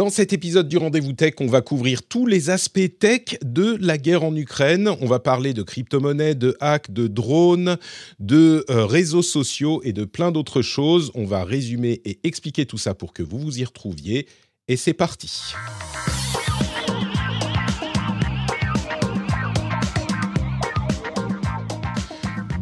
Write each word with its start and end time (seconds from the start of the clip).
Dans 0.00 0.08
cet 0.08 0.32
épisode 0.32 0.66
du 0.66 0.78
Rendez-vous 0.78 1.12
Tech, 1.12 1.34
on 1.40 1.46
va 1.46 1.60
couvrir 1.60 2.02
tous 2.02 2.24
les 2.24 2.48
aspects 2.48 2.98
tech 2.98 3.36
de 3.44 3.76
la 3.82 3.98
guerre 3.98 4.24
en 4.24 4.34
Ukraine. 4.34 4.88
On 5.02 5.04
va 5.04 5.18
parler 5.18 5.52
de 5.52 5.62
crypto-monnaies, 5.62 6.34
de 6.34 6.56
hacks, 6.58 6.90
de 6.90 7.06
drones, 7.06 7.76
de 8.18 8.64
euh, 8.70 8.86
réseaux 8.86 9.20
sociaux 9.20 9.82
et 9.84 9.92
de 9.92 10.06
plein 10.06 10.32
d'autres 10.32 10.62
choses. 10.62 11.10
On 11.14 11.26
va 11.26 11.44
résumer 11.44 12.00
et 12.06 12.18
expliquer 12.24 12.64
tout 12.64 12.78
ça 12.78 12.94
pour 12.94 13.12
que 13.12 13.22
vous 13.22 13.38
vous 13.38 13.58
y 13.60 13.64
retrouviez. 13.66 14.26
Et 14.68 14.78
c'est 14.78 14.94
parti. 14.94 15.52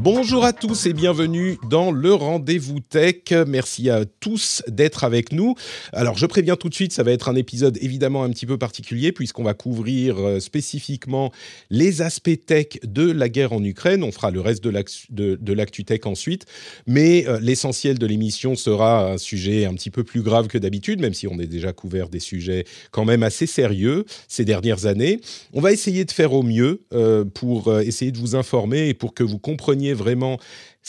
Bonjour 0.00 0.44
à 0.44 0.52
tous 0.52 0.86
et 0.86 0.92
bienvenue 0.92 1.58
dans 1.68 1.90
le 1.90 2.14
rendez-vous 2.14 2.78
tech. 2.78 3.32
Merci 3.48 3.90
à 3.90 4.04
tous 4.04 4.62
d'être 4.68 5.02
avec 5.02 5.32
nous. 5.32 5.56
Alors 5.92 6.16
je 6.16 6.24
préviens 6.24 6.54
tout 6.54 6.68
de 6.68 6.74
suite, 6.74 6.92
ça 6.92 7.02
va 7.02 7.10
être 7.10 7.28
un 7.28 7.34
épisode 7.34 7.76
évidemment 7.80 8.22
un 8.22 8.30
petit 8.30 8.46
peu 8.46 8.56
particulier 8.58 9.10
puisqu'on 9.10 9.42
va 9.42 9.54
couvrir 9.54 10.16
euh, 10.18 10.38
spécifiquement 10.38 11.32
les 11.70 12.00
aspects 12.00 12.46
tech 12.46 12.78
de 12.84 13.10
la 13.10 13.28
guerre 13.28 13.52
en 13.52 13.64
Ukraine. 13.64 14.04
On 14.04 14.12
fera 14.12 14.30
le 14.30 14.40
reste 14.40 14.62
de 14.62 15.52
l'actu 15.52 15.84
tech 15.84 16.02
ensuite. 16.04 16.46
Mais 16.86 17.26
euh, 17.26 17.40
l'essentiel 17.40 17.98
de 17.98 18.06
l'émission 18.06 18.54
sera 18.54 19.10
un 19.10 19.18
sujet 19.18 19.64
un 19.64 19.74
petit 19.74 19.90
peu 19.90 20.04
plus 20.04 20.22
grave 20.22 20.46
que 20.46 20.58
d'habitude, 20.58 21.00
même 21.00 21.14
si 21.14 21.26
on 21.26 21.40
a 21.40 21.44
déjà 21.44 21.72
couvert 21.72 22.08
des 22.08 22.20
sujets 22.20 22.66
quand 22.92 23.04
même 23.04 23.24
assez 23.24 23.46
sérieux 23.46 24.04
ces 24.28 24.44
dernières 24.44 24.86
années. 24.86 25.20
On 25.52 25.60
va 25.60 25.72
essayer 25.72 26.04
de 26.04 26.12
faire 26.12 26.34
au 26.34 26.44
mieux 26.44 26.82
euh, 26.94 27.24
pour 27.24 27.80
essayer 27.80 28.12
de 28.12 28.18
vous 28.18 28.36
informer 28.36 28.88
et 28.88 28.94
pour 28.94 29.12
que 29.12 29.24
vous 29.24 29.40
compreniez 29.40 29.87
vraiment 29.92 30.38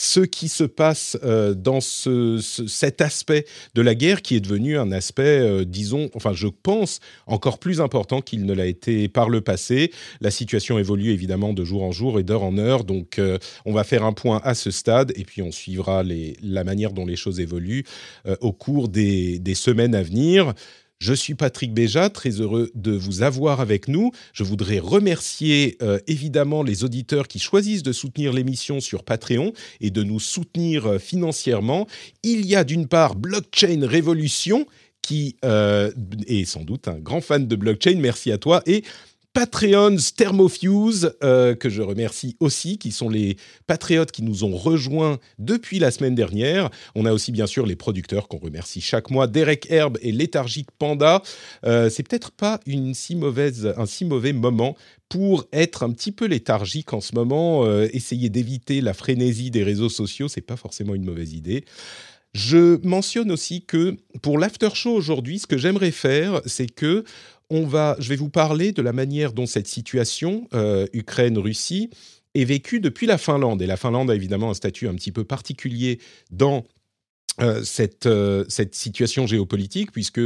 ce 0.00 0.20
qui 0.20 0.48
se 0.48 0.64
passe 0.64 1.18
euh, 1.24 1.52
dans 1.52 1.80
cet 1.80 3.02
aspect 3.02 3.44
de 3.74 3.82
la 3.82 3.94
guerre 3.94 4.22
qui 4.22 4.34
est 4.34 4.40
devenu 4.40 4.78
un 4.78 4.92
aspect, 4.92 5.40
euh, 5.40 5.64
disons, 5.66 6.08
enfin 6.14 6.32
je 6.32 6.48
pense, 6.48 7.00
encore 7.26 7.58
plus 7.58 7.82
important 7.82 8.22
qu'il 8.22 8.46
ne 8.46 8.54
l'a 8.54 8.64
été 8.64 9.08
par 9.08 9.28
le 9.28 9.42
passé. 9.42 9.92
La 10.22 10.30
situation 10.30 10.78
évolue 10.78 11.10
évidemment 11.10 11.52
de 11.52 11.64
jour 11.64 11.82
en 11.82 11.92
jour 11.92 12.18
et 12.18 12.22
d'heure 12.22 12.44
en 12.44 12.56
heure, 12.56 12.84
donc 12.84 13.18
euh, 13.18 13.38
on 13.66 13.74
va 13.74 13.84
faire 13.84 14.04
un 14.04 14.14
point 14.14 14.40
à 14.42 14.54
ce 14.54 14.70
stade 14.70 15.12
et 15.16 15.24
puis 15.24 15.42
on 15.42 15.52
suivra 15.52 16.02
la 16.02 16.64
manière 16.64 16.92
dont 16.92 17.04
les 17.04 17.16
choses 17.16 17.40
évoluent 17.40 17.84
au 18.40 18.52
cours 18.52 18.88
des 18.88 19.54
semaines 19.54 19.94
à 19.94 20.02
venir. 20.02 20.54
Je 21.00 21.14
suis 21.14 21.34
Patrick 21.34 21.72
Béja, 21.72 22.10
très 22.10 22.42
heureux 22.42 22.70
de 22.74 22.92
vous 22.92 23.22
avoir 23.22 23.60
avec 23.62 23.88
nous. 23.88 24.12
Je 24.34 24.44
voudrais 24.44 24.78
remercier 24.78 25.78
euh, 25.80 25.98
évidemment 26.06 26.62
les 26.62 26.84
auditeurs 26.84 27.26
qui 27.26 27.38
choisissent 27.38 27.82
de 27.82 27.92
soutenir 27.92 28.34
l'émission 28.34 28.80
sur 28.80 29.02
Patreon 29.02 29.54
et 29.80 29.90
de 29.90 30.02
nous 30.02 30.20
soutenir 30.20 30.86
euh, 30.86 30.98
financièrement. 30.98 31.86
Il 32.22 32.44
y 32.44 32.54
a 32.54 32.64
d'une 32.64 32.86
part 32.86 33.14
Blockchain 33.14 33.80
Révolution 33.86 34.66
qui 35.00 35.36
euh, 35.42 35.90
est 36.26 36.44
sans 36.44 36.64
doute 36.64 36.86
un 36.86 36.98
grand 36.98 37.22
fan 37.22 37.46
de 37.46 37.56
blockchain. 37.56 37.96
Merci 37.96 38.30
à 38.30 38.36
toi. 38.36 38.62
Et 38.66 38.84
Patreons 39.32 39.96
Thermofuse, 40.16 41.12
euh, 41.22 41.54
que 41.54 41.68
je 41.68 41.82
remercie 41.82 42.36
aussi, 42.40 42.78
qui 42.78 42.90
sont 42.90 43.08
les 43.08 43.36
patriotes 43.68 44.10
qui 44.10 44.22
nous 44.22 44.42
ont 44.42 44.56
rejoints 44.56 45.18
depuis 45.38 45.78
la 45.78 45.92
semaine 45.92 46.16
dernière. 46.16 46.68
On 46.96 47.06
a 47.06 47.12
aussi 47.12 47.30
bien 47.30 47.46
sûr 47.46 47.64
les 47.64 47.76
producteurs 47.76 48.26
qu'on 48.26 48.38
remercie 48.38 48.80
chaque 48.80 49.08
mois, 49.08 49.28
Derek 49.28 49.70
Herb 49.70 49.98
et 50.02 50.10
Léthargique 50.10 50.70
Panda. 50.78 51.22
Euh, 51.64 51.88
c'est 51.90 52.02
peut-être 52.02 52.32
pas 52.32 52.58
si 52.92 53.16
un 53.76 53.86
si 53.86 54.04
mauvais 54.04 54.32
moment 54.32 54.76
pour 55.08 55.46
être 55.52 55.84
un 55.84 55.92
petit 55.92 56.12
peu 56.12 56.26
léthargique 56.26 56.92
en 56.92 57.00
ce 57.00 57.14
moment. 57.14 57.64
Euh, 57.64 57.88
essayer 57.92 58.30
d'éviter 58.30 58.80
la 58.80 58.94
frénésie 58.94 59.52
des 59.52 59.62
réseaux 59.62 59.88
sociaux, 59.88 60.26
c'est 60.26 60.40
pas 60.40 60.56
forcément 60.56 60.94
une 60.96 61.04
mauvaise 61.04 61.34
idée. 61.34 61.64
Je 62.32 62.78
mentionne 62.86 63.32
aussi 63.32 63.62
que 63.62 63.96
pour 64.22 64.38
l'after 64.38 64.68
show 64.74 64.92
aujourd'hui, 64.92 65.40
ce 65.40 65.48
que 65.48 65.58
j'aimerais 65.58 65.90
faire, 65.90 66.40
c'est 66.46 66.72
que 66.72 67.04
on 67.50 67.66
va, 67.66 67.96
je 67.98 68.08
vais 68.08 68.16
vous 68.16 68.30
parler 68.30 68.72
de 68.72 68.80
la 68.80 68.92
manière 68.92 69.32
dont 69.32 69.46
cette 69.46 69.66
situation 69.66 70.48
euh, 70.54 70.86
Ukraine-Russie 70.92 71.90
est 72.34 72.44
vécue 72.44 72.78
depuis 72.78 73.08
la 73.08 73.18
Finlande. 73.18 73.60
Et 73.60 73.66
la 73.66 73.76
Finlande 73.76 74.10
a 74.10 74.14
évidemment 74.14 74.50
un 74.50 74.54
statut 74.54 74.86
un 74.88 74.94
petit 74.94 75.10
peu 75.10 75.24
particulier 75.24 75.98
dans 76.30 76.64
euh, 77.40 77.62
cette, 77.64 78.06
euh, 78.06 78.44
cette 78.48 78.76
situation 78.76 79.26
géopolitique, 79.26 79.90
puisque 79.90 80.20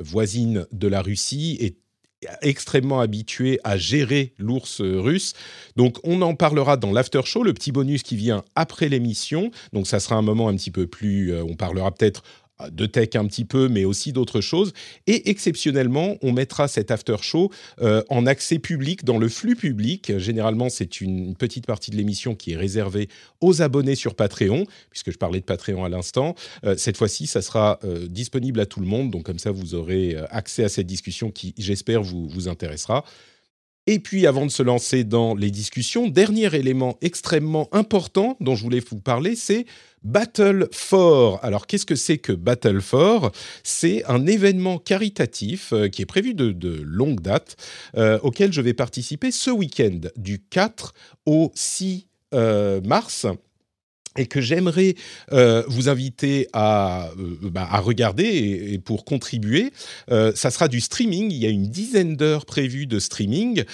voisine 0.00 0.66
de 0.72 0.88
la 0.88 1.00
Russie 1.00 1.56
est 1.60 1.76
extrêmement 2.40 3.00
habituée 3.00 3.60
à 3.64 3.76
gérer 3.76 4.32
l'ours 4.38 4.80
russe. 4.80 5.34
Donc 5.76 5.98
on 6.04 6.22
en 6.22 6.34
parlera 6.34 6.78
dans 6.78 6.90
l'after 6.90 7.20
show, 7.24 7.42
le 7.42 7.52
petit 7.52 7.70
bonus 7.70 8.02
qui 8.02 8.16
vient 8.16 8.42
après 8.56 8.88
l'émission. 8.88 9.50
Donc 9.74 9.86
ça 9.86 10.00
sera 10.00 10.16
un 10.16 10.22
moment 10.22 10.48
un 10.48 10.56
petit 10.56 10.70
peu 10.70 10.86
plus, 10.86 11.38
on 11.42 11.54
parlera 11.54 11.92
peut-être 11.92 12.22
de 12.70 12.86
tech 12.86 13.10
un 13.14 13.26
petit 13.26 13.44
peu, 13.44 13.68
mais 13.68 13.84
aussi 13.84 14.12
d'autres 14.12 14.40
choses. 14.40 14.72
Et 15.06 15.30
exceptionnellement, 15.30 16.16
on 16.22 16.32
mettra 16.32 16.68
cet 16.68 16.90
after 16.90 17.16
show 17.20 17.50
euh, 17.80 18.02
en 18.08 18.26
accès 18.26 18.58
public, 18.58 19.04
dans 19.04 19.18
le 19.18 19.28
flux 19.28 19.56
public. 19.56 20.18
Généralement, 20.18 20.68
c'est 20.68 21.00
une 21.00 21.34
petite 21.34 21.66
partie 21.66 21.90
de 21.90 21.96
l'émission 21.96 22.34
qui 22.34 22.52
est 22.52 22.56
réservée 22.56 23.08
aux 23.40 23.62
abonnés 23.62 23.96
sur 23.96 24.14
Patreon, 24.14 24.66
puisque 24.90 25.10
je 25.10 25.18
parlais 25.18 25.40
de 25.40 25.44
Patreon 25.44 25.84
à 25.84 25.88
l'instant. 25.88 26.34
Euh, 26.64 26.76
cette 26.76 26.96
fois-ci, 26.96 27.26
ça 27.26 27.42
sera 27.42 27.78
euh, 27.84 28.06
disponible 28.06 28.60
à 28.60 28.66
tout 28.66 28.80
le 28.80 28.86
monde, 28.86 29.10
donc 29.10 29.24
comme 29.24 29.38
ça, 29.38 29.50
vous 29.50 29.74
aurez 29.74 30.16
accès 30.30 30.64
à 30.64 30.68
cette 30.68 30.86
discussion 30.86 31.30
qui, 31.30 31.54
j'espère, 31.58 32.02
vous, 32.02 32.28
vous 32.28 32.48
intéressera. 32.48 33.04
Et 33.86 33.98
puis, 33.98 34.26
avant 34.26 34.46
de 34.46 34.50
se 34.50 34.62
lancer 34.62 35.04
dans 35.04 35.34
les 35.34 35.50
discussions, 35.50 36.08
dernier 36.08 36.54
élément 36.54 36.96
extrêmement 37.02 37.68
important 37.72 38.36
dont 38.40 38.54
je 38.54 38.62
voulais 38.62 38.80
vous 38.80 38.98
parler, 38.98 39.36
c'est 39.36 39.66
Battle 40.02 40.68
for. 40.72 41.38
Alors, 41.42 41.66
qu'est-ce 41.66 41.84
que 41.84 41.94
c'est 41.94 42.16
que 42.16 42.32
Battle 42.32 42.80
for? 42.80 43.30
C'est 43.62 44.02
un 44.06 44.26
événement 44.26 44.78
caritatif 44.78 45.74
euh, 45.74 45.88
qui 45.88 46.00
est 46.00 46.06
prévu 46.06 46.32
de, 46.32 46.82
longue 46.82 47.20
date, 47.20 47.56
euh, 47.96 48.18
auquel 48.22 48.54
je 48.54 48.62
vais 48.62 48.74
participer 48.74 49.30
ce 49.30 49.50
week-end, 49.50 50.00
du 50.16 50.38
4 50.38 50.94
au 51.26 51.52
6 51.54 52.06
euh, 52.32 52.80
mars 52.82 53.26
et 54.16 54.26
que 54.26 54.40
j'aimerais 54.40 54.94
euh, 55.32 55.62
vous 55.68 55.88
inviter 55.88 56.48
à, 56.52 57.10
euh, 57.18 57.36
bah, 57.42 57.68
regarder 57.80 58.70
et, 58.72 58.78
pour 58.78 59.04
contribuer. 59.04 59.72
Euh, 60.10 60.32
ça 60.34 60.50
sera 60.50 60.68
du 60.68 60.80
streaming. 60.80 61.30
Il 61.30 61.38
y 61.38 61.46
a 61.46 61.50
une 61.50 61.68
dizaine 61.68 62.16
d'heures 62.16 62.46
prévues 62.46 62.86
de 62.86 62.98
streaming 62.98 63.64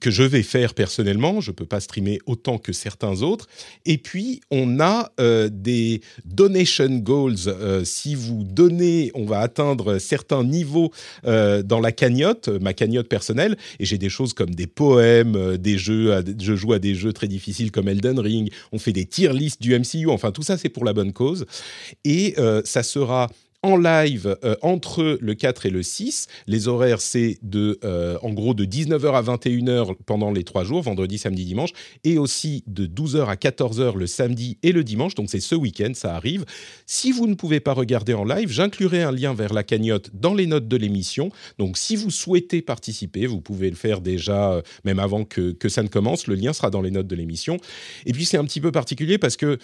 que 0.00 0.10
je 0.10 0.22
vais 0.22 0.42
faire 0.42 0.74
personnellement. 0.74 1.40
Je 1.40 1.50
ne 1.50 1.54
peux 1.54 1.66
pas 1.66 1.80
streamer 1.80 2.18
autant 2.26 2.58
que 2.58 2.72
certains 2.72 3.22
autres. 3.22 3.46
Et 3.84 3.98
puis, 3.98 4.40
on 4.50 4.80
a 4.80 5.10
des 5.50 6.00
donation 6.24 6.88
goals. 6.98 7.84
si 7.84 8.14
vous 8.14 8.44
donnez, 8.44 9.10
on 9.14 9.24
va 9.24 9.40
atteindre 9.40 9.98
certains 9.98 10.44
niveaux 10.44 10.90
dans 11.24 11.80
la 11.80 11.92
cagnotte, 11.92 12.48
ma 12.48 12.72
cagnotte 12.72 13.08
personnelle. 13.08 13.56
Et 13.78 13.84
j'ai 13.84 13.98
des 13.98 14.08
choses 14.08 14.32
comme 14.32 14.54
des 14.54 14.66
poèmes, 14.66 15.56
des 15.56 15.76
jeux. 15.76 16.22
je 16.40 16.56
joue 16.56 16.72
à 16.72 16.78
des 16.78 16.94
jeux 16.94 17.12
très 17.12 17.28
difficiles 17.28 17.70
comme 17.70 17.88
Elden 17.88 18.18
Ring. 18.18 18.50
On 18.72 18.78
fait 18.78 18.92
des 18.92 19.06
tier 19.06 19.32
lists 19.32 19.57
du 19.60 19.78
MCU. 19.78 20.08
Enfin, 20.08 20.32
tout 20.32 20.42
ça, 20.42 20.56
c'est 20.56 20.68
pour 20.68 20.84
la 20.84 20.92
bonne 20.92 21.12
cause. 21.12 21.46
Et 22.04 22.34
euh, 22.38 22.62
ça 22.64 22.82
sera 22.82 23.28
en 23.62 23.76
live 23.76 24.36
euh, 24.44 24.54
entre 24.62 25.18
le 25.20 25.34
4 25.34 25.66
et 25.66 25.70
le 25.70 25.82
6. 25.82 26.28
Les 26.46 26.68
horaires, 26.68 27.00
c'est 27.00 27.38
de, 27.42 27.78
euh, 27.82 28.16
en 28.22 28.32
gros 28.32 28.54
de 28.54 28.64
19h 28.64 29.12
à 29.12 29.22
21h 29.22 29.96
pendant 30.06 30.30
les 30.30 30.44
trois 30.44 30.62
jours, 30.62 30.82
vendredi, 30.82 31.18
samedi, 31.18 31.44
dimanche, 31.44 31.70
et 32.04 32.18
aussi 32.18 32.62
de 32.68 32.86
12h 32.86 33.26
à 33.26 33.34
14h 33.34 33.96
le 33.96 34.06
samedi 34.06 34.58
et 34.62 34.70
le 34.70 34.84
dimanche. 34.84 35.16
Donc 35.16 35.28
c'est 35.28 35.40
ce 35.40 35.56
week-end, 35.56 35.90
ça 35.94 36.14
arrive. 36.14 36.44
Si 36.86 37.10
vous 37.10 37.26
ne 37.26 37.34
pouvez 37.34 37.58
pas 37.58 37.72
regarder 37.72 38.14
en 38.14 38.24
live, 38.24 38.48
j'inclurai 38.48 39.02
un 39.02 39.10
lien 39.10 39.34
vers 39.34 39.52
la 39.52 39.64
cagnotte 39.64 40.10
dans 40.14 40.34
les 40.34 40.46
notes 40.46 40.68
de 40.68 40.76
l'émission. 40.76 41.30
Donc 41.58 41.78
si 41.78 41.96
vous 41.96 42.10
souhaitez 42.10 42.62
participer, 42.62 43.26
vous 43.26 43.40
pouvez 43.40 43.70
le 43.70 43.76
faire 43.76 44.00
déjà, 44.00 44.52
euh, 44.52 44.62
même 44.84 45.00
avant 45.00 45.24
que, 45.24 45.56
ça 45.68 45.82
ne 45.82 45.88
commence. 45.88 46.28
Le 46.28 46.34
lien 46.34 46.52
sera 46.52 46.70
dans 46.70 46.80
les 46.80 46.90
notes 46.90 47.08
de 47.08 47.16
l'émission. 47.16 47.58
Et 48.06 48.12
puis 48.12 48.24
c'est 48.24 48.38
un 48.38 48.44
petit 48.44 48.60
peu 48.60 48.72
particulier 48.72 49.18
parce 49.18 49.36
que, 49.36 49.58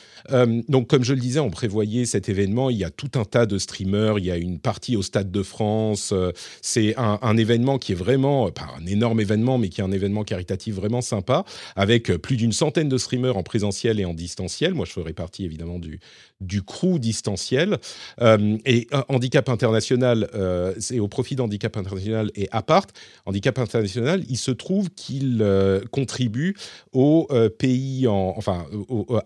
donc 0.69 0.89
comme 0.89 1.03
je 1.03 1.15
le 1.15 1.21
disais, 1.21 1.41
on 1.41 1.49
prévoyait 1.49 2.05
cet 2.05 2.29
événement, 2.29 2.69
il 2.69 2.77
y 2.77 2.85
a 2.85 2.91
tout 2.91 3.11
un 3.15 3.25
tas 3.25 3.47
de 3.47 3.57
streams 3.57 3.84
il 3.85 4.25
y 4.25 4.31
a 4.31 4.37
une 4.37 4.59
partie 4.59 4.97
au 4.97 5.03
Stade 5.03 5.31
de 5.31 5.43
France. 5.43 6.11
Euh, 6.13 6.33
c'est 6.63 6.95
un, 6.97 7.37
événement 7.37 7.79
qui 7.79 7.93
est 7.93 7.97
vraiment, 7.97 8.51
pas 8.51 8.69
un 8.79 8.87
énorme 8.87 9.21
événement, 9.21 9.59
mais 9.59 9.69
qui 9.69 9.81
est 9.81 9.85
un 9.85 9.93
événement 9.93 10.25
caritatif 10.25 10.75
vraiment 10.75 11.01
sympa, 11.01 11.45
avec 11.75 12.13
plus 12.19 12.37
d'une 12.37 12.53
centaine 12.53 12.89
de 12.89 12.99
streamers 12.99 13.37
en 13.37 13.43
présentiel 13.43 13.99
et 13.99 14.05
en 14.05 14.15
distanciel. 14.15 14.75
Moi, 14.75 14.87
je 14.87 14.93
ferai 14.93 15.13
partie 15.13 15.45
évidemment 15.45 15.79
du, 15.79 15.99
du 16.41 16.63
crew 16.63 16.99
distanciel. 16.99 17.79
Euh, 18.21 18.57
et 18.65 18.87
Handicap 19.09 19.49
International, 19.49 20.29
euh, 20.35 20.75
c'est 20.79 21.01
au 21.01 21.09
profit 21.09 21.37
d'Handicap 21.37 21.77
International 21.77 22.31
et 22.35 22.49
Apart. 22.53 22.87
Handicap 23.27 23.59
International, 23.59 24.23
il 24.29 24.37
se 24.37 24.51
trouve 24.51 24.91
qu'il 24.91 25.39
euh, 25.41 25.81
contribue 25.91 26.57
aux 26.93 27.29
pays, 27.59 28.07
en, 28.07 28.35
enfin, 28.37 28.67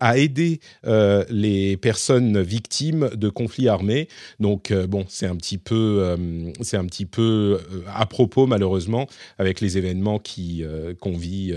à 0.00 0.18
aider 0.18 0.60
les 0.84 1.76
personnes 1.76 2.40
victimes 2.40 3.10
de 3.14 3.28
conflits 3.28 3.68
armés. 3.68 4.08
Donc, 4.40 4.47
bon, 4.56 5.04
c'est 5.08 5.26
un 5.26 5.36
petit 5.36 5.58
peu, 5.58 6.16
c'est 6.60 6.76
un 6.76 6.86
petit 6.86 7.06
peu 7.06 7.60
à 7.94 8.06
propos, 8.06 8.46
malheureusement, 8.46 9.06
avec 9.38 9.60
les 9.60 9.78
événements 9.78 10.18
qui 10.18 10.64
qu'on 11.00 11.16
vit 11.16 11.54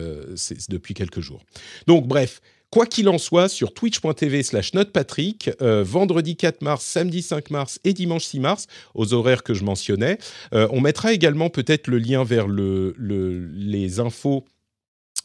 depuis 0.69 0.93
quelques 0.93 1.21
jours. 1.21 1.41
Donc, 1.87 2.07
bref 2.07 2.41
Quoi 2.71 2.85
qu'il 2.85 3.09
en 3.09 3.17
soit, 3.17 3.49
sur 3.49 3.73
twitch.tv 3.73 4.43
slash 4.43 4.73
notepatrick, 4.73 5.51
euh, 5.61 5.83
vendredi 5.83 6.37
4 6.37 6.61
mars, 6.61 6.85
samedi 6.85 7.21
5 7.21 7.49
mars 7.49 7.81
et 7.83 7.91
dimanche 7.91 8.23
6 8.23 8.39
mars, 8.39 8.67
aux 8.95 9.13
horaires 9.13 9.43
que 9.43 9.53
je 9.53 9.65
mentionnais, 9.65 10.17
euh, 10.53 10.69
on 10.71 10.79
mettra 10.79 11.11
également 11.11 11.49
peut-être 11.49 11.87
le 11.87 11.97
lien 11.97 12.23
vers 12.23 12.47
le, 12.47 12.95
les 12.97 13.99
infos 13.99 14.45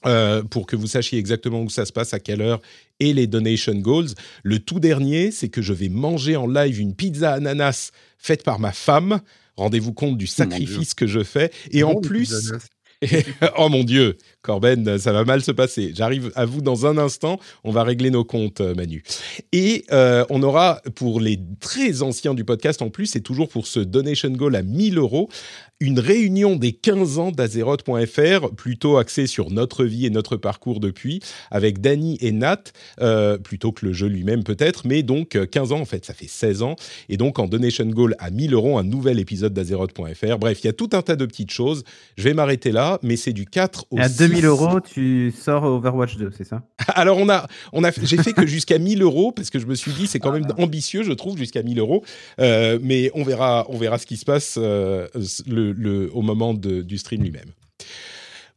euh, 0.06 0.42
pour 0.42 0.66
que 0.66 0.76
vous 0.76 0.86
sachiez 0.86 1.18
exactement 1.18 1.62
où 1.62 1.70
ça 1.70 1.84
se 1.84 1.92
passe, 1.92 2.14
à 2.14 2.20
quelle 2.20 2.40
heure, 2.40 2.60
et 3.00 3.12
les 3.12 3.26
donation 3.26 3.74
goals. 3.74 4.10
Le 4.42 4.58
tout 4.58 4.80
dernier, 4.80 5.30
c'est 5.30 5.48
que 5.48 5.62
je 5.62 5.72
vais 5.72 5.88
manger 5.88 6.36
en 6.36 6.46
live 6.46 6.78
une 6.78 6.94
pizza 6.94 7.32
ananas 7.32 7.90
faite 8.18 8.42
par 8.42 8.58
ma 8.58 8.72
femme. 8.72 9.20
Rendez-vous 9.56 9.92
compte 9.92 10.18
du 10.18 10.26
sacrifice 10.26 10.94
que 10.94 11.06
je 11.06 11.22
fais. 11.22 11.50
Et 11.70 11.82
en 11.82 11.96
plus, 11.96 12.52
oh 13.58 13.68
mon 13.68 13.84
Dieu, 13.84 14.16
Corben, 14.46 14.96
ça 14.98 15.12
va 15.12 15.24
mal 15.24 15.42
se 15.42 15.50
passer. 15.50 15.90
J'arrive 15.92 16.30
à 16.36 16.44
vous 16.44 16.62
dans 16.62 16.86
un 16.86 16.98
instant. 16.98 17.40
On 17.64 17.72
va 17.72 17.82
régler 17.82 18.10
nos 18.10 18.24
comptes, 18.24 18.60
euh, 18.60 18.76
Manu. 18.76 19.02
Et 19.50 19.84
euh, 19.90 20.24
on 20.30 20.40
aura, 20.44 20.80
pour 20.94 21.18
les 21.18 21.40
très 21.58 22.02
anciens 22.02 22.32
du 22.32 22.44
podcast 22.44 22.80
en 22.80 22.88
plus, 22.88 23.06
c'est 23.06 23.20
toujours 23.20 23.48
pour 23.48 23.66
ce 23.66 23.80
donation 23.80 24.30
goal 24.30 24.54
à 24.54 24.62
1000 24.62 24.98
euros, 24.98 25.28
une 25.80 25.98
réunion 25.98 26.56
des 26.56 26.72
15 26.72 27.18
ans 27.18 27.32
d'Azeroth.fr, 27.32 28.54
plutôt 28.54 28.96
axée 28.96 29.26
sur 29.26 29.50
notre 29.50 29.84
vie 29.84 30.06
et 30.06 30.10
notre 30.10 30.36
parcours 30.36 30.78
depuis, 30.78 31.20
avec 31.50 31.80
Danny 31.80 32.16
et 32.20 32.32
Nat, 32.32 32.62
euh, 33.00 33.36
plutôt 33.36 33.72
que 33.72 33.84
le 33.84 33.92
jeu 33.92 34.06
lui-même 34.06 34.44
peut-être, 34.44 34.86
mais 34.86 35.02
donc 35.02 35.36
15 35.50 35.72
ans 35.72 35.80
en 35.80 35.84
fait, 35.84 36.04
ça 36.04 36.14
fait 36.14 36.28
16 36.28 36.62
ans. 36.62 36.76
Et 37.08 37.16
donc 37.16 37.40
en 37.40 37.46
donation 37.46 37.84
goal 37.84 38.14
à 38.20 38.30
1000 38.30 38.54
euros, 38.54 38.78
un 38.78 38.84
nouvel 38.84 39.18
épisode 39.18 39.52
d'Azeroth.fr. 39.52 40.38
Bref, 40.38 40.60
il 40.62 40.66
y 40.66 40.70
a 40.70 40.72
tout 40.72 40.90
un 40.92 41.02
tas 41.02 41.16
de 41.16 41.26
petites 41.26 41.50
choses. 41.50 41.82
Je 42.16 42.22
vais 42.22 42.32
m'arrêter 42.32 42.70
là, 42.70 42.98
mais 43.02 43.16
c'est 43.16 43.32
du 43.32 43.44
4 43.44 43.86
au 43.90 43.96
6 44.02 44.35
1000 44.36 44.44
euros, 44.46 44.80
tu 44.80 45.32
sors 45.36 45.64
Overwatch 45.64 46.16
2, 46.16 46.30
c'est 46.36 46.44
ça? 46.44 46.62
Alors, 46.94 47.18
on 47.18 47.28
a, 47.28 47.46
on 47.72 47.84
a, 47.84 47.90
j'ai 47.90 48.16
fait 48.18 48.32
que 48.32 48.46
jusqu'à 48.46 48.78
1000 48.78 49.02
euros, 49.02 49.32
parce 49.32 49.50
que 49.50 49.58
je 49.58 49.66
me 49.66 49.74
suis 49.74 49.92
dit, 49.92 50.06
c'est 50.06 50.18
quand 50.18 50.32
même 50.32 50.46
ah. 50.50 50.62
ambitieux, 50.62 51.02
je 51.02 51.12
trouve, 51.12 51.36
jusqu'à 51.36 51.62
1000 51.62 51.78
euros. 51.78 52.04
Euh, 52.40 52.78
mais 52.82 53.10
on 53.14 53.22
verra, 53.22 53.66
on 53.68 53.78
verra 53.78 53.98
ce 53.98 54.06
qui 54.06 54.16
se 54.16 54.24
passe 54.24 54.56
euh, 54.58 55.08
le, 55.46 55.72
le, 55.72 56.10
au 56.14 56.22
moment 56.22 56.54
de, 56.54 56.82
du 56.82 56.98
stream 56.98 57.22
lui-même. 57.22 57.50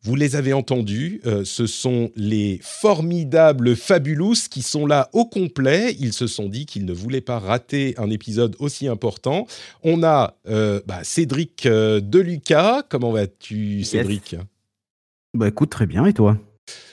Vous 0.02 0.16
les 0.16 0.38
avez 0.38 0.54
entendus, 0.54 1.20
euh, 1.26 1.44
ce 1.44 1.68
sont 1.68 2.10
les 2.16 2.62
formidables 2.64 3.76
Fabulous 3.76 4.48
qui 4.50 4.62
sont 4.62 4.86
là 4.86 5.10
au 5.12 5.26
complet. 5.26 5.94
Ils 6.00 6.14
se 6.14 6.26
sont 6.26 6.48
dit 6.48 6.66
qu'ils 6.66 6.86
ne 6.86 6.94
voulaient 6.94 7.20
pas 7.20 7.38
rater 7.38 7.96
un 7.98 8.10
épisode 8.10 8.56
aussi 8.60 8.88
important. 8.88 9.46
On 9.84 10.04
a 10.04 10.36
bah, 10.46 11.04
Cédric 11.04 11.68
Deluca. 11.68 12.84
Comment 12.88 13.12
vas-tu, 13.12 13.84
Cédric? 13.84 14.38
Bah 15.34 15.48
écoute, 15.48 15.70
très 15.70 15.86
bien, 15.86 16.06
et 16.06 16.14
toi? 16.14 16.38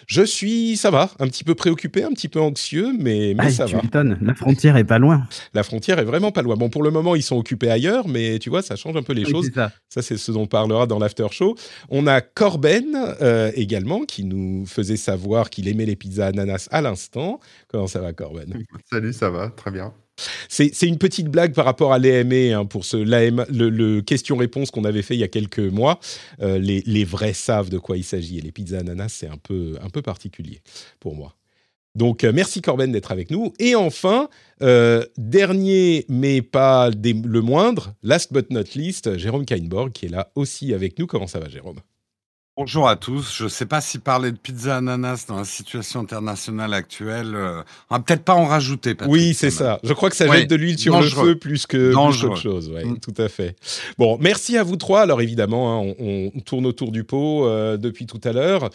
Je 0.06 0.22
suis, 0.22 0.76
ça 0.76 0.90
va, 0.90 1.10
un 1.18 1.26
petit 1.26 1.42
peu 1.42 1.54
préoccupé, 1.54 2.04
un 2.04 2.12
petit 2.12 2.28
peu 2.28 2.40
anxieux, 2.40 2.92
mais, 2.98 3.34
mais 3.36 3.46
ah, 3.46 3.50
ça 3.50 3.64
tu 3.64 3.74
va. 3.74 3.82
M'étonnes. 3.82 4.18
La 4.22 4.34
frontière 4.34 4.76
est 4.76 4.84
pas 4.84 4.98
loin. 4.98 5.26
La 5.52 5.64
frontière 5.64 5.98
est 5.98 6.04
vraiment 6.04 6.30
pas 6.30 6.42
loin. 6.42 6.56
Bon, 6.56 6.70
pour 6.70 6.84
le 6.84 6.90
moment, 6.90 7.16
ils 7.16 7.22
sont 7.22 7.36
occupés 7.36 7.70
ailleurs, 7.70 8.06
mais 8.06 8.38
tu 8.38 8.48
vois, 8.48 8.62
ça 8.62 8.76
change 8.76 8.96
un 8.96 9.02
peu 9.02 9.12
les 9.12 9.24
choses. 9.24 9.50
Ça, 9.52 9.72
ça 9.88 10.02
c'est 10.02 10.16
ce 10.16 10.30
dont 10.30 10.42
on 10.42 10.46
parlera 10.46 10.86
dans 10.86 11.00
l'after 11.00 11.26
show. 11.32 11.56
On 11.88 12.06
a 12.06 12.20
Corben 12.20 12.96
euh, 13.20 13.50
également, 13.54 14.04
qui 14.04 14.24
nous 14.24 14.64
faisait 14.64 14.96
savoir 14.96 15.50
qu'il 15.50 15.66
aimait 15.66 15.86
les 15.86 15.96
pizzas 15.96 16.28
ananas 16.28 16.68
à 16.70 16.80
l'instant. 16.80 17.40
Comment 17.68 17.88
ça 17.88 18.00
va, 18.00 18.12
Corben? 18.12 18.54
Salut, 18.88 19.12
ça 19.12 19.28
va, 19.30 19.50
très 19.50 19.72
bien. 19.72 19.92
C'est 20.48 20.82
une 20.82 20.98
petite 20.98 21.28
blague 21.28 21.54
par 21.54 21.64
rapport 21.64 21.92
à 21.92 21.98
l'AME, 21.98 22.32
hein, 22.32 22.64
pour 22.64 22.84
ce, 22.84 22.96
le, 22.96 23.68
le 23.68 24.00
question-réponse 24.00 24.70
qu'on 24.70 24.84
avait 24.84 25.02
fait 25.02 25.14
il 25.14 25.20
y 25.20 25.24
a 25.24 25.28
quelques 25.28 25.58
mois. 25.58 26.00
Euh, 26.40 26.58
les, 26.58 27.04
vrais 27.04 27.34
savent 27.34 27.68
de 27.68 27.78
quoi 27.78 27.96
il 27.96 28.04
s'agit. 28.04 28.38
Et 28.38 28.40
les 28.40 28.52
pizzas 28.52 28.78
ananas, 28.78 29.10
c'est 29.10 29.28
un 29.28 29.36
peu, 29.36 29.76
un 29.82 29.90
peu 29.90 30.02
particulier 30.02 30.60
pour 31.00 31.14
moi. 31.14 31.34
Donc, 31.94 32.24
euh, 32.24 32.32
merci 32.34 32.60
Corben 32.60 32.92
d'être 32.92 33.10
avec 33.10 33.30
nous. 33.30 33.52
Et 33.58 33.74
enfin, 33.74 34.28
euh, 34.62 35.04
dernier 35.16 36.04
mais 36.08 36.42
pas 36.42 36.90
le 36.90 37.40
moindre, 37.40 37.94
last 38.02 38.32
but 38.32 38.50
not 38.50 38.64
least, 38.74 39.16
Jérôme 39.16 39.46
Kainborg 39.46 39.92
qui 39.92 40.06
est 40.06 40.10
là 40.10 40.30
aussi 40.34 40.74
avec 40.74 40.98
nous. 40.98 41.06
Comment 41.06 41.26
ça 41.26 41.40
va, 41.40 41.48
Jérôme? 41.48 41.80
Bonjour 42.58 42.88
à 42.88 42.96
tous. 42.96 43.34
Je 43.36 43.44
ne 43.44 43.48
sais 43.50 43.66
pas 43.66 43.82
si 43.82 43.98
parler 43.98 44.32
de 44.32 44.38
pizza 44.38 44.78
ananas 44.78 45.26
dans 45.28 45.36
la 45.36 45.44
situation 45.44 46.00
internationale 46.00 46.72
actuelle, 46.72 47.34
euh, 47.34 47.62
on 47.90 47.96
va 47.96 48.00
peut-être 48.00 48.24
pas 48.24 48.32
en 48.32 48.46
rajouter. 48.46 48.96
oui, 49.06 49.34
c'est 49.34 49.50
ça. 49.50 49.78
Je 49.84 49.92
crois 49.92 50.08
que 50.08 50.16
ça 50.16 50.26
jette 50.26 50.48
de 50.48 50.56
l'huile 50.56 50.78
sur 50.78 50.98
le 50.98 51.06
feu 51.06 51.36
plus 51.36 51.66
que 51.66 51.94
autre 51.94 52.36
chose. 52.36 52.70
Ouais, 52.70 52.86
mm. 52.86 53.00
Tout 53.00 53.12
à 53.18 53.28
fait. 53.28 53.56
Bon, 53.98 54.16
merci 54.22 54.56
à 54.56 54.62
vous 54.62 54.76
trois. 54.76 55.02
Alors 55.02 55.20
évidemment, 55.20 55.82
hein, 55.82 55.94
on, 55.98 56.30
tourne 56.46 56.64
autour 56.64 56.92
du 56.92 57.04
pot 57.04 57.46
euh, 57.46 57.76
depuis 57.76 58.06
tout 58.06 58.20
à 58.24 58.32
l'heure, 58.32 58.70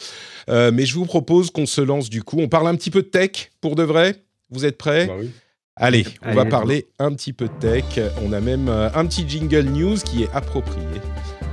euh, 0.47 0.69
mais 0.71 0.85
je 0.85 0.93
vous 0.93 1.05
propose 1.05 1.49
qu'on 1.49 1.65
se 1.65 1.81
lance 1.81 2.07
du 2.11 2.21
coup. 2.21 2.37
On 2.39 2.49
parle 2.49 2.67
un 2.67 2.75
petit 2.75 2.91
peu 2.91 3.01
de 3.01 3.07
tech 3.07 3.49
pour 3.61 3.75
de 3.75 3.81
vrai. 3.81 4.15
Vous 4.51 4.63
êtes 4.63 4.77
prêts? 4.77 5.07
Bah 5.07 5.15
oui. 5.19 5.31
Allez, 5.75 6.05
on 6.23 6.35
va 6.35 6.45
parler 6.45 6.87
un 6.99 7.11
petit 7.15 7.33
peu 7.33 7.47
de 7.47 7.59
tech. 7.59 7.99
On 8.23 8.31
a 8.31 8.41
même 8.41 8.69
un 8.69 9.05
petit 9.07 9.27
jingle 9.27 9.63
news 9.63 9.95
qui 9.95 10.21
est 10.21 10.29
approprié 10.33 10.85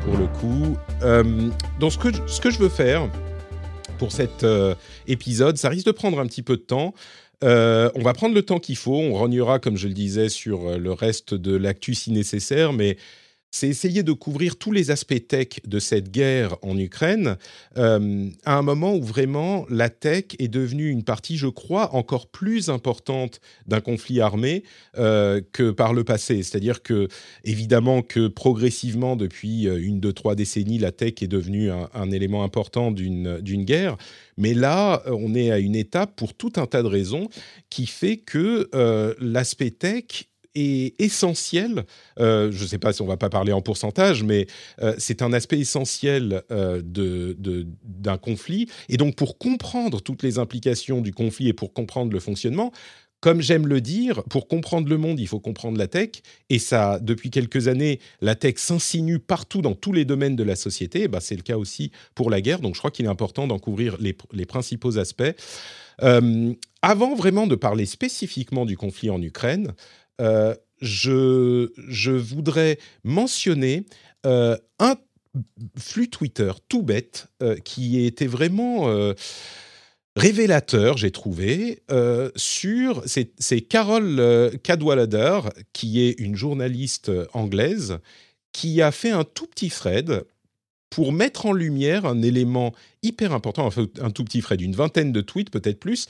pour 0.09 0.19
le 0.19 0.27
coup. 0.27 0.77
Euh, 1.03 1.51
donc 1.79 1.93
ce 1.93 2.41
que, 2.41 2.51
je 2.51 2.59
veux 2.59 2.69
faire 2.69 3.09
pour 3.99 4.13
cet 4.13 4.43
euh, 4.43 4.75
épisode, 5.07 5.57
ça 5.57 5.69
risque 5.69 5.87
de 5.87 5.93
prendre 5.93 6.19
un 6.19 6.27
petit 6.27 6.43
peu 6.43 6.57
de 6.57 6.63
temps. 6.63 6.95
Euh, 7.45 7.91
on 7.95 8.03
va 8.03 8.15
prendre 8.15 8.35
le 8.35 8.43
temps 8.43 8.59
qu'il 8.59 8.77
faut. 8.77 8.97
On 8.97 9.13
rognera, 9.13 9.59
comme 9.59 9.77
je 9.77 9.89
le 9.89 9.95
disais, 9.95 10.29
sur 10.29 10.79
le 10.79 10.93
reste 10.93 11.35
de 11.35 11.55
l'actu 11.57 11.95
si 11.95 12.11
nécessaire, 12.11 12.73
mais 12.73 12.97
c'est 13.50 13.69
essayer 13.69 14.03
de 14.03 14.12
couvrir 14.12 14.56
tous 14.56 14.73
les 14.73 14.91
aspects 14.91 15.27
tech 15.27 15.61
de 15.67 15.79
cette 15.79 16.11
guerre 16.11 16.56
en 16.62 16.77
Ukraine 16.77 17.37
euh, 17.79 18.29
à 18.45 18.59
un 18.59 18.62
moment 18.62 18.95
où 18.95 19.03
vraiment 19.03 19.65
la 19.71 19.89
tech 19.89 20.25
est 20.39 20.49
devenue 20.49 20.91
une 20.91 21.03
partie, 21.03 21.39
je 21.39 21.47
crois, 21.47 21.95
encore 21.95 22.27
plus 22.29 22.69
importante 22.69 23.41
d'un 23.67 23.81
conflit 23.81 24.21
armé 24.21 24.65
euh, 24.99 25.41
que 25.53 25.71
par 25.71 25.95
le 25.95 26.05
passé. 26.05 26.43
C'est-à-dire 26.43 26.83
que, 26.83 27.09
évidemment, 27.45 28.03
que 28.03 28.29
progressivement, 28.29 29.17
depuis 29.17 29.67
euh, 29.67 29.81
une, 29.83 29.99
deux, 29.99 30.12
trois 30.12 30.35
décennies, 30.35 30.79
la 30.79 30.93
tech 30.93 31.15
est 31.23 31.29
devenue 31.29 31.71
un, 31.71 32.11
élément 32.11 32.43
important 32.43 32.91
d'une 32.91 33.65
guerre. 33.65 33.97
Mais 34.37 34.55
là, 34.55 35.03
on 35.06 35.35
est 35.35 35.50
à 35.50 35.59
une 35.59 35.77
étape, 35.77 36.17
pour 36.17 36.35
tout 36.35 36.53
un 36.56 36.67
tas 36.67 36.83
de 36.83 36.89
raisons, 36.89 37.29
qui 37.71 37.87
fait 37.87 38.17
que 38.17 38.69
l'aspect 39.21 39.71
tech 39.71 40.28
est 40.55 41.00
essentiel. 41.00 41.85
Euh, 42.19 42.50
je 42.53 42.62
ne 42.62 42.69
sais 42.69 42.79
pas 42.79 42.93
si 42.93 43.03
on 43.03 43.06
va 43.06 43.17
pas 43.17 43.31
parler 43.31 43.53
en 43.53 43.61
pourcentage, 43.61 44.23
mais 44.23 44.47
euh, 44.81 44.95
c'est 44.99 45.23
un 45.23 45.33
aspect 45.33 45.59
essentiel 45.59 46.43
euh, 46.50 46.83
d'un 46.85 48.19
conflit. 48.19 48.69
Et 48.89 48.97
donc, 48.97 49.17
pour 49.17 49.39
comprendre 49.39 50.00
toutes 50.00 50.23
les 50.23 50.39
implications 50.39 51.00
du 51.00 51.12
conflit 51.12 51.49
et 51.49 51.53
pour 51.53 51.73
comprendre 51.73 52.12
le 52.12 52.21
fonctionnement, 52.21 52.73
comme 53.21 53.41
j'aime 53.41 53.67
le 53.67 53.81
dire, 53.81 54.23
pour 54.25 54.47
comprendre 54.47 54.89
le 54.89 54.97
monde, 54.97 55.19
il 55.19 55.27
faut 55.27 55.41
comprendre 55.41 55.77
la 55.77 55.89
tech. 55.89 56.11
Et 56.50 56.61
ça, 56.61 57.00
depuis 57.00 57.31
quelques 57.31 57.67
années, 57.67 57.99
la 58.21 58.37
tech 58.37 58.55
s'insinue 58.59 59.19
partout 59.19 59.61
dans 59.61 59.75
tous 59.75 59.93
les 59.93 60.05
domaines 60.05 60.37
de 60.37 60.45
la 60.45 60.55
société. 60.55 61.09
Bah, 61.09 61.19
c'est 61.21 61.35
le 61.35 61.43
cas 61.43 61.57
aussi 61.57 61.90
pour 62.14 62.31
la 62.31 62.40
guerre. 62.40 62.61
Donc, 62.61 62.75
je 62.75 62.78
crois 62.78 62.93
qu'il 62.93 63.07
est 63.07 63.09
important 63.09 63.49
d'en 63.49 63.59
couvrir 63.59 63.97
les 64.00 64.47
principaux 64.47 64.99
aspects. 64.99 65.35
avant 66.00 67.14
vraiment 67.17 67.49
de 67.49 67.57
parler 67.57 67.87
spécifiquement 67.87 68.64
du 68.64 68.76
conflit 68.76 69.11
en 69.11 69.21
Ukraine, 69.21 69.75
euh, 70.21 70.55
je, 70.81 72.11
voudrais 72.11 72.79
mentionner 73.05 73.85
euh, 74.27 74.57
un 74.79 74.95
flux 75.77 76.09
Twitter 76.09 76.53
tout 76.69 76.83
bête 76.83 77.29
euh, 77.43 77.57
qui 77.57 78.05
était 78.05 78.27
vraiment 78.27 78.87
révélateur, 80.17 80.97
j'ai 80.97 81.11
trouvé, 81.11 81.83
sur. 82.37 83.03
C'est 83.07 83.61
Carole 83.63 84.53
Cadwallader, 84.63 85.41
qui 85.73 86.01
est 86.01 86.19
une 86.19 86.37
journaliste 86.37 87.11
anglaise, 87.33 87.99
qui 88.53 88.83
a 88.83 88.91
fait 88.93 89.11
un 89.11 89.25
tout 89.25 89.47
petit 89.47 89.69
thread 89.69 90.25
pour 90.91 91.13
mettre 91.13 91.47
en 91.47 91.53
lumière 91.53 92.07
un 92.07 92.23
élément 92.23 92.73
hyper 93.03 93.33
important, 93.33 93.67
enfin 93.67 93.87
un 94.01 94.11
tout 94.11 94.25
petit 94.25 94.41
thread, 94.41 94.61
une 94.61 94.75
vingtaine 94.75 95.13
de 95.13 95.21
tweets, 95.21 95.51
peut-être 95.51 95.79
plus, 95.79 96.09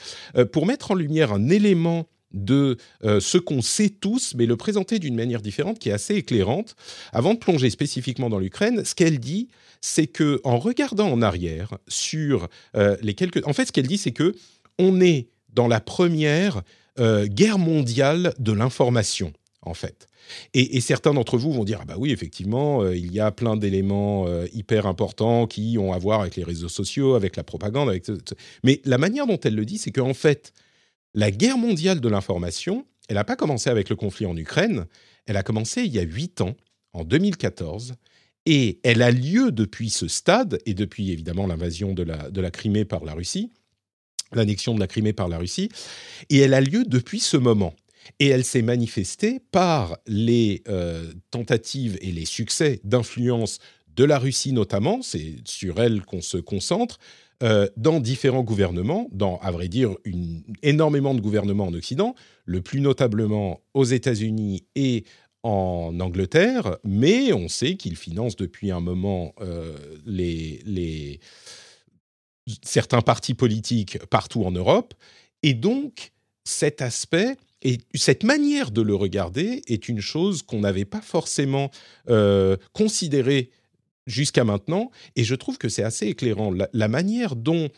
pour 0.53 0.67
mettre 0.67 0.93
en 0.93 0.95
lumière 0.95 1.33
un 1.33 1.49
élément 1.49 2.07
de 2.33 2.77
euh, 3.05 3.21
ce 3.21 3.39
qu'on 3.39 3.63
sait 3.63 3.89
tous, 3.89 4.35
mais 4.37 4.47
le 4.47 4.57
présenter 4.57 4.99
d'une 4.99 5.15
manière 5.15 5.41
différente 5.41 5.79
qui 5.79 5.89
est 5.89 5.93
assez 5.93 6.15
éclairante. 6.17 6.75
Avant 7.13 7.35
de 7.35 7.39
plonger 7.39 7.71
spécifiquement 7.71 8.29
dans 8.29 8.39
l'Ukraine, 8.39 8.85
ce 8.85 8.95
qu'elle 8.95 9.19
dit, 9.19 9.49
c'est 9.81 10.07
que 10.07 10.41
en 10.45 10.59
regardant 10.59 11.11
en 11.11 11.23
arrière 11.23 11.79
sur 11.87 12.49
euh, 12.77 12.97
les 13.01 13.15
quelques, 13.15 13.47
en 13.47 13.53
fait, 13.53 13.67
ce 13.67 13.73
qu'elle 13.73 13.87
dit, 13.87 13.99
c'est 13.99 14.13
que 14.13 14.35
on 14.79 15.01
est 15.01 15.29
dans 15.53 15.69
la 15.69 15.81
première 15.81 16.63
euh, 16.99 17.27
guerre 17.27 17.59
mondiale 17.59 18.35
de 18.39 18.53
l'information, 18.53 19.33
en 19.63 19.75
fait. 19.75 20.07
Et, 20.53 20.83
certains 20.83 21.15
d'entre 21.15 21.39
vous 21.39 21.55
vont 21.55 21.65
dire 21.65 21.79
ah 21.81 21.87
bah 21.87 21.95
oui 21.97 22.13
effectivement 22.13 22.87
il 22.87 23.11
y 23.11 23.19
a 23.19 23.31
plein 23.31 23.57
d'éléments 23.57 24.27
hyper 24.53 24.87
importants 24.87 25.47
qui 25.47 25.79
ont 25.79 25.95
à 25.95 25.99
voir 25.99 26.21
avec 26.21 26.37
les 26.37 26.45
réseaux 26.45 26.69
sociaux, 26.69 27.15
avec 27.15 27.35
la 27.35 27.45
propagande, 27.45 27.89
avec 27.89 28.05
mais 28.63 28.83
la 28.85 28.99
manière 28.99 29.27
dont 29.27 29.41
elle 29.43 29.55
le 29.55 29.65
dit, 29.65 29.79
c'est 29.79 29.91
qu'en 29.91 30.13
fait 30.13 30.53
la 31.15 31.31
guerre 31.31 31.59
mondiale 31.59 32.01
de 32.01 32.09
l'information, 32.09 32.87
elle 33.09 33.17
n'a 33.17 33.25
pas 33.25 33.37
commencé 33.37 33.71
avec 33.71 33.89
le 33.89 33.97
conflit 33.97 34.27
en 34.27 34.37
Ukraine, 34.37 34.87
elle 35.27 35.37
a 35.37 35.43
commencé 35.43 35.83
il 35.83 35.93
y 35.93 35.99
a 35.99 36.03
huit 36.03 36.41
ans, 36.41 36.57
en 36.93 37.05
2014, 37.05 37.95
et 38.47 38.81
elle 38.83 39.03
a 39.03 39.11
lieu 39.11 39.53
depuis 39.53 39.91
ce 39.91 40.09
stade, 40.09 40.59
et 40.67 40.75
depuis 40.75 41.11
évidemment 41.11 41.47
l'invasion 41.47 41.93
de 41.93 42.03
la, 42.03 42.31
de 42.31 42.41
la 42.41 42.51
Crimée 42.51 42.85
par 42.85 43.05
la 43.05 43.15
Russie, 43.15 43.51
l'annexion 44.33 44.75
de 44.75 44.81
la 44.81 44.87
Crimée 44.87 45.13
par 45.13 45.29
la 45.29 45.39
Russie, 45.39 45.69
et 46.31 46.39
elle 46.39 46.55
a 46.55 46.61
lieu 46.61 46.85
depuis 46.85 47.21
ce 47.21 47.37
moment. 47.37 47.75
Et 48.21 48.29
elle 48.29 48.45
s'est 48.45 48.63
manifestée 48.63 49.41
par 49.51 49.99
les 50.07 50.63
euh, 50.69 51.13
tentatives 51.31 51.99
et 52.01 52.11
les 52.11 52.25
succès 52.25 52.81
d'influence 52.85 53.59
de 53.99 54.05
la 54.05 54.19
Russie 54.19 54.53
notamment, 54.53 55.03
c'est 55.03 55.37
sur 55.45 55.81
elle 55.81 56.03
qu'on 56.03 56.23
se 56.23 56.39
concentre, 56.39 56.99
euh, 57.43 57.69
dans 57.77 58.01
différents 58.01 58.43
gouvernements, 58.43 59.09
dans, 59.13 59.39
à 59.39 59.53
vrai 59.53 59.69
dire, 59.69 59.95
une, 60.05 60.43
énormément 60.63 61.15
de 61.15 61.21
gouvernements 61.21 61.67
en 61.67 61.75
Occident, 61.75 62.15
le 62.45 62.63
plus 62.63 62.81
notablement 62.81 63.61
aux 63.75 63.85
États-Unis 63.85 64.65
et 64.75 65.05
en 65.45 66.01
Angleterre, 66.01 66.79
mais 66.83 67.33
on 67.33 67.49
sait 67.49 67.77
qu'il 67.77 67.97
finance 67.97 68.35
depuis 68.35 68.73
un 68.73 68.81
moment 68.81 69.35
euh, 69.41 69.77
les, 70.05 71.21
certains 72.63 73.03
partis 73.03 73.35
politiques 73.35 74.05
partout 74.07 74.45
en 74.45 74.51
Europe. 74.51 74.95
Et 75.45 75.55
donc, 75.55 76.11
cet 76.45 76.83
aspect 76.83 77.37
et 77.63 77.79
cette 77.95 78.25
manière 78.25 78.71
de 78.71 78.83
le 78.83 78.95
regarder 78.95 79.63
est 79.67 79.89
une 79.89 80.01
chose 80.01 80.43
qu'on 80.43 80.61
n'avait 80.61 80.85
pas 80.85 81.01
forcément 81.01 81.71
euh, 82.09 82.57
considérée 82.73 83.51
jusqu'à 84.09 84.43
maintenant, 84.43 84.91
et 85.15 85.23
je 85.23 85.35
trouve 85.37 85.59
que 85.59 85.69
c'est 85.69 85.85
assez 85.85 86.07
éclairant. 86.09 86.53
La, 86.73 86.89
manière 86.89 87.37
dont 87.37 87.69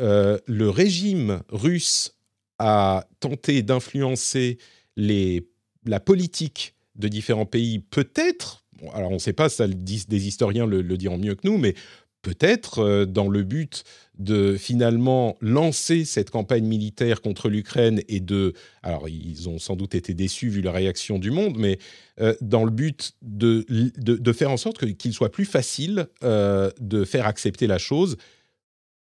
euh, 0.00 0.38
le 0.46 0.68
régime 0.68 1.42
russe 1.50 2.16
a 2.58 3.06
tenté 3.20 3.62
d'influencer 3.62 4.58
la 4.96 6.00
politique 6.00 6.74
de 6.96 7.08
différents 7.08 7.46
pays, 7.46 7.78
peut-être, 7.78 8.64
alors 8.94 9.10
on 9.10 9.14
ne 9.14 9.18
sait 9.18 9.32
pas, 9.32 9.48
ça, 9.48 9.68
des 9.68 10.26
historiens 10.26 10.66
le, 10.66 10.82
le 10.82 10.96
diront 10.96 11.18
mieux 11.18 11.34
que 11.34 11.46
nous, 11.46 11.58
mais 11.58 11.74
peut-être 12.22 12.80
euh, 12.80 13.06
dans 13.06 13.28
le 13.28 13.42
but 13.42 13.84
de 14.18 14.56
finalement 14.56 15.36
lancer 15.40 16.04
cette 16.04 16.30
campagne 16.30 16.64
militaire 16.64 17.22
contre 17.22 17.48
l'Ukraine 17.48 18.02
et 18.08 18.20
de... 18.20 18.52
Alors 18.82 19.08
ils 19.08 19.48
ont 19.48 19.58
sans 19.58 19.76
doute 19.76 19.94
été 19.94 20.12
déçus 20.12 20.48
vu 20.48 20.60
la 20.60 20.72
réaction 20.72 21.18
du 21.18 21.30
monde, 21.30 21.56
mais 21.58 21.78
euh, 22.20 22.34
dans 22.40 22.64
le 22.64 22.70
but 22.70 23.12
de, 23.22 23.64
de, 23.68 24.32
faire 24.32 24.50
en 24.50 24.58
sorte 24.58 24.94
qu'il 24.94 25.12
soit 25.14 25.32
plus 25.32 25.46
facile 25.46 26.06
euh, 26.22 26.70
de 26.80 27.04
faire 27.04 27.26
accepter 27.26 27.66
la 27.66 27.78
chose 27.78 28.16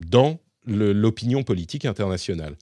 dans 0.05 0.39
l'opinion 0.67 1.43
politique 1.43 1.87
internationale. 1.87 2.55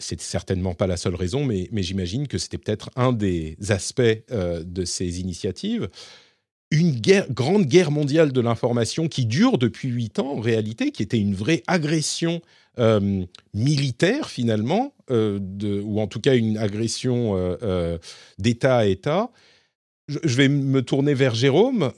C'est 0.00 0.20
certainement 0.20 0.74
pas 0.74 0.88
la 0.88 0.96
seule 0.96 1.14
raison, 1.14 1.44
mais, 1.44 1.68
mais 1.72 1.82
j'imagine 1.82 2.26
que 2.28 2.36
c'était 2.36 2.58
peut-être 2.58 2.90
un 2.96 3.12
des 3.12 3.56
aspects 3.68 4.02
de 4.30 4.84
ces 4.84 5.20
initiatives 5.20 5.88
une 6.70 7.00
grande 7.30 7.64
guerre 7.64 7.90
mondiale 7.90 8.32
de 8.32 8.40
l'information 8.40 9.08
qui 9.08 9.24
dure 9.24 9.58
depuis 9.58 9.88
huit 9.88 10.18
ans 10.18 10.32
en 10.32 10.40
réalité, 10.40 10.90
qui 10.90 11.02
était 11.02 11.18
une 11.18 11.34
vraie 11.34 11.62
agression 11.66 12.42
euh, 12.78 13.24
militaire 13.54 14.30
finalement, 14.30 14.94
euh, 15.10 15.40
ou 15.82 16.00
en 16.00 16.06
tout 16.06 16.20
cas 16.20 16.36
une 16.36 16.56
agression 16.56 17.32
euh, 17.34 17.98
d'État 18.38 18.76
à 18.76 18.86
État. 18.86 19.30
Je, 20.06 20.36
vais 20.36 20.48
me 20.48 20.82
tourner 20.82 21.12
vers 21.12 21.34
Jérôme. 21.34 21.92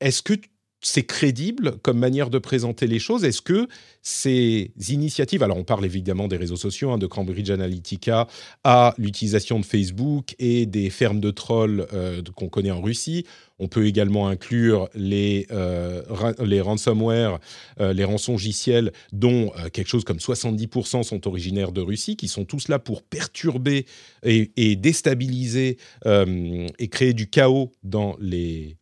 Est-ce 0.00 0.22
que 0.22 0.34
c'est 0.80 1.04
crédible 1.04 1.78
comme 1.78 1.98
manière 1.98 2.28
de 2.28 2.38
présenter 2.38 2.86
les 2.86 2.98
choses? 2.98 3.24
Est-ce 3.24 3.40
que 3.40 3.68
ces 4.02 4.72
initiatives, 4.88 5.42
alors 5.42 5.56
on 5.56 5.64
parle 5.64 5.86
évidemment 5.86 6.28
des 6.28 6.36
réseaux 6.36 6.56
sociaux, 6.56 6.90
hein, 6.90 6.98
de 6.98 7.06
Cambridge 7.06 7.48
Analytica 7.50 8.26
à 8.64 8.94
l'utilisation 8.98 9.60
de 9.60 9.64
Facebook 9.64 10.34
et 10.38 10.66
des 10.66 10.90
fermes 10.90 11.20
de 11.20 11.30
trolls 11.30 11.86
qu'on 12.34 12.48
connaît 12.48 12.72
en 12.72 12.82
Russie, 12.82 13.24
on 13.58 13.68
peut 13.68 13.86
également 13.86 14.28
inclure 14.28 14.88
les, 14.94 15.46
euh, 15.50 16.02
les 16.44 16.60
ransomware, 16.60 17.38
euh, 17.80 17.92
les 17.92 18.04
rançongiciels, 18.04 18.92
dont 19.12 19.52
euh, 19.58 19.68
quelque 19.68 19.88
chose 19.88 20.04
comme 20.04 20.18
70% 20.18 21.04
sont 21.04 21.28
originaires 21.28 21.72
de 21.72 21.80
Russie, 21.80 22.16
qui 22.16 22.28
sont 22.28 22.44
tous 22.44 22.68
là 22.68 22.78
pour 22.78 23.02
perturber 23.02 23.86
et, 24.24 24.76
déstabiliser 24.76 25.78
et 26.04 26.88
créer 26.88 27.12
du 27.12 27.28
chaos 27.28 27.72
dans 27.82 28.16
les, 28.18 28.76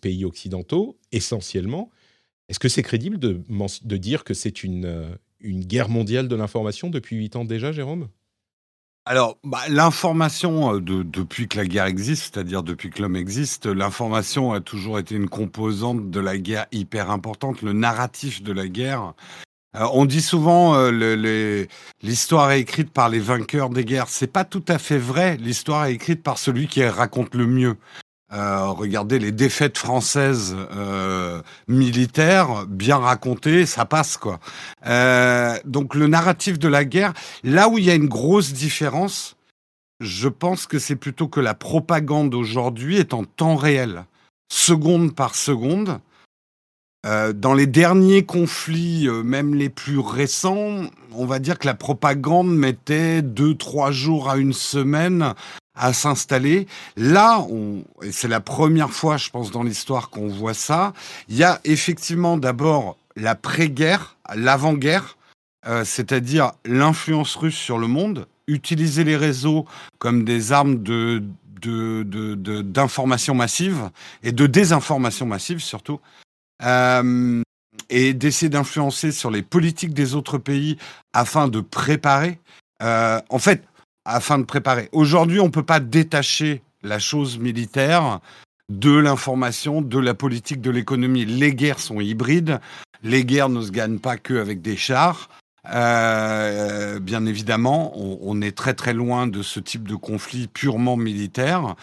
pays 0.00 0.24
occidentaux, 0.24 0.98
essentiellement. 1.12 1.90
Est-ce 2.48 2.58
que 2.58 2.68
c'est 2.68 2.82
crédible 2.82 3.18
de, 3.18 3.96
dire 3.96 4.24
que 4.24 4.34
c'est 4.34 4.64
une, 4.64 5.16
une 5.40 5.64
guerre 5.64 5.88
mondiale 5.88 6.28
de 6.28 6.36
l'information 6.36 6.90
depuis 6.90 7.16
huit 7.16 7.36
ans 7.36 7.44
déjà, 7.44 7.72
Jérôme? 7.72 8.08
Alors, 9.08 9.38
bah, 9.44 9.60
l'information, 9.68 10.74
euh, 10.74 10.80
depuis 10.80 11.46
que 11.46 11.56
la 11.56 11.64
guerre 11.64 11.84
existe, 11.84 12.34
c'est-à-dire 12.34 12.64
depuis 12.64 12.90
que 12.90 13.00
l'homme 13.00 13.14
existe, 13.14 13.66
l'information 13.66 14.52
a 14.52 14.60
toujours 14.60 14.98
été 14.98 15.14
une 15.14 15.28
composante 15.28 16.10
de 16.10 16.18
la 16.18 16.36
guerre 16.38 16.66
hyper 16.72 17.12
importante, 17.12 17.62
le 17.62 17.72
narratif 17.72 18.42
de 18.42 18.52
la 18.52 18.66
guerre. 18.66 19.14
Euh, 19.76 19.86
on 19.92 20.06
dit 20.06 20.20
souvent 20.20 20.74
euh, 20.74 21.66
l'histoire 22.02 22.50
est 22.50 22.60
écrite 22.60 22.90
par 22.90 23.08
les 23.08 23.20
vainqueurs 23.20 23.70
des 23.70 23.84
guerres. 23.84 24.08
C'est 24.08 24.26
pas 24.26 24.44
tout 24.44 24.64
à 24.66 24.78
fait 24.78 24.98
vrai. 24.98 25.36
L'histoire 25.36 25.86
est 25.86 25.94
écrite 25.94 26.24
par 26.24 26.36
celui 26.36 26.66
qui 26.66 26.84
raconte 26.84 27.36
le 27.36 27.46
mieux. 27.46 27.76
Euh, 28.32 28.70
regardez 28.70 29.20
les 29.20 29.30
défaites 29.30 29.78
françaises 29.78 30.56
euh, 30.72 31.40
militaires, 31.68 32.66
bien 32.66 32.96
racontées, 32.96 33.66
ça 33.66 33.84
passe 33.84 34.16
quoi. 34.16 34.40
Euh, 34.86 35.56
donc 35.64 35.94
le 35.94 36.08
narratif 36.08 36.58
de 36.58 36.66
la 36.66 36.84
guerre, 36.84 37.12
là 37.44 37.68
où 37.68 37.78
il 37.78 37.84
y 37.84 37.90
a 37.90 37.94
une 37.94 38.08
grosse 38.08 38.52
différence, 38.52 39.36
je 40.00 40.28
pense 40.28 40.66
que 40.66 40.80
c'est 40.80 40.96
plutôt 40.96 41.28
que 41.28 41.38
la 41.38 41.54
propagande 41.54 42.34
aujourd'hui 42.34 42.96
est 42.96 43.14
en 43.14 43.22
temps 43.22 43.54
réel, 43.54 44.04
seconde 44.52 45.14
par 45.14 45.34
seconde. 45.36 46.00
dans 47.04 47.54
les 47.54 47.68
derniers 47.68 48.24
conflits, 48.24 49.08
même 49.22 49.54
les 49.54 49.68
plus 49.68 50.00
récents, 50.00 50.80
on 51.12 51.24
va 51.24 51.38
dire 51.38 51.56
que 51.56 51.68
la 51.68 51.74
propagande 51.74 52.52
mettait 52.52 53.22
deux, 53.22 53.54
trois 53.54 53.92
jours 53.92 54.28
à 54.28 54.36
une 54.36 54.52
semaine 54.52 55.34
à 55.76 55.92
s'installer. 55.92 56.66
Là, 56.96 57.40
on, 57.50 57.84
et 58.02 58.12
c'est 58.12 58.28
la 58.28 58.40
première 58.40 58.90
fois, 58.90 59.16
je 59.16 59.30
pense, 59.30 59.50
dans 59.50 59.62
l'histoire 59.62 60.10
qu'on 60.10 60.28
voit 60.28 60.54
ça, 60.54 60.92
il 61.28 61.36
y 61.36 61.44
a 61.44 61.60
effectivement 61.64 62.36
d'abord 62.36 62.96
la 63.14 63.34
pré-guerre, 63.34 64.16
l'avant-guerre, 64.34 65.16
euh, 65.66 65.84
c'est-à-dire 65.84 66.52
l'influence 66.64 67.34
russe 67.36 67.56
sur 67.56 67.78
le 67.78 67.86
monde, 67.86 68.26
utiliser 68.46 69.04
les 69.04 69.16
réseaux 69.16 69.66
comme 69.98 70.24
des 70.24 70.52
armes 70.52 70.82
de 70.82 71.22
d'information 71.66 73.34
massive 73.34 73.90
et 74.22 74.30
de 74.30 74.46
désinformation 74.46 75.26
massive 75.26 75.58
surtout, 75.58 76.00
euh, 76.62 77.42
et 77.90 78.14
d'essayer 78.14 78.48
d'influencer 78.48 79.10
sur 79.10 79.30
les 79.30 79.42
politiques 79.42 79.94
des 79.94 80.14
autres 80.14 80.38
pays 80.38 80.76
afin 81.12 81.48
de 81.48 81.60
préparer. 81.60 82.38
Euh, 82.82 83.20
en 83.30 83.38
fait, 83.38 83.64
afin 84.06 84.38
de 84.38 84.44
préparer. 84.44 84.88
Aujourd'hui, 84.92 85.40
on 85.40 85.46
ne 85.46 85.50
peut 85.50 85.62
pas 85.62 85.80
détacher 85.80 86.62
la 86.82 86.98
chose 86.98 87.38
militaire 87.38 88.20
de 88.68 88.96
l'information, 88.96 89.82
de 89.82 89.98
la 89.98 90.14
politique, 90.14 90.60
de 90.60 90.70
l'économie. 90.70 91.24
Les 91.24 91.54
guerres 91.54 91.80
sont 91.80 92.00
hybrides. 92.00 92.60
Les 93.02 93.24
guerres 93.24 93.48
ne 93.48 93.60
se 93.60 93.70
gagnent 93.70 93.98
pas 93.98 94.16
qu'avec 94.16 94.62
des 94.62 94.76
chars. 94.76 95.28
Euh, 95.68 97.00
bien 97.00 97.26
évidemment, 97.26 97.92
on, 97.96 98.40
est 98.40 98.56
très 98.56 98.74
très 98.74 98.92
loin 98.92 99.26
de 99.26 99.42
ce 99.42 99.58
type 99.58 99.88
de 99.88 99.96
conflit 99.96 100.46
purement 100.46 100.96
militaire, 100.96 101.74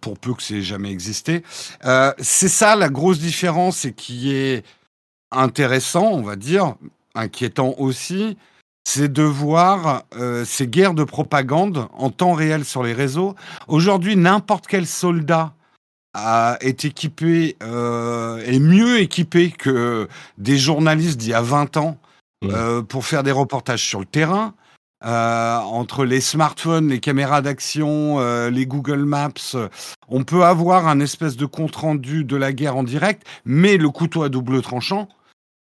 pour 0.00 0.18
peu 0.18 0.32
que 0.32 0.42
c'est 0.42 0.62
jamais 0.62 0.90
existé. 0.90 1.42
Euh, 1.84 2.12
c'est 2.18 2.48
ça 2.48 2.76
la 2.76 2.88
grosse 2.88 3.18
différence 3.18 3.84
et 3.84 3.92
qui 3.92 4.34
est 4.34 4.64
intéressant, 5.30 6.12
on 6.12 6.22
va 6.22 6.36
dire, 6.36 6.76
inquiétant 7.14 7.74
aussi, 7.76 8.38
c'est 8.88 9.12
de 9.12 9.24
voir 9.24 10.04
euh, 10.16 10.44
ces 10.44 10.68
guerres 10.68 10.94
de 10.94 11.02
propagande 11.02 11.88
en 11.98 12.10
temps 12.10 12.34
réel 12.34 12.64
sur 12.64 12.84
les 12.84 12.92
réseaux. 12.92 13.34
Aujourd'hui, 13.66 14.14
n'importe 14.14 14.68
quel 14.68 14.86
soldat 14.86 15.54
est 16.60 16.84
équipé, 16.84 17.56
euh, 17.64 18.38
est 18.46 18.60
mieux 18.60 19.00
équipé 19.00 19.50
que 19.50 20.08
des 20.38 20.56
journalistes 20.56 21.18
d'il 21.18 21.30
y 21.30 21.34
a 21.34 21.42
20 21.42 21.76
ans 21.78 21.98
euh, 22.44 22.80
pour 22.80 23.04
faire 23.04 23.24
des 23.24 23.32
reportages 23.32 23.82
sur 23.82 23.98
le 23.98 24.06
terrain. 24.06 24.54
entre 25.02 26.04
les 26.04 26.20
smartphones, 26.20 26.88
les 26.88 27.00
caméras 27.00 27.42
d'action, 27.42 28.20
les 28.48 28.66
Google 28.66 29.04
Maps, 29.04 29.56
on 30.08 30.22
peut 30.22 30.44
avoir 30.44 30.86
un 30.86 31.00
espèce 31.00 31.36
de 31.36 31.44
compte 31.44 31.74
rendu 31.74 32.22
de 32.22 32.36
la 32.36 32.52
guerre 32.52 32.76
en 32.76 32.84
direct, 32.84 33.26
mais 33.44 33.78
le 33.78 33.90
couteau 33.90 34.22
à 34.22 34.28
double 34.28 34.62
tranchant, 34.62 35.08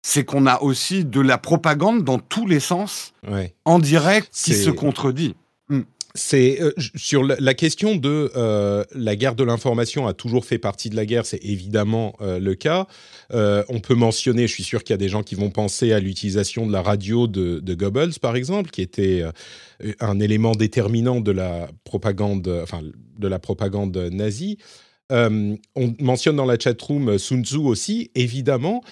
c'est 0.02 0.26
qu'on 0.26 0.46
a 0.48 0.62
aussi 0.62 1.06
de 1.06 1.22
la 1.22 1.38
propagande 1.38 2.04
dans 2.04 2.20
tous 2.20 2.48
les 2.48 2.60
sens, 2.60 3.14
en 3.66 3.80
direct, 3.80 4.30
qui 4.34 4.54
se 4.54 4.70
contredit. 4.70 5.36
Hmm. 5.70 5.82
C'est 6.14 6.62
euh, 6.62 6.74
sur 6.96 7.24
la, 7.24 7.54
question 7.54 7.96
de 7.96 8.32
euh, 8.36 8.84
la 8.94 9.16
guerre 9.16 9.36
de 9.36 9.46
l'information 9.46 10.08
a 10.08 10.14
toujours 10.14 10.44
fait 10.44 10.58
partie 10.58 10.90
de 10.90 10.96
la 10.98 11.06
guerre, 11.06 11.26
c'est 11.26 11.40
évidemment 11.42 12.16
euh, 12.20 12.38
le 12.38 12.56
cas. 12.56 12.88
on 13.32 13.80
peut 13.80 13.96
mentionner, 13.96 14.48
je 14.48 14.54
suis 14.54 14.64
sûr 14.64 14.84
qu'il 14.84 14.94
y 14.94 14.96
a 14.96 14.98
des 14.98 15.08
gens 15.08 15.24
qui 15.24 15.36
vont 15.36 15.52
penser 15.52 15.94
à 15.94 16.00
l'utilisation 16.00 16.68
de 16.68 16.74
la 16.74 16.82
radio 16.82 17.28
de, 17.28 17.60
de, 17.60 17.74
Goebbels, 17.76 18.20
par 18.22 18.36
exemple, 18.36 18.72
qui 18.72 18.82
était 18.82 19.24
un 20.00 20.20
élément 20.20 20.52
déterminant 20.52 21.22
de 21.22 21.32
la 21.32 21.70
propagande, 21.86 22.60
enfin 22.62 22.82
de 23.18 23.28
la 23.28 23.40
propagande 23.40 23.96
nazie. 24.12 24.58
on 25.10 25.58
mentionne 26.00 26.36
dans 26.36 26.46
la 26.46 26.60
chatroom 26.60 27.18
Sun 27.18 27.46
Tzu 27.46 27.58
aussi, 27.58 28.12
évidemment 28.16 28.84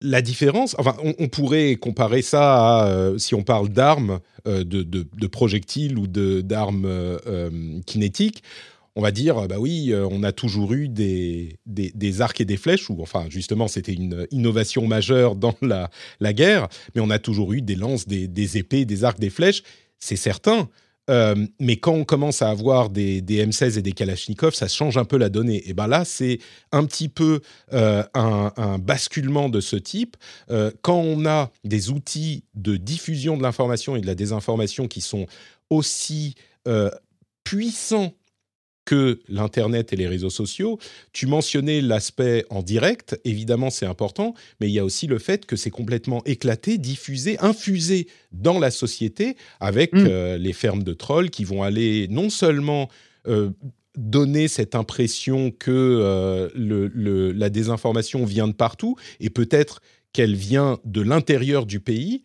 la 0.00 0.22
différence, 0.22 0.76
enfin, 0.78 0.96
on, 1.02 1.28
pourrait 1.28 1.74
comparer 1.74 2.22
ça 2.22 2.82
à, 2.82 2.88
euh, 2.88 3.18
si 3.18 3.34
on 3.34 3.42
parle 3.42 3.68
d'armes, 3.68 4.20
euh, 4.46 4.62
de, 4.64 5.26
projectiles 5.26 5.98
ou 5.98 6.06
d'armes 6.06 6.84
euh, 6.86 7.80
kinétiques, 7.84 8.42
on 8.94 9.02
va 9.02 9.10
dire, 9.12 9.46
bah 9.46 9.56
oui, 9.60 9.92
on 9.94 10.24
a 10.24 10.32
toujours 10.32 10.72
eu 10.72 10.88
des, 10.88 11.56
des, 11.66 12.20
arcs 12.20 12.40
et 12.40 12.44
des 12.44 12.56
flèches, 12.56 12.90
ou 12.90 13.00
enfin, 13.00 13.26
justement, 13.28 13.68
c'était 13.68 13.92
une 13.92 14.26
innovation 14.32 14.88
majeure 14.88 15.36
dans 15.36 15.54
la, 15.62 15.88
la, 16.18 16.32
guerre, 16.32 16.68
mais 16.94 17.00
on 17.00 17.10
a 17.10 17.20
toujours 17.20 17.52
eu 17.52 17.62
des 17.62 17.76
lances, 17.76 18.08
des, 18.08 18.58
épées, 18.58 18.84
des 18.84 19.04
arcs, 19.04 19.20
des 19.20 19.30
flèches, 19.30 19.62
c'est 20.00 20.16
certain. 20.16 20.68
Euh, 21.08 21.46
mais 21.58 21.76
quand 21.76 21.92
on 21.92 22.04
commence 22.04 22.42
à 22.42 22.50
avoir 22.50 22.90
des, 22.90 23.22
M16 23.22 23.78
et 23.78 23.82
des 23.82 23.92
Kalachnikov, 23.92 24.54
ça 24.54 24.68
change 24.68 24.96
un 24.96 25.04
peu 25.04 25.16
la 25.16 25.28
donnée. 25.28 25.68
Et 25.68 25.74
ben 25.74 25.86
là, 25.86 26.04
c'est 26.04 26.38
un 26.72 26.84
petit 26.84 27.08
peu 27.08 27.40
euh, 27.72 28.02
un, 28.14 28.78
basculement 28.78 29.48
de 29.48 29.60
ce 29.60 29.76
type. 29.76 30.16
Euh, 30.50 30.70
quand 30.82 30.98
on 30.98 31.26
a 31.26 31.50
des 31.64 31.90
outils 31.90 32.44
de 32.54 32.76
diffusion 32.76 33.36
de 33.36 33.42
l'information 33.42 33.96
et 33.96 34.00
de 34.00 34.06
la 34.06 34.14
désinformation 34.14 34.88
qui 34.88 35.00
sont 35.00 35.26
aussi 35.70 36.34
puissants 37.44 38.12
que 38.88 39.20
l'Internet 39.28 39.92
et 39.92 39.96
les 39.96 40.08
réseaux 40.08 40.30
sociaux. 40.30 40.78
Tu 41.12 41.26
mentionnais 41.26 41.82
l'aspect 41.82 42.46
en 42.48 42.62
direct, 42.62 43.20
évidemment 43.26 43.68
c'est 43.68 43.84
important, 43.84 44.32
mais 44.60 44.68
il 44.68 44.72
y 44.72 44.78
a 44.78 44.84
aussi 44.84 45.06
le 45.06 45.18
fait 45.18 45.44
que 45.44 45.56
c'est 45.56 45.68
complètement 45.68 46.24
éclaté, 46.24 46.78
diffusé, 46.78 47.36
infusé 47.40 48.06
dans 48.32 48.58
la 48.58 48.70
société 48.70 49.36
avec 49.60 49.92
mm. 49.92 50.06
euh, 50.08 50.38
les 50.38 50.54
fermes 50.54 50.82
de 50.82 50.94
trolls 50.94 51.28
qui 51.28 51.44
vont 51.44 51.62
aller 51.62 52.08
non 52.08 52.30
seulement... 52.30 52.88
Euh, 53.26 53.50
donner 53.96 54.46
cette 54.46 54.76
impression 54.76 55.50
que 55.50 55.72
euh, 55.72 56.48
le, 56.54 57.32
la 57.32 57.50
désinformation 57.50 58.24
vient 58.24 58.46
de 58.46 58.52
partout 58.52 58.94
et 59.18 59.28
peut-être 59.28 59.80
qu'elle 60.12 60.36
vient 60.36 60.78
de 60.84 61.00
l'intérieur 61.00 61.66
du 61.66 61.80
pays, 61.80 62.22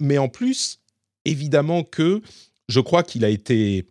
mais 0.00 0.16
en 0.16 0.28
plus, 0.28 0.78
évidemment 1.26 1.82
que 1.82 2.22
je 2.70 2.80
crois 2.80 3.02
qu'il 3.02 3.26
a 3.26 3.28
été 3.28 3.84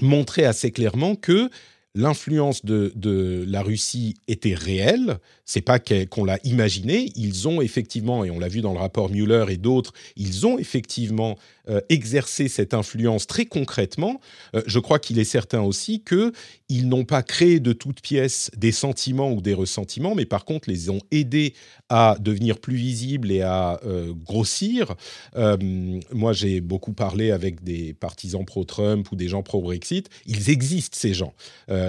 montrer 0.00 0.44
assez 0.44 0.70
clairement 0.70 1.14
que 1.14 1.50
l'influence 1.94 2.64
de, 2.64 3.44
la 3.46 3.62
Russie 3.62 4.14
était 4.28 4.54
réelle. 4.54 5.18
C'est 5.44 5.60
pas 5.60 5.78
qu'on 5.78 6.24
l'a 6.24 6.38
imaginé. 6.44 7.12
Ils 7.16 7.48
ont 7.48 7.60
effectivement, 7.60 8.24
et 8.24 8.30
on 8.30 8.38
l'a 8.38 8.48
vu 8.48 8.60
dans 8.60 8.72
le 8.72 8.78
rapport 8.78 9.10
Mueller 9.10 9.46
et 9.50 9.58
d'autres, 9.58 9.92
ils 10.16 10.46
ont 10.46 10.58
effectivement 10.58 11.36
euh, 11.68 11.80
exercer 11.88 12.48
cette 12.48 12.74
influence 12.74 13.28
très 13.28 13.46
concrètement, 13.46 14.20
euh, 14.56 14.62
je 14.66 14.80
crois 14.80 14.98
qu'il 14.98 15.20
est 15.20 15.24
certain 15.24 15.62
aussi 15.62 16.02
qu'ils 16.02 16.88
n'ont 16.88 17.04
pas 17.04 17.22
créé 17.22 17.60
de 17.60 17.72
toutes 17.72 18.00
pièces 18.00 18.50
des 18.56 18.72
sentiments 18.72 19.30
ou 19.30 19.40
des 19.40 19.54
ressentiments, 19.54 20.16
mais 20.16 20.24
par 20.24 20.44
contre 20.44 20.68
les 20.68 20.90
ont 20.90 20.98
aidés 21.12 21.54
à 21.88 22.16
devenir 22.18 22.58
plus 22.58 22.74
visibles 22.74 23.30
et 23.30 23.42
à 23.42 23.80
euh, 23.84 24.12
grossir. 24.12 24.96
moi, 25.36 26.32
j'ai 26.32 26.60
beaucoup 26.60 26.94
parlé 26.94 27.30
avec 27.30 27.62
des 27.62 27.94
partisans 27.94 28.44
pro-Trump 28.44 29.12
ou 29.12 29.16
des 29.16 29.28
gens 29.28 29.44
pro-Brexit. 29.44 30.08
Ils 30.26 30.50
existent 30.50 30.98
ces 30.98 31.14
gens. 31.14 31.34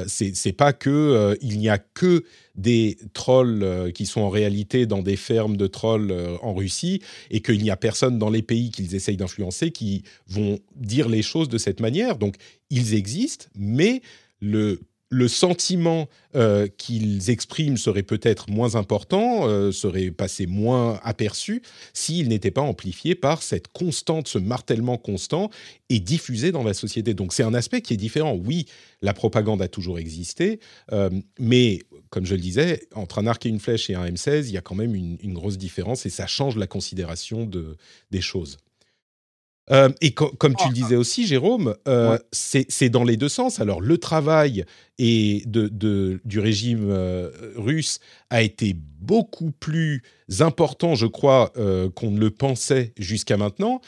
C'est 0.08 0.56
pas 0.56 0.74
que 0.74 1.36
il 1.42 1.58
n'y 1.58 1.70
a 1.70 1.77
que 1.77 2.24
des 2.55 2.98
trolls 3.13 3.63
euh, 3.63 3.91
qui 3.91 4.05
sont 4.05 4.22
en 4.22 4.29
réalité 4.29 4.86
dans 4.86 5.01
des 5.01 5.15
fermes 5.15 5.57
de 5.57 5.67
trolls 5.67 6.12
euh, 6.12 6.38
en 6.41 6.53
Russie 6.53 7.01
et 7.31 7.41
qu'il 7.41 7.62
n'y 7.62 7.72
a 7.72 7.77
personne 7.77 8.19
dans 8.19 8.29
les 8.29 8.43
pays 8.43 8.69
qu'ils 8.69 8.95
essayent 8.95 9.17
d'influencer 9.17 9.72
qui 9.72 10.03
vont 10.27 10.60
dire 10.75 11.10
les 11.10 11.24
choses 11.24 11.50
de 11.50 11.57
cette 11.57 11.79
manière. 11.79 12.17
Donc, 12.17 12.36
ils 12.69 12.93
existent, 12.93 13.48
mais 13.55 14.01
le 14.39 14.81
le 15.13 15.27
sentiment 15.27 16.10
euh, 16.36 16.67
qu'ils 16.77 17.29
expriment 17.29 17.77
serait 17.77 18.03
peut-être 18.03 18.50
moins 18.50 18.75
important, 18.75 19.48
euh, 19.48 19.72
serait 19.72 20.10
passé 20.10 20.48
moins 20.48 21.00
aperçu 21.03 21.62
s'il 21.93 22.29
n'était 22.29 22.50
pas 22.50 22.62
amplifié 22.62 23.13
par 23.13 23.43
cette 23.43 23.67
constante, 23.67 24.27
ce 24.27 24.39
martèlement 24.39 24.98
constant 24.98 25.51
et 25.89 26.00
diffusé 26.00 26.51
dans 26.51 26.63
la 26.63 26.74
société. 26.74 27.13
Donc 27.13 27.34
c'est 27.34 27.43
un 27.43 27.53
aspect 27.53 27.82
qui 27.82 27.93
est 27.93 27.98
différent. 27.98 28.34
Oui, 28.34 28.65
la 29.03 29.13
propagande 29.13 29.62
a 29.62 29.67
toujours 29.67 30.00
existé, 30.00 30.60
euh, 30.91 31.12
mais 31.39 31.84
comme 32.10 32.25
je 32.25 32.34
le 32.34 32.41
disais, 32.41 32.88
entre 32.96 33.20
un 33.20 33.27
arc 33.27 33.46
et 33.46 33.50
une 33.50 33.60
flèche 33.60 33.89
et 33.91 33.96
un 33.96 34.05
M16, 34.05 34.46
il 34.48 34.51
y 34.51 34.58
a 34.58 34.62
quand 34.62 34.75
même 34.75 34.96
une, 34.96 35.17
une 35.22 35.34
grosse 35.34 35.60
différence 35.60 36.08
et 36.08 36.10
ça 36.10 36.25
change 36.25 36.58
la 36.58 36.67
considération 36.67 37.46
de, 37.46 37.77
des 38.09 38.22
choses. 38.22 38.57
Euh, 39.71 39.89
et 40.01 40.13
comme 40.13 40.55
tu 40.55 40.67
le 40.67 40.73
disais 40.73 40.95
aussi, 40.95 41.25
Jérôme, 41.25 41.75
euh, 41.87 42.17
c'est 42.31 42.89
dans 42.89 43.03
les 43.03 43.17
deux 43.17 43.29
sens. 43.29 43.59
Alors, 43.59 43.81
le 43.81 43.97
travail 43.97 44.65
et 44.97 45.43
de, 45.45 46.19
du 46.25 46.39
régime 46.39 46.89
euh, 46.89 47.31
russe 47.55 47.99
a 48.29 48.41
été 48.41 48.75
beaucoup 48.75 49.51
plus 49.51 50.03
important, 50.39 50.95
je 50.95 51.07
crois, 51.07 51.53
qu'on 51.95 52.11
ne 52.11 52.19
le 52.19 52.31
pensait 52.31 52.93
jusqu'à 52.97 53.37
maintenant, 53.37 53.81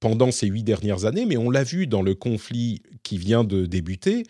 pendant 0.00 0.30
ces 0.30 0.46
huit 0.46 0.62
dernières 0.62 1.04
années. 1.04 1.26
Mais 1.26 1.36
on 1.36 1.50
l'a 1.50 1.64
vu 1.64 1.86
dans 1.86 2.02
le 2.02 2.14
conflit 2.14 2.82
qui 3.02 3.18
vient 3.18 3.44
de 3.44 3.66
débuter. 3.66 4.24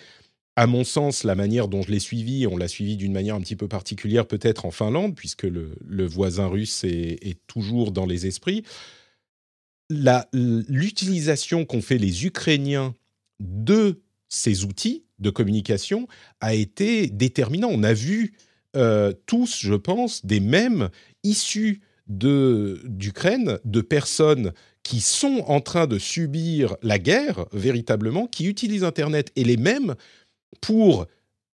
À 0.57 0.67
mon 0.67 0.83
sens, 0.83 1.23
la 1.23 1.37
manière 1.37 1.69
dont 1.69 1.83
je 1.83 1.93
l'ai 1.93 2.01
suivi, 2.01 2.45
on 2.49 2.57
l'a 2.57 2.67
suivi 2.67 2.97
d'une 2.97 3.13
manière 3.13 3.37
un 3.37 3.41
petit 3.41 3.55
peu 3.55 3.69
particulière, 3.69 4.27
peut-être 4.27 4.65
en 4.65 4.73
Finlande, 4.73 5.15
puisque 5.15 5.45
le, 5.45 5.77
le 5.87 6.05
voisin 6.05 6.49
russe 6.49 6.83
est, 6.83 7.19
est, 7.23 7.39
toujours 7.47 7.93
dans 7.93 8.07
les 8.07 8.27
esprits 8.27 8.65
l'utilisation 9.91 11.65
qu'ont 11.65 11.83
fait 11.83 11.99
les 11.99 12.27
Ukrainiens 12.27 12.95
de 13.41 14.03
ces 14.29 14.65
outils 14.65 15.05
de 15.19 15.31
communication 15.31 16.07
a 16.41 16.55
été 16.55 17.09
déterminant. 17.09 17.69
On 17.71 17.83
a 17.83 17.93
vu 17.93 18.35
euh, 18.77 19.13
tous, 19.27 19.61
je 19.61 19.75
pense, 19.75 20.25
des 20.25 20.41
mêmes 20.41 20.91
issus 21.25 21.81
d'Ukraine, 22.07 23.59
de, 23.65 23.81
personnes 23.81 24.53
qui 24.83 25.01
sont 25.01 25.45
en 25.47 25.61
train 25.61 25.87
de 25.87 25.99
subir 25.99 26.77
la 26.83 26.99
guerre 26.99 27.47
véritablement, 27.53 28.27
qui 28.27 28.47
utilisent 28.47 28.85
Internet 28.85 29.31
et 29.37 29.45
les 29.45 29.59
mêmes 29.59 29.95
pour 30.61 31.07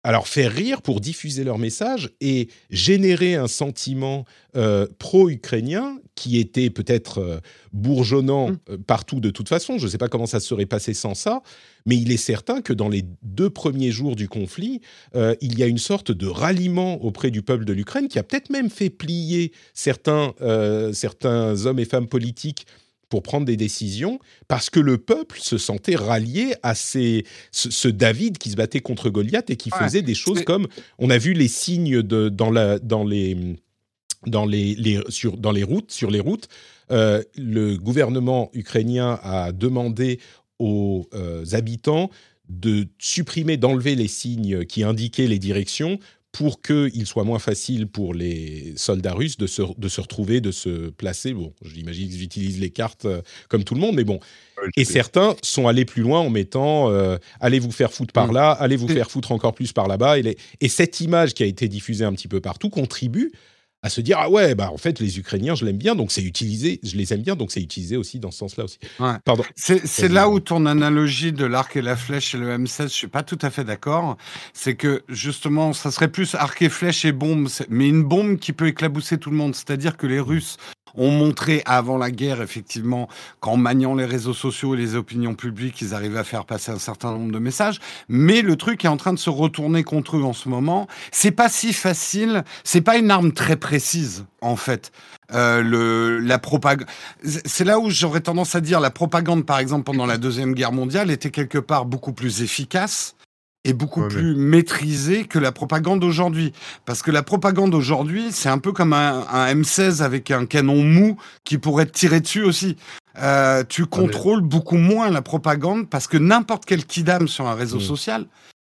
alors 0.05 0.29
faire 0.29 0.53
rire 0.53 0.81
pour 0.83 1.01
diffuser 1.01 1.45
leur 1.45 1.59
message 1.59 2.11
et 2.21 2.49
générer 2.71 3.35
un 3.35 3.49
sentiment 3.49 4.25
euh, 4.57 4.87
pro-ukrainien 4.99 5.99
qui 6.15 6.39
était 6.39 6.71
peut-être 6.71 7.19
euh, 7.19 7.41
bourgeonnant 7.73 8.51
mmh. 8.51 8.59
euh, 8.71 8.79
partout 8.79 9.21
de 9.21 9.31
toute 9.31 9.49
façon. 9.49 9.77
Je 9.79 9.85
ne 9.85 9.91
sais 9.91 9.99
pas 9.99 10.09
comment 10.09 10.27
ça 10.27 10.41
serait 10.41 10.67
passé 10.67 10.95
sans 10.95 11.15
ça, 11.15 11.43
mais 11.85 11.97
il 11.97 12.13
est 12.13 12.17
certain 12.17 12.63
que 12.63 12.73
dans 12.73 12.89
les 12.89 13.05
deux 13.23 13.51
premiers 13.51 13.91
jours 13.91 14.15
du 14.15 14.29
conflit, 14.29 14.81
il 15.15 15.59
y 15.59 15.63
a 15.63 15.67
une 15.67 15.79
sorte 15.79 16.13
de 16.13 16.27
ralliement 16.27 17.03
auprès 17.03 17.31
du 17.31 17.43
peuple 17.43 17.65
de 17.65 17.73
l'Ukraine 17.73 18.09
qui 18.09 18.19
a 18.19 18.23
peut-être 18.23 18.51
même 18.51 18.71
fait 18.71 18.91
plier 18.91 19.53
certains, 19.75 20.35
certains 20.93 21.67
hommes 21.67 21.79
et 21.79 21.85
femmes 21.85 22.09
politiques 22.09 22.67
pour 23.09 23.23
prendre 23.23 23.47
des 23.47 23.57
décisions 23.57 24.19
parce 24.49 24.71
que 24.71 24.81
le 24.81 24.99
peuple 24.99 25.39
se 25.41 25.59
sentait 25.59 25.97
rallié 25.97 26.55
à 26.63 26.75
ces, 26.75 27.25
ce, 27.53 27.89
David 27.89 28.39
qui 28.39 28.51
se 28.51 28.57
battait 28.57 28.81
contre 28.81 29.11
Goliath 29.11 29.51
et 29.51 29.57
qui 29.57 29.71
faisait 29.71 30.03
des 30.03 30.15
choses 30.15 30.45
comme 30.45 30.67
on 30.99 31.11
a 31.11 31.19
vu 31.19 31.33
les 31.33 31.49
signes 31.49 32.03
de, 32.03 32.29
dans, 32.29 32.51
la, 32.51 32.79
dans 32.79 33.05
les 33.05 33.37
dans 34.27 34.47
les, 34.47 34.75
les, 34.75 35.01
sur, 35.09 35.37
dans 35.37 35.53
les 35.53 35.63
routes 35.63 35.93
sur 35.93 36.11
les 36.11 36.21
routes 36.21 36.49
euh, 36.91 37.23
le 37.37 37.77
gouvernement 37.77 38.51
ukrainien 38.53 39.21
a 39.23 39.53
demandé 39.53 40.19
aux 40.59 41.07
euh, 41.15 41.45
habitants 41.53 42.11
de 42.49 42.89
supprimer 42.99 43.57
d'enlever 43.57 43.95
les 43.95 44.09
signes 44.09 44.65
qui 44.65 44.83
indiquaient 44.83 45.27
les 45.27 45.39
directions 45.39 45.99
pour 46.33 46.61
qu'il 46.61 47.07
soit 47.07 47.25
moins 47.25 47.39
facile 47.39 47.87
pour 47.87 48.13
les 48.13 48.75
soldats 48.77 49.15
russes 49.15 49.39
de 49.39 49.47
se, 49.47 49.63
de 49.77 49.89
se 49.89 50.01
retrouver, 50.01 50.41
de 50.41 50.51
se 50.51 50.91
placer. 50.91 51.33
Bon, 51.33 51.55
j'imagine 51.65 52.09
qu'ils 52.09 52.23
utilisent 52.23 52.61
les 52.61 52.71
cartes 52.71 53.07
euh, 53.07 53.23
comme 53.49 53.65
tout 53.65 53.75
le 53.75 53.81
monde, 53.81 53.97
mais 53.97 54.05
bon. 54.05 54.21
Et 54.77 54.85
certains 54.85 55.37
sont 55.43 55.69
allés 55.69 55.85
plus 55.85 56.03
loin 56.03 56.21
en 56.21 56.31
mettant 56.31 56.91
euh, 56.91 57.17
allez 57.41 57.59
vous 57.59 57.71
faire 57.71 57.93
foutre 57.93 58.13
par 58.13 58.29
mm. 58.29 58.35
là, 58.35 58.51
allez 58.51 58.77
vous 58.77 58.89
faire 58.89 59.11
foutre 59.11 59.33
encore 59.33 59.55
plus 59.55 59.73
par 59.73 59.89
là-bas. 59.89 60.19
Et, 60.19 60.37
et, 60.61 60.69
cette 60.69 61.01
image 61.01 61.33
qui 61.35 61.43
a 61.43 61.47
été 61.47 61.69
diffusée 61.69 62.05
un 62.05 62.13
petit 62.13 62.29
peu 62.29 62.41
partout 62.41 62.69
contribue 62.69 63.33
à 63.83 63.91
se 63.91 64.01
dire 64.01 64.19
ah 64.21 64.29
ouais 64.29 64.55
bah 64.55 64.71
en 64.73 64.77
fait 64.77 64.99
les 64.99 65.19
Ukrainiens 65.19 65.55
je 65.55 65.65
l'aime 65.65 65.77
bien 65.77 65.95
donc 65.95 66.11
c'est 66.11 66.23
utilisé 66.23 66.81
je 66.83 66.97
les 66.97 67.13
aime 67.13 67.23
bien 67.23 67.37
donc 67.37 67.53
c'est 67.53 67.61
utilisé 67.61 67.97
aussi 67.97 68.19
dans 68.19 68.31
ce 68.31 68.39
sens-là 68.39 68.65
aussi. 68.65 68.79
Pardon. 69.25 69.45
C'est 69.57 70.09
là 70.09 70.29
où 70.29 70.41
ton 70.41 70.67
analogie 70.67 71.33
de 71.33 71.45
l'arc 71.45 71.77
et 71.77 71.83
la 71.83 71.97
flèche 71.97 72.35
et 72.35 72.39
le 72.39 72.57
M16 72.57 72.85
je 72.85 72.89
suis 72.89 73.09
pas 73.09 73.23
tout 73.23 73.39
à 73.43 73.51
fait 73.51 73.65
d'accord. 73.65 74.17
C'est 74.53 74.75
que 74.75 75.05
justement 75.09 75.73
ça 75.73 75.91
serait 75.91 76.09
plus 76.09 76.35
arc 76.35 76.61
et 76.63 76.69
flèche 76.69 77.05
et 77.05 77.13
bombe 77.13 77.49
mais 77.69 77.89
une 77.89 78.03
bombe 78.03 78.39
qui 78.39 78.53
peut 78.53 78.67
éclabousser 78.67 79.19
tout 79.19 79.31
le 79.31 79.37
monde. 79.37 79.55
C'est-à-dire 79.55 79.97
que 79.97 80.07
les 80.07 80.21
Russes 80.21 80.57
ont 80.99 81.11
montré 81.11 81.63
avant 81.65 81.97
la 81.97 82.11
guerre, 82.11 82.43
effectivement, 82.43 83.09
qu'en 83.41 83.57
maniant 83.57 83.95
les 83.95 84.05
réseaux 84.05 84.35
sociaux 84.35 84.75
et 84.75 84.77
les 84.77 84.95
opinions 84.95 85.35
publiques, 85.35 85.81
ils 85.81 85.95
arrivaient 85.95 86.19
à 86.19 86.25
faire 86.25 86.45
passer 86.45 86.71
un 86.71 86.79
certain 86.79 87.13
nombre 87.13 87.33
de 87.33 87.39
messages. 87.39 87.79
Mais 88.09 88.43
le 88.43 88.57
truc 88.57 88.85
est 88.85 88.89
en 88.89 88.97
train 88.97 89.13
de 89.13 89.19
se 89.19 89.31
retourner 89.31 89.85
contre 89.85 90.17
eux 90.17 90.23
en 90.23 90.33
ce 90.33 90.49
moment. 90.49 90.87
C'est 91.13 91.31
pas 91.31 91.49
si 91.49 91.73
facile. 91.73 92.45
C'est 92.65 92.83
pas 92.83 92.99
une 92.99 93.11
arme 93.11 93.33
très 93.33 93.57
précise, 93.57 94.27
en 94.43 94.57
fait. 94.57 94.93
Euh, 95.35 95.63
le, 95.63 96.19
la 96.19 96.39
propagande. 96.39 96.89
C'est 97.23 97.65
là 97.65 97.79
où 97.79 97.91
j'aurais 97.91 98.21
tendance 98.21 98.55
à 98.55 98.61
dire 98.61 98.81
la 98.81 98.91
propagande, 98.91 99.45
par 99.45 99.59
exemple, 99.59 99.85
pendant 99.85 100.07
la 100.07 100.19
deuxième 100.19 100.55
guerre 100.55 100.73
mondiale, 100.73 101.11
était 101.11 101.31
quelque 101.31 101.59
part 101.59 101.85
beaucoup 101.85 102.13
plus 102.13 102.43
efficace 102.43 103.15
est 103.69 103.75
beaucoup 103.75 104.01
Ouais, 104.01 104.07
mais- 104.09 104.15
plus 104.15 104.35
maîtrisé 104.37 105.25
que 105.25 105.39
la 105.39 105.53
propagande 105.53 106.01
d'aujourd'hui. 106.01 106.53
Parce 106.85 107.03
que 107.03 107.11
la 107.11 107.23
propagande 107.23 107.71
d'aujourd'hui, 107.71 108.27
c'est 108.33 108.49
un 108.49 108.59
peu 108.59 108.73
comme 108.73 108.93
un, 108.93 109.27
un 109.31 109.47
M16 109.55 110.03
avec 110.03 110.31
un 110.31 110.47
canon 110.47 110.83
mou 110.83 111.17
qui 111.45 111.59
pourrait 111.59 111.87
te 111.87 111.93
tirer 111.93 112.21
dessus 112.21 112.43
aussi. 112.45 112.77
Euh, 113.19 113.65
tu 113.69 113.87
contrôles 113.87 114.43
beaucoup 114.43 114.77
moins 114.77 115.11
la 115.11 115.23
propagande 115.23 115.89
parce 115.89 116.07
que 116.07 116.17
n'importe 116.17 116.65
quel 116.67 116.85
kidam 116.85 117.27
sur 117.29 117.47
un 117.49 117.55
réseau 117.55 117.79
Mm. 117.79 117.81
social 117.81 118.27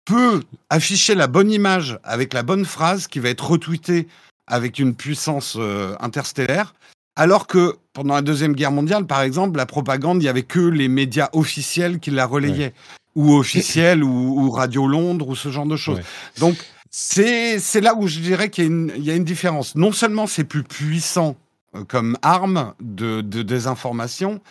peut 0.06 0.42
afficher 0.70 1.16
la 1.16 1.28
bonne 1.28 1.50
image 1.50 1.98
avec 2.04 2.34
la 2.34 2.44
bonne 2.44 2.66
phrase 2.66 3.08
qui 3.08 3.20
va 3.20 3.30
être 3.30 3.50
retweetée 3.50 4.08
avec 4.48 4.80
une 4.80 4.96
puissance 4.96 5.56
euh, 5.58 5.96
interstellaire. 6.02 6.74
Alors 7.16 7.48
que 7.48 7.76
pendant 7.94 8.16
la 8.16 8.22
Deuxième 8.22 8.54
Guerre 8.54 8.72
mondiale, 8.72 9.06
par 9.06 9.22
exemple, 9.22 9.56
la 9.56 9.66
propagande, 9.68 10.18
il 10.18 10.26
n'y 10.26 10.30
avait 10.30 10.42
que 10.44 10.60
les 10.60 10.88
médias 10.90 11.30
officiels 11.34 12.00
qui 12.00 12.10
la 12.12 12.26
relayaient. 12.26 12.74
Ou 13.16 13.36
officiels, 13.36 14.04
ou, 14.04 14.42
ou 14.46 14.50
Radio 14.52 14.88
Londres, 14.88 15.28
ou 15.30 15.36
ce 15.36 15.50
genre 15.50 15.66
de 15.68 15.76
choses. 15.78 15.98
Ouais. 15.98 16.04
Donc, 16.40 16.56
c'est 16.90 17.60
là 17.82 17.96
où 17.96 18.08
je 18.08 18.20
dirais 18.20 18.50
qu'il 18.50 18.64
y, 18.64 18.68
a 18.68 18.70
une- 18.70 18.94
il 18.98 19.04
y 19.04 19.12
a 19.12 19.16
une 19.16 19.24
différence. 19.24 19.76
Non 19.76 19.92
seulement 19.92 20.28
c'est 20.28 20.44
plus 20.44 20.64
puissant 20.64 21.36
euh, 21.76 21.84
comme 21.86 22.18
arme 22.22 22.74
de, 22.82 23.22
de 23.22 23.42
désinformation, 23.42 24.42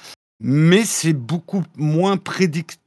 mais 0.41 0.85
c'est 0.85 1.13
beaucoup 1.13 1.63
moins 1.77 2.17
prédict. 2.17 2.79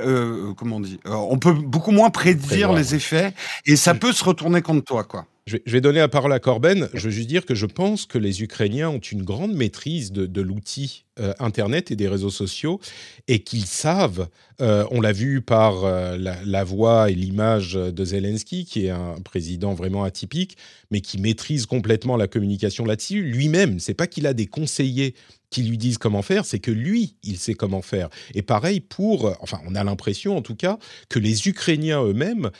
euh, 0.00 0.52
comment 0.54 0.76
on 0.76 0.80
dit 0.80 0.98
Euh, 1.06 1.14
On 1.14 1.38
peut 1.38 1.52
beaucoup 1.52 1.92
moins 1.92 2.10
prédire 2.10 2.48
Prévoir, 2.48 2.72
les 2.74 2.90
ouais. 2.90 2.96
effets 2.96 3.34
et 3.66 3.76
ça 3.76 3.94
peut 3.94 4.12
se 4.12 4.24
retourner 4.24 4.62
contre 4.62 4.84
toi, 4.84 5.04
quoi. 5.04 5.26
Je 5.46 5.58
vais, 5.66 5.82
donner 5.82 5.98
la 5.98 6.08
parole 6.08 6.32
à 6.32 6.38
Corben. 6.38 6.88
Je 6.94 7.04
veux 7.04 7.10
juste 7.10 7.28
dire 7.28 7.44
que 7.44 7.54
je 7.54 7.66
pense 7.66 8.06
que 8.06 8.16
les 8.16 8.42
Ukrainiens 8.42 8.88
ont 8.88 8.98
une 8.98 9.22
grande 9.22 9.52
maîtrise 9.52 10.10
de, 10.10 10.40
l'outil 10.40 11.04
euh, 11.20 11.34
Internet 11.38 11.90
et 11.90 11.96
des 11.96 12.08
réseaux 12.08 12.30
sociaux 12.30 12.80
et 13.28 13.40
qu'ils 13.40 13.66
savent, 13.66 14.30
euh, 14.62 14.86
on 14.90 15.02
l'a 15.02 15.12
vu 15.12 15.42
par 15.42 15.84
euh, 15.84 16.16
la, 16.16 16.64
voix 16.64 17.10
et 17.10 17.14
l'image 17.14 17.74
de 17.74 18.04
Zelensky, 18.06 18.64
qui 18.64 18.86
est 18.86 18.90
un 18.90 19.16
président 19.22 19.74
vraiment 19.74 20.04
atypique, 20.04 20.56
mais 20.90 21.02
qui 21.02 21.20
maîtrise 21.20 21.66
complètement 21.66 22.16
la 22.16 22.26
communication 22.26 22.86
là-dessus. 22.86 23.22
Lui-même, 23.22 23.80
c'est 23.80 23.92
pas 23.92 24.06
qu'il 24.06 24.26
a 24.26 24.32
des 24.32 24.46
conseillers 24.46 25.14
qui 25.50 25.62
lui 25.62 25.76
disent 25.76 25.98
comment 25.98 26.22
faire, 26.22 26.46
c'est 26.46 26.58
que 26.58 26.70
lui, 26.70 27.16
il 27.22 27.36
sait 27.36 27.54
comment 27.54 27.82
faire. 27.82 28.08
Et 28.34 28.40
pareil 28.40 28.80
pour, 28.80 29.36
enfin, 29.40 29.60
on 29.66 29.74
a 29.74 29.84
l'impression 29.84 30.38
en 30.38 30.42
tout 30.42 30.56
cas 30.56 30.78
que 31.10 31.18
les 31.18 31.48
Ukrainiens 31.48 32.02
eux-mêmes 32.02 32.50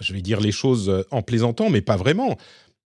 je 0.00 0.12
vais 0.12 0.22
dire 0.22 0.40
les 0.40 0.52
choses 0.52 0.88
euh, 0.88 1.02
en 1.10 1.22
plaisantant, 1.22 1.70
mais 1.70 1.80
pas 1.80 1.96
vraiment. 1.96 2.36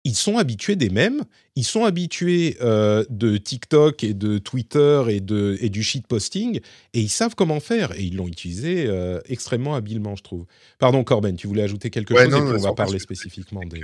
Ils 0.05 0.15
sont 0.15 0.37
habitués 0.37 0.77
des 0.77 0.89
mêmes, 0.89 1.23
ils 1.57 1.65
sont 1.65 1.83
habitués 1.83 2.55
euh, 2.61 3.03
de 3.09 3.35
TikTok 3.35 4.01
et 4.05 4.13
de 4.13 4.37
Twitter 4.37 5.03
et, 5.09 5.19
de, 5.19 5.57
et 5.59 5.69
du 5.69 5.83
shitposting, 5.83 6.61
et 6.93 6.99
ils 7.01 7.09
savent 7.09 7.35
comment 7.35 7.59
faire, 7.59 7.91
et 7.99 8.03
ils 8.03 8.15
l'ont 8.15 8.27
utilisé 8.29 8.85
euh, 8.87 9.19
extrêmement 9.25 9.75
habilement, 9.75 10.15
je 10.15 10.23
trouve. 10.23 10.45
Pardon, 10.77 11.03
Corben, 11.03 11.35
tu 11.35 11.47
voulais 11.47 11.63
ajouter 11.63 11.89
quelque 11.89 12.13
Ouais, 12.13 12.23
chose, 12.25 12.31
non, 12.31 12.45
et 12.47 12.53
puis 12.53 12.59
on 12.63 12.69
va 12.69 12.73
parler 12.73 12.97
que- 12.97 13.03
spécifiquement 13.03 13.61
des... 13.65 13.81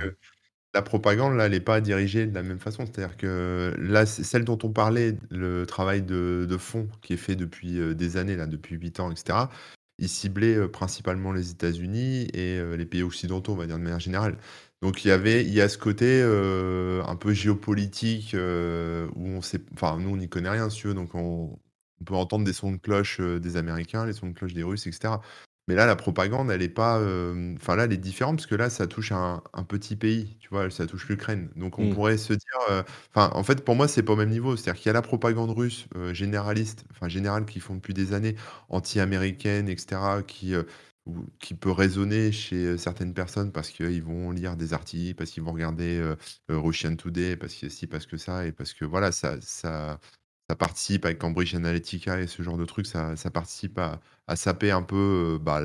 La 0.74 0.82
propagande, 0.82 1.36
là, 1.36 1.46
elle 1.46 1.52
n'est 1.52 1.60
pas 1.60 1.80
dirigée 1.80 2.26
de 2.26 2.34
la 2.34 2.42
même 2.42 2.58
façon. 2.58 2.84
C'est-à-dire 2.84 3.16
que 3.16 3.74
là, 3.78 4.04
c'est 4.04 4.24
celle 4.24 4.44
dont 4.44 4.58
on 4.62 4.68
parlait, 4.70 5.16
le 5.30 5.64
travail 5.64 6.02
de, 6.02 6.46
de 6.46 6.56
fond 6.58 6.86
qui 7.00 7.14
est 7.14 7.18
fait 7.18 7.34
depuis 7.36 7.78
des 7.94 8.16
années, 8.18 8.36
là, 8.36 8.44
depuis 8.46 8.76
8 8.76 9.00
ans, 9.00 9.10
etc., 9.10 9.38
il 9.98 10.08
ciblait 10.08 10.56
euh, 10.56 10.68
principalement 10.68 11.32
les 11.32 11.50
États-Unis 11.50 12.28
et 12.34 12.58
euh, 12.58 12.76
les 12.76 12.86
pays 12.86 13.02
occidentaux, 13.02 13.52
on 13.52 13.56
va 13.56 13.66
dire 13.66 13.78
de 13.78 13.82
manière 13.82 14.00
générale. 14.00 14.38
Donc 14.82 15.04
il 15.04 15.08
y 15.08 15.10
avait, 15.10 15.42
il 15.42 15.52
y 15.54 15.60
a 15.60 15.68
ce 15.68 15.78
côté 15.78 16.20
euh, 16.22 17.02
un 17.06 17.16
peu 17.16 17.32
géopolitique 17.32 18.34
où 18.34 19.28
on 19.28 19.40
sait, 19.42 19.60
enfin 19.72 19.98
nous 19.98 20.10
on 20.10 20.16
n'y 20.18 20.28
connaît 20.28 20.50
rien, 20.50 20.68
si 20.70 20.80
tu 20.80 20.94
donc 20.94 21.14
on, 21.14 21.58
on 22.00 22.04
peut 22.04 22.14
entendre 22.14 22.44
des 22.44 22.52
sons 22.52 22.72
de 22.72 22.76
cloche 22.76 23.20
des 23.20 23.56
Américains, 23.56 24.04
les 24.04 24.12
sons 24.12 24.28
de 24.28 24.34
cloche 24.34 24.52
des 24.52 24.62
Russes, 24.62 24.86
etc. 24.86 25.14
Mais 25.68 25.74
là, 25.74 25.84
la 25.86 25.96
propagande, 25.96 26.50
elle 26.50 26.62
est 26.62 26.68
pas. 26.68 26.98
euh, 27.00 27.54
Enfin, 27.56 27.74
là, 27.76 27.84
elle 27.84 27.92
est 27.92 27.96
différente 27.96 28.36
parce 28.36 28.46
que 28.46 28.54
là, 28.54 28.70
ça 28.70 28.86
touche 28.86 29.10
un, 29.12 29.42
un 29.52 29.64
petit 29.64 29.96
pays, 29.96 30.36
tu 30.40 30.48
vois, 30.50 30.70
ça 30.70 30.86
touche 30.86 31.08
l'Ukraine. 31.08 31.50
Donc, 31.56 31.78
on 31.80 31.88
Mm. 31.88 31.88
pourrait 31.88 32.18
se 32.18 32.32
dire. 32.34 32.58
euh, 32.70 32.82
Enfin, 33.14 33.30
en 33.34 33.42
fait, 33.42 33.64
pour 33.64 33.74
moi, 33.74 33.88
c'est 33.88 34.02
pas 34.04 34.12
au 34.12 34.16
même 34.16 34.30
niveau. 34.30 34.56
C'est-à-dire 34.56 34.80
qu'il 34.80 34.86
y 34.88 34.90
a 34.90 34.92
la 34.92 35.02
propagande 35.02 35.50
russe 35.50 35.86
euh, 35.96 36.14
généraliste, 36.14 36.84
enfin, 36.92 37.08
générale, 37.08 37.46
qui 37.46 37.58
font 37.60 37.74
depuis 37.74 37.94
des 37.94 38.12
années, 38.12 38.36
anti-américaine, 38.68 39.68
etc., 39.68 40.22
qui. 40.22 40.54
euh, 40.54 40.62
ou- 41.06 41.24
qui 41.38 41.54
peut 41.54 41.70
résonner 41.70 42.32
chez 42.32 42.56
euh, 42.66 42.76
certaines 42.78 43.14
personnes 43.14 43.52
parce 43.52 43.70
qu'ils 43.70 44.02
vont 44.02 44.32
lire 44.32 44.56
des 44.56 44.72
articles, 44.72 45.14
parce 45.16 45.30
qu'ils 45.30 45.42
vont 45.44 45.52
regarder 45.52 45.98
euh, 45.98 46.16
euh, 46.50 46.58
Russian 46.58 46.96
Today, 46.96 47.36
parce 47.36 47.54
que 47.54 47.68
si, 47.68 47.86
parce 47.86 48.06
que 48.06 48.16
ça, 48.16 48.44
et 48.46 48.50
parce 48.52 48.72
que 48.74 48.84
voilà, 48.84 49.12
ça, 49.12 49.36
ça, 49.40 50.00
ça 50.48 50.56
participe 50.56 51.04
avec 51.04 51.18
Cambridge 51.18 51.54
Analytica 51.54 52.20
et 52.20 52.26
ce 52.26 52.42
genre 52.42 52.56
de 52.56 52.64
trucs, 52.64 52.86
ça, 52.86 53.16
ça 53.16 53.30
participe 53.30 53.78
à, 53.78 54.00
à 54.28 54.36
saper 54.36 54.70
un 54.70 54.82
peu 54.82 55.36
euh, 55.36 55.38
bah, 55.40 55.60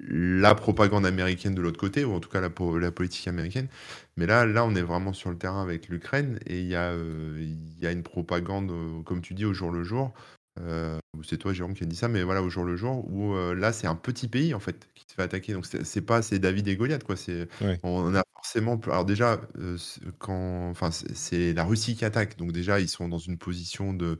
la 0.00 0.54
propagande 0.54 1.06
américaine 1.06 1.54
de 1.54 1.62
l'autre 1.62 1.78
côté, 1.78 2.04
ou 2.04 2.12
en 2.14 2.20
tout 2.20 2.28
cas 2.28 2.40
la, 2.40 2.50
po- 2.50 2.78
la 2.78 2.90
politique 2.90 3.28
américaine. 3.28 3.68
Mais 4.16 4.26
là, 4.26 4.44
là, 4.46 4.64
on 4.64 4.74
est 4.74 4.82
vraiment 4.82 5.12
sur 5.12 5.30
le 5.30 5.38
terrain 5.38 5.62
avec 5.62 5.88
l'Ukraine 5.88 6.38
et 6.46 6.60
il 6.60 6.66
y, 6.66 6.74
a, 6.74 6.90
euh, 6.92 7.46
y 7.80 7.86
a 7.86 7.92
une 7.92 8.02
propagande, 8.02 8.70
euh, 8.70 9.02
comme 9.02 9.20
tu 9.22 9.34
dis, 9.34 9.44
au 9.44 9.52
jour 9.54 9.70
le 9.70 9.84
jour. 9.84 10.12
Euh, 10.60 10.98
c'est 11.24 11.38
toi, 11.38 11.52
Jérôme, 11.52 11.74
qui 11.74 11.82
a 11.82 11.86
dit 11.86 11.96
ça, 11.96 12.08
mais 12.08 12.22
voilà, 12.22 12.42
au 12.42 12.48
jour 12.48 12.64
le 12.64 12.76
jour, 12.76 13.04
où 13.10 13.34
euh, 13.34 13.54
là, 13.54 13.72
c'est 13.72 13.86
un 13.86 13.96
petit 13.96 14.28
pays, 14.28 14.54
en 14.54 14.60
fait, 14.60 14.88
qui 14.94 15.04
se 15.08 15.14
fait 15.14 15.22
attaquer. 15.22 15.52
Donc, 15.52 15.66
c'est 15.66 16.00
pas, 16.02 16.22
c'est 16.22 16.38
David 16.38 16.68
et 16.68 16.76
Goliath, 16.76 17.04
quoi. 17.04 17.16
C'est, 17.16 17.48
Ouais. 17.60 17.78
on 17.82 18.14
a 18.14 18.22
forcément. 18.34 18.80
Alors, 18.86 19.04
déjà, 19.04 19.40
euh, 19.58 19.76
quand, 20.18 20.70
enfin, 20.70 20.90
c'est 20.90 21.52
la 21.52 21.64
Russie 21.64 21.96
qui 21.96 22.04
attaque. 22.04 22.36
Donc, 22.36 22.52
déjà, 22.52 22.80
ils 22.80 22.88
sont 22.88 23.08
dans 23.08 23.18
une 23.18 23.38
position 23.38 23.92
de, 23.94 24.18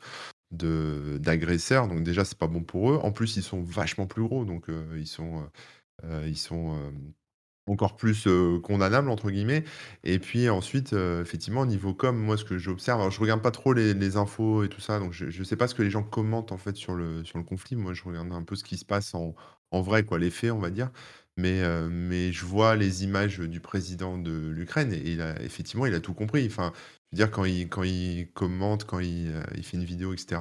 d'agresseurs. 1.18 1.88
Donc, 1.88 2.02
déjà, 2.02 2.24
c'est 2.24 2.38
pas 2.38 2.48
bon 2.48 2.62
pour 2.62 2.90
eux. 2.92 2.98
En 3.02 3.12
plus, 3.12 3.36
ils 3.36 3.42
sont 3.42 3.62
vachement 3.62 4.06
plus 4.06 4.22
gros. 4.22 4.44
Donc, 4.44 4.66
ils 4.96 5.06
sont, 5.06 5.48
ils 6.26 6.38
sont 6.38 6.92
encore 7.66 7.96
plus 7.96 8.28
condamnables, 8.62 9.08
entre 9.08 9.30
guillemets. 9.30 9.64
Et 10.02 10.18
puis 10.18 10.48
ensuite, 10.48 10.92
euh, 10.92 11.22
effectivement, 11.22 11.62
au 11.62 11.66
niveau 11.66 11.94
com, 11.94 12.16
moi, 12.16 12.36
ce 12.36 12.44
que 12.44 12.58
j'observe, 12.58 13.00
alors 13.00 13.10
je 13.10 13.20
regarde 13.20 13.42
pas 13.42 13.50
trop 13.50 13.72
les, 13.72 14.16
infos 14.16 14.64
et 14.64 14.68
tout 14.68 14.80
ça, 14.80 14.98
donc 14.98 15.12
je, 15.12 15.30
je 15.30 15.42
sais 15.42 15.56
pas 15.56 15.66
ce 15.66 15.74
que 15.74 15.82
les 15.82 15.90
gens 15.90 16.02
commentent 16.02 16.52
en 16.52 16.58
fait 16.58 16.76
sur 16.76 16.94
le, 16.94 17.22
conflit. 17.46 17.76
Moi, 17.76 17.94
je 17.94 18.02
regarde 18.04 18.32
un 18.32 18.42
peu 18.42 18.56
ce 18.56 18.64
qui 18.64 18.76
se 18.76 18.84
passe 18.84 19.14
en, 19.14 19.34
vrai, 19.72 20.04
les 20.18 20.30
faits, 20.30 20.52
on 20.52 20.58
va 20.58 20.70
dire. 20.70 20.90
Mais, 21.36 21.62
je 22.32 22.44
vois 22.44 22.76
les 22.76 23.02
images 23.04 23.38
du 23.40 23.60
président 23.60 24.18
de 24.18 24.48
l'Ukraine 24.48 24.92
et 24.92 25.18
effectivement, 25.40 25.86
il 25.86 25.94
a 25.94 26.00
tout 26.00 26.14
compris. 26.14 26.46
Enfin, 26.46 26.72
je 27.14 27.16
veux 27.16 27.26
dire, 27.26 27.30
quand 27.30 27.44
il, 27.44 28.28
commente, 28.32 28.84
quand 28.84 28.98
euh, 29.00 29.42
il 29.56 29.62
fait 29.62 29.76
une 29.76 29.84
vidéo, 29.84 30.12
etc., 30.12 30.40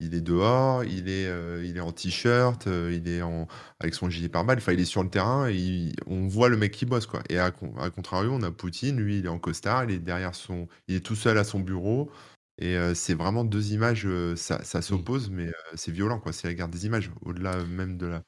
il 0.00 0.14
est 0.14 0.20
dehors, 0.20 0.84
il 0.84 1.08
est, 1.08 1.26
euh, 1.28 1.62
il 1.64 1.76
est 1.76 1.80
en 1.80 1.92
t-shirt, 1.92 2.66
euh, 2.66 2.92
il 2.92 3.08
est 3.08 3.22
en, 3.22 3.46
avec 3.80 3.94
son 3.94 4.10
gilet 4.10 4.28
pare-balles, 4.28 4.58
enfin, 4.58 4.72
il 4.72 4.80
est 4.80 4.84
sur 4.84 5.02
le 5.02 5.10
terrain 5.10 5.48
et 5.48 5.54
il- 5.54 5.94
on 6.06 6.26
voit 6.26 6.48
le 6.48 6.56
mec 6.56 6.72
qui 6.72 6.86
bosse, 6.86 7.06
quoi. 7.06 7.22
Et 7.28 7.38
à, 7.38 7.50
con- 7.50 7.74
à 7.78 7.90
contrario, 7.90 8.32
on 8.32 8.42
a 8.42 8.50
Poutine, 8.50 8.98
lui, 9.00 9.18
il 9.18 9.26
est 9.26 9.28
en 9.28 9.38
costard, 9.38 9.84
il 9.84 9.90
est 9.92 9.98
derrière 9.98 10.34
son, 10.34 10.68
il 10.88 10.96
est 10.96 11.00
tout 11.04 11.16
seul 11.16 11.38
à 11.38 11.44
son 11.44 11.60
bureau. 11.60 12.10
Et 12.58 12.76
euh, 12.76 12.94
c'est 12.94 13.14
vraiment 13.14 13.44
deux 13.44 13.72
images, 13.72 14.04
euh, 14.06 14.36
ça, 14.36 14.62
ça 14.64 14.82
s'oppose, 14.82 15.30
mais 15.30 15.48
euh, 15.48 15.52
c'est 15.76 15.92
violent, 15.92 16.18
quoi. 16.20 16.32
C'est 16.32 16.48
la 16.48 16.54
guerre 16.54 16.68
des 16.68 16.86
images, 16.86 17.10
au-delà 17.22 17.64
même 17.64 17.96
de 17.96 18.06
la, 18.06 18.22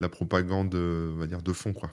la 0.00 0.08
propagande, 0.08 0.74
on 0.74 1.16
va 1.16 1.26
dire, 1.26 1.42
de 1.42 1.52
fond, 1.52 1.72
quoi. 1.72 1.90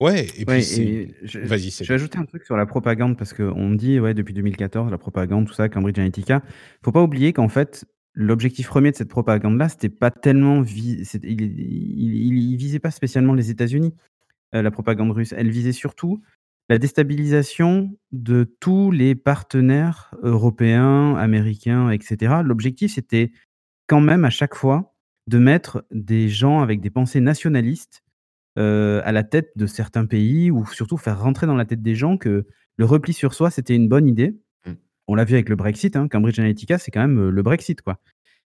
Ouais, 0.00 0.26
et 0.36 0.44
puis 0.46 0.46
Ouais, 0.46 0.62
c'est... 0.62 0.82
et 0.82 1.14
je, 1.24 1.40
Vas-y, 1.40 1.70
je 1.70 1.88
vais 1.88 1.94
ajouter 1.94 2.18
un 2.18 2.24
truc 2.24 2.44
sur 2.44 2.56
la 2.56 2.66
propagande 2.66 3.18
parce 3.18 3.32
qu'on 3.32 3.70
dit, 3.70 3.98
ouais, 3.98 4.14
depuis 4.14 4.32
2014, 4.32 4.90
la 4.92 4.98
propagande, 4.98 5.46
tout 5.48 5.54
ça, 5.54 5.68
Cambridge 5.68 5.98
Analytica. 5.98 6.42
Faut 6.84 6.92
pas 6.92 7.02
oublier 7.02 7.32
qu'en 7.32 7.48
fait, 7.48 7.84
l'objectif 8.18 8.68
premier 8.68 8.90
de 8.92 8.96
cette 8.96 9.08
propagande-là, 9.10 9.70
c'était 9.70 9.88
pas 9.90 10.10
tellement. 10.10 10.64
il- 10.64 11.06
il 12.52 12.56
visait 12.56 12.80
pas 12.80 12.90
spécialement 12.90 13.34
les 13.34 13.50
États-Unis, 13.50 13.94
euh, 14.54 14.62
la 14.62 14.70
propagande 14.70 15.12
russe. 15.12 15.34
Elle 15.36 15.50
visait 15.50 15.72
surtout 15.72 16.20
la 16.70 16.78
déstabilisation 16.78 17.96
de 18.12 18.44
tous 18.60 18.90
les 18.90 19.14
partenaires 19.14 20.14
européens, 20.22 21.16
américains, 21.16 21.90
etc. 21.90 22.42
L'objectif, 22.44 22.94
c'était 22.94 23.32
quand 23.86 24.00
même 24.00 24.24
à 24.24 24.30
chaque 24.30 24.54
fois 24.54 24.94
de 25.28 25.38
mettre 25.38 25.84
des 25.92 26.28
gens 26.28 26.60
avec 26.60 26.80
des 26.80 26.90
pensées 26.90 27.20
nationalistes 27.20 28.02
euh, 28.58 29.00
à 29.04 29.12
la 29.12 29.24
tête 29.24 29.50
de 29.56 29.66
certains 29.66 30.06
pays 30.06 30.50
ou 30.50 30.66
surtout 30.66 30.96
faire 30.98 31.20
rentrer 31.22 31.46
dans 31.46 31.56
la 31.56 31.64
tête 31.66 31.82
des 31.82 31.94
gens 31.94 32.16
que 32.16 32.46
le 32.76 32.84
repli 32.84 33.12
sur 33.12 33.34
soi, 33.34 33.50
c'était 33.50 33.76
une 33.76 33.88
bonne 33.88 34.08
idée. 34.08 34.38
Mm. 35.08 35.12
On 35.12 35.14
l'a 35.14 35.24
vu 35.24 35.34
avec 35.34 35.48
le 35.48 35.56
Brexit, 35.56 35.96
hein, 35.96 36.08
Cambridge 36.08 36.38
Analytica, 36.38 36.78
c'est 36.78 36.90
quand 36.90 37.00
même 37.00 37.18
euh, 37.18 37.30
le 37.30 37.42
Brexit. 37.42 37.80
quoi. 37.82 37.98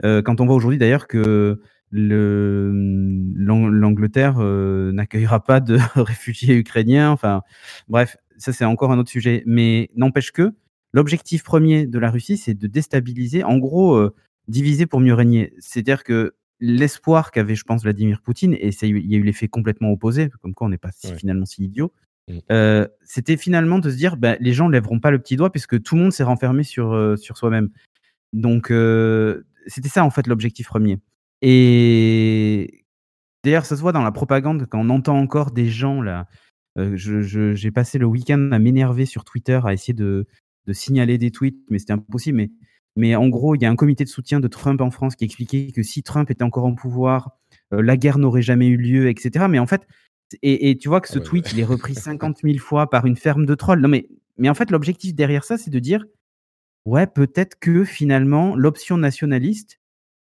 Euh, 0.06 0.22
quand 0.22 0.42
on 0.42 0.46
voit 0.46 0.56
aujourd'hui 0.56 0.78
d'ailleurs 0.80 1.08
que 1.08 1.60
l'Ang- 1.92 3.68
l'Angleterre 3.70 4.36
euh, 4.40 4.92
n'accueillera 4.94 5.44
pas 5.44 5.60
de 5.60 5.78
réfugiés 5.96 6.56
ukrainiens, 6.56 7.12
enfin 7.12 7.42
bref, 7.88 8.18
ça 8.38 8.54
c'est 8.54 8.66
encore 8.66 8.92
un 8.92 8.98
autre 9.00 9.10
sujet. 9.12 9.44
Mais 9.46 9.90
n'empêche 9.96 10.32
que 10.32 10.52
l'objectif 10.94 11.44
premier 11.44 11.86
de 11.88 12.00
la 12.00 12.12
Russie, 12.12 12.38
c'est 12.38 12.54
de 12.54 12.68
déstabiliser, 12.68 13.44
en 13.44 13.58
gros, 13.58 13.96
euh, 13.96 14.14
diviser 14.48 14.86
pour 14.86 15.00
mieux 15.00 15.14
régner. 15.14 15.54
C'est-à-dire 15.60 16.04
que 16.04 16.34
l'espoir 16.60 17.32
qu'avait, 17.32 17.56
je 17.56 17.64
pense, 17.64 17.84
Vladimir 17.84 18.22
Poutine, 18.22 18.56
et 18.60 18.72
ça, 18.72 18.86
il 18.88 18.98
y 19.12 19.16
a 19.16 19.18
eu 19.18 19.24
l'effet 19.24 19.48
complètement 19.48 19.92
opposé, 19.92 20.30
comme 20.42 20.54
quoi 20.54 20.68
on 20.68 20.70
n'est 20.70 20.78
pas 20.78 20.92
si- 20.92 21.08
Ouais. 21.08 21.18
finalement 21.18 21.46
si 21.46 21.64
idiot, 21.64 21.88
Mm. 21.88 22.03
Euh, 22.52 22.88
c'était 23.04 23.38
finalement 23.38 23.80
de 23.80 23.90
se 23.90 23.96
dire, 23.96 24.18
bah, 24.18 24.36
les 24.40 24.54
gens 24.54 24.68
ne 24.68 24.74
lèveront 24.74 25.00
pas 25.00 25.12
le 25.12 25.20
petit 25.20 25.36
doigt 25.36 25.52
puisque 25.52 25.82
tout 25.82 25.96
le 25.96 26.02
monde 26.04 26.14
s'est 26.14 26.24
renfermé 26.24 26.64
sur, 26.64 26.94
euh, 26.94 27.16
sur 27.16 27.38
soi-même. 27.38 27.70
Donc, 28.32 28.72
euh, 28.72 29.44
c'était 29.68 29.90
ça, 29.90 30.04
en 30.06 30.10
fait, 30.10 30.28
l'objectif 30.28 30.68
premier. 30.68 31.00
Et 31.42 32.86
d'ailleurs, 33.44 33.66
ça 33.66 33.76
se 33.76 33.82
voit 33.82 33.92
dans 33.92 34.04
la 34.04 34.12
propagande 34.12 34.66
quand 34.70 34.80
on 34.80 34.90
entend 34.90 35.18
encore 35.20 35.52
des 35.52 35.70
gens 35.70 36.02
là. 36.02 36.28
J'ai 36.96 37.72
passé 37.72 38.00
le 38.00 38.06
week-end 38.08 38.50
à 38.52 38.58
m'énerver 38.58 39.06
sur 39.06 39.26
Twitter, 39.26 39.60
à 39.64 39.74
essayer 39.74 39.94
de, 39.94 40.26
de 40.66 40.74
signaler 40.74 41.20
des 41.20 41.30
tweets, 41.30 41.60
mais 41.70 41.78
c'était 41.78 41.94
impossible. 41.94 42.38
Mais, 42.38 42.52
mais 42.96 43.16
en 43.16 43.28
gros, 43.28 43.54
il 43.56 43.62
y 43.62 43.66
a 43.66 43.70
un 43.70 43.76
comité 43.76 44.04
de 44.04 44.10
soutien 44.10 44.40
de 44.40 44.48
Trump 44.48 44.82
en 44.82 44.90
France 44.90 45.16
qui 45.16 45.26
expliquait 45.26 45.72
que 45.72 45.84
si 45.84 46.02
Trump 46.02 46.32
était 46.32 46.44
encore 46.44 46.66
en 46.66 46.74
pouvoir, 46.74 47.38
la 47.72 47.96
guerre 47.98 48.18
n'aurait 48.18 48.42
jamais 48.42 48.68
eu 48.68 48.78
lieu, 48.78 49.10
etc. 49.10 49.46
Mais 49.50 49.60
en 49.60 49.68
fait, 49.68 49.86
et, 50.42 50.70
et 50.70 50.78
tu 50.78 50.90
vois 50.90 51.02
que 51.02 51.08
ce 51.08 51.16
Ah 51.16 51.22
ouais, 51.22 51.26
tweet, 51.26 51.52
il 51.54 51.60
est 51.60 51.64
repris 51.66 51.96
50 51.96 52.38
000 52.44 52.58
fois 52.58 52.90
par 52.90 53.06
une 53.06 53.16
ferme 53.18 53.46
de 53.46 53.56
trolls. 53.56 53.80
Non, 53.82 53.90
mais, 53.90 54.08
mais 54.38 54.50
en 54.50 54.54
fait, 54.54 54.72
l'objectif 54.72 55.14
derrière 55.16 55.44
ça, 55.44 55.58
c'est 55.58 55.70
de 55.72 55.80
dire, 55.80 56.06
ouais, 56.86 57.08
peut-être 57.08 57.60
que 57.60 57.84
finalement, 57.84 58.56
l'option 58.56 58.98
nationaliste, 58.98 59.80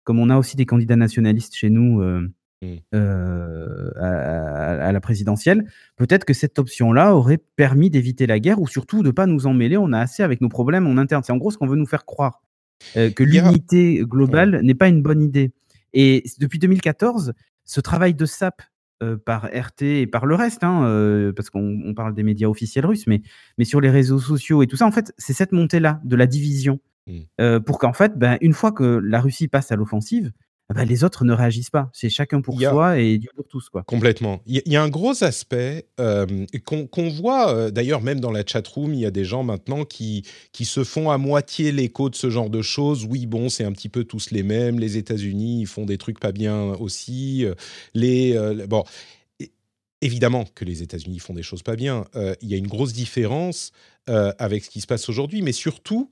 comme 0.03 0.19
on 0.19 0.29
a 0.29 0.37
aussi 0.37 0.55
des 0.55 0.65
candidats 0.65 0.95
nationalistes 0.95 1.55
chez 1.55 1.69
nous 1.69 2.01
euh, 2.01 2.27
Mm. 2.63 2.77
euh, 2.95 3.91
à, 3.97 4.07
à- 4.07 4.87
à 4.87 4.91
la 4.91 4.99
présidentielle, 4.99 5.69
peut-être 5.95 6.25
que 6.25 6.33
cette 6.33 6.57
option-là 6.57 7.15
aurait 7.15 7.37
permis 7.37 7.91
d'éviter 7.91 8.25
la 8.25 8.39
guerre 8.39 8.59
ou 8.59 8.65
surtout 8.67 9.03
de 9.03 9.11
pas 9.11 9.27
nous 9.27 9.45
emmêler. 9.45 9.77
On 9.77 9.93
a 9.93 9.99
assez 9.99 10.23
avec 10.23 10.41
nos 10.41 10.49
problèmes 10.49 10.87
en 10.87 10.97
interne. 10.97 11.21
C'est 11.23 11.31
en 11.31 11.37
gros 11.37 11.51
ce 11.51 11.57
qu'on 11.59 11.67
veut 11.67 11.75
nous 11.75 11.85
faire 11.85 12.05
croire. 12.05 12.41
euh, 12.95 13.11
que 13.11 13.23
l'unité 13.23 14.01
globale 14.05 14.61
n'est 14.63 14.73
pas 14.73 14.87
une 14.87 15.03
bonne 15.03 15.21
idée. 15.21 15.51
Et 15.93 16.23
depuis 16.39 16.57
2014, 16.57 17.33
ce 17.63 17.79
travail 17.79 18.15
de 18.15 18.25
SAP 18.25 18.61
euh, 19.03 19.15
par 19.15 19.45
RT 19.45 19.83
et 19.83 20.07
par 20.07 20.25
le 20.25 20.33
reste, 20.33 20.63
hein, 20.63 20.83
euh, 20.85 21.31
parce 21.31 21.49
qu'on 21.49 21.81
on 21.85 21.93
parle 21.93 22.15
des 22.15 22.23
médias 22.23 22.47
officiels 22.47 22.85
russes, 22.85 23.05
mais, 23.05 23.21
mais 23.57 23.63
sur 23.63 23.79
les 23.79 23.91
réseaux 23.91 24.17
sociaux 24.17 24.63
et 24.63 24.67
tout 24.67 24.75
ça, 24.75 24.87
en 24.87 24.91
fait, 24.91 25.13
c'est 25.17 25.33
cette 25.33 25.51
montée-là 25.51 26.01
de 26.03 26.15
la 26.15 26.25
division. 26.25 26.79
Mm. 27.07 27.19
euh, 27.39 27.59
pour 27.59 27.79
qu'en 27.79 27.93
fait, 27.93 28.17
ben, 28.17 28.37
une 28.41 28.53
fois 28.53 28.71
que 28.71 28.83
la 28.83 29.21
Russie 29.21 29.47
passe 29.47 29.71
à 29.71 29.75
l'offensive, 29.75 30.31
ben, 30.73 30.83
les 30.83 31.05
autres 31.05 31.23
ne 31.23 31.31
réagissent 31.31 31.69
pas. 31.69 31.89
C'est 31.93 32.09
chacun 32.09 32.41
pour 32.41 32.61
a- 32.61 32.69
soi 32.69 32.99
et 32.99 33.17
Dieu 33.17 33.29
pour 33.35 33.47
tous. 33.47 33.69
Quoi. 33.69 33.83
Complètement. 33.83 34.41
Il 34.45 34.61
y, 34.65 34.75
a 34.75 34.83
un 34.83 34.89
gros 34.89 35.23
aspect 35.23 35.85
euh, 36.01 36.25
qu'on 36.65 37.09
voit, 37.09 37.53
euh, 37.55 37.71
d'ailleurs 37.71 38.01
même 38.01 38.19
dans 38.19 38.31
la 38.31 38.45
chatroom, 38.45 38.93
il 38.93 38.99
y 38.99 39.05
a 39.05 39.11
des 39.11 39.23
gens 39.23 39.43
maintenant 39.43 39.85
qui, 39.85 40.23
qui 40.51 40.65
se 40.65 40.83
font 40.83 41.09
à 41.09 41.17
moitié 41.17 41.71
l'écho 41.71 42.09
de 42.09 42.15
ce 42.15 42.29
genre 42.29 42.49
de 42.49 42.61
choses. 42.61 43.05
Oui, 43.05 43.27
bon, 43.27 43.47
c'est 43.47 43.63
un 43.63 43.71
petit 43.71 43.87
peu 43.87 44.03
tous 44.03 44.31
les 44.31 44.43
mêmes. 44.43 44.77
Les 44.77 44.97
États-Unis, 44.97 45.61
ils 45.61 45.67
font 45.67 45.85
des 45.85 45.97
trucs 45.97 46.19
pas 46.19 46.33
bien 46.33 46.61
aussi. 46.73 47.45
Euh, 47.45 47.53
Les, 47.93 48.35
euh, 48.35 48.67
bon, 48.67 48.83
évidemment 50.01 50.43
que 50.53 50.65
les 50.65 50.83
États-Unis 50.83 51.19
font 51.19 51.33
des 51.33 51.43
choses 51.43 51.63
pas 51.63 51.77
bien. 51.77 52.03
Il 52.41 52.49
y 52.49 52.53
a 52.53 52.57
une 52.57 52.67
grosse 52.67 52.91
différence 52.93 53.71
avec 54.05 54.63
ce 54.65 54.69
qui 54.69 54.81
se 54.81 54.87
passe 54.87 55.09
aujourd'hui, 55.09 55.41
mais 55.41 55.53
surtout, 55.53 56.11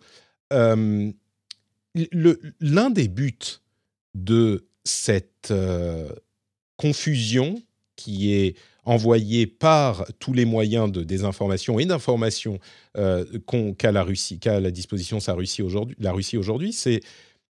l'un 0.51 1.13
des 2.89 3.07
buts 3.07 3.59
de 4.15 4.65
cette 4.83 5.51
euh, 5.51 6.09
confusion 6.77 7.61
qui 7.95 8.33
est 8.33 8.55
envoyée 8.85 9.47
par 9.47 10.05
tous 10.19 10.33
les 10.33 10.45
moyens 10.45 10.91
de 10.91 11.03
désinformation 11.03 11.79
et 11.79 11.85
d'information 11.85 12.59
euh, 12.97 13.25
qu'a 13.77 13.91
la 13.91 14.03
Russie, 14.03 14.39
la 14.45 14.71
disposition 14.71 15.19
sa 15.19 15.33
Russie 15.33 15.61
aujourd'hui, 15.61 15.95
la 15.99 16.11
Russie 16.11 16.37
aujourd'hui, 16.37 16.71
c'est 16.71 17.01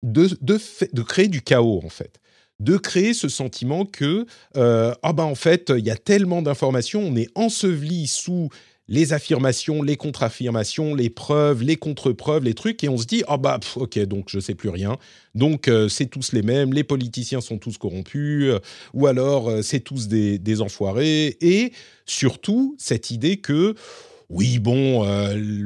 de, 0.03 0.29
de 0.41 1.01
créer 1.01 1.27
du 1.27 1.41
chaos 1.41 1.81
en 1.83 1.89
fait, 1.89 2.19
de 2.59 2.77
créer 2.77 3.13
ce 3.13 3.29
sentiment 3.29 3.85
que 3.85 4.25
euh, 4.57 4.93
ah 5.03 5.13
ben 5.13 5.23
en 5.23 5.35
fait 5.35 5.71
il 5.75 5.85
y 5.85 5.91
a 5.91 5.95
tellement 5.95 6.41
d'informations, 6.41 7.01
on 7.01 7.15
est 7.15 7.29
enseveli 7.35 8.07
sous 8.07 8.49
les 8.91 9.13
affirmations, 9.13 9.81
les 9.81 9.95
contre-affirmations, 9.95 10.93
les 10.93 11.09
preuves, 11.09 11.63
les 11.63 11.77
contre-preuves, 11.77 12.43
les 12.43 12.53
trucs, 12.53 12.83
et 12.83 12.89
on 12.89 12.97
se 12.97 13.05
dit 13.05 13.23
ah 13.29 13.37
bah 13.37 13.57
pff, 13.57 13.77
ok 13.77 13.97
donc 13.99 14.25
je 14.27 14.41
sais 14.41 14.53
plus 14.53 14.67
rien, 14.67 14.97
donc 15.33 15.69
euh, 15.69 15.87
c'est 15.87 16.07
tous 16.07 16.33
les 16.33 16.41
mêmes, 16.41 16.73
les 16.73 16.83
politiciens 16.83 17.39
sont 17.39 17.57
tous 17.57 17.77
corrompus, 17.77 18.49
euh, 18.51 18.59
ou 18.93 19.07
alors 19.07 19.49
euh, 19.49 19.61
c'est 19.61 19.79
tous 19.79 20.09
des, 20.09 20.37
des 20.39 20.61
enfoirés, 20.61 21.37
et 21.39 21.71
surtout 22.05 22.75
cette 22.77 23.11
idée 23.11 23.37
que 23.37 23.75
oui 24.29 24.59
bon 24.59 25.05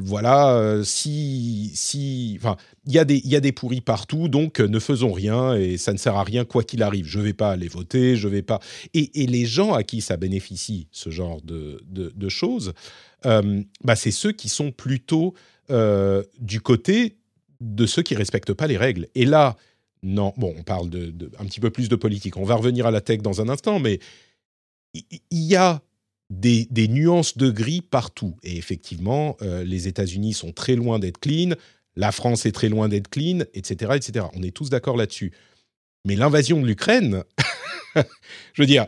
voilà 0.03 0.79
si 0.83 1.71
si 1.75 2.35
enfin 2.39 2.57
il 2.85 2.93
y 2.93 2.99
a 2.99 3.05
des 3.05 3.21
y 3.25 3.35
a 3.35 3.39
des 3.39 3.51
pourris 3.51 3.81
partout 3.81 4.27
donc 4.27 4.59
euh, 4.59 4.67
ne 4.67 4.79
faisons 4.79 5.11
rien 5.11 5.55
et 5.55 5.77
ça 5.77 5.93
ne 5.93 5.97
sert 5.97 6.15
à 6.15 6.23
rien 6.23 6.45
quoi 6.45 6.63
qu'il 6.63 6.83
arrive. 6.83 7.05
Je 7.07 7.19
vais 7.19 7.33
pas 7.33 7.51
aller 7.51 7.67
voter 7.67 8.15
je 8.15 8.27
vais 8.27 8.41
pas. 8.41 8.59
Et, 8.93 9.09
les 9.25 9.45
gens 9.45 9.73
à 9.73 9.83
qui 9.83 10.01
ça 10.01 10.17
bénéficie 10.17 10.87
ce 10.91 11.09
genre 11.09 11.41
de 11.41 11.81
de, 11.87 12.11
de 12.15 12.29
choses 12.29 12.73
euh, 13.25 13.61
bah 13.83 13.95
c'est 13.95 14.11
ceux 14.11 14.31
qui 14.31 14.49
sont 14.49 14.71
plutôt 14.71 15.33
euh, 15.71 16.23
du 16.39 16.61
côté 16.61 17.17
de 17.59 17.85
ceux 17.85 18.03
qui 18.03 18.15
respectent 18.15 18.53
pas 18.53 18.67
les 18.67 18.77
règles. 18.77 19.07
Et 19.15 19.25
là 19.25 19.55
non 20.03 20.33
bon 20.37 20.53
on 20.57 20.63
parle 20.63 20.89
de, 20.89 21.07
de 21.07 21.31
un 21.39 21.45
petit 21.45 21.59
peu 21.59 21.71
plus 21.71 21.89
de 21.89 21.95
politique. 21.95 22.37
On 22.37 22.45
va 22.45 22.55
revenir 22.55 22.85
à 22.85 22.91
la 22.91 23.01
tech 23.01 23.21
dans 23.21 23.41
un 23.41 23.49
instant 23.49 23.79
mais 23.79 23.99
il 24.93 25.21
y 25.31 25.55
a 25.55 25.81
des, 26.29 26.87
nuances 26.87 27.37
de 27.37 27.49
gris 27.49 27.81
partout. 27.81 28.35
Et 28.43 28.57
effectivement, 28.57 29.37
les 29.41 29.89
États-Unis 29.89 30.33
sont 30.33 30.53
très 30.53 30.75
loin 30.75 30.99
d'être 30.99 31.19
clean, 31.19 31.51
la 31.95 32.11
France 32.11 32.45
est 32.45 32.51
très 32.51 32.69
loin 32.69 32.89
d'être 32.89 33.09
clean, 33.09 33.39
etc., 33.53 33.93
etc. 33.95 34.25
On 34.35 34.43
est 34.43 34.55
tous 34.55 34.69
d'accord 34.69 34.97
là-dessus. 34.97 35.31
Mais 36.05 36.15
l'invasion 36.15 36.61
de 36.61 36.67
l'Ukraine, 36.67 37.23
je 37.95 38.61
veux 38.61 38.67
dire, 38.67 38.85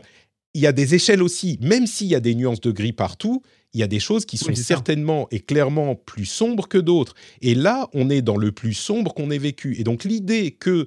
il 0.54 0.60
y 0.60 0.66
a 0.66 0.72
des 0.72 0.94
échelles 0.94 1.22
aussi, 1.22 1.58
même 1.60 1.86
s'il 1.86 2.08
y 2.08 2.14
a 2.14 2.20
des 2.20 2.34
nuances 2.34 2.60
de 2.60 2.70
gris 2.70 2.92
partout, 2.92 3.42
il 3.74 3.80
y 3.80 3.82
a 3.82 3.86
des 3.86 4.00
choses 4.00 4.24
qui 4.24 4.38
sont 4.38 4.46
Oui, 4.48 4.56
c'est 4.56 4.62
ça. 4.62 4.68
certainement 4.68 5.28
et 5.30 5.40
clairement 5.40 5.94
plus 5.94 6.24
sombres 6.24 6.68
que 6.68 6.78
d'autres. 6.78 7.14
Et 7.42 7.54
là, 7.54 7.88
on 7.92 8.08
est 8.08 8.22
dans 8.22 8.36
le 8.36 8.52
plus 8.52 8.74
sombre 8.74 9.14
qu'on 9.14 9.30
ait 9.30 9.38
vécu. 9.38 9.78
Et 9.78 9.84
donc 9.84 10.04
l'idée 10.04 10.52
que, 10.52 10.84
de 10.84 10.86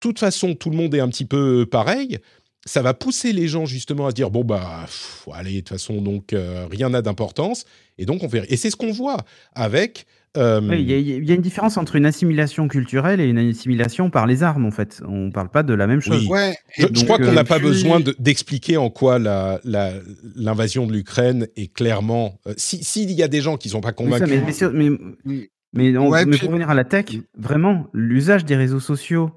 toute 0.00 0.18
façon, 0.18 0.54
tout 0.54 0.70
le 0.70 0.76
monde 0.76 0.94
est 0.94 1.00
un 1.00 1.08
petit 1.08 1.24
peu 1.24 1.64
pareil, 1.64 2.18
ça 2.64 2.82
va 2.82 2.94
pousser 2.94 3.32
les 3.32 3.48
gens 3.48 3.66
justement 3.66 4.06
à 4.06 4.10
se 4.10 4.14
dire 4.14 4.30
bon 4.30 4.44
bah 4.44 4.82
pff, 4.84 5.28
allez 5.32 5.54
de 5.54 5.58
toute 5.58 5.70
façon 5.70 6.00
donc 6.00 6.32
euh, 6.32 6.66
rien 6.70 6.90
n'a 6.90 7.02
d'importance 7.02 7.64
et 7.98 8.06
donc 8.06 8.22
on 8.22 8.28
verra 8.28 8.46
et 8.48 8.56
c'est 8.56 8.70
ce 8.70 8.76
qu'on 8.76 8.92
voit 8.92 9.16
avec 9.52 10.06
euh, 10.36 10.60
Oui, 10.62 10.80
Il 10.80 10.90
y, 10.90 10.94
a- 10.94 10.98
il 10.98 11.28
y 11.28 11.32
a 11.32 11.34
une 11.34 11.42
différence 11.42 11.76
entre 11.76 11.96
une 11.96 12.06
assimilation 12.06 12.68
culturelle 12.68 13.20
et 13.20 13.26
une 13.26 13.38
assimilation 13.38 14.10
par 14.10 14.26
les 14.26 14.42
armes, 14.42 14.64
en 14.66 14.70
fait. 14.70 15.02
On 15.06 15.26
ne 15.26 15.30
parle 15.30 15.50
pas 15.50 15.62
de 15.62 15.74
la 15.74 15.86
même 15.86 16.00
chose. 16.00 16.22
Oui. 16.22 16.28
Ouais. 16.30 16.56
je, 16.78 17.04
crois 17.04 17.18
qu'on 17.18 17.32
n'a 17.32 17.44
pas 17.44 17.56
puis- 17.58 17.68
besoin 17.68 18.00
de- 18.00 18.14
d'expliquer 18.18 18.76
en 18.76 18.90
quoi 18.90 19.18
la- 19.18 19.60
la- 19.64 19.92
l'invasion 20.34 20.86
de 20.86 20.92
l'Ukraine 20.92 21.48
est 21.56 21.72
clairement 21.72 22.38
euh, 22.46 22.54
si 22.56 22.82
s'il 22.82 23.10
y 23.12 23.22
a 23.22 23.28
des 23.28 23.40
gens 23.40 23.56
qui 23.56 23.68
sont 23.68 23.80
pas 23.80 23.88
Oui, 23.98 24.10
ça, 24.10 24.18
convaincus 24.20 24.28
mais, 24.30 24.42
mais 24.46 24.52
sur- 24.52 24.72
mais- 24.72 24.90
Mm. 24.90 25.42
mais 25.74 25.96
on- 25.98 26.08
Ouais, 26.08 26.24
mais 26.24 26.32
puis- 26.32 26.40
pour 26.40 26.48
revenir 26.50 26.70
à 26.70 26.74
la 26.74 26.84
tech, 26.84 27.06
vraiment, 27.36 27.86
l'usage 27.92 28.44
des 28.44 28.56
réseaux 28.56 28.80
sociaux 28.80 29.30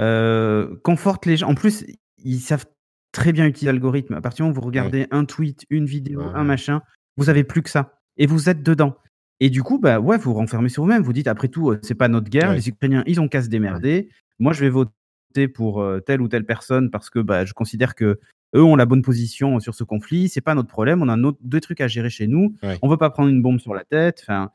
euh, 0.00 0.74
conforte 0.82 1.24
les 1.26 1.36
gens. 1.36 1.48
En 1.48 1.54
plus, 1.54 1.84
ils 2.24 2.40
savent 2.40 2.66
très 3.12 3.32
bien 3.32 3.46
utiliser 3.46 3.66
l'algorithme. 3.72 4.14
À 4.14 4.20
partir 4.20 4.44
du 4.44 4.48
moment 4.48 4.58
où 4.58 4.60
vous 4.60 4.66
regardez 4.66 5.06
un 5.12 5.24
tweet, 5.24 5.64
une 5.70 5.86
vidéo, 5.86 6.20
Ouais. 6.20 6.26
un 6.34 6.42
machin, 6.44 6.80
vous 7.16 7.30
avez 7.30 7.44
plus 7.44 7.62
que 7.62 7.70
ça. 7.70 7.92
Et 8.16 8.26
vous 8.26 8.48
êtes 8.48 8.62
dedans. 8.62 8.96
Et 9.40 9.50
du 9.50 9.62
coup, 9.62 9.78
bah 9.78 9.98
ouais, 10.00 10.16
vous 10.16 10.32
vous 10.32 10.38
renfermez 10.38 10.68
sur 10.68 10.82
vous-même. 10.82 11.02
Vous 11.02 11.12
dites, 11.12 11.26
après 11.26 11.48
tout, 11.48 11.70
euh, 11.70 11.80
c'est 11.82 11.94
pas 11.94 12.08
notre 12.08 12.28
guerre. 12.30 12.50
Ouais. 12.50 12.56
Les 12.56 12.68
Ukrainiens, 12.68 13.02
ils 13.06 13.20
ont 13.20 13.28
qu'à 13.28 13.42
se 13.42 13.48
démerder. 13.48 14.08
Moi, 14.38 14.52
je 14.52 14.60
vais 14.60 14.70
voter 14.70 15.48
pour 15.48 15.80
euh, 15.82 16.00
telle 16.00 16.20
ou 16.22 16.28
telle 16.28 16.46
personne 16.46 16.90
parce 16.90 17.10
que 17.10 17.18
bah, 17.18 17.44
je 17.44 17.52
considère 17.52 17.94
que 17.94 18.20
eux 18.54 18.62
ont 18.62 18.76
la 18.76 18.86
bonne 18.86 19.02
position 19.02 19.58
sur 19.58 19.74
ce 19.74 19.82
conflit. 19.82 20.28
C'est 20.28 20.40
pas 20.40 20.54
notre 20.54 20.68
problème. 20.68 21.02
On 21.02 21.08
a 21.08 21.16
notre- 21.16 21.38
deux 21.42 21.60
trucs 21.60 21.80
à 21.80 21.88
gérer 21.88 22.10
chez 22.10 22.28
nous. 22.28 22.54
Ouais. 22.62 22.78
On 22.82 22.88
veut 22.88 22.96
pas 22.96 23.10
prendre 23.10 23.28
une 23.28 23.42
bombe 23.42 23.58
sur 23.58 23.74
la 23.74 23.84
tête. 23.84 24.20
Enfin, 24.22 24.50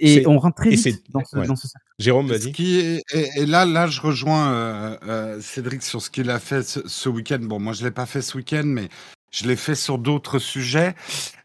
et 0.00 0.26
on 0.26 0.38
rentre 0.38 0.56
très 0.56 0.70
vite 0.70 1.04
dans 1.12 1.24
ce, 1.24 1.38
ouais. 1.38 1.46
dans 1.46 1.54
ce 1.56 1.68
cercle. 1.68 1.86
Jérôme 1.98 2.28
qui 2.52 2.80
est, 2.80 3.02
et, 3.12 3.28
et 3.36 3.46
là, 3.46 3.64
là, 3.64 3.86
je 3.86 4.00
rejoins 4.00 4.52
euh, 4.52 4.96
euh, 5.06 5.40
Cédric 5.40 5.82
sur 5.82 6.02
ce 6.02 6.10
qu'il 6.10 6.28
a 6.30 6.40
fait 6.40 6.62
ce, 6.62 6.86
ce 6.88 7.08
week-end. 7.08 7.38
Bon, 7.40 7.60
moi, 7.60 7.72
je 7.72 7.84
l'ai 7.84 7.92
pas 7.92 8.06
fait 8.06 8.22
ce 8.22 8.36
week-end, 8.36 8.64
mais 8.64 8.88
je 9.30 9.46
l'ai 9.46 9.54
fait 9.56 9.76
sur 9.76 9.98
d'autres 9.98 10.38
sujets. 10.40 10.94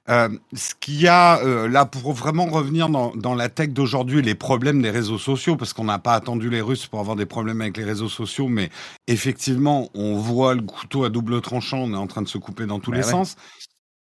Euh, 0.07 0.29
ce 0.53 0.75
qu'il 0.79 1.01
y 1.01 1.07
a 1.07 1.39
euh, 1.39 1.67
là 1.67 1.85
pour 1.85 2.13
vraiment 2.13 2.45
revenir 2.45 2.89
dans, 2.89 3.15
dans 3.15 3.33
la 3.33 3.49
tech 3.49 3.69
d'aujourd'hui, 3.69 4.21
les 4.21 4.35
problèmes 4.35 4.81
des 4.81 4.91
réseaux 4.91 5.17
sociaux, 5.17 5.55
parce 5.55 5.73
qu'on 5.73 5.85
n'a 5.85 5.97
pas 5.97 6.13
attendu 6.13 6.49
les 6.51 6.61
Russes 6.61 6.85
pour 6.85 6.99
avoir 6.99 7.15
des 7.15 7.25
problèmes 7.25 7.61
avec 7.61 7.75
les 7.77 7.83
réseaux 7.83 8.09
sociaux, 8.09 8.47
mais 8.47 8.69
effectivement, 9.07 9.89
on 9.95 10.15
voit 10.15 10.53
le 10.53 10.61
couteau 10.61 11.05
à 11.05 11.09
double 11.09 11.41
tranchant, 11.41 11.79
on 11.79 11.93
est 11.93 11.97
en 11.97 12.05
train 12.07 12.21
de 12.21 12.27
se 12.27 12.37
couper 12.37 12.67
dans 12.67 12.79
tous 12.79 12.91
Bah 12.91 12.97
les 12.97 13.03
ouais. 13.03 13.09
sens. 13.11 13.35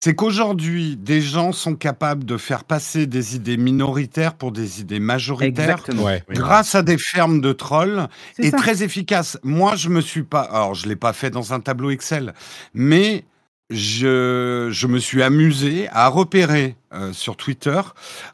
C'est 0.01 0.15
qu'aujourd'hui, 0.15 0.97
des 0.97 1.21
gens 1.21 1.51
sont 1.51 1.75
capables 1.75 2.25
de 2.25 2.37
faire 2.37 2.63
passer 2.63 3.09
des 3.09 3.35
idées 3.35 3.57
minoritaires 3.57 4.35
pour 4.35 4.53
des 4.53 4.81
idées 4.81 5.01
majoritaires 5.01 5.83
ouais 5.97 6.23
grâce 6.31 6.77
à 6.77 6.83
des 6.83 6.97
fermes 6.99 7.41
de 7.41 7.53
trolls 7.53 8.07
et 8.39 8.53
ça. 8.53 8.57
très 8.59 8.85
efficace. 8.85 9.39
Moi, 9.43 9.75
je 9.75 9.89
me 9.89 10.01
suis 10.01 10.23
pas, 10.23 10.43
alors 10.43 10.75
je 10.75 10.89
l'ai 10.89 10.95
pas 10.95 11.13
fait 11.13 11.31
dans 11.31 11.53
un 11.53 11.59
tableau 11.59 11.91
Excel, 11.91 12.33
mais 12.75 13.25
je, 13.71 14.69
je 14.71 14.87
me 14.87 14.99
suis 14.99 15.23
amusé 15.23 15.89
à 15.91 16.09
repérer 16.09 16.77
euh, 16.93 17.13
sur 17.13 17.37
Twitter, 17.37 17.81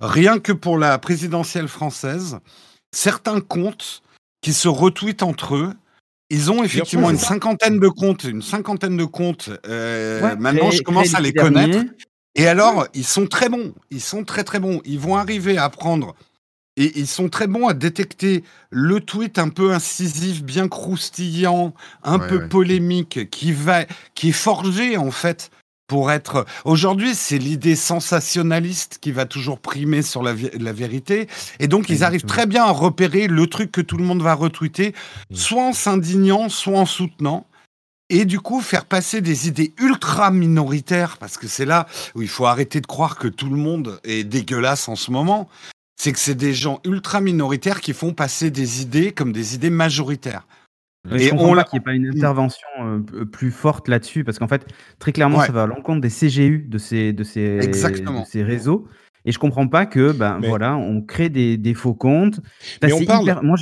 rien 0.01 0.39
que 0.39 0.53
pour 0.53 0.79
la 0.79 0.99
présidentielle 0.99 1.69
française, 1.69 2.39
certains 2.95 3.41
comptes 3.41 4.03
qui 4.41 4.53
se 4.53 4.69
retweetent 4.69 5.23
entre 5.23 5.57
eux. 5.57 5.73
Ils 6.31 6.51
ont 6.51 6.65
effectivement 6.65 7.11
une 7.11 7.19
cinquantaine 7.19 7.79
de 7.79 7.89
comptes, 7.89 8.25
une 8.25 8.43
cinquantaine 8.43 8.97
de 8.97 9.05
comptes. 9.05 9.51
euh, 9.67 10.23
Ouais, 10.23 10.37
maintenant, 10.37 10.71
je 10.71 10.83
commence 10.83 11.15
à 11.15 11.21
les 11.21 11.33
connaître. 11.33 11.79
Et 12.35 12.49
alors, 12.49 12.87
ils 12.95 13.05
sont 13.05 13.27
très 13.27 13.49
bons. 13.49 13.75
Ils 13.91 14.01
sont 14.01 14.25
très 14.25 14.43
très 14.43 14.59
bons. 14.59 14.81
Ils 14.85 14.99
vont 14.99 15.17
arriver 15.17 15.59
à 15.59 15.69
prendre 15.69 16.15
Et 16.77 16.99
ils 16.99 17.07
sont 17.07 17.29
très 17.29 17.47
bons 17.47 17.69
à 17.69 17.75
détecter 17.75 18.43
le 18.71 18.99
tweet 19.01 19.39
un 19.39 19.49
peu 19.49 19.73
incisif, 19.73 20.43
bien 20.43 20.67
croustillant, 20.69 21.73
un 22.03 22.19
Ouais, 22.19 22.27
peu 22.29 22.39
ouais. 22.39 22.49
polémique, 22.49 23.31
qui 23.31 23.53
va, 23.53 23.85
qui 24.15 24.31
est 24.31 24.33
forgé 24.33 24.97
en 24.97 25.13
fait 25.13 25.51
pour 25.87 26.11
être. 26.11 26.47
Aujourd'hui, 26.65 27.15
c'est 27.15 27.39
l'idée 27.39 27.77
sensationnaliste 27.77 28.99
qui 29.01 29.13
va 29.13 29.27
toujours 29.27 29.61
primer 29.61 30.03
sur 30.03 30.23
la, 30.23 30.35
vé- 30.35 30.57
la 30.59 30.73
vérité, 30.73 31.29
et 31.61 31.69
donc 31.69 31.91
ils 31.91 32.03
arrivent 32.03 32.25
très 32.25 32.47
bien 32.47 32.65
à 32.65 32.71
repérer 32.73 33.29
le 33.29 33.47
truc 33.47 33.71
que 33.71 33.81
tout 33.83 33.97
le 33.99 34.05
monde 34.05 34.23
va 34.23 34.35
retweeter, 34.35 34.95
Mm. 35.31 35.35
soit 35.37 35.63
en 35.63 35.73
s'indignant, 35.73 36.49
soit 36.49 36.79
en 36.79 36.87
soutenant. 36.87 37.47
Et 38.11 38.25
du 38.27 38.39
coup, 38.41 38.61
faire 38.61 38.85
passer 38.85 39.21
des 39.21 39.49
idées 39.49 39.73
ultra 39.79 40.31
minoritaires, 40.31 41.17
parce 41.19 41.37
que 41.39 41.47
c'est 41.49 41.65
là 41.65 41.87
où 42.15 42.23
il 42.23 42.29
faut 42.29 42.47
arrêter 42.47 42.81
de 42.81 42.87
croire 42.87 43.17
que 43.17 43.29
tout 43.29 43.49
le 43.49 43.57
monde 43.57 44.01
est 44.05 44.25
dégueulasse 44.25 44.89
en 44.89 44.97
ce 44.97 45.11
moment, 45.11 45.49
c'est 45.97 46.13
que 46.13 46.19
c'est 46.19 46.35
des 46.35 46.53
gens 46.55 46.81
ultra 46.85 47.21
minoritaires 47.21 47.81
qui 47.81 47.93
font 47.93 48.13
passer 48.13 48.51
des 48.51 48.83
idées 48.83 49.13
comme 49.13 49.33
des 49.33 49.55
idées 49.55 49.71
majoritaires. 49.71 50.47
Et 51.15 51.33
on 51.35 51.51
pas 51.51 51.55
l'a- 51.57 51.65
qu'il 51.65 51.79
n'y 51.79 51.83
ait 51.83 51.85
pas 51.85 51.93
une 51.93 52.07
intervention 52.09 52.67
euh, 52.81 53.01
p- 53.01 53.27
plus 53.27 53.51
forte 53.51 53.89
là-dessus, 53.89 54.25
parce 54.25 54.39
qu'en 54.39 54.49
fait, 54.49 54.67
très 54.99 55.13
clairement, 55.13 55.39
Ouais. 55.39 55.47
ça 55.47 55.53
va 55.53 55.65
à 55.65 55.67
l'encontre 55.67 56.01
des 56.01 56.09
CGU 56.09 56.67
de 56.67 56.79
ces, 56.79 57.13
de 57.13 57.23
ces, 57.25 57.59
Exactement. 57.63 58.23
de 58.23 58.27
ces 58.27 58.43
réseaux. 58.43 58.89
Et 59.27 59.33
je 59.33 59.39
comprends 59.39 59.69
pas 59.69 59.85
que, 59.85 60.13
ben 60.13 60.39
Mais- 60.41 60.49
voilà, 60.49 60.77
on 60.77 61.03
crée 61.03 61.29
des, 61.29 61.59
des 61.59 61.75
faux 61.75 61.93
comptes. 61.95 62.39
Là, 62.81 62.89
Mais 62.89 62.93
on 62.95 63.05
parle- 63.05 63.25
hyper- 63.25 63.43
Moi, 63.43 63.57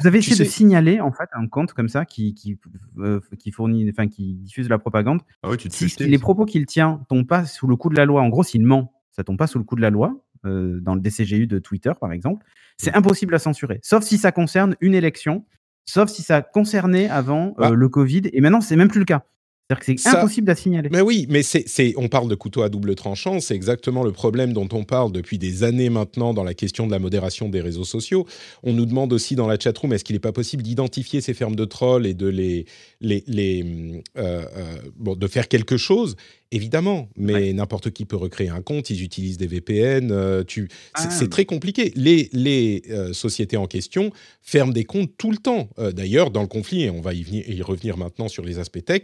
vous 0.00 0.06
avez 0.06 0.20
Tu 0.20 0.30
essayé 0.30 0.44
de 0.44 0.48
signaler 0.50 1.00
en 1.00 1.10
fait 1.10 1.28
un 1.32 1.48
compte 1.48 1.72
comme 1.72 1.88
ça 1.88 2.04
qui 2.04 2.32
qui, 2.34 2.56
euh, 2.98 3.18
qui 3.40 3.50
fournit, 3.50 3.88
enfin 3.90 4.06
qui 4.06 4.34
diffuse 4.34 4.66
de 4.66 4.70
la 4.70 4.78
propagande. 4.78 5.20
Ah 5.42 5.50
ouais, 5.50 5.56
tu 5.56 5.68
te 5.68 5.74
Si, 5.74 5.92
les 5.98 6.18
propos 6.18 6.44
qu'il 6.44 6.64
tient 6.66 7.00
tombent 7.08 7.26
pas 7.26 7.44
sous 7.44 7.66
le 7.66 7.74
coup 7.74 7.88
de 7.90 7.96
la 7.96 8.04
loi, 8.04 8.22
en 8.22 8.28
gros, 8.28 8.44
s'il 8.44 8.64
ment, 8.64 8.92
ça 9.10 9.24
tombe 9.24 9.36
pas 9.36 9.48
sous 9.48 9.58
le 9.58 9.64
coup 9.64 9.74
de 9.74 9.80
la 9.80 9.90
loi 9.90 10.16
euh, 10.44 10.78
dans 10.80 10.94
le 10.94 11.00
DCGU 11.00 11.46
de 11.46 11.58
Twitter, 11.58 11.92
par 12.00 12.12
exemple. 12.12 12.44
C'est 12.76 12.94
impossible 12.94 13.34
à 13.34 13.38
censurer, 13.38 13.80
sauf 13.82 14.04
si 14.04 14.18
ça 14.18 14.30
concerne 14.32 14.76
une 14.80 14.94
élection, 14.94 15.44
sauf 15.84 16.10
si 16.10 16.22
ça 16.22 16.42
concernait 16.42 17.08
avant 17.08 17.48
euh, 17.58 17.68
Bah. 17.68 17.70
le 17.70 17.88
Covid. 17.88 18.22
Et 18.32 18.40
maintenant, 18.40 18.60
c'est 18.60 18.76
même 18.76 18.88
plus 18.88 19.00
le 19.00 19.04
cas. 19.06 19.24
C'est-à-dire 19.70 19.80
que 19.80 19.84
c'est 19.86 19.98
Ça- 20.10 20.18
impossible 20.20 20.50
à 20.50 20.54
signaler. 20.54 20.88
Mais 20.90 21.02
oui, 21.02 21.26
mais 21.28 21.42
c'est, 21.42 21.64
c'est, 21.68 21.92
on 21.98 22.08
parle 22.08 22.26
de 22.28 22.34
couteau 22.34 22.62
à 22.62 22.70
double 22.70 22.94
tranchant, 22.94 23.38
c'est 23.38 23.54
exactement 23.54 24.02
le 24.02 24.12
problème 24.12 24.54
dont 24.54 24.66
on 24.72 24.84
parle 24.84 25.12
depuis 25.12 25.36
des 25.36 25.62
années 25.62 25.90
maintenant 25.90 26.32
dans 26.32 26.42
la 26.44 26.54
question 26.54 26.86
de 26.86 26.92
la 26.92 26.98
modération 26.98 27.50
des 27.50 27.60
réseaux 27.60 27.84
sociaux. 27.84 28.26
On 28.62 28.72
nous 28.72 28.86
demande 28.86 29.12
aussi 29.12 29.34
dans 29.36 29.46
la 29.46 29.58
chatroom, 29.58 29.92
est-ce 29.92 30.04
qu'il 30.04 30.16
n'est 30.16 30.20
pas 30.20 30.32
possible 30.32 30.62
d'identifier 30.62 31.20
ces 31.20 31.34
fermes 31.34 31.54
de 31.54 31.66
trolls 31.66 32.06
et 32.06 32.14
de 32.14 32.28
les, 32.28 32.64
les, 33.02 33.22
les 33.26 34.02
euh, 34.16 34.42
euh, 34.56 34.76
bon, 34.96 35.16
de 35.16 35.26
faire 35.26 35.48
quelque 35.48 35.76
chose 35.76 36.16
Évidemment, 36.50 37.10
mais 37.16 37.52
n'importe 37.52 37.90
qui 37.90 38.06
peut 38.06 38.16
recréer 38.16 38.48
un 38.48 38.62
compte. 38.62 38.88
Ils 38.88 39.02
utilisent 39.02 39.36
des 39.36 39.46
VPN. 39.46 40.10
euh, 40.12 40.44
tu, 40.44 40.68
c'est, 40.96 41.08
Ah. 41.08 41.10
c'est 41.10 41.28
très 41.28 41.44
compliqué. 41.44 41.92
Les, 41.94 42.30
les 42.32 42.82
euh, 42.90 43.12
sociétés 43.12 43.58
en 43.58 43.66
question 43.66 44.10
ferment 44.40 44.72
des 44.72 44.84
comptes 44.84 45.12
tout 45.18 45.30
le 45.30 45.36
temps. 45.36 45.68
Euh, 45.78 45.92
d'ailleurs, 45.92 46.30
dans 46.30 46.40
le 46.40 46.48
conflit, 46.48 46.84
et 46.84 46.90
on 46.90 47.02
va 47.02 47.12
y, 47.12 47.22
venir, 47.22 47.46
y 47.48 47.60
revenir 47.60 47.98
maintenant 47.98 48.28
sur 48.28 48.44
les 48.46 48.58
aspects 48.58 48.82
tech, 48.84 49.02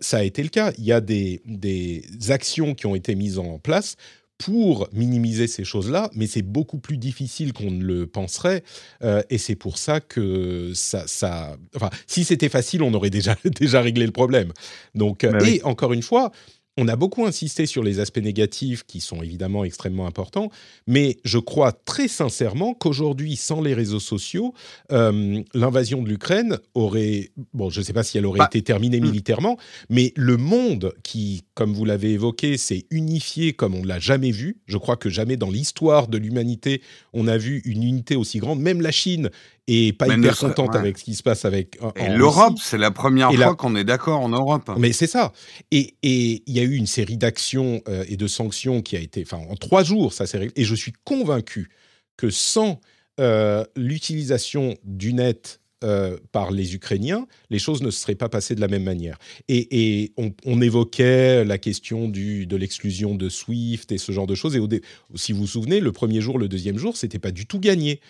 ça 0.00 0.18
a 0.18 0.22
été 0.22 0.42
le 0.42 0.50
cas. 0.50 0.72
Il 0.78 0.84
y 0.84 0.92
a 0.92 1.00
des, 1.00 1.42
des 1.46 2.04
actions 2.28 2.74
qui 2.74 2.86
ont 2.86 2.94
été 2.94 3.14
mises 3.16 3.38
en 3.38 3.58
place 3.58 3.96
pour 4.38 4.88
minimiser 4.92 5.48
ces 5.48 5.64
choses-là, 5.64 6.10
mais 6.14 6.28
c'est 6.28 6.42
beaucoup 6.42 6.78
plus 6.78 6.96
difficile 6.96 7.52
qu'on 7.52 7.72
ne 7.72 7.82
le 7.82 8.06
penserait, 8.06 8.62
euh, 9.02 9.20
et 9.30 9.38
c'est 9.38 9.56
pour 9.56 9.78
ça 9.78 9.98
que 9.98 10.70
ça, 10.76 11.08
ça, 11.08 11.56
enfin, 11.74 11.90
si 12.06 12.22
c'était 12.22 12.48
facile, 12.48 12.84
on 12.84 12.94
aurait 12.94 13.10
déjà 13.10 13.34
déjà 13.44 13.80
réglé 13.80 14.06
le 14.06 14.12
problème. 14.12 14.52
Donc, 14.94 15.26
Bah 15.26 15.38
et 15.40 15.42
oui. 15.42 15.60
encore 15.64 15.92
une 15.92 16.02
fois, 16.02 16.30
on 16.78 16.86
a 16.86 16.94
beaucoup 16.94 17.26
insisté 17.26 17.66
sur 17.66 17.82
les 17.82 17.98
aspects 17.98 18.22
négatifs 18.22 18.84
qui 18.84 19.00
sont 19.00 19.20
évidemment 19.20 19.64
extrêmement 19.64 20.06
importants, 20.06 20.48
mais 20.86 21.16
je 21.24 21.38
crois 21.38 21.72
très 21.72 22.06
sincèrement 22.06 22.72
qu'aujourd'hui, 22.72 23.34
sans 23.34 23.60
les 23.60 23.74
réseaux 23.74 23.98
sociaux, 23.98 24.54
euh, 24.92 25.42
l'invasion 25.54 26.02
de 26.02 26.08
l'Ukraine 26.08 26.58
aurait, 26.74 27.30
bon, 27.52 27.68
je 27.68 27.80
ne 27.80 27.84
sais 27.84 27.92
pas 27.92 28.04
si 28.04 28.16
elle 28.16 28.26
aurait 28.26 28.38
Bah, 28.38 28.46
été 28.46 28.62
terminée 28.62 29.00
hmm. 29.00 29.06
militairement, 29.06 29.58
mais 29.90 30.12
le 30.14 30.36
monde 30.36 30.94
qui, 31.02 31.42
comme 31.54 31.74
vous 31.74 31.84
l'avez 31.84 32.12
évoqué, 32.12 32.56
s'est 32.56 32.86
unifié 32.90 33.54
comme 33.54 33.74
on 33.74 33.82
ne 33.82 33.88
l'a 33.88 33.98
jamais 33.98 34.30
vu. 34.30 34.58
Je 34.66 34.78
crois 34.78 34.96
que 34.96 35.10
jamais 35.10 35.36
dans 35.36 35.50
l'histoire 35.50 36.06
de 36.06 36.16
l'humanité, 36.16 36.80
on 37.12 37.26
a 37.26 37.36
vu 37.38 37.60
une 37.64 37.82
unité 37.82 38.14
aussi 38.14 38.38
grande. 38.38 38.60
Même 38.60 38.80
la 38.82 38.92
Chine 38.92 39.30
est 39.68 39.92
pas 39.92 40.06
hyper 40.08 40.36
contente 40.36 40.70
ouais. 40.72 40.78
avec 40.78 40.98
ce 40.98 41.04
qui 41.04 41.14
se 41.14 41.22
passe 41.22 41.44
avec 41.44 41.76
en- 41.82 41.92
Et 41.94 42.08
l'Europe, 42.08 42.58
c'est 42.62 42.78
la 42.78 42.90
première 42.90 43.30
Et 43.30 43.36
fois 43.36 43.46
la- 43.46 43.54
qu'on 43.54 43.76
est 43.76 43.84
d'accord 43.84 44.20
en 44.20 44.28
Europe. 44.30 44.70
Mais 44.78 44.92
c'est 44.92 45.06
ça. 45.06 45.32
Et 45.70 45.94
et 46.02 46.42
il 46.46 46.54
y 46.56 46.60
a 46.60 46.62
eu 46.62 46.74
une 46.74 46.86
série 46.86 47.16
d'actions 47.18 47.82
euh, 47.88 48.04
et 48.08 48.16
de 48.16 48.26
sanctions 48.26 48.80
qui 48.82 48.96
a 48.96 49.00
été, 49.00 49.22
enfin, 49.26 49.42
en 49.50 49.54
trois 49.56 49.84
jours, 49.84 50.12
ça 50.12 50.26
s'est 50.26 50.38
réglé. 50.38 50.52
Et 50.56 50.64
je 50.64 50.74
suis 50.74 50.92
convaincu 51.04 51.68
que 52.16 52.30
sans 52.30 52.80
euh, 53.20 53.64
l'utilisation 53.76 54.76
du 54.84 55.12
net 55.12 55.60
euh, 55.84 56.16
par 56.32 56.50
les 56.50 56.74
Ukrainiens, 56.74 57.26
les 57.50 57.60
choses 57.60 57.82
ne 57.82 57.90
se 57.92 58.00
seraient 58.00 58.16
pas 58.16 58.28
passées 58.28 58.56
de 58.56 58.60
la 58.60 58.66
même 58.66 58.82
manière. 58.82 59.16
Et, 59.48 60.02
et 60.02 60.12
on, 60.16 60.32
on 60.44 60.60
évoquait 60.60 61.44
la 61.44 61.56
question 61.58 62.08
du, 62.08 62.46
de 62.46 62.56
l'exclusion 62.56 63.14
de 63.14 63.28
SWIFT 63.28 63.92
et 63.92 63.98
ce 63.98 64.10
genre 64.10 64.26
de 64.26 64.34
choses. 64.34 64.56
Et 64.56 64.58
au 64.58 64.68
si 65.14 65.32
vous 65.32 65.40
vous 65.42 65.46
souvenez, 65.46 65.78
le 65.78 65.92
premier 65.92 66.20
jour, 66.20 66.36
le 66.38 66.48
deuxième 66.48 66.78
jour, 66.78 66.96
c'était 66.96 67.20
pas 67.20 67.30
du 67.30 67.46
tout 67.46 67.60
gagné. 67.60 68.00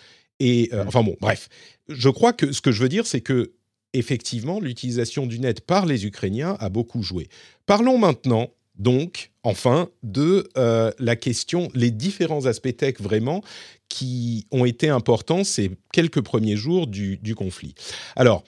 Et 0.40 0.70
euh, 0.72 0.84
enfin 0.86 1.02
bon, 1.02 1.16
bref, 1.20 1.48
je 1.88 2.08
crois 2.08 2.32
que 2.32 2.52
ce 2.52 2.60
que 2.60 2.72
je 2.72 2.82
veux 2.82 2.88
dire, 2.88 3.06
c'est 3.06 3.20
que 3.20 3.52
effectivement, 3.94 4.60
l'utilisation 4.60 5.26
du 5.26 5.40
net 5.40 5.60
par 5.60 5.86
les 5.86 6.06
Ukrainiens 6.06 6.56
a 6.60 6.68
beaucoup 6.68 7.02
joué. 7.02 7.28
Parlons 7.66 7.98
maintenant, 7.98 8.50
donc, 8.78 9.32
enfin, 9.42 9.88
de 10.02 10.48
euh, 10.56 10.92
la 10.98 11.16
question, 11.16 11.68
les 11.74 11.90
différents 11.90 12.46
aspects 12.46 12.76
tech 12.76 12.96
vraiment 13.00 13.42
qui 13.88 14.46
ont 14.52 14.64
été 14.64 14.88
importants 14.88 15.42
ces 15.42 15.72
quelques 15.92 16.20
premiers 16.20 16.56
jours 16.56 16.86
du, 16.86 17.16
du 17.16 17.34
conflit. 17.34 17.74
Alors, 18.14 18.44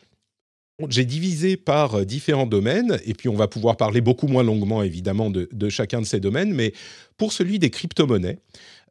j'ai 0.89 1.05
divisé 1.05 1.57
par 1.57 1.95
euh, 1.95 2.05
différents 2.05 2.47
domaines, 2.47 2.99
et 3.05 3.15
puis 3.15 3.29
on 3.29 3.35
va 3.35 3.49
pouvoir 3.49 3.77
parler 3.77 4.01
beaucoup 4.01 4.27
moins 4.27 4.43
longuement, 4.43 4.83
évidemment, 4.83 5.31
de, 5.31 5.49
chacun 5.69 6.01
de 6.01 6.07
ces 6.07 6.21
domaines, 6.21 6.53
mais 6.55 6.73
pour 7.17 7.33
celui 7.33 7.59
des 7.59 7.71
crypto-monnaies, 7.71 8.39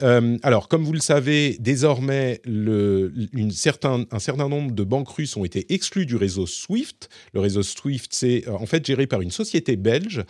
euh, 0.01 0.37
alors, 0.43 0.69
comme 0.69 0.85
vous 0.85 0.93
le 0.93 0.99
savez, 0.99 1.57
désormais, 1.59 2.41
un 2.45 3.49
certain 3.51 4.47
nombre 4.47 4.71
de 4.71 4.83
banques 4.83 5.09
russes 5.09 5.35
ont 5.35 5.43
été 5.43 5.73
exclues 5.73 6.05
du 6.05 6.15
réseau 6.15 6.47
SWIFT. 6.47 7.09
Le 7.33 7.41
réseau 7.41 7.63
SWIFT, 7.63 8.07
c'est 8.11 8.47
euh, 8.47 8.53
en 8.53 8.65
fait 8.65 8.85
géré 8.85 9.07
par 9.07 9.19
une 9.21 9.31
société 9.31 9.75
belge 9.75 10.23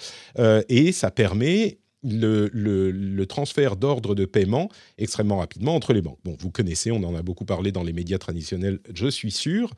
et 0.69 0.91
ça 0.91 1.11
permet 1.11 1.78
le, 2.03 2.49
le- 2.53 2.91
le 2.91 3.25
transfert 3.25 3.75
d'ordre 3.75 4.15
de 4.15 4.25
paiement 4.25 4.69
extrêmement 4.97 5.37
rapidement 5.39 5.75
entre 5.75 5.93
les 5.93 6.01
banques. 6.01 6.19
Bon, 6.23 6.35
vous 6.39 6.49
connaissez, 6.51 6.91
on 6.91 7.03
en 7.03 7.15
a 7.15 7.21
beaucoup 7.21 7.45
parlé 7.45 7.71
dans 7.71 7.83
les 7.83 7.93
médias 7.93 8.17
traditionnels, 8.17 8.79
je 8.93 9.07
suis 9.07 9.31
sûr. 9.31 9.73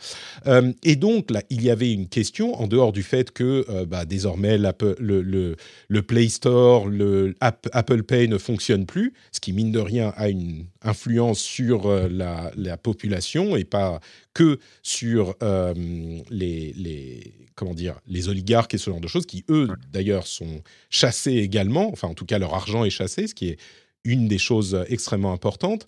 Euh, 0.45 0.71
et 0.83 0.95
donc, 0.95 1.31
là, 1.31 1.41
il 1.49 1.63
y 1.63 1.69
avait 1.69 1.91
une 1.91 2.07
question, 2.07 2.53
en 2.61 2.67
dehors 2.67 2.91
du 2.91 3.03
fait 3.03 3.31
que 3.31 3.65
euh, 3.69 3.85
bah, 3.85 4.05
désormais, 4.05 4.57
le, 4.57 5.55
le, 5.89 6.01
Play 6.03 6.29
Store, 6.29 6.87
le 6.87 7.35
App- 7.39 7.69
Apple 7.71 8.03
Pay 8.03 8.27
ne 8.27 8.37
fonctionne 8.37 8.85
plus, 8.85 9.13
ce 9.31 9.39
qui, 9.39 9.53
mine 9.53 9.71
de 9.71 9.79
rien, 9.79 10.13
a 10.15 10.29
une 10.29 10.65
influence 10.83 11.39
sur 11.39 11.87
euh, 11.87 12.07
la, 12.09 12.51
la 12.55 12.77
population 12.77 13.55
et 13.55 13.63
pas 13.63 13.99
que 14.33 14.59
sur 14.83 15.35
les, 15.41 16.73
les, 16.73 17.33
comment 17.55 17.73
dire, 17.73 17.99
les 18.07 18.29
oligarques 18.29 18.73
et 18.73 18.77
ce 18.77 18.89
genre 18.89 19.01
de 19.01 19.07
choses, 19.09 19.25
qui, 19.25 19.43
eux, 19.49 19.67
d'ailleurs, 19.91 20.25
sont 20.25 20.61
chassés 20.89 21.33
également, 21.35 21.89
enfin, 21.91 22.10
en 22.11 22.13
tout 22.13 22.25
cas, 22.25 22.37
leur 22.37 22.53
argent 22.53 22.83
est 22.83 22.89
chassé, 22.89 23.27
ce 23.27 23.33
qui 23.33 23.47
est 23.49 23.57
une 24.03 24.27
des 24.27 24.37
choses 24.37 24.83
extrêmement 24.89 25.31
importantes. 25.31 25.87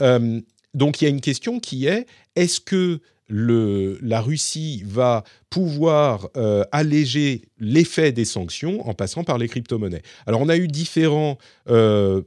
Euh, 0.00 0.40
donc, 0.72 1.00
il 1.00 1.04
y 1.04 1.06
a 1.08 1.10
une 1.10 1.20
question 1.20 1.60
qui 1.60 1.86
est, 1.86 2.06
est-ce 2.36 2.60
que 2.60 3.00
la 3.28 4.20
Russie 4.20 4.82
va 4.86 5.24
pouvoir 5.50 6.28
euh, 6.36 6.62
alléger 6.72 7.42
l'effet 7.58 8.12
des 8.12 8.24
sanctions 8.24 8.86
en 8.86 8.94
passant 8.94 9.24
par 9.24 9.38
les 9.38 9.48
crypto-monnaies? 9.48 10.02
Alors, 10.26 10.40
on 10.40 10.48
a 10.48 10.56
eu 10.56 10.68
différents 10.68 11.38
euh, 11.68 12.22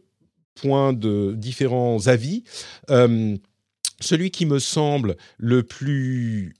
points 0.56 0.92
de 0.94 1.34
différents 1.38 2.08
avis. 2.08 2.44
Celui 4.00 4.30
qui 4.30 4.46
me 4.46 4.60
semble 4.60 5.18
le 5.38 5.64
plus 5.64 6.54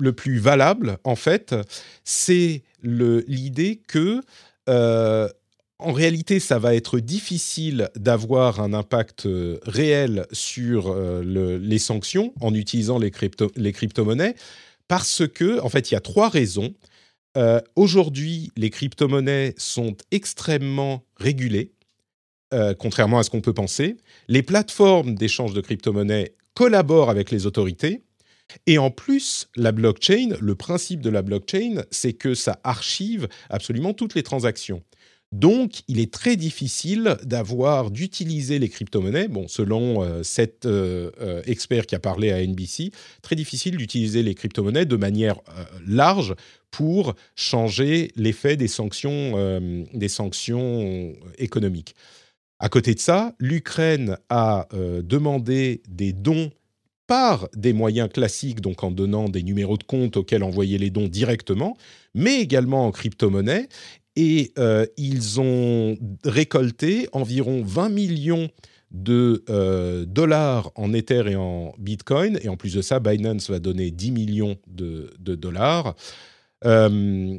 le 0.00 0.12
plus 0.12 0.38
valable, 0.38 0.98
en 1.02 1.16
fait, 1.16 1.56
c'est 2.04 2.62
l'idée 2.82 3.82
que, 3.88 4.20
en 5.78 5.92
réalité, 5.92 6.40
ça 6.40 6.58
va 6.58 6.74
être 6.74 6.98
difficile 6.98 7.88
d'avoir 7.96 8.60
un 8.60 8.72
impact 8.72 9.26
euh, 9.26 9.58
réel 9.64 10.26
sur 10.32 10.88
euh, 10.88 11.22
le- 11.22 11.58
les 11.58 11.78
sanctions 11.78 12.32
en 12.40 12.52
utilisant 12.54 12.98
les, 12.98 13.10
crypto- 13.10 13.52
les 13.56 13.72
crypto-monnaies, 13.72 14.34
parce 14.88 15.26
que, 15.28 15.60
en 15.60 15.68
fait, 15.68 15.90
il 15.90 15.94
y 15.94 15.96
a 15.96 16.00
trois 16.00 16.28
raisons. 16.28 16.74
Euh, 17.36 17.60
Aujourd'hui, 17.76 18.50
les 18.56 18.70
crypto-monnaies 18.70 19.54
sont 19.56 19.96
extrêmement 20.10 21.04
régulées, 21.16 21.72
contrairement 22.78 23.18
à 23.18 23.22
ce 23.22 23.28
qu'on 23.28 23.42
peut 23.42 23.52
penser. 23.52 23.98
Les 24.26 24.42
plateformes 24.42 25.14
d'échange 25.14 25.52
de 25.52 25.60
crypto-monnaies 25.60 26.34
collaborent 26.54 27.10
avec 27.10 27.30
les 27.30 27.44
autorités. 27.44 28.00
Et 28.66 28.78
en 28.78 28.90
plus, 28.90 29.48
la 29.54 29.70
blockchain, 29.72 30.30
le 30.40 30.54
principe 30.54 31.02
de 31.02 31.10
la 31.10 31.20
blockchain, 31.20 31.82
c'est 31.90 32.14
que 32.14 32.34
ça 32.34 32.58
archive 32.64 33.28
absolument 33.50 33.92
toutes 33.92 34.14
les 34.14 34.22
transactions. 34.22 34.82
Donc, 35.32 35.82
il 35.88 36.00
est 36.00 36.12
très 36.12 36.36
difficile 36.36 37.18
d'avoir, 37.22 37.90
d'utiliser 37.90 38.58
les 38.58 38.70
crypto-monnaies. 38.70 39.28
Bon, 39.28 39.46
selon 39.46 40.02
euh, 40.02 40.22
cet 40.22 40.64
euh, 40.64 41.10
euh, 41.20 41.42
expert 41.44 41.86
qui 41.86 41.94
a 41.94 41.98
parlé 41.98 42.32
à 42.32 42.44
NBC, 42.44 42.92
très 43.20 43.36
difficile 43.36 43.76
d'utiliser 43.76 44.22
les 44.22 44.34
crypto-monnaies 44.34 44.86
de 44.86 44.96
manière 44.96 45.36
large 45.86 46.34
pour 46.70 47.14
changer 47.36 48.10
l'effet 48.16 48.56
des 48.56 48.68
sanctions, 48.68 49.60
des 49.94 50.08
sanctions 50.08 51.14
économiques. 51.38 51.94
À 52.58 52.68
côté 52.68 52.94
de 52.94 53.00
ça, 53.00 53.34
l'Ukraine 53.38 54.18
a 54.28 54.68
demandé 55.02 55.82
des 55.88 56.12
dons 56.12 56.50
par 57.06 57.48
des 57.56 57.72
moyens 57.72 58.10
classiques, 58.10 58.60
donc 58.60 58.84
en 58.84 58.90
donnant 58.90 59.30
des 59.30 59.42
numéros 59.42 59.78
de 59.78 59.82
compte 59.82 60.18
auxquels 60.18 60.42
envoyer 60.42 60.76
les 60.76 60.90
dons 60.90 61.08
directement, 61.08 61.76
mais 62.14 62.40
également 62.40 62.86
en 62.86 62.92
crypto-monnaie 62.92 63.68
et 64.18 64.50
euh, 64.58 64.84
ils 64.96 65.40
ont 65.40 65.96
récolté 66.24 67.08
environ 67.12 67.62
20 67.64 67.88
millions 67.88 68.50
de 68.90 69.44
euh, 69.48 70.04
dollars 70.06 70.72
en 70.74 70.92
Ether 70.92 71.22
et 71.28 71.36
en 71.36 71.72
Bitcoin. 71.78 72.36
Et 72.42 72.48
en 72.48 72.56
plus 72.56 72.74
de 72.74 72.82
ça, 72.82 72.98
Binance 72.98 73.48
va 73.48 73.60
donner 73.60 73.92
10 73.92 74.10
millions 74.10 74.58
de, 74.66 75.14
dollars. 75.20 75.94
Euh, 76.64 77.38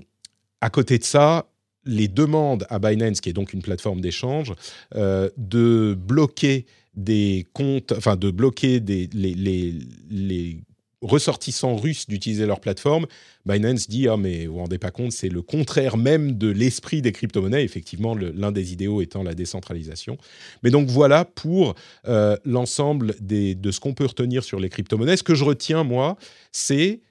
à 0.61 0.69
côté 0.69 0.97
de 0.97 1.03
ça, 1.03 1.49
les 1.83 2.07
demandes 2.07 2.65
à 2.69 2.79
Binance, 2.79 3.19
qui 3.19 3.29
est 3.29 3.33
donc 3.33 3.51
une 3.51 3.61
plateforme 3.61 3.99
d'échange, 3.99 4.53
de 4.95 5.97
bloquer 5.99 6.65
des 6.95 7.45
comptes, 7.51 7.91
enfin 7.91 8.15
de 8.15 8.31
bloquer 8.31 8.79
les, 8.79 9.09
les 9.13 10.61
ressortissants 11.01 11.75
russes 11.75 12.07
d'utiliser 12.07 12.45
leur 12.45 12.59
plateforme, 12.59 13.05
Binance 13.45 13.87
dit 13.87 14.07
ah 14.07 14.17
mais 14.17 14.45
vous 14.45 14.53
vous 14.53 14.59
rendez 14.59 14.77
pas 14.77 14.91
compte, 14.91 15.11
c'est 15.11 15.29
le 15.29 15.41
contraire 15.41 15.97
même 15.97 16.37
de 16.37 16.49
l'esprit 16.49 17.01
des 17.01 17.11
crypto-monnaies. 17.11 17.63
Effectivement, 17.63 18.15
l'un 18.15 18.51
des 18.51 18.73
idéaux 18.73 19.01
étant 19.01 19.23
la 19.23 19.33
décentralisation. 19.33 20.17
Mais 20.63 20.71
donc 20.71 20.89
voilà 20.89 21.25
pour 21.25 21.75
euh, 22.07 22.35
l'ensemble 22.43 23.15
de 23.21 23.71
ce 23.71 23.79
qu'on 23.79 23.93
peut 23.93 24.05
retenir 24.05 24.43
sur 24.43 24.59
les 24.59 24.69
crypto-monnaies. 24.69 25.17
Ce 25.17 25.23
que 25.23 25.35
je 25.35 25.43
retiens 25.43 25.83
moi, 25.83 26.17
c'est 26.51 27.01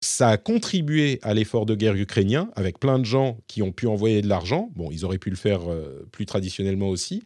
ça 0.00 0.30
a 0.30 0.36
contribué 0.38 1.18
à 1.22 1.34
l'effort 1.34 1.66
de 1.66 1.74
guerre 1.74 1.94
ukrainien 1.94 2.50
avec 2.56 2.78
plein 2.78 2.98
de 2.98 3.04
gens 3.04 3.38
qui 3.46 3.62
ont 3.62 3.72
pu 3.72 3.86
envoyer 3.86 4.22
de 4.22 4.28
l'argent. 4.28 4.70
Bon, 4.74 4.90
ils 4.90 5.04
auraient 5.04 5.18
pu 5.18 5.28
le 5.28 5.36
faire 5.36 5.70
euh, 5.70 6.08
plus 6.10 6.24
traditionnellement 6.24 6.88
aussi. 6.88 7.22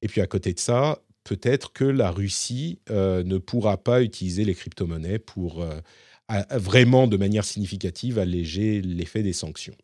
Et 0.00 0.06
puis 0.06 0.20
à 0.20 0.26
côté 0.26 0.52
de 0.52 0.60
ça, 0.60 1.00
peut-être 1.24 1.72
que 1.72 1.84
la 1.84 2.10
Russie 2.10 2.78
euh, 2.90 3.24
ne 3.24 3.38
pourra 3.38 3.78
pas 3.78 4.02
utiliser 4.02 4.44
les 4.44 4.54
crypto-monnaies 4.54 5.18
pour 5.18 5.62
euh, 5.62 5.80
vraiment, 6.50 7.06
de 7.06 7.16
manière 7.16 7.44
significative, 7.44 8.18
alléger 8.18 8.80
l'effet 8.82 9.22
des 9.22 9.32
sanctions. 9.32 9.74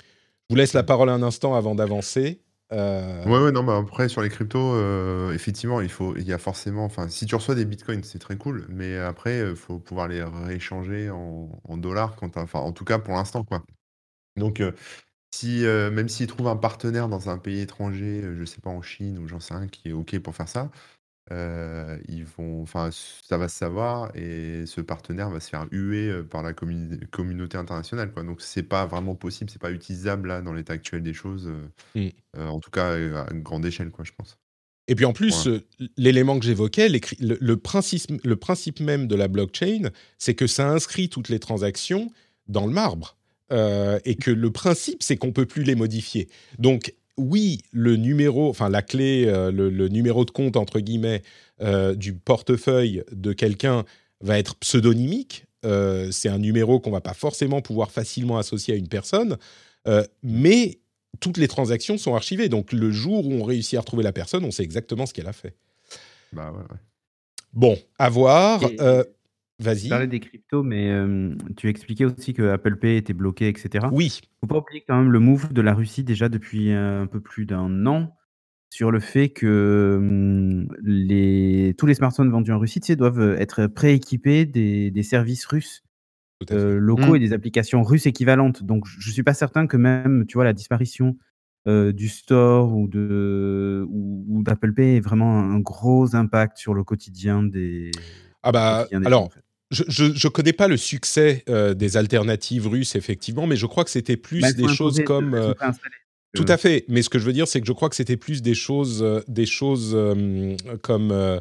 Je 0.00 0.54
vous 0.54 0.56
laisse 0.56 0.74
la 0.74 0.82
parole 0.82 1.08
un 1.08 1.22
instant 1.22 1.54
avant 1.54 1.74
d'avancer. 1.74 2.42
Euh... 2.72 3.24
Ouais, 3.24 3.52
non, 3.52 3.62
mais 3.62 3.72
après, 3.72 4.08
sur 4.08 4.20
les 4.20 4.28
cryptos, 4.28 4.74
euh, 4.74 5.32
effectivement, 5.32 5.80
il, 5.80 5.88
faut, 5.88 6.16
il 6.16 6.26
y 6.26 6.32
a 6.32 6.38
forcément. 6.38 6.84
Enfin, 6.84 7.08
si 7.08 7.24
tu 7.24 7.34
reçois 7.34 7.54
des 7.54 7.64
bitcoins, 7.64 8.02
c'est 8.02 8.18
très 8.18 8.36
cool, 8.36 8.66
mais 8.68 8.98
après, 8.98 9.38
il 9.50 9.56
faut 9.56 9.78
pouvoir 9.78 10.08
les 10.08 10.22
rééchanger 10.22 11.10
en, 11.10 11.76
dollars, 11.76 12.16
enfin, 12.20 12.58
en 12.58 12.72
tout 12.72 12.84
cas 12.84 12.98
pour 12.98 13.14
l'instant, 13.14 13.44
quoi. 13.44 13.62
Donc, 14.36 14.60
si, 15.34 15.66
euh, 15.66 15.90
même 15.90 16.08
s'ils 16.08 16.28
trouvent 16.28 16.46
un 16.46 16.56
partenaire 16.56 17.08
dans 17.08 17.28
un 17.28 17.38
pays 17.38 17.60
étranger, 17.60 18.22
euh, 18.22 18.36
je 18.38 18.44
sais 18.44 18.60
pas, 18.60 18.70
en 18.70 18.82
Chine 18.82 19.18
ou 19.18 19.26
j'en 19.26 19.40
sais 19.40 19.54
rien, 19.54 19.66
qui 19.66 19.88
est 19.88 19.92
OK 19.92 20.16
pour 20.20 20.34
faire 20.34 20.48
ça, 20.48 20.70
euh, 21.32 21.98
ils 22.08 22.24
vont 22.24 22.62
enfin, 22.62 22.90
ça 22.92 23.36
va 23.36 23.48
se 23.48 23.56
savoir 23.56 24.14
et 24.14 24.64
ce 24.66 24.80
partenaire 24.80 25.30
va 25.30 25.40
se 25.40 25.48
faire 25.48 25.66
huer, 25.72 26.22
par 26.30 26.42
la 26.42 26.52
communauté 26.52 27.56
internationale, 27.56 28.12
quoi. 28.12 28.22
Donc 28.22 28.42
c'est 28.42 28.62
pas 28.62 28.86
vraiment 28.86 29.16
possible, 29.16 29.50
c'est 29.50 29.60
pas 29.60 29.72
utilisable 29.72 30.28
là, 30.28 30.40
dans 30.40 30.52
l'état 30.52 30.74
actuel 30.74 31.02
des 31.02 31.14
choses, 31.14 31.50
mmh. 31.96 32.08
en 32.38 32.60
tout 32.60 32.70
cas, 32.70 32.92
à 32.92 33.32
une 33.32 33.42
grande 33.42 33.66
échelle, 33.66 33.90
quoi, 33.90 34.04
je 34.04 34.12
pense. 34.16 34.38
Et 34.86 34.94
puis 34.94 35.06
en 35.06 35.14
plus, 35.14 35.48
l'élément 35.96 36.38
que 36.38 36.44
j'évoquais, 36.44 36.88
le 36.88 37.54
principe 37.56 38.20
le 38.22 38.36
principe 38.36 38.80
même 38.80 39.08
de 39.08 39.16
la 39.16 39.28
blockchain, 39.28 39.90
c'est 40.18 40.34
que 40.34 40.46
ça 40.46 40.68
inscrit 40.68 41.08
toutes 41.08 41.30
les 41.30 41.40
transactions 41.40 42.12
dans 42.46 42.66
le 42.66 42.72
marbre. 42.72 43.16
Euh, 43.52 43.98
et 44.04 44.14
que 44.14 44.30
le 44.30 44.50
principe, 44.50 45.02
c'est 45.02 45.16
qu'on 45.16 45.32
peut 45.32 45.44
plus 45.44 45.64
les 45.64 45.74
modifier. 45.74 46.28
Donc, 46.58 46.94
oui, 47.18 47.60
le 47.72 47.96
numéro, 47.96 48.48
enfin 48.48 48.68
la 48.68 48.82
clé, 48.82 49.26
euh, 49.26 49.52
le, 49.52 49.88
numéro 49.88 50.24
de 50.24 50.30
compte 50.30 50.56
entre 50.56 50.80
guillemets 50.80 51.22
euh, 51.60 51.94
du 51.94 52.14
portefeuille 52.14 53.04
de 53.12 53.32
quelqu'un 53.32 53.84
va 54.20 54.38
être 54.38 54.56
pseudonymique. 54.56 55.44
c'est 56.10 56.28
un 56.28 56.38
numéro 56.38 56.80
qu'on 56.80 56.90
va 56.90 57.00
pas 57.00 57.14
forcément 57.14 57.60
pouvoir 57.60 57.90
facilement 57.90 58.38
associer 58.38 58.74
à 58.74 58.76
une 58.76 58.88
personne, 58.88 59.36
mais 60.22 60.78
toutes 61.20 61.36
les 61.36 61.48
transactions 61.48 61.98
sont 61.98 62.14
archivées. 62.14 62.48
Donc, 62.48 62.72
le 62.72 62.90
jour 62.90 63.26
où 63.26 63.32
on 63.32 63.42
réussit 63.42 63.76
à 63.76 63.80
retrouver 63.80 64.02
la 64.02 64.12
personne, 64.12 64.44
on 64.44 64.50
sait 64.50 64.62
exactement 64.62 65.06
ce 65.06 65.14
qu'elle 65.14 65.26
a 65.28 65.32
fait. 65.32 65.54
Bah 66.32 66.52
ouais, 66.52 66.58
ouais. 66.58 66.80
Bon, 67.52 67.78
à 67.98 68.08
voir. 68.08 68.60
Vas-y. 69.60 69.82
Tu 69.82 69.88
parlais 69.88 70.06
des 70.06 70.20
cryptos, 70.20 70.62
mais 70.62 70.92
tu 71.56 71.68
expliquais 71.68 72.04
aussi 72.04 72.34
que 72.34 72.42
Apple 72.42 72.76
Pay 72.76 72.96
était 72.96 73.12
bloqué, 73.12 73.48
etc. 73.48 73.86
Oui. 73.92 74.20
Faut 74.40 74.46
pas 74.46 74.58
oublier 74.58 74.84
quand 74.86 74.98
même 74.98 75.12
le 75.12 75.20
move 75.20 75.52
de 75.52 75.62
la 75.62 75.74
Russie 75.74 76.04
déjà 76.04 76.28
depuis 76.28 76.72
un 76.72 77.06
peu 77.06 77.20
plus 77.20 77.46
d'un 77.46 77.86
an 77.86 78.16
sur 78.70 78.90
le 78.90 78.98
fait 78.98 79.28
que 79.28 80.66
les, 80.82 81.74
tous 81.78 81.86
les 81.86 81.94
smartphones 81.94 82.30
vendus 82.30 82.50
en 82.50 82.58
Russie 82.58 82.80
doivent 82.96 83.36
être 83.38 83.68
prééquipés 83.68 84.46
des, 84.46 84.90
des 84.90 85.02
services 85.04 85.46
russes 85.46 85.84
locaux 86.50 87.12
mmh. 87.12 87.16
et 87.16 87.18
des 87.20 87.32
applications 87.32 87.84
russes 87.84 88.06
équivalentes. 88.06 88.64
Donc 88.64 88.86
je 88.86 89.10
suis 89.12 89.22
pas 89.22 89.34
certain 89.34 89.68
que 89.68 89.76
même 89.76 90.24
tu 90.26 90.34
vois 90.34 90.44
la 90.44 90.52
disparition 90.52 91.16
du 91.66 92.08
store 92.08 92.76
ou 92.76 92.88
de 92.88 93.86
ou, 93.88 94.42
d'Apple 94.42 94.74
Pay 94.74 94.96
ait 94.96 95.00
vraiment 95.00 95.38
un 95.38 95.60
gros 95.60 96.16
impact 96.16 96.58
sur 96.58 96.74
le 96.74 96.82
quotidien 96.82 97.42
des 97.42 97.92
ah 98.44 98.52
bah 98.52 98.86
alors 99.04 99.30
je 99.70 100.04
ne 100.04 100.28
connais 100.28 100.52
pas 100.52 100.68
le 100.68 100.76
succès 100.76 101.42
euh, 101.48 101.74
des 101.74 101.96
alternatives 101.96 102.68
russes, 102.68 102.96
effectivement, 102.96 103.46
mais 103.46 103.56
je 103.56 103.66
crois 103.66 103.84
que 103.84 103.90
c'était 103.90 104.16
plus 104.16 104.40
bah, 104.40 104.52
des 104.52 104.68
choses 104.68 105.02
comme... 105.04 105.34
Euh, 105.34 105.54
tout 106.34 106.44
à 106.48 106.56
fait, 106.56 106.84
mais 106.88 107.02
ce 107.02 107.08
que 107.08 107.18
je 107.18 107.24
veux 107.24 107.32
dire, 107.32 107.46
c'est 107.46 107.60
que 107.60 107.66
je 107.66 107.72
crois 107.72 107.88
que 107.88 107.96
c'était 107.96 108.16
plus 108.16 108.42
des 108.42 108.54
choses, 108.54 109.02
euh, 109.02 109.20
des 109.28 109.46
choses 109.46 109.96
comme 110.82 111.40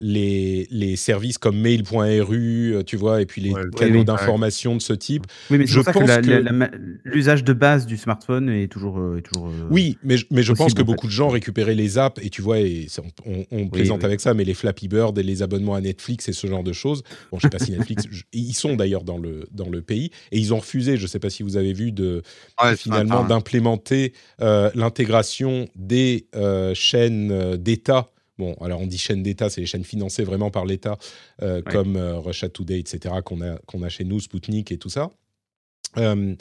les, 0.00 0.66
les 0.70 0.96
services 0.96 1.38
comme 1.38 1.58
mail.ru, 1.58 2.74
euh, 2.74 2.82
tu 2.82 2.96
vois, 2.96 3.22
et 3.22 3.26
puis 3.26 3.40
les 3.40 3.54
canaux 3.76 4.04
d'information 4.04 4.76
de 4.76 4.82
ce 4.82 4.92
type. 4.92 5.26
Oui, 5.50 5.58
mais 5.58 5.66
je 5.66 5.80
pense 5.80 5.94
que 5.94 7.08
l'usage 7.08 7.44
de 7.44 7.52
base 7.52 7.86
du 7.86 7.96
smartphone 7.96 8.50
est 8.50 8.70
toujours. 8.70 8.98
Euh, 8.98 9.18
est 9.18 9.22
toujours 9.22 9.48
euh, 9.48 9.68
oui, 9.70 9.96
mais, 10.02 10.16
mais 10.30 10.42
je 10.42 10.52
pense 10.52 10.74
que 10.74 10.82
beaucoup 10.82 11.06
de 11.06 11.12
gens 11.12 11.28
récupéraient 11.28 11.74
les 11.74 11.96
apps, 11.98 12.20
et 12.22 12.28
tu 12.28 12.42
vois, 12.42 12.60
et 12.60 12.86
on, 13.24 13.44
on, 13.50 13.68
présente 13.68 14.04
avec 14.04 14.20
ça, 14.20 14.34
mais 14.34 14.44
les 14.44 14.54
Flappy 14.54 14.88
Bird 14.88 15.16
et 15.18 15.22
les 15.22 15.42
abonnements 15.42 15.74
à 15.74 15.80
Netflix 15.80 16.28
et 16.28 16.32
ce 16.32 16.46
genre 16.46 16.64
de 16.64 16.72
choses. 16.72 17.02
Bon, 17.30 17.38
je 17.38 17.42
sais 17.42 17.50
pas 17.50 17.58
si 17.58 17.72
Netflix. 17.72 18.04
ils 18.32 18.54
sont 18.54 18.76
d'ailleurs 18.76 19.04
dans 19.04 19.18
le, 19.18 19.46
dans 19.52 19.68
le 19.68 19.80
pays, 19.80 20.10
et 20.32 20.38
ils 20.38 20.52
ont 20.52 20.58
refusé, 20.58 20.96
je 20.96 21.06
sais 21.06 21.20
pas 21.20 21.30
si 21.30 21.42
vous 21.42 21.56
avez 21.56 21.72
vu, 21.72 21.92
de, 21.92 22.22
finalement 22.76 23.24
d'implémenter 23.24 24.12
l'intégration 24.40 25.68
des 25.76 26.26
chaînes 26.74 27.56
d'État 27.56 28.10
Bon, 28.38 28.54
alors 28.54 28.80
on 28.80 28.86
dit 28.86 28.98
chaîne 28.98 29.22
d'État, 29.22 29.48
c'est 29.48 29.60
les 29.60 29.66
chaînes 29.66 29.84
financées 29.84 30.24
vraiment 30.24 30.50
par 30.50 30.64
l'État, 30.64 30.98
euh, 31.42 31.62
comme 31.62 31.96
euh, 31.96 32.18
Russia 32.18 32.48
Today, 32.48 32.80
etc., 32.80 33.16
qu'on 33.24 33.40
a, 33.40 33.58
qu'on 33.66 33.82
a 33.82 33.88
chez 33.88 34.04
nous, 34.04 34.18
Sputnik 34.20 34.72
et 34.72 34.78
tout 34.78 34.90
ça. 34.90 35.10
Euh, 35.98 36.34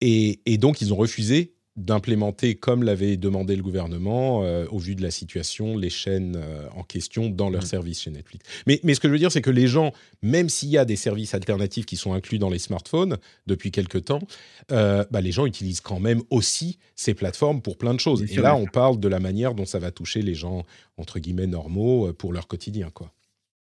et, 0.00 0.40
et, 0.44 0.58
donc, 0.58 0.82
ils 0.82 0.92
ont 0.92 0.96
refusé 0.96 1.54
d'implémenter, 1.76 2.54
comme 2.54 2.84
l'avait 2.84 3.16
demandé 3.16 3.56
le 3.56 3.62
gouvernement, 3.62 4.44
euh, 4.44 4.66
au 4.70 4.78
vu 4.78 4.94
de 4.94 5.02
la 5.02 5.10
situation, 5.10 5.76
les 5.76 5.90
chaînes 5.90 6.36
euh, 6.36 6.68
en 6.76 6.84
question 6.84 7.28
dans 7.28 7.50
leur 7.50 7.62
mmh. 7.62 7.66
service 7.66 8.02
chez 8.02 8.10
Netflix. 8.12 8.46
Mais, 8.66 8.80
mais, 8.84 8.94
ce 8.94 9.00
que 9.00 9.08
je 9.08 9.12
veux 9.12 9.18
dire, 9.18 9.32
c'est 9.32 9.42
que 9.42 9.50
les 9.50 9.66
gens, 9.66 9.92
même 10.22 10.48
s'il 10.48 10.68
y 10.68 10.78
a 10.78 10.84
des 10.84 10.94
services 10.94 11.34
alternatifs 11.34 11.84
qui 11.84 11.96
sont 11.96 12.12
inclus 12.12 12.38
dans 12.38 12.50
les 12.50 12.60
smartphones 12.60 13.18
depuis 13.46 13.72
quelque 13.72 13.98
temps, 13.98 14.22
euh, 14.70 15.04
bah, 15.10 15.20
les 15.20 15.32
gens 15.32 15.46
utilisent 15.46 15.80
quand 15.80 15.98
même 15.98 16.22
aussi 16.30 16.78
ces 16.94 17.14
plateformes 17.14 17.60
pour 17.60 17.76
plein 17.76 17.94
de 17.94 18.00
choses. 18.00 18.22
Et 18.22 18.36
là, 18.36 18.54
on 18.54 18.66
parle 18.66 19.00
de 19.00 19.08
la 19.08 19.18
manière 19.18 19.54
dont 19.54 19.66
ça 19.66 19.80
va 19.80 19.90
toucher 19.90 20.22
les 20.22 20.34
gens, 20.34 20.64
entre 20.96 21.18
guillemets, 21.18 21.48
normaux 21.48 22.12
pour 22.12 22.32
leur 22.32 22.46
quotidien. 22.46 22.90
Quoi. 22.90 23.12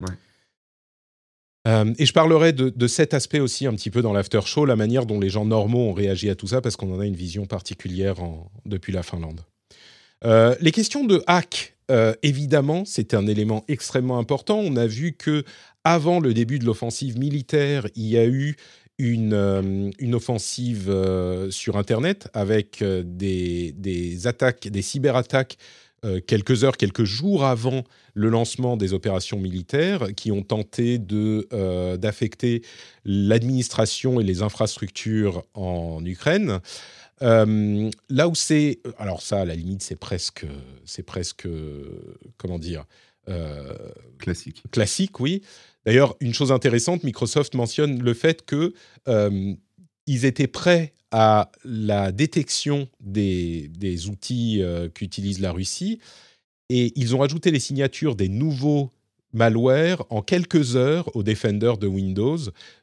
Ouais. 0.01 0.14
Euh, 1.67 1.93
et 1.99 2.07
je 2.07 2.12
parlerai 2.12 2.53
de, 2.53 2.87
cet 2.87 3.12
aspect 3.12 3.41
aussi 3.41 3.67
un 3.67 3.75
petit 3.75 3.91
peu 3.91 4.03
dans 4.03 4.12
l'after 4.12 4.41
show, 4.45 4.64
la 4.64 4.77
manière 4.77 5.05
dont 5.05 5.19
les 5.19 5.29
gens 5.29 5.45
normaux 5.45 5.89
ont 5.89 5.93
réagi 5.93 6.31
à 6.31 6.35
tout 6.35 6.47
ça, 6.47 6.61
parce 6.61 6.77
qu'on 6.77 6.95
en 6.95 7.01
a 7.01 7.07
une 7.07 7.17
vision 7.17 7.47
particulière 7.47 8.17
depuis 8.64 8.93
la 8.93 9.03
Finlande. 9.03 9.41
Euh, 10.25 10.55
les 10.61 10.71
questions 10.71 11.05
de 11.05 11.23
hack, 11.27 11.77
euh, 11.91 12.14
évidemment, 12.23 12.85
c'est 12.85 13.14
un 13.14 13.27
élément 13.27 13.64
extrêmement 13.69 14.19
important. 14.19 14.59
On 14.59 14.77
a 14.77 14.87
vu 14.87 15.12
que 15.12 15.45
avant 15.85 16.21
le 16.21 16.35
début 16.35 16.59
de 16.59 16.64
l'offensive 16.64 17.19
militaire, 17.19 17.87
il 17.97 18.07
y 18.07 18.17
a 18.17 18.27
eu 18.27 18.57
une, 18.99 19.35
offensive 20.14 20.91
sur 21.51 21.77
Internet 21.77 22.29
avec 22.33 22.83
des, 22.83 23.73
des 23.77 24.27
attaques, 24.27 24.69
des 24.69 24.83
cyberattaques 24.83 25.59
quelques 26.26 26.64
heures, 26.64 26.76
quelques 26.76 27.04
jours 27.04 27.44
avant 27.44 27.84
le 28.14 28.28
lancement 28.30 28.76
des 28.76 28.94
opérations 28.94 29.38
militaires, 29.38 30.09
qui 30.16 30.32
ont 30.32 30.42
tenté 30.42 31.00
euh, 31.12 31.96
d'affecter 31.96 32.62
l'administration 33.04 34.20
et 34.20 34.24
les 34.24 34.42
infrastructures 34.42 35.44
en 35.54 36.04
Ukraine. 36.04 36.61
Euh, 37.22 37.90
là 38.09 38.28
où 38.28 38.34
c'est, 38.34 38.80
alors 38.98 39.22
ça, 39.22 39.40
à 39.40 39.44
la 39.44 39.54
limite, 39.54 39.82
c'est 39.82 39.96
presque, 39.96 40.46
c'est 40.84 41.02
presque, 41.02 41.48
comment 42.36 42.59
dire, 42.59 42.84
classique. 44.18 44.62
Classique, 44.70 45.18
oui. 45.20 45.42
D'ailleurs, 45.84 46.16
une 46.20 46.32
chose 46.32 46.52
intéressante, 46.52 47.04
Microsoft 47.04 47.54
mentionne 47.54 48.02
le 48.02 48.14
fait 48.14 48.44
que 48.44 48.72
ils 50.07 50.24
étaient 50.24 50.46
prêts 50.46 50.92
à 51.11 51.50
la 51.64 52.12
détection 52.12 52.88
des, 53.00 53.68
des 53.68 54.09
outils 54.09 54.62
qu'utilise 54.94 55.40
la 55.40 55.52
Russie 55.52 56.00
et 56.68 56.92
ils 56.96 57.14
ont 57.14 57.22
ajouté 57.22 57.50
les 57.50 57.61
signatures 57.61 58.16
des 58.16 58.28
nouveaux 58.28 58.90
malware 59.32 60.04
en 60.09 60.22
quelques 60.22 60.76
heures 60.76 61.14
au 61.14 61.22
Defender 61.22 61.74
de 61.80 61.86
Windows. 61.86 62.38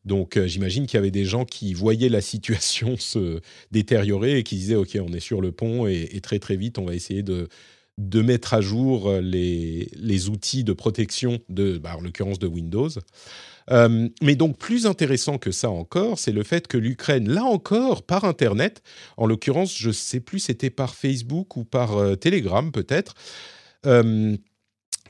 Donc 0.05 0.38
euh, 0.38 0.47
j'imagine 0.47 0.86
qu'il 0.86 0.97
y 0.97 0.99
avait 0.99 1.11
des 1.11 1.26
gens 1.26 1.45
qui 1.45 1.74
voyaient 1.74 2.09
la 2.09 2.21
situation 2.21 2.95
se 2.99 3.41
détériorer 3.71 4.38
et 4.38 4.43
qui 4.43 4.55
disaient 4.55 4.76
OK, 4.76 4.97
on 5.01 5.13
est 5.13 5.19
sur 5.19 5.41
le 5.41 5.51
pont 5.51 5.88
et, 5.88 6.19
très 6.21 6.39
très 6.39 6.55
vite 6.55 6.78
on 6.78 6.86
va 6.86 6.95
essayer 6.95 7.24
de, 7.24 7.49
de 7.97 8.21
mettre 8.21 8.53
à 8.53 8.61
jour 8.61 9.11
les, 9.13 9.89
les 9.95 10.30
outils 10.30 10.63
de 10.63 10.74
protection 10.74 11.39
de, 11.49 11.78
bah, 11.78 11.97
en 11.97 12.01
l'occurrence 12.01 12.39
de 12.39 12.47
Windows. 12.47 12.89
Euh, 13.72 14.09
mais 14.22 14.36
donc 14.36 14.57
plus 14.57 14.86
intéressant 14.86 15.38
que 15.38 15.51
ça 15.51 15.70
encore, 15.70 16.20
c'est 16.20 16.32
le 16.32 16.43
fait 16.43 16.68
que 16.68 16.78
l'Ukraine, 16.78 17.30
là 17.30 17.43
encore, 17.43 18.03
par 18.03 18.26
Internet, 18.26 18.82
en 19.18 19.26
l'occurrence, 19.26 19.78
je 19.78 19.89
ne 19.89 19.93
sais 19.93 20.20
plus, 20.20 20.39
c'était 20.39 20.70
par 20.70 20.95
Facebook 20.95 21.55
ou 21.57 21.64
par 21.64 21.97
euh, 21.97 22.16
Telegram 22.16 22.72
peut-être, 22.72 23.16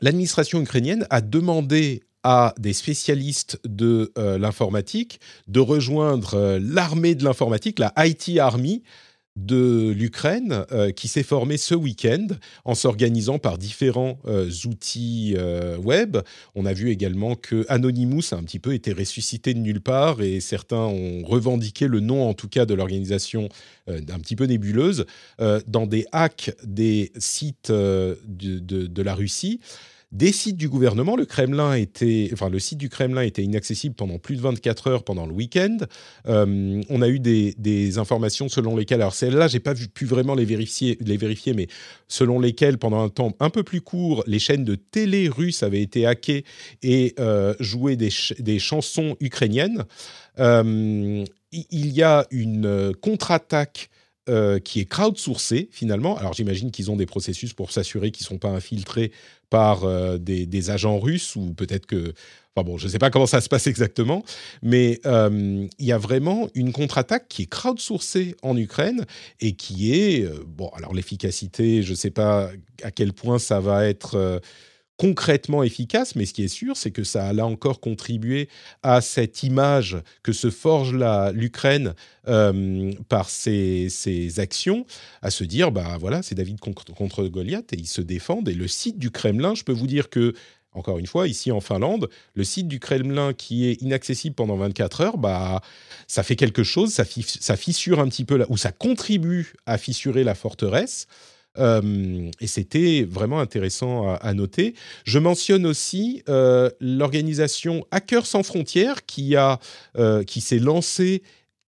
l'administration 0.01 0.60
ukrainienne 0.60 1.06
a 1.12 1.22
demandé 1.22 2.01
à 2.24 2.56
des 2.58 2.74
spécialistes 2.74 3.60
de 3.66 4.12
euh, 4.18 4.38
l'informatique 4.38 5.20
de 5.47 5.60
rejoindre 5.60 6.36
euh, 6.36 6.60
l'armée 6.62 7.16
de 7.16 7.24
l'informatique, 7.24 7.80
la 7.80 7.93
IT 7.97 8.39
Army, 8.39 8.82
de 9.36 9.92
l'Ukraine 9.92 10.66
euh, 10.72 10.92
qui 10.92 11.08
s'est 11.08 11.24
formé 11.24 11.58
ce 11.58 11.74
week-end 11.74 12.28
en 12.66 12.76
s'organisant 12.76 13.40
par 13.40 13.58
différents 13.58 14.20
euh, 14.26 14.50
outils 14.66 15.34
euh, 15.38 15.76
web. 15.78 16.18
On 16.54 16.66
a 16.66 16.74
vu 16.74 16.92
également 16.92 17.36
que 17.36 17.66
Anonymous 17.68 18.34
a 18.34 18.36
un 18.36 18.44
petit 18.44 18.60
peu 18.60 18.74
été 18.74 18.94
ressuscité 18.94 19.56
de 19.56 19.60
nulle 19.60 19.82
part 19.82 20.22
et 20.22 20.40
certains 20.40 20.78
ont 20.78 21.24
revendiqué 21.24 21.88
le 21.88 22.00
nom 22.00 22.30
en 22.30 22.34
tout 22.34 22.48
cas 22.48 22.66
de 22.66 22.74
l'organisation 22.74 23.50
un 23.88 24.20
petit 24.20 24.36
peu 24.36 24.46
nébuleuse 24.46 25.06
dans 25.68 25.88
des 25.88 26.06
hacks 26.12 26.52
des 26.64 27.12
sites 27.18 27.72
de, 27.72 28.18
de, 28.28 29.02
la 29.02 29.14
Russie 29.14 29.60
des 30.14 30.32
sites 30.32 30.57
du 30.57 30.70
gouvernement. 30.70 31.16
Le 31.16 31.26
Kremlin 31.26 31.74
était, 31.74 32.30
enfin, 32.34 32.49
le 32.49 32.59
site 32.59 32.78
du 32.78 32.88
Kremlin 32.88 33.24
était 33.24 33.43
inaccessible 33.43 33.95
pendant 33.95 34.20
plus 34.20 34.36
de 34.36 34.41
24 34.41 34.88
heures 34.88 35.03
pendant 35.03 35.26
le 35.26 35.34
week-end. 35.34 35.78
Euh, 36.28 36.82
on 36.89 37.01
a 37.01 37.09
eu 37.09 37.20
des, 37.20 37.97
informations 37.97 38.47
selon 38.47 38.78
lesquelles, 38.78 39.01
alors 39.01 39.16
celles-là, 39.16 39.47
j'ai 39.47 39.59
pas 39.59 39.74
pu 39.74 40.05
vraiment 40.05 40.36
les 40.36 40.45
vérifier, 40.45 40.97
les 41.01 41.18
vérifier, 41.18 41.53
mais 41.53 41.68
selon 42.07 42.39
lesquelles, 42.39 42.78
pendant 42.78 43.03
un 43.03 43.09
temps 43.09 43.34
un 43.39 43.49
peu 43.49 43.64
plus 43.64 43.82
court, 43.82 44.24
les 44.28 44.39
chaînes 44.39 44.64
de 44.64 44.76
télé 44.76 45.28
russes 45.30 45.64
avaient 45.64 45.82
été 45.82 46.05
hackées 46.05 46.45
et 46.84 47.16
euh, 47.20 47.55
jouaient 47.59 47.95
des, 47.95 48.09
des, 48.38 48.59
chansons 48.59 49.18
ukrainiennes. 49.20 49.84
Euh, 50.39 51.26
il 51.51 51.88
y 51.91 52.03
a 52.03 52.26
une 52.32 52.93
contre-attaque 53.01 53.89
euh, 54.30 54.57
qui 54.57 54.80
est 54.80 54.86
crowdsourcé 54.86 55.68
finalement. 55.70 56.16
Alors 56.18 56.32
j'imagine 56.32 56.72
qu'ils 56.72 56.89
ont 56.89 56.95
des 56.95 57.05
processus 57.05 57.51
pour 57.51 57.74
s'assurer 57.74 58.09
qu'ils 58.09 58.24
ne 58.24 58.28
sont 58.28 58.38
pas 58.38 58.51
infiltrés 58.51 59.11
par 59.54 59.84
euh, 59.84 60.18
des, 60.18 60.72
agents 60.72 60.97
russes 60.97 61.36
ou 61.36 61.54
peut-être 61.54 61.86
que... 61.86 62.16
Enfin 62.56 62.66
bon, 62.66 62.80
je 62.80 62.88
ne 62.88 62.91
sais 62.91 62.97
pas 62.97 63.12
comment 63.12 63.28
ça 63.28 63.39
se 63.39 63.49
passe 63.49 63.68
exactement, 63.68 64.24
mais 64.64 64.99
euh, 65.06 65.68
il 65.78 65.86
y 65.86 65.91
a 65.91 65.99
vraiment 65.99 66.49
une 66.56 66.72
contre-attaque 66.72 67.28
qui 67.28 67.43
est 67.43 67.45
crowdsourcée 67.45 68.36
en 68.41 68.58
Ukraine 68.58 69.06
et 69.41 69.54
qui 69.54 69.93
est... 69.93 70.28
bon, 70.47 70.70
alors 70.70 70.95
l'efficacité, 70.95 71.84
je 71.84 71.91
ne 71.91 71.95
sais 71.95 72.10
pas 72.10 72.49
à 72.82 72.89
quel 72.89 73.14
point 73.14 73.38
ça 73.38 73.60
va 73.60 73.86
être 73.86 74.41
concrètement 75.04 75.64
efficace, 75.64 76.16
mais 76.16 76.26
ce 76.26 76.34
qui 76.34 76.45
est 76.45 76.47
sûr, 76.47 76.78
c'est 76.78 76.91
que 76.91 77.04
ça 77.04 77.28
a 77.28 77.34
là 77.34 77.45
encore 77.45 77.82
contribué 77.82 78.47
à 78.84 79.01
cette 79.01 79.43
image 79.43 79.97
que 80.24 80.32
se 80.32 80.49
forge 80.49 80.95
l'Ukraine 81.34 81.93
euh, 82.30 82.89
par 83.10 83.30
ses, 83.30 83.89
actions, 84.38 84.86
à 85.22 85.30
se 85.30 85.43
dire, 85.43 85.74
bah 85.74 85.97
voilà, 85.99 86.24
c'est 86.24 86.36
David 86.36 86.62
contre, 86.62 87.28
Goliath 87.28 87.74
et 87.74 87.78
ils 87.78 87.88
se 87.88 87.99
défendent. 87.99 88.47
Et 88.47 88.54
le 88.54 88.70
site 88.70 88.97
du 88.97 89.12
Kremlin, 89.12 89.56
je 89.56 89.66
peux 89.66 89.74
vous 89.74 89.88
dire 89.88 90.10
que 90.10 90.34
encore 90.72 90.99
une 90.99 91.06
fois, 91.06 91.28
ici 91.28 91.51
en 91.51 91.60
Finlande, 91.60 92.10
le 92.34 92.45
site 92.45 92.70
du 92.70 92.80
Kremlin 92.80 93.34
qui 93.34 93.68
est 93.68 93.82
inaccessible 93.82 94.36
pendant 94.36 94.56
24 94.56 95.01
heures, 95.01 95.18
bah, 95.18 95.62
ça 96.08 96.24
fait 96.24 96.38
quelque 96.38 96.64
chose, 96.64 96.93
ça, 96.93 97.04
fissure 97.58 97.99
un 97.99 98.08
petit 98.08 98.24
peu, 98.24 98.38
là, 98.38 98.45
ou 98.47 98.56
ça 98.56 98.72
contribue 98.72 99.54
à 99.66 99.78
fissurer 99.78 100.24
la 100.24 100.34
forteresse. 100.34 101.08
Euh, 101.60 102.32
et 102.39 102.47
c'était 102.47 103.06
vraiment 103.08 103.39
intéressant 103.39 104.14
à, 104.16 104.34
noter. 104.34 104.74
Je 105.06 105.20
mentionne 105.20 105.66
aussi 105.66 106.24
euh, 106.30 106.70
l'organisation 106.80 107.86
Hackers 107.91 108.26
sans 108.26 108.43
frontières 108.43 109.06
qui, 109.06 109.36
euh, 109.36 110.24
qui 110.24 110.41
s'est 110.41 110.60
lancée 110.60 111.22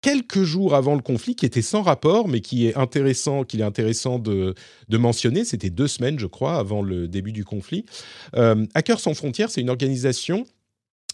quelques 0.02 0.44
jours 0.44 0.76
avant 0.76 0.96
le 0.96 1.02
conflit, 1.02 1.36
qui 1.36 1.46
était 1.46 1.62
sans 1.62 1.84
rapport, 1.84 2.28
mais 2.28 2.42
qui 2.42 2.68
est 2.68 2.76
intéressant, 2.76 3.44
qu'il 3.44 3.62
est 3.62 3.66
intéressant 3.66 4.20
de, 4.20 4.56
de 4.90 4.98
mentionner. 4.98 5.46
C'était 5.46 5.70
deux 5.70 5.88
semaines, 5.88 6.20
je 6.20 6.28
crois, 6.28 6.58
avant 6.58 6.82
le 6.82 7.08
début 7.08 7.32
du 7.32 7.46
conflit. 7.46 7.86
Hackers 8.34 9.00
sans 9.00 9.14
frontières, 9.14 9.52
c'est 9.52 9.62
une 9.62 9.70
organisation 9.70 10.46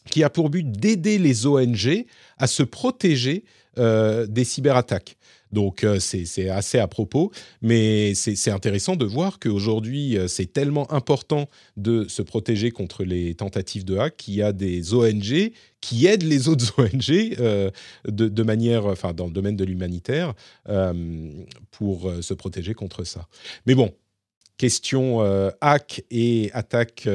qui 0.09 0.24
a 0.24 0.30
pour 0.30 0.49
but 0.49 0.72
d'aider 0.72 1.18
les 1.18 1.45
ONG 1.45 2.05
à 2.38 2.47
se 2.47 2.63
protéger 2.63 3.43
des 3.76 4.43
cyberattaques. 4.45 5.16
Donc 5.52 5.84
euh, 5.84 6.00
c'est 6.00 6.50
assez 6.50 6.80
à 6.80 6.88
propos, 6.88 7.32
mais 7.62 8.14
c'est 8.16 8.52
intéressant 8.52 8.95
de 8.95 9.06
voir 9.06 9.39
qu'aujourd'hui 9.39 10.18
euh, 10.18 10.28
c'est 10.28 10.52
tellement 10.52 10.91
important 10.91 11.48
de 11.78 12.08
se 12.08 12.22
protéger 12.22 12.72
contre 12.72 13.04
les 13.04 13.36
tentatives 13.36 13.86
de 13.86 13.98
hack 13.98 14.18
qu'il 14.18 14.36
y 14.36 14.41
a 14.41 14.52
des 14.52 14.93
ONG 14.93 15.52
qui 15.80 16.06
aident 16.06 16.24
les 16.24 16.50
autres 16.50 16.74
ONG 16.78 17.36
euh, 17.39 17.72
de, 18.08 18.43
manière, 18.43 18.86
enfin 18.86 19.14
dans 19.14 19.26
le 19.26 19.32
domaine 19.32 19.56
de 19.56 19.64
l'humanitaire, 19.64 20.34
pour 21.72 22.12
se 22.22 22.34
protéger 22.34 22.74
contre 22.74 23.04
ça. 23.04 23.28
Mais 23.66 23.76
bon, 23.76 23.93
question 24.58 25.22
hack 25.62 26.04
et 26.10 26.50
attaque, 26.54 27.08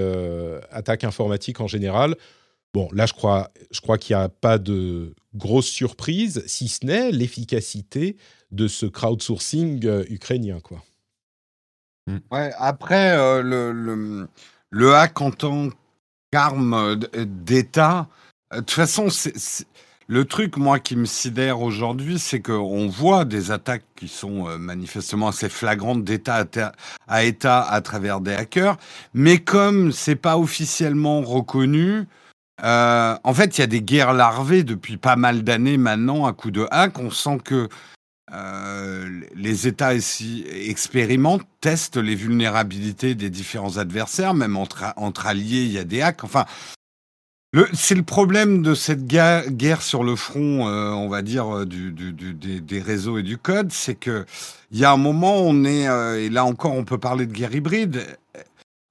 attaque 0.71 1.05
informatique 1.05 1.61
en 1.61 1.67
général. 1.67 2.17
Bon, 2.75 2.89
là, 2.93 3.05
je 3.05 3.13
crois, 3.13 3.51
je 3.71 3.81
crois 3.81 3.99
qu'il 3.99 4.17
n'y 4.17 4.23
a 4.23 4.29
pas 4.31 4.59
de 4.59 5.15
grosse 5.35 5.67
surprise, 5.67 6.43
si 6.47 6.69
ce 6.69 6.87
n'est 6.87 7.11
l'efficacité 7.11 8.17
de 8.51 8.67
ce 8.67 8.87
crowdsourcing 8.87 9.85
euh, 9.87 10.05
ukrainien, 10.09 10.61
quoi. 10.61 10.83
Hmm. 12.07 12.19
Ouais, 12.31 12.51
après, 12.59 13.17
euh, 13.17 13.43
le, 13.43 14.29
le, 14.71 14.95
hack 14.95 15.21
en 15.21 15.31
tant 15.31 15.69
qu'arme 16.33 16.97
d'État, 16.97 18.09
euh, 18.53 18.57
de 18.57 18.61
toute 18.61 18.71
façon, 18.73 19.11
c'est, 19.11 19.67
le 20.09 20.25
truc, 20.25 20.57
moi, 20.57 20.81
qui 20.81 20.97
me 20.97 21.05
sidère 21.05 21.61
aujourd'hui, 21.61 22.19
c'est 22.19 22.41
qu'on 22.41 22.89
voit 22.89 23.25
des 23.25 23.51
attaques 23.51 23.85
qui 23.97 24.09
sont 24.09 24.59
manifestement 24.59 25.29
assez 25.29 25.49
flagrantes 25.49 26.05
d'État 26.05 26.45
à, 27.07 27.25
État 27.25 27.63
à 27.63 27.81
travers 27.83 28.21
des 28.21 28.33
hackers, 28.33 28.79
mais 29.15 29.39
comme 29.39 29.93
c'est 29.93 30.17
pas 30.17 30.39
officiellement 30.39 31.23
reconnu, 31.23 32.09
euh, 32.63 33.17
en 33.25 33.35
fait, 33.35 33.59
il 33.59 33.61
y 33.61 33.65
a 33.65 33.69
des 33.69 33.83
guerres 33.83 34.13
larvées 34.13 34.63
depuis 34.63 34.97
pas 34.97 35.17
mal 35.17 35.43
d'années 35.43 35.79
maintenant 35.79 36.27
à 36.27 36.33
coup 36.33 36.51
de 36.51 36.67
hack. 36.71 36.99
On 36.99 37.11
sent 37.11 37.39
que 37.45 37.69
euh, 38.33 39.21
les 39.35 39.67
États 39.67 39.95
expérimentent, 39.95 41.47
testent 41.61 41.97
les 41.97 42.15
vulnérabilités 42.15 43.15
des 43.15 43.31
différents 43.31 43.79
adversaires, 43.79 44.35
même 44.35 44.57
entre, 44.57 45.27
alliés, 45.27 45.65
il 45.65 45.73
y 45.73 45.79
a 45.79 45.85
des 45.85 46.03
hacks. 46.03 46.23
Enfin, 46.23 46.47
c'est 47.75 47.97
le 47.97 48.05
problème 48.05 48.63
de 48.63 48.75
cette 48.75 49.07
guerre, 49.07 49.83
sur 49.83 50.05
le 50.05 50.17
front, 50.17 50.69
euh, 50.69 50.91
on 50.91 51.09
va 51.09 51.21
dire, 51.21 51.67
des, 51.67 52.81
réseaux 52.81 53.19
et 53.19 53.23
du 53.23 53.37
code, 53.37 53.73
c'est 53.73 53.97
que 53.97 54.25
il 54.71 54.79
y 54.79 54.87
a 54.87 54.93
un 54.93 54.97
moment, 54.97 55.43
on 55.43 55.65
est, 55.65 55.85
et 56.25 56.31
là 56.31 56.47
encore, 56.47 56.73
on 56.73 56.85
peut 56.85 56.97
parler 56.97 57.27
de 57.27 57.33
guerre 57.33 57.55
hybride. 57.55 58.07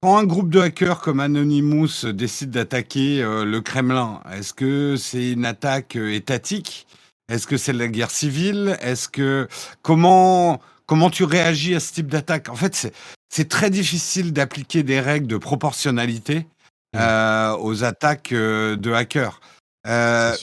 Quand 0.02 0.16
un 0.16 0.24
groupe 0.24 0.50
de 0.50 0.58
hackers 0.58 1.00
comme 1.00 1.20
Anonymous 1.20 2.06
décide 2.12 2.50
d'attaquer 2.50 3.22
euh, 3.22 3.44
le 3.44 3.60
Kremlin, 3.60 4.20
est-ce 4.32 4.52
que 4.52 4.96
c'est 4.96 5.30
une 5.30 5.44
attaque 5.44 5.94
euh, 5.94 6.12
étatique? 6.12 6.88
Est-ce 7.28 7.46
que 7.46 7.56
c'est 7.56 7.72
la 7.72 7.86
guerre 7.86 8.10
civile? 8.10 8.76
Est-ce 8.80 9.08
que 9.08 9.46
comment 9.82 10.60
comment 10.86 11.08
tu 11.08 11.22
réagis 11.22 11.76
à 11.76 11.80
ce 11.80 11.92
type 11.92 12.08
d'attaque? 12.08 12.48
En 12.48 12.56
fait, 12.56 12.92
c'est 13.28 13.48
très 13.48 13.70
difficile 13.70 14.32
d'appliquer 14.32 14.82
des 14.82 14.98
règles 14.98 15.28
de 15.28 15.36
proportionnalité 15.36 16.48
mmh. 16.94 16.98
euh, 16.98 17.56
aux 17.58 17.84
attaques 17.84 18.34
de 18.34 18.92
hackers. 18.92 19.40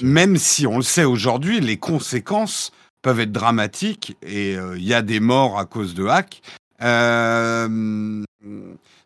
même 0.01 0.37
si 0.37 0.67
on 0.67 0.77
le 0.77 0.83
sait 0.83 1.03
aujourd'hui, 1.03 1.59
les 1.59 1.75
conséquences 1.75 2.71
peuvent 3.01 3.19
être 3.19 3.33
dramatiques 3.33 4.15
et 4.23 4.53
il 4.53 4.83
y 4.83 4.93
a 4.93 5.01
des 5.01 5.19
morts 5.19 5.59
à 5.59 5.65
cause 5.65 5.95
de 5.95 6.05
hacks. 6.05 6.41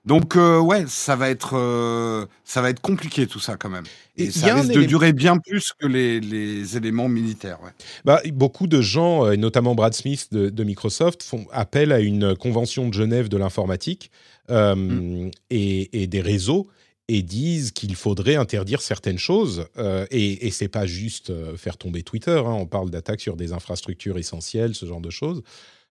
Donc 0.05 0.35
euh, 0.35 0.59
ouais, 0.59 0.83
ça 0.87 1.15
va 1.15 1.29
être 1.29 1.55
euh, 1.57 2.25
ça 2.43 2.61
va 2.61 2.69
être 2.69 2.81
compliqué 2.81 3.25
tout 3.25 3.39
ça 3.39 3.55
quand 3.55 3.69
même. 3.69 3.85
Et, 4.17 4.29
ça 4.31 4.53
risque 4.55 4.67
de 4.67 4.71
élément- 4.73 4.87
durer 4.87 5.13
bien 5.13 5.37
plus 5.37 5.71
que 5.79 5.87
les, 5.87 6.19
les 6.19 6.75
éléments 6.75 7.07
militaires. 7.07 7.59
Ouais. 7.63 7.71
Bah, 8.03 8.21
beaucoup 8.33 8.67
de 8.67 8.81
gens, 8.81 9.25
euh, 9.25 9.31
et 9.31 9.37
notamment 9.37 9.75
Brad 9.75 9.93
Smith 9.93 10.27
de, 10.33 10.49
de 10.49 10.63
Microsoft, 10.65 11.23
font 11.23 11.45
appel 11.51 11.91
à 11.93 11.99
une 12.01 12.35
convention 12.35 12.89
de 12.89 12.93
Genève 12.93 13.29
de 13.29 13.37
l'informatique 13.37 14.11
euh, 14.49 14.75
Mm. 14.75 15.31
et, 15.51 16.03
et 16.03 16.07
des 16.07 16.19
réseaux 16.21 16.67
et 17.07 17.21
disent 17.21 17.71
qu'il 17.71 17.95
faudrait 17.95 18.35
interdire 18.35 18.81
certaines 18.81 19.17
choses. 19.19 19.67
euh, 19.77 20.05
et 20.11 20.47
et 20.47 20.51
c'est 20.51 20.67
pas 20.67 20.85
juste 20.85 21.29
euh, 21.29 21.55
faire 21.55 21.77
tomber 21.77 22.03
Twitter. 22.03 22.41
hein, 22.45 22.51
on 22.51 22.65
parle 22.65 22.89
d'attaques 22.89 23.21
sur 23.21 23.37
des 23.37 23.53
infrastructures 23.53 24.17
essentielles, 24.17 24.75
ce 24.75 24.85
genre 24.85 25.01
de 25.01 25.09
choses. 25.09 25.43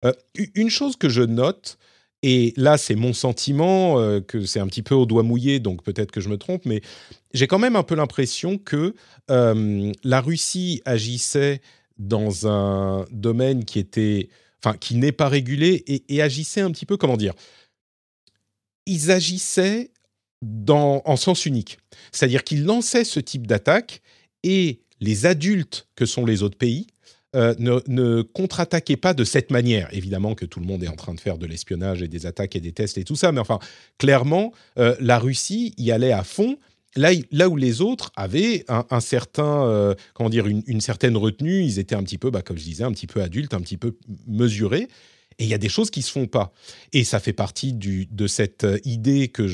Euh, 0.03 0.11
une 0.55 0.69
chose 0.69 0.97
que 0.97 1.07
je 1.09 1.21
note, 1.21 1.77
et 2.23 2.53
là 2.57 2.77
c'est 2.77 2.95
mon 2.95 3.13
sentiment, 3.13 3.99
euh, 3.99 4.21
que 4.21 4.45
c'est 4.45 4.59
un 4.59 4.67
petit 4.67 4.83
peu 4.83 4.95
au 4.95 5.05
doigt 5.05 5.23
mouillé, 5.23 5.59
donc 5.59 5.83
peut-être 5.83 6.11
que 6.11 6.21
je 6.21 6.29
me 6.29 6.37
trompe, 6.37 6.65
mais 6.65 6.81
j'ai 7.33 7.47
quand 7.47 7.59
même 7.59 7.75
un 7.75 7.83
peu 7.83 7.95
l'impression 7.95 8.57
que 8.57 8.95
euh, 9.29 9.91
la 10.03 10.21
Russie 10.21 10.81
agissait 10.85 11.61
dans 11.97 12.47
un 12.47 13.05
domaine 13.11 13.65
qui 13.65 13.79
était, 13.79 14.29
enfin, 14.63 14.77
qui 14.77 14.95
n'est 14.95 15.11
pas 15.11 15.29
régulé 15.29 15.83
et, 15.87 16.03
et 16.15 16.21
agissait 16.21 16.61
un 16.61 16.71
petit 16.71 16.85
peu, 16.85 16.97
comment 16.97 17.17
dire, 17.17 17.33
ils 18.85 19.11
agissaient 19.11 19.91
dans, 20.41 21.01
en 21.05 21.15
sens 21.15 21.45
unique. 21.45 21.77
C'est-à-dire 22.11 22.43
qu'ils 22.43 22.65
lançaient 22.65 23.03
ce 23.03 23.19
type 23.19 23.45
d'attaque 23.45 24.01
et 24.43 24.81
les 24.99 25.25
adultes 25.25 25.87
que 25.95 26.05
sont 26.05 26.25
les 26.25 26.43
autres 26.43 26.57
pays 26.57 26.87
euh, 27.33 27.55
ne, 27.59 28.21
contre-attaquaient 28.23 28.97
pas 28.97 29.13
de 29.13 29.23
cette 29.23 29.51
manière. 29.51 29.87
Évidemment 29.93 30.35
que 30.35 30.45
tout 30.45 30.59
le 30.59 30.65
monde 30.65 30.83
est 30.83 30.89
en 30.89 30.97
train 30.97 31.13
de 31.13 31.19
faire 31.19 31.37
de 31.37 31.45
l'espionnage 31.45 32.01
et 32.01 32.09
des 32.09 32.25
attaques 32.25 32.57
et 32.57 32.59
des 32.59 32.73
tests 32.73 32.97
et 32.97 33.05
tout 33.05 33.15
ça, 33.15 33.31
mais 33.31 33.39
enfin, 33.39 33.59
clairement, 33.97 34.51
euh, 34.77 34.95
la 34.99 35.17
Russie 35.17 35.73
y 35.77 35.91
allait 35.91 36.11
à 36.11 36.23
fond. 36.23 36.57
Là, 36.97 37.11
là 37.31 37.47
où 37.47 37.55
les 37.55 37.79
autres 37.79 38.11
avaient 38.17 38.65
un, 38.67 38.99
certain, 38.99 39.63
euh, 39.63 39.95
comment 40.13 40.29
dire, 40.29 40.45
une, 40.45 40.61
une 40.67 40.81
certaine 40.81 41.15
retenue, 41.15 41.63
ils 41.63 41.79
étaient 41.79 41.95
un 41.95 42.03
petit 42.03 42.17
peu, 42.17 42.31
bah, 42.31 42.41
comme 42.41 42.57
je 42.57 42.65
disais, 42.65 42.83
un 42.83 42.91
petit 42.91 43.07
peu 43.07 43.21
adultes, 43.21 43.53
un 43.53 43.61
petit 43.61 43.77
peu 43.77 43.95
mesurés. 44.27 44.89
Et 45.41 45.45
il 45.45 45.49
y 45.49 45.55
a 45.55 45.57
des 45.57 45.69
choses 45.69 45.89
qui 45.89 46.03
se 46.03 46.11
font 46.11 46.27
pas. 46.27 46.53
Et 46.93 47.03
ça 47.03 47.19
fait 47.19 47.33
partie 47.33 47.73
de 47.73 48.27
cette 48.27 48.63
euh, 48.63 48.77
idée 48.85 49.27
que 49.27 49.47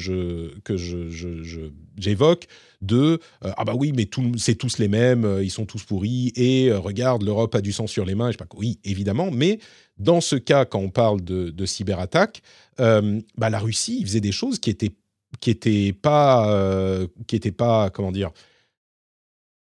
j'évoque 1.98 2.48
de 2.82 3.20
euh, 3.46 3.52
ah 3.56 3.64
bah 3.64 3.74
oui 3.74 3.94
mais 3.96 4.08
c'est 4.38 4.56
tous 4.56 4.80
les 4.80 4.90
mêmes, 4.90 5.24
euh, 5.24 5.42
ils 5.44 5.50
sont 5.50 5.66
tous 5.66 5.84
pourris 5.84 6.34
et 6.36 6.72
regarde 6.74 7.24
l'Europe 7.24 7.56
a 7.56 7.62
du 7.62 7.72
sang 7.72 7.88
sur 7.88 8.04
les 8.04 8.16
mains. 8.16 8.32
Oui 8.58 8.80
évidemment, 8.84 9.32
mais 9.32 9.60
dans 9.98 10.20
ce 10.20 10.36
cas 10.36 10.66
quand 10.66 10.80
on 10.80 10.90
parle 10.90 11.22
de, 11.22 11.52
de 11.52 11.66
cyberattaque, 11.66 12.42
bah 12.78 13.50
la 13.50 13.60
Russie 13.60 14.00
il 14.02 14.06
faisait 14.06 14.20
des 14.20 14.34
choses 14.34 14.60
qui 14.60 14.70
étaient 14.70 14.92
qui 15.40 15.52
étaient 15.52 15.94
pas 15.94 17.00
qui 17.28 17.40
pas 17.52 17.90
comment 17.92 18.12
dire 18.12 18.32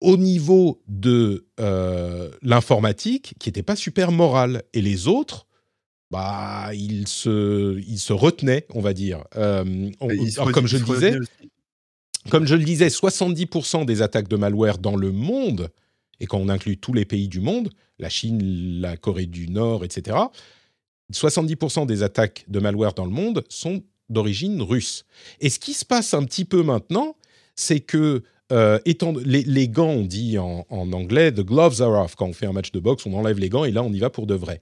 au 0.00 0.16
niveau 0.16 0.82
de 0.88 1.46
l'informatique 2.42 3.34
qui 3.38 3.48
n'était 3.48 3.62
pas 3.62 3.76
super 3.76 4.10
moral 4.10 4.64
et 4.74 4.82
les 4.82 5.06
autres 5.06 5.47
bah, 6.10 6.70
ils 6.74 7.06
se, 7.06 7.78
ils 7.86 7.98
se 7.98 8.12
retenaient, 8.12 8.66
on 8.74 8.80
va 8.80 8.94
dire. 8.94 9.24
Euh, 9.36 9.90
on- 10.00 10.10
il 10.10 10.32
alors, 10.38 10.52
comme 10.52 10.64
il 10.64 10.68
je 10.68 10.76
le 10.78 10.84
disais, 10.84 11.18
comme 12.30 12.46
je 12.46 12.54
le 12.54 12.64
disais, 12.64 12.88
70% 12.88 13.84
des 13.84 14.02
attaques 14.02 14.28
de 14.28 14.36
malware 14.36 14.78
dans 14.78 14.96
le 14.96 15.12
monde, 15.12 15.70
et 16.20 16.26
quand 16.26 16.38
on 16.38 16.48
inclut 16.48 16.78
tous 16.78 16.92
les 16.92 17.04
pays 17.04 17.28
du 17.28 17.40
monde, 17.40 17.70
la 17.98 18.08
Chine, 18.08 18.40
la 18.80 18.96
Corée 18.96 19.26
du 19.26 19.48
Nord, 19.48 19.84
etc., 19.84 20.16
70% 21.12 21.86
des 21.86 22.02
attaques 22.02 22.44
de 22.48 22.58
malware 22.60 22.94
dans 22.94 23.04
le 23.04 23.10
monde 23.10 23.44
sont 23.48 23.82
d'origine 24.10 24.60
russe. 24.62 25.04
Et 25.40 25.48
ce 25.50 25.58
qui 25.58 25.72
se 25.74 25.84
passe 25.84 26.14
un 26.14 26.24
petit 26.24 26.44
peu 26.44 26.62
maintenant, 26.62 27.16
c'est 27.54 27.80
que 27.80 28.22
euh, 28.52 28.78
étant, 28.86 29.12
les, 29.24 29.42
les 29.42 29.68
gants, 29.68 29.90
on 29.90 30.04
dit 30.04 30.38
en, 30.38 30.66
en 30.70 30.92
anglais, 30.92 31.32
the 31.32 31.40
gloves 31.40 31.82
are 31.82 32.02
off. 32.04 32.14
Quand 32.14 32.26
on 32.26 32.32
fait 32.32 32.46
un 32.46 32.52
match 32.52 32.72
de 32.72 32.80
boxe, 32.80 33.04
on 33.06 33.12
enlève 33.14 33.38
les 33.38 33.48
gants 33.50 33.64
et 33.64 33.70
là, 33.70 33.82
on 33.82 33.92
y 33.92 33.98
va 33.98 34.08
pour 34.10 34.26
de 34.26 34.34
vrai. 34.34 34.60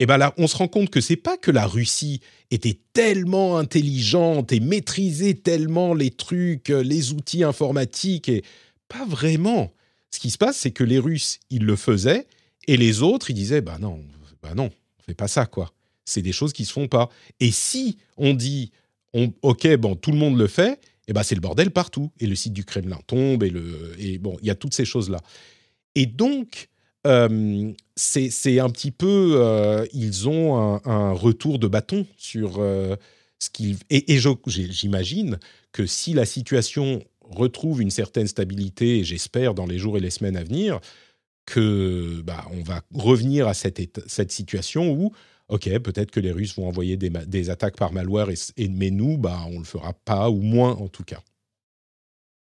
Et 0.00 0.06
ben 0.06 0.16
là, 0.16 0.32
on 0.38 0.46
se 0.46 0.56
rend 0.56 0.68
compte 0.68 0.90
que 0.90 1.00
c'est 1.00 1.16
pas 1.16 1.36
que 1.36 1.50
la 1.50 1.66
Russie 1.66 2.20
était 2.50 2.78
tellement 2.92 3.58
intelligente 3.58 4.52
et 4.52 4.60
maîtrisait 4.60 5.34
tellement 5.34 5.92
les 5.92 6.10
trucs, 6.10 6.70
euh, 6.70 6.82
les 6.82 7.12
outils 7.12 7.42
informatiques 7.42 8.28
et 8.28 8.44
pas 8.88 9.04
vraiment. 9.06 9.72
Ce 10.10 10.20
qui 10.20 10.30
se 10.30 10.38
passe, 10.38 10.56
c'est 10.56 10.70
que 10.70 10.84
les 10.84 10.98
Russes, 10.98 11.40
ils 11.50 11.64
le 11.64 11.76
faisaient 11.76 12.26
et 12.66 12.76
les 12.76 13.02
autres, 13.02 13.30
ils 13.30 13.34
disaient 13.34 13.60
bah 13.60 13.78
non, 13.80 14.00
bah 14.42 14.54
non, 14.54 14.70
on 15.00 15.02
fait 15.02 15.14
pas 15.14 15.28
ça 15.28 15.46
quoi. 15.46 15.72
C'est 16.04 16.22
des 16.22 16.32
choses 16.32 16.52
qui 16.52 16.64
se 16.64 16.72
font 16.72 16.88
pas. 16.88 17.10
Et 17.40 17.50
si 17.50 17.98
on 18.16 18.34
dit 18.34 18.70
on, 19.14 19.32
ok, 19.42 19.76
bon, 19.76 19.96
tout 19.96 20.12
le 20.12 20.18
monde 20.18 20.38
le 20.38 20.46
fait, 20.46 20.80
et 21.06 21.12
ben 21.12 21.22
c'est 21.22 21.34
le 21.34 21.40
bordel 21.40 21.70
partout. 21.70 22.12
Et 22.20 22.26
le 22.26 22.34
site 22.34 22.52
du 22.52 22.64
Kremlin 22.64 23.00
tombe 23.06 23.42
et 23.42 23.50
le 23.50 23.94
et 23.98 24.18
bon, 24.18 24.36
il 24.42 24.46
y 24.46 24.50
a 24.50 24.54
toutes 24.54 24.74
ces 24.74 24.84
choses 24.84 25.10
là. 25.10 25.20
Et 25.94 26.06
donc 26.06 26.68
euh, 27.06 27.72
c'est 27.96 28.58
un 28.58 28.70
petit 28.70 28.90
peu, 28.90 29.34
euh, 29.36 29.86
ils 29.92 30.28
ont 30.28 30.80
un, 30.84 31.12
retour 31.12 31.58
de 31.58 31.68
bâton 31.68 32.06
sur 32.16 32.56
euh, 32.58 32.96
ce 33.38 33.50
qu'ils... 33.50 33.78
Et, 33.90 34.14
et 34.14 34.20
j'imagine 34.46 35.38
que 35.72 35.86
si 35.86 36.12
la 36.12 36.26
situation 36.26 37.02
retrouve 37.22 37.82
une 37.82 37.90
certaine 37.90 38.26
stabilité, 38.26 39.04
j'espère 39.04 39.54
dans 39.54 39.66
les 39.66 39.78
jours 39.78 39.96
et 39.96 40.00
les 40.00 40.10
semaines 40.10 40.36
à 40.36 40.44
venir, 40.44 40.80
que 41.46 42.20
bah, 42.22 42.44
on 42.52 42.62
va 42.62 42.82
revenir 42.94 43.48
à 43.48 43.54
cette, 43.54 44.00
cette 44.06 44.32
situation 44.32 44.92
où, 44.92 45.12
ok, 45.48 45.78
peut-être 45.78 46.10
que 46.10 46.20
les 46.20 46.32
Russes 46.32 46.56
vont 46.56 46.68
envoyer 46.68 46.96
des, 46.96 47.50
attaques 47.50 47.76
par 47.76 47.92
malware, 47.92 48.28
et, 48.30 48.68
mais 48.68 48.90
nous, 48.90 49.18
bah, 49.18 49.40
on 49.48 49.58
le 49.58 49.64
fera 49.64 49.92
pas, 49.92 50.30
ou 50.30 50.40
moins 50.40 50.72
en 50.72 50.88
tout 50.88 51.04
cas. 51.04 51.20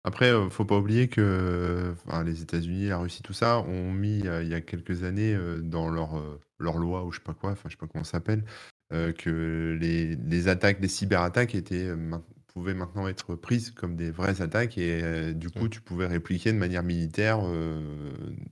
Après, 0.07 0.27
euh, 0.33 0.49
faut 0.51 0.65
pas 0.65 0.77
oublier 0.79 1.09
que 1.09 1.93
enfin, 2.07 2.23
les 2.25 2.41
États-Unis, 2.43 2.87
la 2.89 2.99
Russie, 2.99 3.23
tout 3.23 3.33
ça, 3.33 3.59
ont 3.61 3.93
mis 3.93 4.27
euh, 4.27 4.43
il 4.45 4.49
y 4.49 4.55
a 4.55 4.61
quelques 4.61 5.03
années 5.03 5.35
euh, 5.35 5.61
dans 5.61 5.89
leur, 5.89 6.17
euh, 6.19 6.41
leur 6.61 6.79
loi 6.79 7.05
ou 7.05 7.11
je 7.13 7.19
sais 7.19 7.25
pas 7.25 7.35
quoi, 7.35 7.51
enfin 7.51 7.69
je 7.69 7.73
sais 7.75 7.77
pas 7.79 7.89
comment 7.89 8.05
ça 8.05 8.13
s'appelle, 8.13 8.45
euh, 8.93 9.13
que 9.13 9.77
les, 9.81 10.15
les 10.17 10.49
attaques, 10.49 10.79
les 10.81 10.89
cyberattaques 10.89 11.55
étaient 11.57 11.87
euh, 11.89 11.97
main- 11.97 12.23
pouvaient 12.55 12.75
maintenant 12.75 13.09
être 13.09 13.35
prises 13.35 13.71
comme 13.73 13.97
des 13.97 14.11
vraies 14.13 14.41
attaques 14.43 14.79
et 14.79 15.01
euh, 15.03 15.33
du 15.35 15.51
coup 15.51 15.65
Ouais. 15.65 15.69
tu 15.69 15.81
pouvais 15.83 16.07
répliquer 16.07 16.53
de 16.53 16.59
manière 16.59 16.83
militaire 16.85 17.41
euh, 17.45 17.81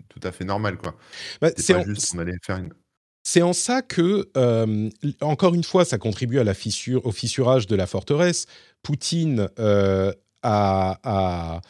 tout 0.08 0.20
à 0.24 0.32
fait 0.32 0.44
normale 0.44 0.76
quoi. 0.76 0.96
Bah, 1.40 1.50
C'est 1.56 1.62
c'est 1.62 1.72
pas 1.74 1.80
en- 1.80 1.84
juste 1.84 2.12
on 2.14 2.18
allait 2.18 2.34
faire 2.44 2.58
une. 2.58 2.74
C'est 3.26 3.42
en 3.42 3.54
ça 3.54 3.80
que, 3.80 4.28
euh, 4.36 4.90
encore 5.22 5.54
une 5.54 5.64
fois, 5.64 5.84
ça 5.86 5.96
contribue 5.96 6.38
à 6.38 6.44
la 6.44 6.52
fissure, 6.52 7.06
au 7.06 7.12
fissurage 7.12 7.66
de 7.66 7.74
la 7.74 7.86
forteresse. 7.86 8.44
Poutine 8.82 9.48
euh, 9.58 10.12
a 10.44 11.60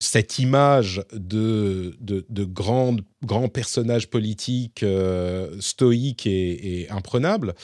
cette 0.00 0.40
image 0.40 1.00
de, 1.12 1.94
de, 2.00 2.26
de 2.28 2.44
grand, 2.44 2.96
grand 3.24 3.48
personnage 3.48 4.10
politique 4.10 4.82
euh, 4.82 5.54
stoïque 5.60 6.26
et, 6.26 6.80
et 6.80 6.90
imprenable. 6.90 7.54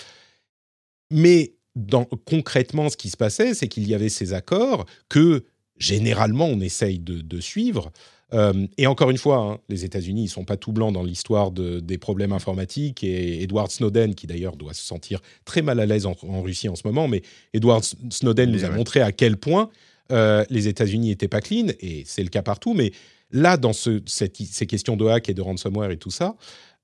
Mais 1.11 1.55
dans, 1.75 2.05
concrètement, 2.05 2.91
ce 2.91 2.97
qui 2.97 3.11
se 3.11 3.17
passait, 3.17 3.55
c'est 3.55 3.67
qu'il 3.67 3.89
y 3.89 3.95
avait 3.95 4.09
ces 4.09 4.35
accords 4.35 4.87
que 5.09 5.47
généralement 5.79 6.47
on 6.47 6.61
essaye 6.61 7.01
de, 7.01 7.21
de 7.23 7.41
suivre. 7.41 7.91
Euh, 8.35 8.67
et 8.77 8.87
encore 8.87 9.11
une 9.11 9.19
fois, 9.19 9.39
hein, 9.39 9.59
les 9.69 9.85
États-Unis, 9.85 10.25
ils 10.25 10.29
sont 10.29 10.45
pas 10.45 10.57
tout 10.57 10.73
blancs 10.73 10.93
dans 10.93 11.03
l'histoire 11.03 11.51
de- 11.51 11.81
des 11.81 11.99
problèmes 11.99 12.33
informatiques. 12.33 13.03
Et 13.03 13.43
Edward 13.43 13.71
Snowden, 13.71 14.15
qui 14.15 14.27
d'ailleurs 14.27 14.57
doit 14.57 14.75
se 14.75 14.83
sentir 14.83 15.21
très 15.45 15.63
mal 15.63 15.81
à 15.81 15.87
l'aise 15.87 16.07
en, 16.07 16.15
en 16.23 16.43
Russie 16.43 16.69
en 16.69 16.77
ce 16.77 16.87
moment, 16.87 17.09
mais 17.09 17.23
Edward 17.53 17.83
Snowden 18.11 18.51
nous 18.53 18.65
a 18.65 18.69
ouais. 18.69 18.77
montré 18.77 19.01
à 19.01 19.11
quel 19.11 19.39
point 19.39 19.71
euh, 20.13 20.45
les 20.51 20.69
États-Unis 20.69 21.11
étaient 21.11 21.29
pas 21.29 21.41
clean, 21.41 21.67
et 21.81 22.03
c'est 22.07 22.23
le 22.23 22.29
cas 22.31 22.43
partout. 22.43 22.75
Mais 22.75 22.93
là, 23.31 23.57
dans 23.57 23.73
ce- 23.73 24.01
cette- 24.07 24.37
ces 24.39 24.67
questions 24.67 24.97
de 24.97 25.07
hack 25.07 25.29
et 25.29 25.35
de 25.35 25.43
ransomware 25.43 25.91
et 25.91 25.99
tout 25.99 26.11
ça, 26.11 26.37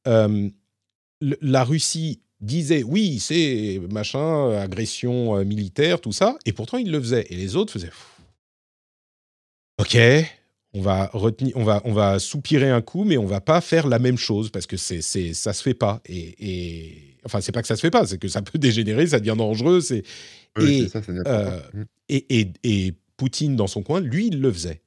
euh, 0.07 0.49
la 1.41 1.65
Russie 1.65 2.21
disait 2.41 2.83
oui, 2.83 3.19
c'est 3.21 3.81
machin, 3.91 4.51
agression 4.59 5.37
euh, 5.39 5.45
militaire, 5.45 6.01
tout 6.01 6.13
ça, 6.13 6.37
et 6.45 6.53
pourtant 6.53 6.77
ils 6.79 6.91
le 6.91 7.01
faisaient. 7.01 7.27
Et 7.31 7.37
les 7.37 7.57
autres 7.57 7.73
faisaient 7.73 7.91
Ok, 9.81 9.97
on 10.75 10.81
va 10.81 11.11
retenir, 11.13 11.57
on 11.57 11.65
va, 11.65 11.81
on 11.85 11.93
va 11.93 12.19
soupirer 12.19 12.71
un 12.71 12.81
coup, 12.83 13.05
mais 13.05 13.17
on 13.17 13.27
va 13.27 13.41
pas 13.41 13.61
faire 13.61 13.87
la 13.89 13.99
même 13.99 14.19
chose 14.19 14.51
parce 14.51 14.67
que 14.67 14.77
c'est, 14.77 15.03
c'est, 15.03 15.35
ça 15.35 15.53
se 15.53 15.63
fait 15.63 15.75
pas. 15.75 16.01
Et, 16.07 16.35
et 16.39 17.17
enfin, 17.25 17.41
c'est 17.41 17.53
pas 17.53 17.61
que 17.63 17.69
ça 17.69 17.77
se 17.77 17.81
fait 17.81 17.91
pas, 17.91 18.07
c'est 18.07 18.19
que 18.19 18.29
ça 18.29 18.43
peut 18.43 18.59
dégénérer, 18.59 19.07
ça 19.07 19.19
devient 19.19 19.35
dangereux. 19.37 19.81
C'est 19.81 20.05
Et, 20.61 20.83
c'est 20.83 20.89
ça, 20.89 21.03
ça 21.03 21.13
euh, 21.27 21.61
et, 22.09 22.51
et 22.63 22.93
Poutine 23.17 23.57
dans 23.57 23.67
son 23.67 23.83
coin, 23.83 24.01
lui, 24.01 24.27
il 24.29 24.41
le 24.41 24.53
faisait. 24.53 24.81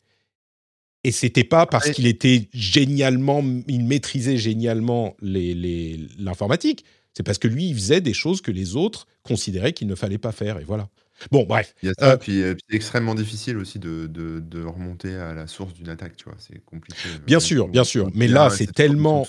Et 1.03 1.11
c'était 1.11 1.43
pas 1.45 1.65
parce 1.65 1.91
qu'il 1.91 2.05
était 2.07 2.49
génialement, 2.53 3.41
il 3.67 3.83
maîtrisait 3.85 4.37
génialement 4.37 5.15
les, 5.21 5.53
les, 5.53 5.97
l'informatique. 6.19 6.83
C'est 7.13 7.23
parce 7.23 7.37
que 7.37 7.47
lui, 7.47 7.69
il 7.69 7.75
faisait 7.75 8.01
des 8.01 8.13
choses 8.13 8.41
que 8.41 8.51
les 8.51 8.75
autres 8.75 9.07
considéraient 9.23 9.73
qu'il 9.73 9.87
ne 9.87 9.95
fallait 9.95 10.17
pas 10.17 10.31
faire. 10.31 10.59
Et 10.59 10.63
voilà. 10.65 10.89
Bon, 11.31 11.45
bref. 11.45 11.73
Il 11.81 11.87
y 11.87 11.89
a 11.89 11.93
ça, 11.97 12.11
Euh, 12.11 12.17
puis, 12.17 12.41
euh, 12.43 12.53
puis 12.53 12.63
c'est 12.69 12.75
extrêmement 12.75 13.15
difficile 13.15 13.57
aussi 13.57 13.79
de, 13.79 14.05
de, 14.07 14.39
de 14.39 14.63
remonter 14.63 15.15
à 15.15 15.33
la 15.33 15.47
source 15.47 15.73
d'une 15.73 15.89
attaque, 15.89 16.15
tu 16.17 16.25
vois, 16.25 16.35
c'est 16.37 16.63
compliqué. 16.65 16.99
euh, 17.07 17.17
Bien 17.25 17.39
sûr, 17.39 17.67
bien 17.69 17.83
sûr. 17.83 18.11
Mais 18.13 18.27
là, 18.27 18.49
c'est 18.49 18.71
tellement- 18.71 19.25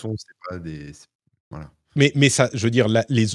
pas 0.51 0.59
des-. 0.59 0.93
Mais, 1.99 2.13
mais 2.15 2.29
ça, 2.29 2.49
je 2.55 2.63
veux 2.63 2.71
dire, 2.71 2.87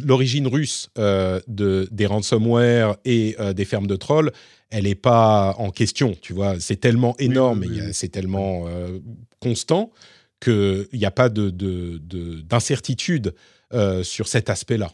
l'origine 0.06 0.48
russe 0.48 0.90
euh, 0.98 1.42
de, 1.50 1.86
des 1.92 2.06
ransomware 2.06 2.96
et 3.04 3.36
euh, 3.38 3.52
des 3.52 3.66
fermes 3.66 3.88
de 3.88 3.98
trolls, 3.98 4.32
elle 4.70 4.86
n'est 4.86 4.96
pas 4.96 5.54
en 5.58 5.70
question, 5.70 6.16
tu 6.22 6.32
vois. 6.32 6.58
C'est 6.62 6.78
tellement 6.78 7.14
énorme 7.18 7.66
oui, 7.68 7.80
et 7.80 7.92
c'est 7.92 8.08
tellement 8.08 8.64
euh, 8.68 9.00
constant 9.42 9.92
qu'il 10.40 10.88
n'y 10.94 11.04
a 11.04 11.12
pas 11.12 11.28
de- 11.28 11.50
de- 11.50 11.98
de- 12.02 12.40
d'incertitude 12.40 13.36
euh, 13.74 14.02
sur 14.02 14.30
cet 14.30 14.50
aspect-là. 14.50 14.94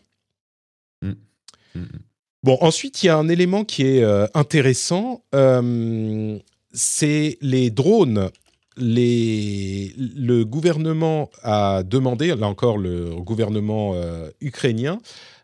Mm. 1.03 1.11
Mm. 1.75 1.83
Bon, 2.41 2.57
ensuite, 2.61 3.03
il 3.03 3.05
y 3.05 3.09
a 3.09 3.17
un 3.17 3.29
élément 3.29 3.65
qui 3.65 3.83
est 3.83 4.03
intéressant, 4.33 5.23
c'est 6.73 7.37
les 7.41 7.69
drones. 7.69 8.29
Le 8.79 10.43
gouvernement 10.43 11.29
a 11.43 11.83
demandé, 11.83 12.27
là 12.35 12.47
encore 12.47 12.77
le 12.77 13.15
gouvernement 13.21 13.91
euh, 13.93 14.29
ukrainien, 14.41 14.99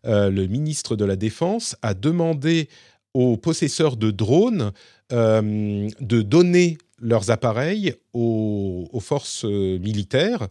euh, 0.05 0.29
le 0.29 0.47
ministre 0.47 0.95
de 0.95 1.05
la 1.05 1.15
Défense 1.15 1.75
a 1.81 1.93
demandé 1.93 2.69
aux 3.13 3.37
possesseurs 3.37 3.97
de 3.97 4.11
drones 4.11 4.71
euh, 5.11 5.87
de 5.99 6.21
donner 6.21 6.77
leurs 6.99 7.29
appareils 7.29 7.93
aux, 8.13 8.87
forces 9.01 9.43
militaires. 9.43 10.47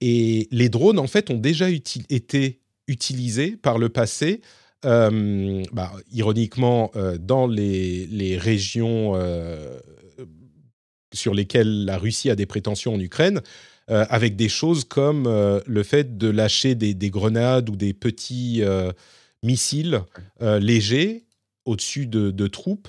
Et 0.00 0.48
les 0.50 0.68
drones, 0.68 0.98
en 0.98 1.06
fait, 1.06 1.30
ont 1.30 1.38
déjà 1.38 1.68
été 1.70 2.60
utilisés 2.86 3.56
par 3.56 3.78
le 3.78 3.88
passé 3.88 4.40
bah, 4.82 5.92
ironiquement, 6.12 6.90
dans 7.18 7.46
les, 7.46 8.38
régions 8.38 9.14
sur 11.12 11.34
lesquelles 11.34 11.84
la 11.84 11.98
Russie 11.98 12.30
a 12.30 12.36
des 12.36 12.46
prétentions 12.46 12.94
en 12.94 13.00
Ukraine, 13.00 13.40
euh, 13.90 14.06
avec 14.08 14.36
des 14.36 14.48
choses 14.48 14.84
comme 14.84 15.26
euh, 15.26 15.60
le 15.66 15.82
fait 15.82 16.16
de 16.16 16.28
lâcher 16.28 16.76
des, 16.76 16.94
des 16.94 17.10
grenades 17.10 17.68
ou 17.70 17.76
des 17.76 17.92
petits 17.92 18.62
euh, 18.62 18.92
missiles 19.42 20.02
légers 20.40 21.24
au-dessus 21.64 22.06
de, 22.06 22.30
de 22.30 22.46
troupes. 22.46 22.88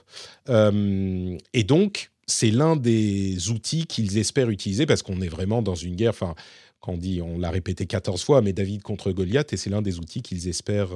Et 0.49 1.63
donc, 1.63 2.11
c'est 2.27 2.51
l'un 2.51 2.75
des 2.75 3.49
outils 3.49 3.85
qu'ils 3.85 4.17
espèrent 4.17 4.49
utiliser 4.49 4.85
parce 4.85 5.01
qu'on 5.01 5.21
est 5.21 5.29
vraiment 5.29 5.61
dans 5.61 5.75
une 5.75 5.95
guerre. 5.95 6.11
Enfin, 6.11 6.35
quand 6.81 6.93
on 6.93 6.97
dit, 6.97 7.21
on 7.21 7.39
l'a 7.39 7.51
répété 7.51 7.85
14 7.85 8.21
fois, 8.21 8.41
mais 8.41 8.53
David 8.53 8.81
contre 8.81 9.11
Goliath, 9.11 9.53
et 9.53 9.57
c'est 9.57 9.69
l'un 9.69 9.81
des 9.81 9.99
outils 9.99 10.21
qu'ils 10.21 10.49
espèrent 10.49 10.91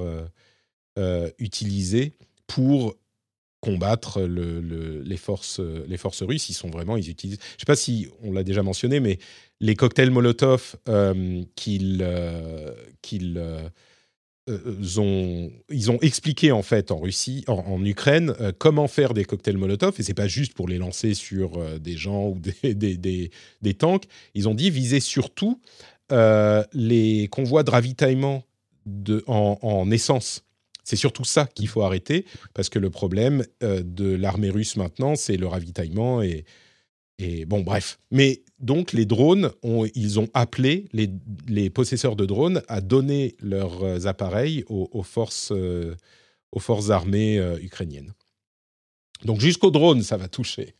utiliser 1.38 2.12
pour 2.46 2.94
combattre 3.66 4.20
le- 4.22 4.60
le- 4.60 5.02
les, 5.02 5.16
forces, 5.16 5.60
les 5.60 5.96
forces 5.96 6.22
russes. 6.22 6.48
Ils 6.48 6.54
sont 6.54 6.70
vraiment, 6.70 6.96
ils 6.96 7.10
utilisent. 7.10 7.38
Je 7.40 7.54
ne 7.54 7.58
sais 7.60 7.66
pas 7.66 7.76
si 7.76 8.08
on 8.22 8.32
l'a 8.32 8.44
déjà 8.44 8.62
mentionné, 8.62 9.00
mais 9.00 9.18
les 9.60 9.74
cocktails 9.74 10.10
Molotov 10.10 10.76
euh, 10.88 11.42
qu'ils 11.56 11.98
euh, 12.02 12.70
euh, 13.12 13.68
euh, 14.48 14.98
ont, 15.00 15.50
ils 15.70 15.90
ont 15.90 15.98
expliqué 16.00 16.52
en 16.52 16.62
fait 16.62 16.92
en 16.92 16.98
Russie, 17.00 17.44
en, 17.48 17.84
Ukraine, 17.84 18.34
comment 18.58 18.86
faire 18.86 19.12
des 19.14 19.24
cocktails 19.24 19.56
Molotov. 19.58 19.94
Et 19.98 20.04
c'est 20.04 20.14
pas 20.14 20.28
juste 20.28 20.54
pour 20.54 20.68
les 20.68 20.78
lancer 20.78 21.14
sur 21.14 21.80
des 21.80 21.96
gens 21.96 22.28
ou 22.28 22.38
des, 22.62 22.74
des, 22.74 23.30
des- 23.62 23.74
tanks. 23.74 24.04
Ils 24.34 24.48
ont 24.48 24.54
dit 24.54 24.70
viser 24.70 25.00
surtout 25.00 25.60
les 26.10 27.28
convois 27.32 27.64
de 27.64 27.70
ravitaillement 27.72 28.44
de, 28.86 29.24
en 29.26 29.90
essence. 29.90 30.45
C'est 30.86 30.94
surtout 30.94 31.24
ça 31.24 31.46
qu'il 31.46 31.66
faut 31.66 31.82
arrêter, 31.82 32.24
parce 32.54 32.68
que 32.68 32.78
le 32.78 32.90
problème 32.90 33.44
euh, 33.64 33.82
de 33.82 34.08
l'armée 34.14 34.50
russe 34.50 34.76
maintenant, 34.76 35.16
c'est 35.16 35.36
le 35.36 35.48
ravitaillement 35.48 36.22
et, 36.22 36.44
et 37.18 37.44
bon, 37.44 37.62
bref. 37.62 37.98
Mais 38.12 38.44
donc, 38.60 38.92
les 38.92 39.04
drones, 39.04 39.50
ont, 39.64 39.84
ils 39.96 40.20
ont 40.20 40.28
appelé 40.32 40.84
les, 40.92 41.10
les 41.48 41.70
possesseurs 41.70 42.14
de 42.14 42.24
drones 42.24 42.62
à 42.68 42.80
donner 42.80 43.34
leurs 43.40 44.06
appareils 44.06 44.62
aux, 44.68 44.88
aux 44.92 45.02
forces, 45.02 45.50
euh, 45.50 45.96
aux 46.52 46.60
forces 46.60 46.90
armées 46.90 47.40
euh, 47.40 47.58
ukrainiennes. 47.60 48.12
Donc, 49.24 49.40
jusqu'aux 49.40 49.72
drones, 49.72 50.04
ça 50.04 50.16
va 50.16 50.28
toucher. 50.28 50.76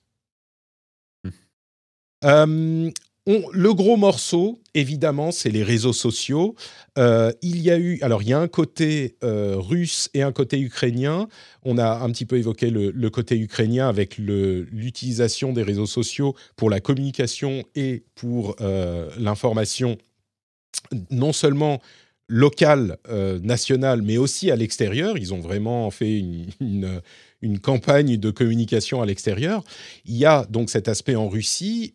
Euh, 2.25 2.91
le 3.27 3.75
gros 3.75 3.97
morceau, 3.97 4.61
évidemment, 4.75 5.33
c'est 5.33 5.51
les 5.51 5.65
réseaux 5.65 5.93
sociaux. 5.93 6.55
Euh, 6.97 7.33
il 7.43 7.61
y 7.61 7.73
a 7.73 7.79
eu, 7.79 7.99
alors 8.03 8.23
il 8.23 8.29
y 8.29 8.33
a 8.33 8.39
un 8.39 8.47
côté 8.47 9.17
euh, 9.25 9.57
russe 9.59 10.09
et 10.15 10.23
un 10.23 10.31
côté 10.31 10.61
ukrainien. 10.61 11.27
On 11.65 11.77
a 11.77 11.99
un 11.99 12.11
petit 12.13 12.25
peu 12.25 12.37
évoqué 12.37 12.71
le, 12.71 13.11
côté 13.11 13.37
ukrainien 13.37 13.89
avec 13.89 14.17
l'utilisation 14.19 15.53
des 15.53 15.63
réseaux 15.63 15.87
sociaux 15.87 16.37
pour 16.55 16.71
la 16.71 16.79
communication 16.79 17.65
et 17.75 18.05
pour 18.15 18.55
euh, 18.61 19.11
l'information, 19.19 19.99
non 21.11 21.33
seulement 21.33 21.81
locale, 22.29 22.99
nationale, 23.43 24.03
mais 24.03 24.17
aussi 24.17 24.51
à 24.51 24.57
l'extérieur. 24.57 25.17
Ils 25.17 25.33
ont 25.33 25.39
vraiment 25.41 25.91
fait 25.93 26.19
une, 26.19 27.01
campagne 27.63 28.17
de 28.17 28.31
communication 28.31 29.01
à 29.01 29.07
l'extérieur. 29.07 29.63
Il 30.05 30.17
y 30.17 30.25
a 30.25 30.45
donc 30.51 30.71
cet 30.71 30.89
aspect 30.89 31.15
en 31.15 31.29
Russie. 31.29 31.95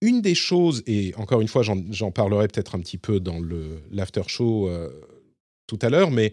Une 0.00 0.20
des 0.20 0.34
choses, 0.34 0.82
et 0.86 1.14
encore 1.16 1.40
une 1.40 1.48
fois, 1.48 1.62
j'en 1.62 2.10
parlerai 2.10 2.48
peut-être 2.48 2.74
un 2.74 2.80
petit 2.80 2.98
peu 2.98 3.20
dans 3.20 3.40
l'after 3.90 4.22
show 4.26 4.68
euh, 4.68 4.90
tout 5.66 5.78
à 5.82 5.88
l'heure, 5.88 6.10
mais 6.10 6.32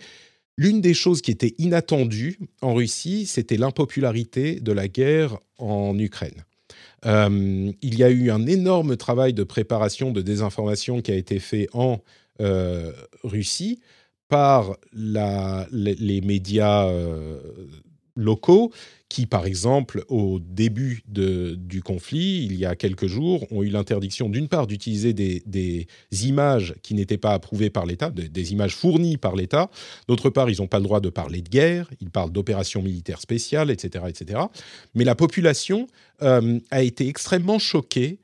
l'une 0.58 0.82
des 0.82 0.94
choses 0.94 1.22
qui 1.22 1.32
était 1.32 1.56
inattendue 1.58 2.40
en 2.62 2.74
Russie, 2.74 3.26
c'était 3.26 3.58
l'impopularité 3.58 4.60
de 4.60 4.72
la 4.72 4.88
guerre 4.88 5.38
en 5.58 5.98
Ukraine. 5.98 6.44
Euh, 7.06 7.72
il 7.82 7.98
y 7.98 8.04
a 8.04 8.10
eu 8.10 8.30
un 8.32 8.46
énorme 8.46 8.96
travail 8.98 9.34
de 9.34 9.44
préparation, 9.44 10.12
de 10.12 10.22
désinformation 10.22 11.02
qui 11.02 11.12
a 11.12 11.16
été 11.16 11.40
fait 11.40 11.68
en 11.74 12.02
euh, 12.42 12.92
Russie 13.24 13.80
par 14.30 14.78
les, 14.94 16.22
médias 16.22 16.90
locaux 18.16 18.72
qui, 19.10 19.28
par 19.28 19.46
exemple, 19.46 20.04
au 20.08 20.40
début 20.40 21.04
de- 21.08 21.56
du 21.56 21.84
conflit, 21.84 22.46
il 22.46 22.56
y 22.56 22.66
a 22.66 22.76
quelques 22.76 23.06
jours, 23.06 23.46
ont 23.52 23.62
eu 23.62 23.70
l'interdiction, 23.70 24.28
d'une 24.28 24.48
part, 24.48 24.66
d'utiliser 24.66 25.14
des, 25.14 25.44
des 25.46 25.88
images 26.24 26.74
qui 26.82 26.96
n'étaient 26.96 27.20
pas 27.20 27.34
approuvées 27.34 27.70
par 27.70 27.86
l'État, 27.86 28.10
des, 28.10 28.52
images 28.52 28.76
fournies 28.76 29.18
par 29.18 29.36
l'État. 29.36 29.70
D'autre 30.08 30.32
part, 30.32 30.50
ils 30.50 30.60
n'ont 30.62 30.68
pas 30.68 30.80
le 30.80 30.86
droit 30.86 31.00
de 31.00 31.10
parler 31.10 31.42
de 31.44 31.50
guerre, 31.50 31.90
ils 32.02 32.10
parlent 32.10 32.32
d'opérations 32.32 32.82
militaires 32.82 33.22
spéciales, 33.22 33.70
etc., 33.70 34.06
etc. 34.08 34.42
Mais 34.96 35.04
la 35.04 35.16
population 35.16 35.88
euh, 36.24 36.60
a 36.72 36.82
été 36.82 37.08
extrêmement 37.08 37.60
choquée 37.60 38.20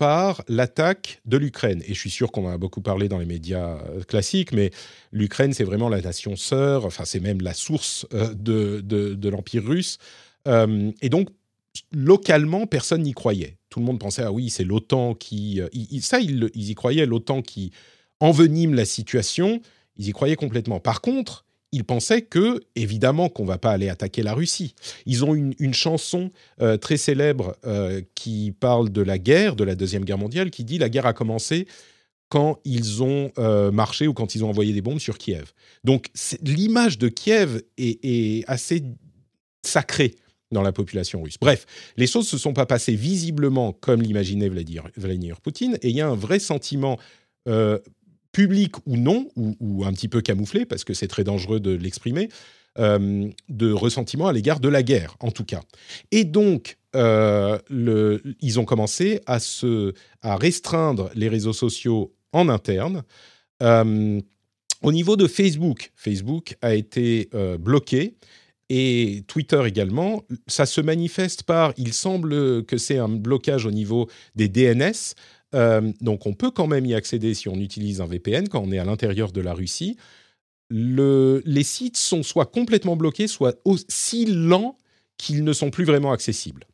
par 0.00 0.42
l'attaque 0.48 1.20
de 1.26 1.36
l'Ukraine. 1.36 1.82
Et 1.86 1.92
je 1.92 2.00
suis 2.00 2.08
sûr 2.08 2.32
qu'on 2.32 2.46
en 2.46 2.50
a 2.50 2.56
beaucoup 2.56 2.80
parlé 2.80 3.06
dans 3.06 3.18
les 3.18 3.26
médias 3.26 3.76
euh, 3.76 4.02
classiques, 4.02 4.52
mais 4.52 4.70
l'Ukraine, 5.12 5.52
c'est 5.52 5.62
vraiment 5.62 5.90
la 5.90 6.00
nation 6.00 6.36
sœur, 6.36 6.86
enfin 6.86 7.04
c'est 7.04 7.20
même 7.20 7.42
la 7.42 7.52
source 7.52 8.06
euh, 8.14 8.32
de, 8.32 8.80
de- 8.80 9.28
l'Empire 9.28 9.62
russe. 9.62 9.98
Euh, 10.48 10.90
et 11.02 11.10
donc, 11.10 11.28
localement, 11.92 12.66
personne 12.66 13.02
n'y 13.02 13.12
croyait. 13.12 13.58
Tout 13.68 13.80
le 13.80 13.84
monde 13.84 13.98
pensait, 13.98 14.22
ah 14.22 14.32
oui, 14.32 14.48
c'est 14.48 14.64
l'OTAN 14.64 15.12
qui... 15.12 15.60
ça, 16.00 16.18
ils 16.18 16.50
y 16.54 16.74
croyaient, 16.74 17.04
l'OTAN 17.04 17.42
qui 17.42 17.70
envenime 18.20 18.72
la 18.72 18.86
situation, 18.86 19.60
ils 19.98 20.08
y 20.08 20.12
croyaient 20.12 20.34
complètement. 20.34 20.80
Par 20.80 21.02
contre, 21.02 21.44
ils 21.72 21.84
pensaient 21.84 22.22
que, 22.22 22.60
évidemment, 22.74 23.28
qu'on 23.28 23.44
va 23.44 23.58
pas 23.58 23.70
aller 23.70 23.88
attaquer 23.88 24.22
la 24.22 24.34
Russie. 24.34 24.74
Ils 25.06 25.24
ont 25.24 25.34
une, 25.34 25.74
chanson 25.74 26.30
euh, 26.60 26.76
très 26.76 26.96
célèbre 26.96 27.56
euh, 27.64 28.02
qui 28.14 28.52
parle 28.58 28.90
de 28.90 29.02
la 29.02 29.18
guerre, 29.18 29.54
de 29.56 29.64
la 29.64 29.74
Deuxième 29.74 30.04
Guerre 30.04 30.18
mondiale, 30.18 30.50
qui 30.50 30.64
dit 30.64 30.78
la 30.78 30.88
guerre 30.88 31.06
a 31.06 31.12
commencé 31.12 31.66
quand 32.28 32.58
ils 32.64 33.02
ont 33.02 33.32
euh, 33.38 33.70
marché 33.70 34.06
ou 34.06 34.14
quand 34.14 34.34
ils 34.34 34.44
ont 34.44 34.48
envoyé 34.48 34.72
des 34.72 34.82
bombes 34.82 34.98
sur 34.98 35.18
Kiev. 35.18 35.52
Donc 35.84 36.10
l'image 36.42 36.98
de 36.98 37.08
Kiev 37.08 37.62
est, 37.76 38.44
assez 38.48 38.82
sacrée 39.64 40.16
dans 40.50 40.62
la 40.62 40.72
population 40.72 41.22
russe. 41.22 41.36
Bref, 41.40 41.66
les 41.96 42.06
choses 42.06 42.28
se 42.28 42.38
sont 42.38 42.52
pas 42.52 42.66
passées 42.66 42.94
visiblement 42.94 43.72
comme 43.72 44.02
l'imaginait 44.02 44.48
Vladimir, 44.48 44.88
Vladimir 44.96 45.40
Poutine, 45.40 45.78
et 45.82 45.90
il 45.90 45.96
y 45.96 46.00
a 46.00 46.08
un 46.08 46.16
vrai 46.16 46.40
sentiment 46.40 46.98
public 48.32 48.76
ou 48.86 48.96
non, 48.96 49.28
ou, 49.36 49.84
un 49.84 49.92
petit 49.92 50.08
peu 50.08 50.20
camouflé, 50.20 50.64
parce 50.64 50.84
que 50.84 50.94
c'est 50.94 51.08
très 51.08 51.24
dangereux 51.24 51.60
de 51.60 51.72
l'exprimer, 51.72 52.28
euh, 52.78 53.28
de 53.48 53.72
ressentiment 53.72 54.28
à 54.28 54.32
l'égard 54.32 54.60
de 54.60 54.68
la 54.68 54.82
guerre, 54.82 55.16
en 55.20 55.30
tout 55.30 55.44
cas. 55.44 55.62
Et 56.12 56.24
donc, 56.24 56.78
euh, 56.94 57.58
ils 58.40 58.60
ont 58.60 58.64
commencé 58.64 59.20
à, 59.26 59.40
se, 59.40 59.92
à 60.22 60.36
restreindre 60.36 61.10
les 61.14 61.28
réseaux 61.28 61.52
sociaux 61.52 62.14
en 62.32 62.48
interne. 62.48 63.02
Euh, 63.62 64.20
au 64.82 64.92
niveau 64.92 65.16
de 65.16 65.26
Facebook, 65.26 65.92
Facebook 65.96 66.56
a 66.62 66.74
été 66.74 67.28
bloqué 67.58 68.14
et 68.70 69.24
Twitter 69.26 69.62
également. 69.66 70.22
Ça 70.46 70.64
se 70.64 70.80
manifeste 70.80 71.42
par, 71.42 71.74
il 71.76 71.92
semble 71.92 72.64
que 72.64 72.78
c'est 72.78 72.96
un 72.96 73.08
blocage 73.08 73.66
au 73.66 73.72
niveau 73.72 74.08
des 74.36 74.48
DNS. 74.48 75.14
Euh, 75.54 75.92
donc 76.00 76.26
on 76.26 76.34
peut 76.34 76.50
quand 76.50 76.66
même 76.66 76.86
y 76.86 76.94
accéder 76.94 77.34
si 77.34 77.48
on 77.48 77.56
utilise 77.56 78.00
un 78.00 78.06
VPN 78.06 78.48
quand 78.48 78.60
on 78.60 78.70
est 78.72 78.78
à 78.78 78.84
l'intérieur 78.84 79.32
de 79.32 79.40
la 79.40 79.52
Russie. 79.52 79.96
Le- 80.70 81.42
les 81.44 81.64
sites 81.64 81.96
sont 81.96 82.22
soit 82.22 82.46
complètement 82.46 82.96
bloqués, 82.96 83.26
soit 83.26 83.58
aussi 83.64 84.26
lents 84.26 84.78
qu'ils 85.18 85.44
ne 85.44 85.52
sont 85.52 85.70
plus 85.70 85.84
vraiment 85.84 86.12
accessibles. 86.12 86.64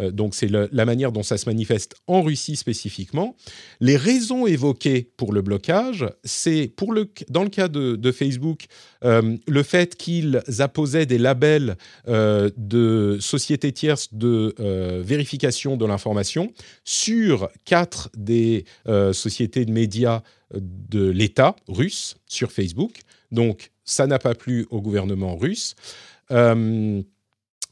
Euh, 0.00 0.10
donc 0.10 0.34
c'est 0.34 0.48
la 0.48 0.84
manière 0.84 1.12
dont 1.12 1.22
ça 1.22 1.38
se 1.38 1.48
manifeste 1.48 1.94
en 2.06 2.22
Russie 2.22 2.56
spécifiquement. 2.56 3.36
Les 3.80 3.96
raisons 3.96 4.46
évoquées 4.46 5.10
pour 5.16 5.32
le 5.32 5.42
blocage, 5.42 6.06
c'est 6.24 6.70
pour 6.76 6.92
le 6.92 7.08
dans 7.28 7.42
le 7.42 7.48
cas 7.48 7.68
de, 7.68 8.12
Facebook, 8.12 8.66
euh, 9.04 9.36
le 9.46 9.62
fait 9.62 9.96
qu'ils 9.96 10.42
apposaient 10.58 11.06
des 11.06 11.18
labels 11.18 11.76
euh, 12.08 12.50
de 12.56 13.18
sociétés 13.20 13.72
tierces 13.72 14.12
de 14.12 14.54
vérification 15.02 15.76
de 15.76 15.86
l'information 15.86 16.52
sur 16.84 17.48
quatre 17.64 18.10
des 18.16 18.64
sociétés 19.12 19.64
de 19.64 19.72
médias 19.72 20.22
de 20.54 21.08
l'État 21.08 21.56
russe 21.68 22.16
sur 22.26 22.52
Facebook. 22.52 23.00
Donc 23.32 23.70
ça 23.84 24.06
n'a 24.06 24.18
pas 24.18 24.34
plu 24.34 24.66
au 24.70 24.80
gouvernement 24.80 25.36
russe. 25.36 25.74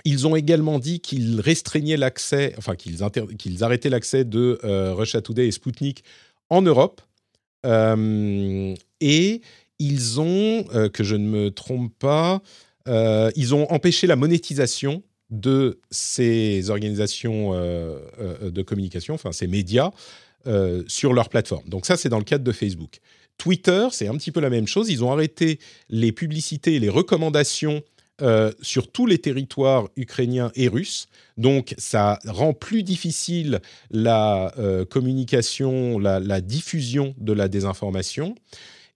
Ils 0.04 0.26
ont 0.26 0.36
également 0.36 0.78
dit 0.78 1.00
qu'ils 1.00 1.40
restreignaient 1.40 1.96
l'accès, 1.96 2.54
enfin 2.58 2.76
qu'ils, 2.76 3.02
arrêtaient 3.02 3.88
l'accès 3.88 4.24
de 4.24 4.58
euh, 4.62 4.92
Russia 4.94 5.22
Today 5.22 5.48
et 5.48 5.50
Sputnik 5.50 6.04
en 6.50 6.60
Europe. 6.60 7.00
Euh, 7.64 8.74
et 9.00 9.40
ils 9.78 10.20
ont, 10.20 10.66
euh, 10.74 10.90
que 10.90 11.02
je 11.02 11.16
ne 11.16 11.26
me 11.26 11.50
trompe 11.50 11.92
pas, 11.98 12.42
ils 12.86 13.54
ont 13.54 13.70
empêché 13.72 14.06
la 14.06 14.16
monétisation 14.16 15.02
de 15.30 15.80
ces 15.90 16.68
organisations 16.68 17.52
de 17.54 18.62
communication, 18.62 19.14
enfin 19.14 19.32
ces 19.32 19.46
médias, 19.46 19.90
sur 20.86 21.14
leur 21.14 21.30
plateforme. 21.30 21.66
Donc 21.66 21.86
ça, 21.86 21.96
c'est 21.96 22.10
dans 22.10 22.18
le 22.18 22.24
cadre 22.24 22.44
de 22.44 22.52
Facebook. 22.52 22.98
Twitter, 23.38 23.88
c'est 23.90 24.06
un 24.06 24.16
petit 24.16 24.32
peu 24.32 24.40
la 24.40 24.50
même 24.50 24.66
chose. 24.66 24.90
Ils 24.90 25.02
ont 25.02 25.10
arrêté 25.10 25.58
les 25.88 26.12
publicités 26.12 26.74
et 26.74 26.78
les 26.78 26.90
recommandations 26.90 27.82
euh, 28.22 28.52
sur 28.62 28.92
tous 28.92 29.06
les 29.06 29.18
territoires 29.18 29.88
ukrainiens 29.96 30.52
et 30.54 30.68
russes. 30.68 31.08
Donc 31.36 31.74
ça 31.78 32.20
rend 32.24 32.52
plus 32.52 32.84
difficile 32.84 33.58
la 33.90 34.54
euh, 34.56 34.84
communication, 34.84 35.98
la, 35.98 36.40
diffusion 36.40 37.16
de 37.18 37.32
la 37.32 37.48
désinformation. 37.48 38.36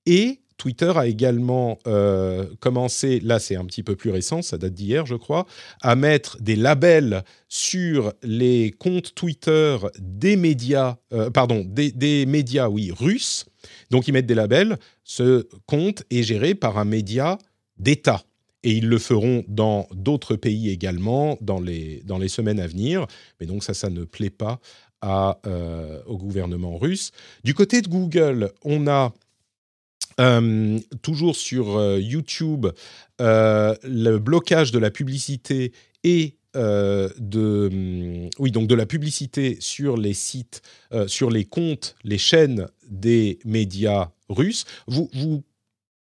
Et 0.07 0.39
Twitter 0.57 0.93
a 0.95 1.09
également 1.09 1.81
euh, 1.89 2.47
commencé, 2.61 3.19
là 3.19 3.41
c'est 3.41 3.57
un 3.57 3.65
petit 3.65 3.83
peu 3.83 3.97
plus 3.97 4.11
récent, 4.11 4.41
ça 4.41 4.57
date 4.57 4.75
d'hier 4.75 5.05
je 5.05 5.17
crois, 5.17 5.47
à 5.83 5.97
mettre 5.97 6.41
des 6.41 6.55
labels 6.55 7.25
sur 7.49 8.13
les 8.23 8.71
comptes 8.71 9.17
Twitter 9.17 9.79
des 9.99 10.37
médias, 10.37 10.95
pardon, 11.35 11.65
des, 11.67 11.91
des, 11.91 12.25
médias, 12.25 12.69
oui, 12.69 12.93
russes. 12.97 13.47
Donc 13.91 14.07
ils 14.07 14.13
mettent 14.13 14.27
des 14.27 14.37
labels. 14.37 14.79
Ce 15.03 15.49
compte 15.67 16.05
est 16.11 16.23
géré 16.23 16.55
par 16.55 16.79
un 16.79 16.85
média 16.85 17.37
d'État 17.79 18.23
et 18.63 18.73
ils 18.73 18.89
le 18.89 18.99
feront 18.99 19.45
dans 19.49 19.87
d'autres 19.93 20.37
pays 20.37 20.71
également 20.71 21.39
dans 21.41 21.61
les, 21.61 22.03
dans 22.05 22.19
les 22.19 22.29
semaines 22.29 22.61
à 22.61 22.67
venir. 22.67 23.07
Mais 23.41 23.47
donc 23.47 23.63
ça, 23.63 23.75
ça 23.75 23.91
ne 23.91 24.05
plaît 24.05 24.31
pas 24.31 24.61
euh, 25.05 26.03
au 26.07 26.19
gouvernement 26.19 26.77
russe. 26.77 27.13
Du 27.45 27.55
côté 27.55 27.83
de 27.83 27.89
Google, 27.89 28.51
on 28.65 28.89
a 28.89 29.15
euh, 30.19 30.77
toujours 31.03 31.37
sur 31.37 31.77
euh, 31.77 32.01
YouTube 32.01 32.67
le 33.21 34.17
blocage 34.17 34.73
de 34.73 34.81
la 34.81 34.91
publicité 34.91 35.73
et 36.03 36.35
de 36.55 37.69
hum, 37.71 38.31
oui 38.41 38.51
donc 38.51 38.67
de 38.67 38.75
la 38.75 38.87
publicité 38.87 39.57
sur 39.61 39.97
les 39.97 40.15
sites, 40.15 40.63
sur 41.07 41.31
les 41.31 41.45
comptes, 41.45 41.95
les 42.03 42.19
chaînes 42.19 42.67
des 42.91 43.39
médias 43.45 44.11
russes. 44.29 44.65
Vous, 44.89 45.09
vous 45.13 45.45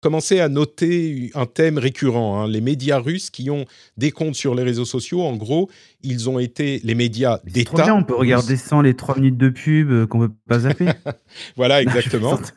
commencer 0.01 0.39
à 0.39 0.49
noter 0.49 1.31
un 1.33 1.45
thème 1.45 1.77
récurrent. 1.77 2.41
Hein. 2.41 2.47
Les 2.47 2.61
médias 2.61 2.99
russes 2.99 3.29
qui 3.29 3.49
ont 3.49 3.65
des 3.97 4.11
comptes 4.11 4.35
sur 4.35 4.53
les 4.53 4.63
réseaux 4.63 4.85
sociaux, 4.85 5.23
en 5.23 5.35
gros, 5.35 5.69
ils 6.03 6.29
ont 6.29 6.39
été 6.39 6.79
les 6.83 6.95
médias 6.95 7.39
d'État. 7.45 7.93
on 7.95 8.03
peut 8.03 8.15
regarder 8.15 8.57
sans 8.57 8.81
les 8.81 8.93
trois 8.95 9.15
minutes 9.15 9.37
de 9.37 9.49
pub 9.49 9.91
euh, 9.91 10.07
qu'on 10.07 10.19
ne 10.19 10.27
peut 10.27 10.33
pas 10.47 10.59
zapper. 10.59 10.89
voilà, 11.55 11.81
exactement. 11.81 12.39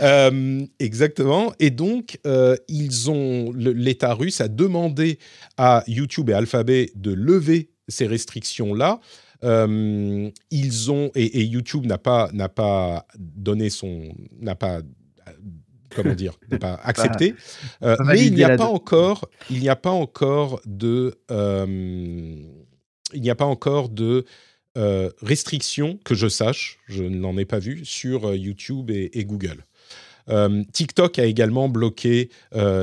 Euh, 0.00 0.64
exactement. 0.78 1.52
Et 1.58 1.70
donc, 1.70 2.18
euh, 2.26 2.56
ils 2.68 3.10
ont 3.10 3.52
l'État 3.52 4.14
russe 4.14 4.40
a 4.40 4.48
demandé 4.48 5.18
à 5.56 5.82
YouTube 5.88 6.30
et 6.30 6.32
Alphabet 6.32 6.92
de 6.94 7.12
lever 7.12 7.70
ces 7.88 8.06
restrictions-là. 8.06 9.00
ils 9.42 10.90
ont 10.90 11.10
et, 11.14 11.40
et 11.40 11.44
YouTube 11.44 11.84
n'a 11.84 11.98
pas 11.98 12.30
n'a 12.32 12.48
pas 12.48 13.06
donné 13.18 13.70
son 13.70 14.14
n'a 14.40 14.54
pas 14.54 14.82
comment 15.94 16.14
dire, 16.14 16.38
n'est 16.50 16.58
pas 16.58 16.74
accepté. 16.82 17.34
Euh, 17.82 17.96
mais 18.06 18.24
il 18.24 18.34
n'y 18.34 18.44
a 18.44 18.56
pas 18.56 18.66
encore, 18.66 19.28
il 19.50 19.60
n'y 19.60 19.68
a 19.68 19.76
pas 19.76 19.90
encore 19.90 20.60
de, 20.66 21.18
euh, 21.30 22.36
il 23.12 23.20
n'y 23.20 23.30
a 23.30 23.34
pas 23.34 23.44
encore 23.44 23.88
de 23.88 24.24
euh, 24.78 25.10
restrictions 25.22 25.98
que 26.04 26.14
je 26.14 26.28
sache, 26.28 26.78
je 26.86 27.04
n'en 27.04 27.36
ai 27.36 27.44
pas 27.44 27.58
vu 27.58 27.84
sur 27.84 28.34
YouTube 28.34 28.90
et, 28.90 29.24
Google. 29.24 29.64
TikTok 30.72 31.18
a 31.18 31.24
également 31.24 31.68
bloqué 31.68 32.30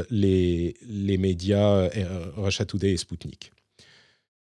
les, 0.09 0.75
les 0.81 1.17
médias 1.17 1.87
Russia 2.35 2.65
Today 2.65 2.91
et 2.91 2.97
Sputnik. 2.97 3.51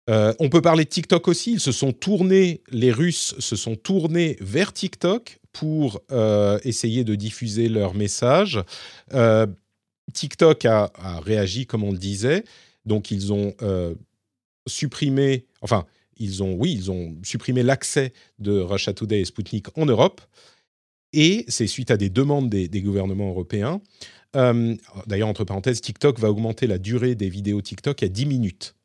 On 0.09 0.49
peut 0.49 0.63
parler 0.63 0.85
de 0.85 0.89
TikTok 0.89 1.29
aussi. 1.29 1.53
Ils 1.53 1.61
se 1.61 1.71
sont 1.71 1.93
tournés, 1.93 2.63
les 2.71 2.91
Russes 2.91 3.37
se 3.39 3.55
sont 3.55 3.77
tournés 3.77 4.37
vers 4.41 4.73
TikTok 4.73 5.41
pour 5.53 6.01
euh, 6.13 6.59
essayer 6.65 7.05
de 7.05 7.15
diffuser 7.15 7.69
leur 7.69 7.95
message. 7.95 8.63
Euh, 9.13 9.47
TikTok 10.13 10.65
a, 10.65 10.91
réagi 11.25 11.67
comme 11.67 11.85
on 11.85 11.93
le 11.93 11.99
disait, 11.99 12.45
donc 12.85 13.11
ils 13.11 13.33
ont 13.33 13.55
euh, 13.63 13.95
supprimé, 14.67 15.47
enfin, 15.61 15.87
ils 16.17 16.43
ont, 16.43 16.55
oui, 16.55 16.73
ils 16.73 16.91
ont 16.91 17.17
supprimé 17.23 17.63
l'accès 17.63 18.13
de 18.39 18.59
Russia 18.59 18.93
Today 18.93 19.21
et 19.21 19.25
Sputnik 19.25 19.67
en 19.79 19.87
Europe, 19.87 20.21
et 21.13 21.45
c'est 21.49 21.67
suite 21.67 21.91
à 21.91 21.97
des 21.97 22.11
demandes 22.11 22.51
des, 22.51 22.69
des 22.69 22.83
gouvernements 22.83 23.31
européens. 23.31 23.81
D'ailleurs, 24.33 25.29
entre 25.29 25.43
parenthèses, 25.43 25.81
TikTok 25.81 26.21
va 26.21 26.31
augmenter 26.31 26.69
la 26.69 26.79
durée 26.79 27.17
des 27.17 27.29
vidéos 27.29 27.61
TikTok 27.61 28.05
à 28.05 28.09
10 28.09 28.27
minutes. 28.27 28.77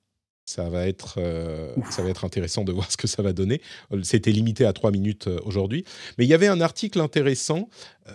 Ça 0.48 0.70
va, 0.70 0.88
être, 0.88 1.16
euh, 1.18 1.74
ça 1.90 2.04
va 2.04 2.10
être 2.10 2.24
intéressant 2.24 2.64
de 2.64 2.72
voir 2.72 2.92
ce 2.92 2.98
que 2.98 3.08
ça 3.08 3.24
va 3.24 3.34
donner. 3.34 3.62
C'était 4.04 4.32
limité 4.32 4.64
à 4.64 4.74
trois 4.74 4.92
minutes 4.92 5.26
euh, 5.26 5.40
aujourd'hui. 5.44 5.86
Mais 6.20 6.26
il 6.26 6.28
y 6.28 6.36
avait 6.36 6.46
un 6.46 6.62
article 6.62 7.02
intéressant, 7.02 7.68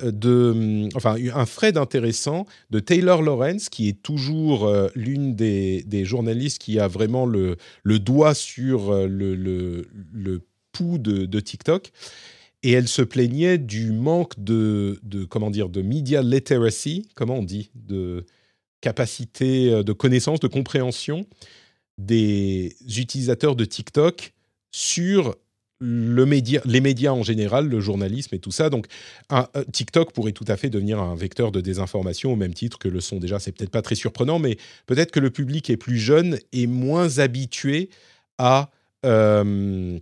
euh, 0.04 0.12
de, 0.12 0.52
hum, 0.52 0.88
enfin 0.94 1.16
un 1.34 1.44
thread 1.44 1.76
intéressant 1.76 2.46
de 2.70 2.78
Taylor 2.78 3.22
Lawrence, 3.22 3.68
qui 3.68 3.88
est 3.88 4.00
toujours 4.00 4.72
l'une 4.94 5.34
des, 5.34 5.82
des, 5.82 6.04
journalistes 6.04 6.62
qui 6.62 6.78
a 6.78 6.86
vraiment 6.86 7.26
le, 7.26 7.56
le 7.82 7.98
doigt 7.98 8.34
sur 8.34 8.92
le, 8.92 9.34
le, 9.34 9.88
le 10.12 10.46
pouls 10.70 10.98
de, 10.98 11.26
de, 11.26 11.40
TikTok. 11.40 11.90
Et 12.62 12.70
elle 12.70 12.86
se 12.86 13.02
plaignait 13.02 13.58
du 13.58 13.90
manque 13.90 14.38
de, 14.38 15.00
de, 15.02 15.24
comment 15.24 15.50
dire, 15.50 15.68
de 15.68 15.82
media 15.82 16.22
literacy, 16.22 17.08
comment 17.16 17.38
on 17.38 17.42
dit, 17.42 17.70
de 17.74 18.24
capacité 18.80 19.82
de 19.82 19.92
connaissance, 19.92 20.38
de 20.38 20.48
compréhension 20.48 21.26
des 22.00 22.76
utilisateurs 22.96 23.56
de 23.56 23.64
TikTok 23.64 24.32
sur 24.70 25.36
le 25.82 26.26
média, 26.26 26.60
les 26.66 26.80
médias 26.80 27.12
en 27.12 27.22
général, 27.22 27.68
le 27.68 27.80
journalisme 27.80 28.34
et 28.34 28.38
tout 28.38 28.50
ça. 28.50 28.68
Donc, 28.68 28.86
un, 29.30 29.48
euh, 29.56 29.64
TikTok 29.72 30.12
pourrait 30.12 30.32
tout 30.32 30.44
à 30.48 30.56
fait 30.56 30.68
devenir 30.68 31.00
un 31.00 31.14
vecteur 31.14 31.52
de 31.52 31.60
désinformation 31.60 32.32
au 32.32 32.36
même 32.36 32.52
titre 32.52 32.78
que 32.78 32.88
le 32.88 33.00
sont 33.00 33.18
déjà. 33.18 33.38
C'est 33.38 33.52
peut-être 33.52 33.70
pas 33.70 33.82
très 33.82 33.94
surprenant, 33.94 34.38
mais 34.38 34.58
peut-être 34.86 35.10
que 35.10 35.20
le 35.20 35.30
public 35.30 35.70
est 35.70 35.78
plus 35.78 35.98
jeune 35.98 36.38
et 36.52 36.66
moins 36.66 37.18
habitué 37.18 37.88
à, 38.36 38.70
euh, 39.06 39.98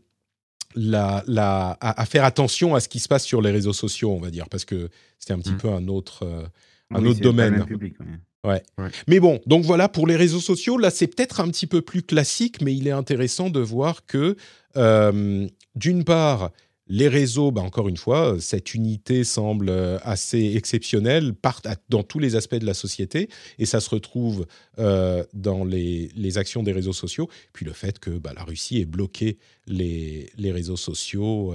la, 0.75 1.23
la, 1.27 1.79
à, 1.81 2.07
faire 2.07 2.25
attention 2.25 2.75
à 2.75 2.81
ce 2.81 2.89
qui 2.89 2.99
se 2.99 3.09
passe 3.09 3.25
sur 3.25 3.41
les 3.41 3.53
réseaux 3.53 3.73
sociaux, 3.73 4.11
on 4.13 4.21
va 4.21 4.31
dire, 4.31 4.49
parce 4.49 4.65
que 4.65 4.89
c'est 5.19 5.33
un 5.33 5.39
petit 5.39 5.53
mmh. 5.53 5.59
peu 5.59 5.69
un 5.69 5.87
autre, 5.87 6.25
euh, 6.25 6.45
un 6.91 7.05
autre 7.05 7.21
domaine. 7.21 7.65
Public, 7.65 7.97
Ouais. 8.45 8.63
Mais 9.07 9.21
bon, 9.21 9.41
donc 9.47 9.65
voilà, 9.65 9.89
pour 9.89 10.07
les 10.07 10.17
réseaux 10.17 10.41
sociaux, 10.41 10.79
là, 10.79 10.91
c'est 10.91 11.09
peut-être 11.09 11.41
un 11.41 11.49
petit 11.49 11.67
peu 11.67 11.83
plus 11.83 12.03
classique, 12.03 12.63
mais 12.63 12.75
il 12.75 12.87
est 12.87 12.93
intéressant 12.93 13.51
de 13.51 13.61
voir 13.61 14.07
que, 14.07 14.37
euh, 14.77 15.47
d'une 15.75 16.05
part, 16.05 16.51
les 16.91 17.09
réseaux, 17.09 17.51
bah 17.51 17.61
encore 17.61 17.89
une 17.89 17.99
fois, 17.99 18.37
cette 18.41 18.73
unité 18.73 19.23
semble 19.23 19.69
euh, 19.69 19.99
assez 20.03 20.55
exceptionnelle 20.57 21.35
part 21.35 21.61
dans 21.91 22.03
tous 22.03 22.19
les 22.19 22.35
aspects 22.35 22.55
de 22.55 22.65
la 22.65 22.73
société 22.73 23.29
et 23.59 23.67
ça 23.67 23.81
se 23.81 23.91
retrouve 23.91 24.47
euh, 24.79 25.23
dans 25.35 25.65
les, 25.65 26.11
les, 26.17 26.39
actions 26.39 26.63
des 26.63 26.73
réseaux 26.73 26.95
sociaux. 26.95 27.29
Puis 27.53 27.67
le 27.67 27.75
fait 27.75 27.99
que 27.99 28.11
bah, 28.11 28.33
la 28.35 28.45
Russie 28.45 28.79
ait 28.81 28.87
bloqué 28.87 29.37
les, 29.67 30.31
les 30.39 30.51
réseaux 30.51 30.79
sociaux 30.79 31.53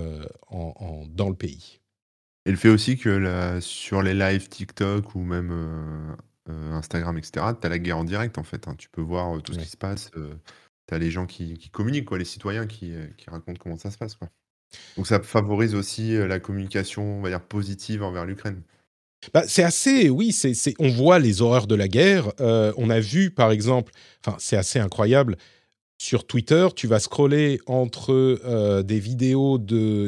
en, 0.49 1.05
dans 1.09 1.29
le 1.29 1.35
pays. 1.35 1.79
Et 2.45 2.51
le 2.51 2.57
fait 2.57 2.69
aussi 2.69 2.97
que 2.97 3.09
la, 3.09 3.61
sur 3.61 4.01
les 4.01 4.13
lives 4.13 4.49
TikTok 4.49 5.15
ou 5.15 5.19
même 5.19 6.17
euh, 6.49 6.73
Instagram, 6.73 7.17
etc., 7.17 7.45
tu 7.59 7.65
as 7.65 7.69
la 7.69 7.79
guerre 7.79 7.97
en 7.97 8.03
direct, 8.03 8.37
en 8.37 8.43
fait. 8.43 8.67
Hein. 8.67 8.75
Tu 8.77 8.89
peux 8.89 9.01
voir 9.01 9.37
euh, 9.37 9.39
tout 9.39 9.53
ce 9.53 9.59
qui 9.59 9.69
se 9.69 9.77
passe. 9.77 10.11
Euh, 10.17 10.33
tu 10.87 10.93
as 10.93 10.97
les 10.97 11.09
gens 11.09 11.25
qui, 11.25 11.57
communiquent, 11.71 12.05
quoi, 12.05 12.17
les 12.17 12.25
citoyens 12.25 12.67
qui, 12.67 12.93
racontent 13.27 13.59
comment 13.61 13.77
ça 13.77 13.91
se 13.91 13.97
passe. 13.97 14.15
Quoi. 14.15 14.27
Donc 14.97 15.07
ça 15.07 15.21
favorise 15.21 15.75
aussi 15.75 16.17
la 16.17 16.39
communication, 16.39 17.19
on 17.19 17.21
va 17.21 17.29
dire, 17.29 17.41
positive 17.41 18.03
envers 18.03 18.25
l'Ukraine. 18.25 18.61
Bah, 19.33 19.43
c'est 19.47 19.63
assez, 19.63 20.09
oui, 20.09 20.33
c'est, 20.33 20.73
on 20.79 20.89
voit 20.89 21.19
les 21.19 21.41
horreurs 21.41 21.67
de 21.67 21.75
la 21.75 21.87
guerre. 21.87 22.33
on 22.39 22.89
a 22.89 22.99
vu, 22.99 23.31
par 23.31 23.51
exemple, 23.51 23.93
enfin, 24.25 24.35
c'est 24.39 24.57
assez 24.57 24.79
incroyable, 24.79 25.37
sur 26.03 26.27
Twitter, 26.27 26.67
tu 26.75 26.85
vas 26.85 26.99
scroller 26.99 27.61
entre 27.65 28.11
euh, 28.11 28.83
des 28.83 28.99
vidéos 28.99 29.57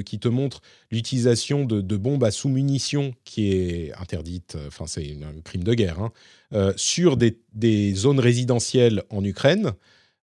qui 0.05 0.19
te 0.19 0.27
montrent 0.27 0.61
l'utilisation 0.91 1.63
de, 1.63 1.95
bombes 1.95 2.25
à 2.25 2.31
sous-munitions, 2.31 3.13
qui 3.23 3.53
est 3.53 3.93
interdite, 3.93 4.57
enfin 4.67 4.87
c'est 4.87 5.17
un 5.23 5.39
crime 5.39 5.63
de 5.63 5.73
guerre, 5.73 6.01
hein, 6.01 6.11
euh, 6.51 6.73
sur 6.75 7.15
des, 7.15 7.93
zones 7.93 8.19
résidentielles 8.19 9.03
en 9.09 9.23
Ukraine. 9.23 9.71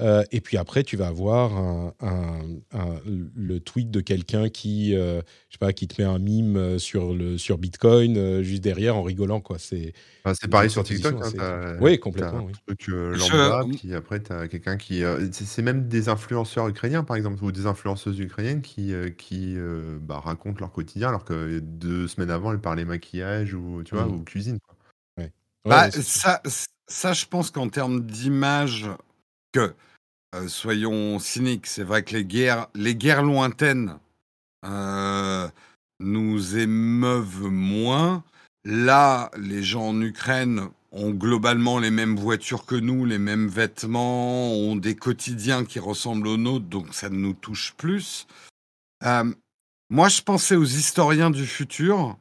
Euh, 0.03 0.25
et 0.31 0.43
puis 0.43 0.59
après, 0.59 0.83
tu 0.83 0.97
vas 0.97 1.07
avoir 1.07 1.57
un, 1.57 1.95
un, 2.01 3.01
le 3.35 3.61
tweet 3.61 3.91
de 3.91 4.01
quelqu'un 4.01 4.51
qui, 4.51 4.95
euh, 4.95 5.23
je 5.49 5.55
sais 5.55 5.59
pas, 5.59 5.73
qui 5.73 5.89
te 5.89 6.01
met 6.01 6.07
un 6.07 6.19
mime 6.19 6.79
sur, 6.79 7.15
le, 7.15 7.39
sur 7.39 7.57
Bitcoin 7.57 8.19
euh, 8.19 8.43
juste 8.43 8.63
derrière 8.63 8.97
en 8.97 9.03
rigolant. 9.03 9.41
Quoi. 9.41 9.59
C'est, 9.59 9.95
enfin, 10.23 10.37
c'est 10.39 10.49
pareil 10.49 10.69
sur 10.69 10.85
TikTok. 10.85 11.15
Hein, 11.39 11.79
oui, 11.81 11.99
complètement. 11.99 12.41
un 12.41 12.43
oui. 12.43 12.53
truc 12.67 12.89
lambda, 12.89 13.65
puis 13.75 13.95
après, 13.95 14.23
tu 14.23 14.33
as 14.33 14.49
quelqu'un 14.49 14.77
qui. 14.77 15.03
c'est 15.33 15.63
même 15.63 15.89
des 15.89 16.11
influenceurs 16.11 16.69
ukrainiens, 16.69 17.05
par 17.05 17.17
exemple, 17.17 17.43
ou 17.43 17.51
des 17.51 17.67
influenceuses 17.67 18.21
ukrainiennes 18.21 18.63
qui, 18.63 18.93
qui 19.17 19.57
bah, 20.03 20.21
racontent 20.21 20.61
leur 20.61 20.73
quotidien, 20.73 21.09
alors 21.09 21.25
que 21.25 21.59
deux 21.61 22.07
semaines 22.07 22.31
avant, 22.31 22.53
elles 22.53 22.61
parlaient 22.61 22.85
maquillage 22.85 23.55
ou, 23.55 23.83
tu 23.83 23.95
vois, 23.95 24.05
mmh. 24.05 24.15
ou 24.15 24.25
cuisine. 24.25 24.59
Quoi. 24.61 24.77
Ouais. 25.17 25.33
Bah, 25.65 25.91
ça, 25.91 26.43
ça, 26.87 27.13
je 27.15 27.25
pense 27.25 27.51
qu'en 27.51 27.71
termes 27.71 28.05
d'image, 28.05 28.87
que 29.53 29.75
euh, 30.35 30.49
soyons 30.49 31.19
cyniques, 31.19 31.67
c'est 31.67 31.85
vrai 31.85 32.03
que 32.03 32.15
les 32.15 32.25
guerres, 32.25 32.69
les 32.75 32.95
guerres 32.95 33.23
lointaines 33.23 33.99
euh, 34.65 35.49
nous 36.01 36.57
émeuvent 36.57 37.49
moins. 37.49 38.25
Là, 38.65 39.31
les 39.39 39.63
gens 39.63 39.89
en 39.89 40.01
Ukraine 40.01 40.69
ont 40.93 41.11
globalement 41.11 41.79
les 41.79 41.91
mêmes 41.91 42.17
voitures 42.17 42.67
que 42.67 42.75
nous, 42.75 43.05
les 43.05 43.19
mêmes 43.19 43.49
vêtements, 43.49 44.53
ont 44.53 44.77
des 44.77 44.97
quotidiens 44.97 45.65
qui 45.65 45.79
ressemblent 45.79 46.29
aux 46.29 46.37
nôtres, 46.37 46.67
donc 46.67 46.95
ça 46.95 47.09
nous 47.09 47.35
touche 47.35 47.75
plus. 47.77 48.27
Euh, 49.05 49.33
moi, 49.91 50.09
je 50.09 50.23
pensais 50.23 50.57
aux 50.57 50.65
historiens 50.65 51.31
du 51.31 51.47
futur, 51.47 52.17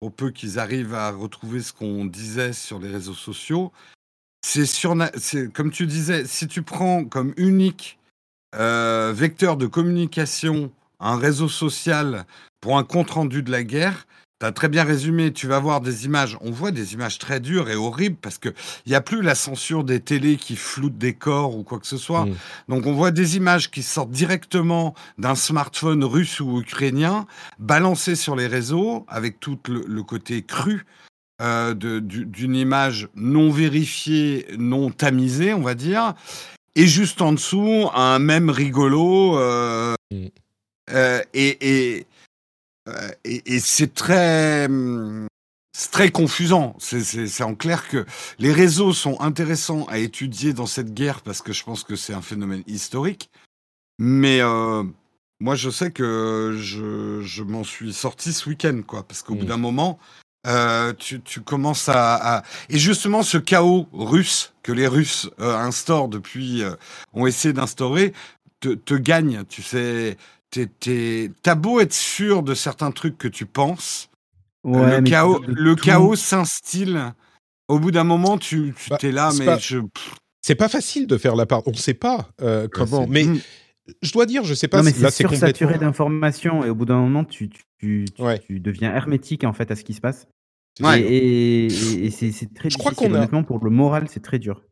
pour 0.00 0.12
peu 0.12 0.30
qu'ils 0.30 0.58
arrivent 0.58 0.94
à 0.94 1.10
retrouver 1.10 1.62
ce 1.62 1.72
qu'on 1.72 2.04
disait 2.04 2.52
sur 2.52 2.78
les 2.78 2.90
réseaux 2.90 3.14
sociaux. 3.14 3.72
C'est 4.46 5.52
comme 5.52 5.72
tu 5.72 5.86
disais, 5.86 6.24
si 6.24 6.46
tu 6.46 6.62
prends 6.62 7.04
comme 7.04 7.34
unique 7.36 7.98
euh, 8.54 9.12
vecteur 9.14 9.56
de 9.56 9.66
communication 9.66 10.70
un 11.00 11.16
réseau 11.16 11.48
social 11.48 12.24
pour 12.60 12.78
un 12.78 12.84
compte 12.84 13.10
rendu 13.10 13.42
de 13.42 13.50
la 13.50 13.64
guerre, 13.64 14.06
tu 14.38 14.46
as 14.46 14.52
très 14.52 14.68
bien 14.68 14.84
résumé. 14.84 15.32
Tu 15.32 15.48
vas 15.48 15.58
voir 15.58 15.80
des 15.80 16.04
images. 16.04 16.38
On 16.42 16.52
voit 16.52 16.70
des 16.70 16.94
images 16.94 17.18
très 17.18 17.40
dures 17.40 17.68
et 17.70 17.74
horribles 17.74 18.18
parce 18.22 18.38
qu'il 18.38 18.54
n'y 18.86 18.94
a 18.94 19.00
plus 19.00 19.20
la 19.20 19.34
censure 19.34 19.82
des 19.82 19.98
télés 19.98 20.36
qui 20.36 20.54
floutent 20.54 20.98
des 20.98 21.14
corps 21.14 21.56
ou 21.56 21.64
quoi 21.64 21.80
que 21.80 21.86
ce 21.86 21.96
soit. 21.96 22.26
Mmh. 22.26 22.34
Donc 22.68 22.86
on 22.86 22.92
voit 22.92 23.10
des 23.10 23.36
images 23.36 23.70
qui 23.70 23.82
sortent 23.82 24.10
directement 24.10 24.94
d'un 25.18 25.34
smartphone 25.34 26.04
russe 26.04 26.38
ou 26.38 26.60
ukrainien, 26.60 27.26
balancées 27.58 28.16
sur 28.16 28.36
les 28.36 28.46
réseaux 28.46 29.04
avec 29.08 29.40
tout 29.40 29.58
le 29.66 30.02
côté 30.04 30.42
cru 30.42 30.86
euh, 31.42 31.74
d'une 31.74 32.56
image 32.56 33.08
non 33.14 33.50
vérifiée, 33.50 34.46
non 34.58 34.90
tamisée, 34.90 35.52
on 35.52 35.60
va 35.60 35.74
dire, 35.74 36.14
et 36.76 36.86
juste 36.86 37.20
en 37.20 37.32
dessous, 37.32 37.90
un 37.92 38.18
même 38.18 38.48
rigolo. 38.48 39.38
Euh, 39.38 39.94
mm. 40.10 40.26
euh, 40.92 41.22
et, 41.34 41.98
et, 41.98 42.06
et, 43.24 43.60
c'est 43.60 43.92
très. 43.92 44.66
C'est 45.76 45.90
très 45.90 46.10
confusant. 46.10 46.74
C'est 46.78 47.42
en 47.42 47.54
clair 47.54 47.86
que 47.86 48.06
les 48.38 48.50
réseaux 48.50 48.94
sont 48.94 49.20
intéressants 49.20 49.84
à 49.90 49.98
étudier 49.98 50.54
dans 50.54 50.64
cette 50.64 50.94
guerre 50.94 51.20
parce 51.20 51.42
que 51.42 51.52
je 51.52 51.64
pense 51.64 51.84
que 51.84 51.96
c'est 51.96 52.14
un 52.14 52.22
phénomène 52.22 52.62
historique. 52.66 53.28
Mais 53.98 54.40
moi, 55.38 55.54
je 55.54 55.68
sais 55.68 55.90
que 55.90 56.56
je, 56.58 57.20
je 57.20 57.42
m'en 57.42 57.62
suis 57.62 57.92
sorti 57.92 58.32
ce 58.32 58.48
week-end, 58.48 58.80
quoi, 58.86 59.02
parce 59.02 59.22
qu'au 59.22 59.34
bout 59.34 59.44
mm. 59.44 59.48
d'un 59.48 59.58
moment, 59.58 59.98
euh, 60.46 60.92
tu, 60.96 61.20
tu, 61.20 61.40
commences 61.40 61.88
à, 61.88 62.36
à, 62.36 62.42
Et 62.68 62.78
justement, 62.78 63.22
ce 63.22 63.36
chaos 63.38 63.88
russe 63.92 64.52
que 64.62 64.70
les 64.72 64.86
Russes 64.86 65.28
euh, 65.40 65.56
instaurent 65.56 66.08
depuis, 66.08 66.62
euh, 66.62 66.74
ont 67.14 67.26
essayé 67.26 67.52
d'instaurer, 67.52 68.12
te, 68.60 68.68
te, 68.68 68.94
gagne. 68.94 69.42
Tu 69.48 69.62
sais, 69.62 70.16
t'as 71.42 71.54
beau 71.56 71.80
être 71.80 71.92
sûr 71.92 72.42
de 72.42 72.54
certains 72.54 72.92
trucs 72.92 73.18
que 73.18 73.28
tu 73.28 73.44
penses, 73.44 74.08
ouais, 74.62 75.00
le 75.00 75.02
chaos, 75.02 75.42
le 75.46 75.74
chaos 75.74 76.14
s'instille. 76.14 77.00
Au 77.68 77.80
bout 77.80 77.90
d'un 77.90 78.04
moment, 78.04 78.38
tu, 78.38 78.72
tu 78.76 78.90
bah, 78.90 78.98
t'es 79.00 79.10
là, 79.10 79.32
mais 79.36 79.44
pas, 79.44 79.58
je. 79.58 79.78
C'est 80.40 80.54
pas 80.54 80.68
facile 80.68 81.08
de 81.08 81.18
faire 81.18 81.34
la 81.34 81.46
part. 81.46 81.62
On 81.66 81.72
ne 81.72 81.76
sait 81.76 81.94
pas 81.94 82.28
comment, 82.72 83.06
mais. 83.08 83.26
Je 84.02 84.10
dois 84.10 84.26
dire, 84.26 84.42
je 84.42 84.52
sais 84.52 84.66
pas 84.66 84.78
non, 84.78 84.82
mais 84.82 84.92
si 84.92 85.00
là 85.00 85.12
c'est 85.12 85.28
sursaturé 85.28 85.78
d'informations 85.78 86.64
et 86.64 86.70
au 86.70 86.74
bout 86.74 86.86
d'un 86.86 86.98
moment, 86.98 87.22
tu, 87.22 87.48
tu, 87.48 87.62
tu, 87.78 88.06
ouais. 88.18 88.40
tu, 88.40 88.58
deviens 88.58 88.92
hermétique 88.92 89.44
en 89.44 89.52
fait 89.52 89.70
à 89.70 89.76
ce 89.76 89.84
qui 89.84 89.94
se 89.94 90.00
passe. 90.00 90.26
Ouais. 90.80 91.00
Et, 91.00 91.66
et, 91.66 92.06
et 92.06 92.10
c'est 92.10 92.30
très 92.30 92.70
je 92.70 92.76
difficile. 92.76 92.78
Crois 92.78 92.92
qu'on 92.92 93.14
a... 93.14 93.18
Honnêtement, 93.18 93.44
pour 93.44 93.64
le 93.64 93.70
moral, 93.70 94.06
c'est 94.10 94.22
très 94.22 94.38
dur. 94.38 94.62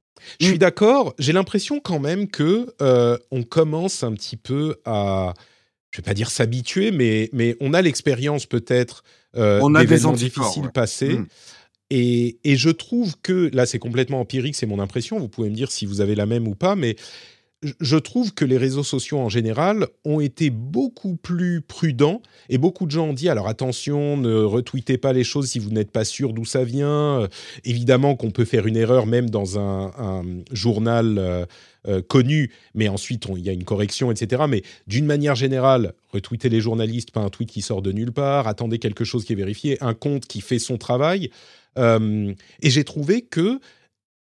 Je 0.40 0.46
suis 0.46 0.58
d'accord. 0.58 1.14
J'ai 1.18 1.32
l'impression 1.32 1.80
quand 1.80 1.98
même 1.98 2.28
que 2.28 2.74
euh, 2.80 3.18
on 3.30 3.42
commence 3.42 4.02
un 4.02 4.12
petit 4.12 4.36
peu 4.36 4.76
à, 4.84 5.34
je 5.90 5.98
vais 5.98 6.02
pas 6.02 6.14
dire 6.14 6.30
s'habituer, 6.30 6.90
mais 6.92 7.28
mais 7.32 7.56
on 7.60 7.74
a 7.74 7.82
l'expérience 7.82 8.46
peut-être 8.46 9.02
euh, 9.36 9.60
on 9.62 9.74
a 9.74 9.84
des 9.84 9.98
difficiles 9.98 10.64
ouais. 10.64 10.72
passés. 10.72 11.18
Mmh. 11.18 11.26
Et, 11.90 12.38
et, 12.44 12.56
je 12.56 12.70
trouve 12.70 13.14
que 13.20 13.50
là, 13.52 13.66
c'est 13.66 13.78
complètement 13.78 14.20
empirique, 14.20 14.56
c'est 14.56 14.66
mon 14.66 14.80
impression. 14.80 15.18
Vous 15.18 15.28
pouvez 15.28 15.50
me 15.50 15.54
dire 15.54 15.70
si 15.70 15.84
vous 15.84 16.00
avez 16.00 16.14
la 16.14 16.26
même 16.26 16.48
ou 16.48 16.54
pas, 16.54 16.76
mais 16.76 16.96
je 17.80 17.96
trouve 17.96 18.34
que 18.34 18.44
les 18.44 18.58
réseaux 18.58 18.82
sociaux 18.82 19.18
en 19.18 19.28
général 19.28 19.88
ont 20.04 20.20
été 20.20 20.50
beaucoup 20.50 21.16
plus 21.16 21.60
prudents 21.60 22.20
et 22.48 22.58
beaucoup 22.58 22.86
de 22.86 22.90
gens 22.90 23.08
ont 23.08 23.12
dit 23.12 23.28
alors 23.28 23.48
attention, 23.48 24.16
ne 24.16 24.42
retweetez 24.42 24.98
pas 24.98 25.12
les 25.12 25.24
choses 25.24 25.48
si 25.48 25.58
vous 25.58 25.70
n'êtes 25.70 25.90
pas 25.90 26.04
sûr 26.04 26.32
d'où 26.32 26.44
ça 26.44 26.64
vient. 26.64 27.20
Euh, 27.20 27.28
évidemment 27.64 28.16
qu'on 28.16 28.30
peut 28.30 28.44
faire 28.44 28.66
une 28.66 28.76
erreur 28.76 29.06
même 29.06 29.30
dans 29.30 29.58
un, 29.58 30.24
journal 30.50 31.18
euh, 31.18 31.46
euh, 31.86 32.02
connu, 32.02 32.52
mais 32.74 32.88
ensuite 32.88 33.26
il 33.36 33.42
y 33.42 33.48
a 33.48 33.52
une 33.52 33.64
correction, 33.64 34.10
etc. 34.10 34.44
Mais 34.48 34.62
d'une 34.86 35.06
manière 35.06 35.34
générale, 35.34 35.94
retweetez 36.12 36.48
les 36.48 36.60
journalistes, 36.60 37.10
pas 37.10 37.20
un 37.20 37.30
tweet 37.30 37.50
qui 37.50 37.62
sort 37.62 37.82
de 37.82 37.92
nulle 37.92 38.12
part, 38.12 38.46
attendez 38.46 38.78
quelque 38.78 39.04
chose 39.04 39.24
qui 39.24 39.32
est 39.32 39.36
vérifié, 39.36 39.78
un 39.82 39.94
compte 39.94 40.26
qui 40.26 40.40
fait 40.40 40.58
son 40.58 40.76
travail. 40.76 41.30
Et 41.76 42.70
j'ai 42.70 42.84
trouvé 42.84 43.22
que 43.22 43.58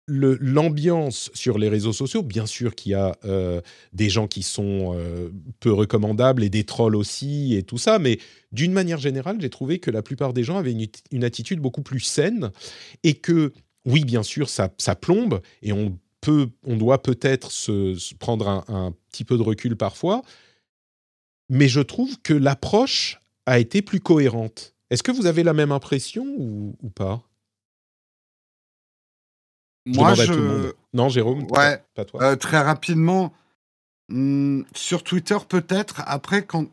l'ambiance 0.07 1.31
sur 1.33 1.57
les 1.57 1.67
réseaux 1.67 1.93
sociaux, 1.93 2.21
bien 2.21 2.45
sûr 2.45 2.75
qu'il 2.75 2.91
y 2.91 2.95
a 2.95 3.17
euh, 3.25 3.61
des 3.93 4.09
gens 4.09 4.27
qui 4.27 4.43
sont 4.43 4.93
euh, 4.95 5.29
peu 5.59 5.73
recommandables 5.73 6.43
et 6.43 6.49
des 6.49 6.63
trolls 6.63 6.95
aussi 6.95 7.55
et 7.55 7.63
tout 7.63 7.79
ça, 7.79 7.97
mais 7.97 8.19
d'une 8.51 8.71
manière 8.71 8.99
générale, 8.99 9.37
j'ai 9.39 9.49
trouvé 9.49 9.79
que 9.79 9.89
la 9.89 10.03
plupart 10.03 10.33
des 10.33 10.43
gens 10.43 10.57
avaient 10.57 10.75
une, 11.11 11.23
attitude 11.23 11.59
beaucoup 11.59 11.81
plus 11.81 12.01
saine 12.01 12.51
et 13.03 13.15
que, 13.15 13.53
oui, 13.85 14.05
bien 14.05 14.21
sûr, 14.21 14.47
ça, 14.47 14.69
plombe 14.95 15.41
et 15.63 15.73
on, 15.73 15.97
peut, 16.21 16.49
on 16.63 16.77
doit 16.77 17.01
peut-être 17.01 17.51
se, 17.51 18.13
prendre 18.15 18.47
un, 18.47 18.93
petit 19.11 19.23
peu 19.23 19.37
de 19.37 19.43
recul 19.43 19.75
parfois, 19.75 20.21
mais 21.49 21.67
je 21.67 21.81
trouve 21.81 22.21
que 22.21 22.33
l'approche 22.33 23.19
a 23.47 23.59
été 23.59 23.81
plus 23.81 23.99
cohérente. 23.99 24.75
Est-ce 24.91 25.01
que 25.01 25.11
vous 25.11 25.25
avez 25.25 25.41
la 25.41 25.53
même 25.53 25.71
impression 25.71 26.25
ou 26.37 26.89
pas? 26.93 27.23
Moi, 29.85 30.13
je. 30.15 30.73
Non, 30.93 31.09
Jérôme 31.09 31.45
Ouais. 31.51 31.83
Pas 31.93 32.05
toi. 32.05 32.23
Euh, 32.23 32.35
très 32.35 32.59
rapidement, 32.59 33.33
hmm, 34.09 34.61
sur 34.73 35.03
Twitter, 35.03 35.37
peut-être. 35.47 36.01
Après, 36.05 36.43
quand. 36.43 36.67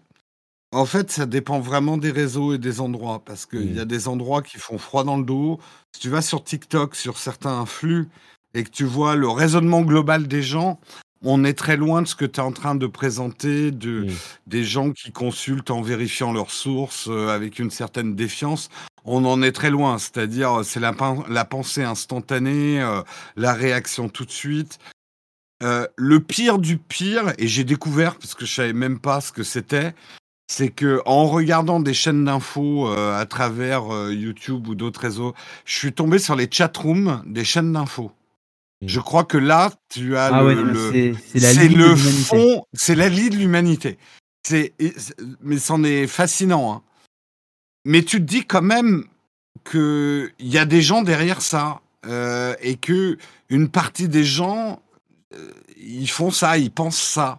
En 0.75 0.87
fait, 0.87 1.11
ça 1.11 1.27
dépend 1.27 1.61
vraiment 1.61 1.99
des 1.99 2.11
réseaux 2.11 2.55
et 2.55 2.59
des 2.59 2.81
endroits. 2.81 3.23
Parce 3.25 3.45
qu'il 3.45 3.73
mmh. 3.73 3.77
y 3.77 3.81
a 3.81 3.85
des 3.85 4.09
endroits 4.09 4.41
qui 4.41 4.57
font 4.57 4.79
froid 4.79 5.05
dans 5.05 5.19
le 5.19 5.25
dos. 5.25 5.61
Si 5.93 6.01
tu 6.01 6.09
vas 6.09 6.23
sur 6.23 6.43
TikTok, 6.43 6.97
sur 6.97 7.19
certains 7.19 7.67
flux, 7.67 8.09
et 8.55 8.65
que 8.65 8.71
tu 8.71 8.85
vois 8.85 9.15
le 9.15 9.29
raisonnement 9.29 9.83
global 9.83 10.27
des 10.29 10.43
gens, 10.43 10.81
on 11.23 11.45
est 11.45 11.53
très 11.53 11.77
loin 11.77 12.01
de 12.01 12.07
ce 12.07 12.15
que 12.15 12.25
tu 12.25 12.41
es 12.41 12.43
en 12.43 12.53
train 12.53 12.75
de 12.75 12.87
présenter, 12.87 13.71
de, 13.71 14.05
mmh. 14.05 14.11
des 14.47 14.65
gens 14.65 14.93
qui 14.93 15.13
consultent 15.13 15.71
en 15.71 15.83
vérifiant 15.83 16.33
leurs 16.33 16.51
sources 16.51 17.07
euh, 17.09 17.29
avec 17.29 17.59
une 17.59 17.71
certaine 17.71 18.15
défiance 18.15 18.71
on 19.05 19.25
en 19.25 19.43
est 19.43 19.53
très 19.53 19.71
loin. 19.71 19.99
C'est-à-dire, 19.99 20.61
c'est 20.65 20.81
la, 20.81 20.95
la, 21.29 21.45
pensée 21.45 21.83
instantanée, 21.83 22.81
euh, 22.81 23.03
la 23.37 23.53
réaction 23.53 24.09
tout 24.09 24.25
de 24.25 24.31
suite. 24.31 24.79
Euh, 25.63 25.87
le 25.97 26.21
pire 26.21 26.59
du 26.59 26.77
pire, 26.77 27.33
et 27.39 27.47
j'ai 27.47 27.65
découvert 27.65 28.17
parce 28.17 28.35
que 28.35 28.45
je 28.45 28.53
savais 28.53 28.73
même 28.73 28.99
pas 28.99 29.21
ce 29.21 29.31
que 29.31 29.45
c'était, 29.45 29.95
c'est 30.49 30.71
que 30.71 31.01
en 31.07 31.27
regardant 31.27 31.79
des 31.79 31.95
chaînes 31.95 32.25
d'infos 32.25 32.89
euh, 32.89 33.17
à 33.17 33.27
travers 33.27 33.85
YouTube 34.11 34.67
ou 34.67 34.75
d'autres 34.75 35.01
réseaux, 35.01 35.35
je 35.65 35.77
suis 35.77 35.93
tombé 35.93 36.19
sur 36.19 36.35
les 36.35 36.49
chatrooms 36.51 37.23
des 37.27 37.45
chaînes 37.45 37.73
d'infos. 37.73 38.11
Mmh. 38.81 38.89
Je 38.89 39.01
crois 39.01 39.23
que 39.23 39.39
là, 39.39 39.71
tu 39.89 40.17
as 40.17 40.35
ah 40.35 40.43
le, 40.43 40.47
ouais, 40.49 41.15
c'est 41.37 41.69
le 41.69 41.95
fond, 41.95 42.65
c'est 42.73 42.97
la 42.97 43.09
lie 43.09 43.31
de 43.31 43.37
l'humanité. 43.37 43.99
C'est, 44.45 44.75
mais 45.41 45.59
c'en 45.59 45.85
est 45.85 46.09
fascinant. 46.09 46.73
Hein. 46.73 46.83
Mais 47.85 48.03
tu 48.03 48.19
te 48.19 48.25
dis 48.25 48.45
quand 48.45 48.63
même 48.63 49.05
qu'il 49.65 50.33
y 50.41 50.59
a 50.59 50.65
des 50.65 50.83
gens 50.83 51.03
derrière 51.03 51.43
ça 51.43 51.81
euh, 52.07 52.55
et 52.61 52.77
que 52.77 53.19
une 53.49 53.69
partie 53.69 54.09
des 54.09 54.25
gens, 54.25 54.81
euh, 55.35 55.51
ils 55.77 56.11
font 56.11 56.31
ça, 56.31 56.59
ils 56.59 56.71
pensent 56.71 57.03
ça. 57.03 57.39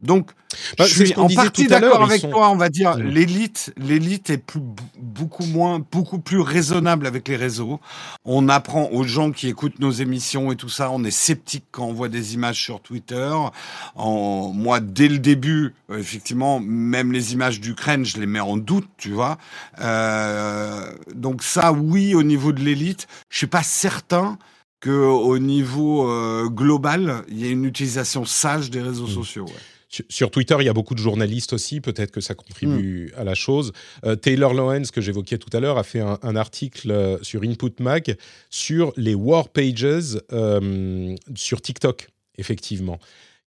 Donc, 0.00 0.30
Bah, 0.78 0.86
je 0.86 1.04
suis 1.04 1.14
en 1.16 1.28
partie 1.28 1.66
d'accord 1.66 2.04
avec 2.04 2.20
sont- 2.20 2.30
toi. 2.30 2.50
On 2.50 2.56
va 2.56 2.68
dire 2.68 2.94
l'élite, 2.96 3.72
l'élite 3.76 4.30
est 4.30 4.38
plus, 4.38 4.60
beaucoup 4.96 5.44
moins, 5.44 5.84
beaucoup 5.90 6.20
plus 6.20 6.38
raisonnable 6.40 7.06
avec 7.06 7.26
les 7.26 7.34
réseaux. 7.34 7.80
On 8.24 8.48
apprend 8.48 8.88
aux 8.92 9.02
gens 9.02 9.32
qui 9.32 9.48
écoutent 9.48 9.80
nos 9.80 9.90
émissions 9.90 10.52
et 10.52 10.56
tout 10.56 10.68
ça. 10.68 10.90
On 10.92 11.02
est 11.02 11.10
sceptique 11.10 11.64
quand 11.72 11.84
on 11.86 11.92
voit 11.92 12.08
des 12.08 12.34
images 12.34 12.62
sur 12.62 12.80
Twitter. 12.80 13.28
En, 13.96 14.52
moi, 14.54 14.78
dès 14.78 15.08
le 15.08 15.18
début, 15.18 15.74
euh, 15.90 15.98
effectivement, 15.98 16.60
même 16.60 17.10
les 17.12 17.32
images 17.32 17.60
d'Ukraine, 17.60 18.04
je 18.04 18.18
les 18.20 18.26
mets 18.26 18.38
en 18.40 18.56
doute, 18.56 18.88
tu 18.98 19.10
vois. 19.10 19.36
Euh, 19.80 20.92
donc 21.14 21.42
ça, 21.42 21.72
oui, 21.72 22.14
au 22.14 22.22
niveau 22.22 22.52
de 22.52 22.60
l'élite, 22.60 23.06
je 23.30 23.38
suis 23.38 23.46
pas 23.48 23.62
certain 23.64 24.38
que 24.80 24.90
au 24.90 25.38
niveau 25.40 26.08
euh, 26.08 26.48
global, 26.48 27.24
il 27.28 27.38
y 27.38 27.46
ait 27.46 27.50
une 27.50 27.64
utilisation 27.64 28.24
sage 28.24 28.70
des 28.70 28.80
réseaux 28.80 29.06
Mm. 29.08 29.14
sociaux. 29.14 29.44
ouais. 29.46 29.52
Sur, 29.88 30.04
sur 30.08 30.30
Twitter, 30.30 30.56
il 30.60 30.66
y 30.66 30.68
a 30.68 30.74
beaucoup 30.74 30.94
de 30.94 31.00
journalistes 31.00 31.52
aussi, 31.54 31.80
peut-être 31.80 32.10
que 32.10 32.20
ça 32.20 32.34
contribue 32.34 33.12
à 33.16 33.24
la 33.24 33.34
chose. 33.34 33.72
Euh, 34.04 34.16
Taylor 34.16 34.52
Lawrence, 34.52 34.90
que 34.90 35.00
j'évoquais 35.00 35.38
tout 35.38 35.54
à 35.56 35.60
l'heure, 35.60 35.78
a 35.78 35.82
fait 35.82 36.00
un, 36.00 36.18
un 36.22 36.36
article 36.36 36.90
euh, 36.90 37.18
sur 37.22 37.42
Input 37.42 37.72
Mag 37.80 38.16
sur 38.50 38.92
les 38.96 39.14
war 39.14 39.48
pages 39.48 40.18
euh, 40.32 41.14
sur 41.34 41.62
TikTok, 41.62 42.08
effectivement, 42.36 42.98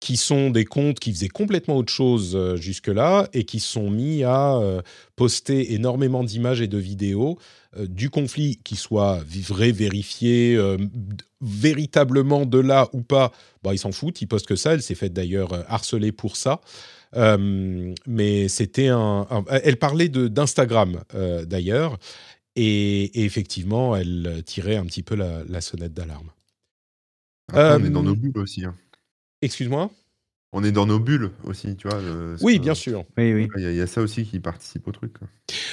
qui 0.01 0.17
sont 0.17 0.51
des 0.51 0.65
comptes 0.65 1.01
qui 1.01 1.13
faisaient 1.13 1.29
complètement 1.29 1.77
autre 1.77 1.93
chose 1.93 2.37
euh, 2.37 2.57
jusque-là 2.57 3.29
et 3.33 3.45
qui 3.45 3.59
sont 3.59 3.91
mis 3.91 4.23
à 4.23 4.57
euh, 4.57 4.81
poster 5.17 5.75
énormément 5.75 6.23
d'images 6.23 6.61
et 6.61 6.69
de 6.69 6.79
vidéos 6.79 7.39
euh, 7.77 7.87
du 7.89 8.09
conflit, 8.09 8.61
qui 8.63 8.77
soit 8.77 9.19
vrai, 9.27 9.73
vérifié, 9.73 10.55
euh, 10.57 10.77
véritablement 11.41 12.47
de 12.47 12.59
là 12.59 12.89
ou 12.93 13.03
pas, 13.03 13.33
bah, 13.63 13.75
ils 13.75 13.79
s'en 13.79 13.91
foutent, 13.93 14.21
ils 14.23 14.27
postent 14.29 14.47
que 14.47 14.57
ça. 14.57 14.75
Elle 14.75 14.83
s'est 14.83 14.95
faite 14.95 15.13
d'ailleurs 15.13 15.53
harceler 15.71 16.13
pour 16.13 16.37
ça. 16.37 16.61
Euh, 17.17 17.93
mais 18.07 18.49
c'était 18.49 18.89
un, 18.89 19.27
un- 19.31 19.45
Elle 19.65 19.79
parlait 19.79 20.09
d'Instagram 20.09 21.01
euh, 21.15 21.45
d'ailleurs. 21.45 21.99
Et, 22.57 23.21
et 23.21 23.25
effectivement, 23.25 23.95
elle 23.97 24.43
tirait 24.45 24.77
un 24.77 24.85
petit 24.85 25.03
peu 25.03 25.15
la, 25.15 25.43
la 25.49 25.61
sonnette 25.61 25.95
d'alarme. 25.95 26.31
On 27.53 27.85
est 27.85 27.91
dans 27.91 28.03
nos 28.03 28.15
bulles 28.17 28.39
aussi. 28.39 28.65
hein. 28.65 28.75
Excuse-moi 29.43 29.91
On 30.53 30.65
est 30.65 30.73
dans 30.73 30.87
nos 30.87 30.99
bulles 30.99 31.31
aussi, 31.45 31.77
tu 31.77 31.89
vois. 31.89 32.01
le- 32.01 32.37
Oui, 32.41 32.59
bien 32.59 32.75
sûr. 32.75 33.05
Oui, 33.19 33.35
oui. 33.35 33.49
Il 33.59 33.63
y, 33.63 33.67
a- 33.67 33.71
il 33.71 33.77
y 33.77 33.81
a 33.83 33.87
ça 33.87 34.01
aussi 34.01 34.25
qui 34.25 34.41
participe 34.41 34.89
au 34.89 34.93
truc. 34.93 35.13
quoi. 35.19 35.29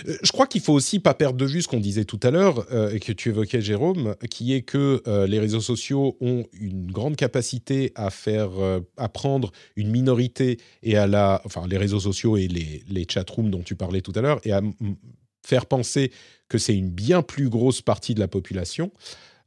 Euh, 0.07 0.17
Je 0.21 0.31
crois 0.33 0.47
qu'il 0.47 0.59
faut 0.61 0.73
aussi 0.73 0.99
pas 0.99 1.13
perdre 1.13 1.37
de 1.37 1.45
vue 1.45 1.61
ce 1.61 1.69
qu'on 1.69 1.79
disait 1.79 2.03
tout 2.03 2.19
à 2.23 2.29
l'heure 2.29 2.65
euh, 2.73 2.91
et 2.91 2.99
que 2.99 3.13
tu 3.13 3.29
évoquais, 3.29 3.61
Jérôme, 3.61 4.15
qui 4.29 4.53
est 4.53 4.63
que 4.63 5.01
euh, 5.07 5.27
les 5.27 5.39
réseaux 5.39 5.61
sociaux 5.61 6.17
ont 6.19 6.43
une 6.51 6.91
grande 6.91 7.15
capacité 7.15 7.93
à 7.95 8.09
faire 8.09 8.49
euh, 8.61 8.81
apprendre 8.97 9.53
une 9.77 9.89
minorité 9.91 10.57
et 10.83 10.97
à 10.97 11.07
la, 11.07 11.41
enfin 11.45 11.65
les 11.67 11.77
réseaux 11.77 12.01
sociaux 12.01 12.35
et 12.35 12.49
les, 12.49 12.83
les 12.89 13.05
chatrooms 13.09 13.49
dont 13.49 13.63
tu 13.63 13.75
parlais 13.77 14.01
tout 14.01 14.13
à 14.15 14.19
l'heure 14.21 14.41
et 14.43 14.51
à 14.51 14.61
faire 15.47 15.67
penser 15.67 16.11
que 16.49 16.57
c'est 16.57 16.75
une 16.75 16.89
bien 16.89 17.21
plus 17.21 17.47
grosse 17.49 17.81
partie 17.81 18.13
de 18.13 18.19
la 18.19 18.27
population. 18.27 18.91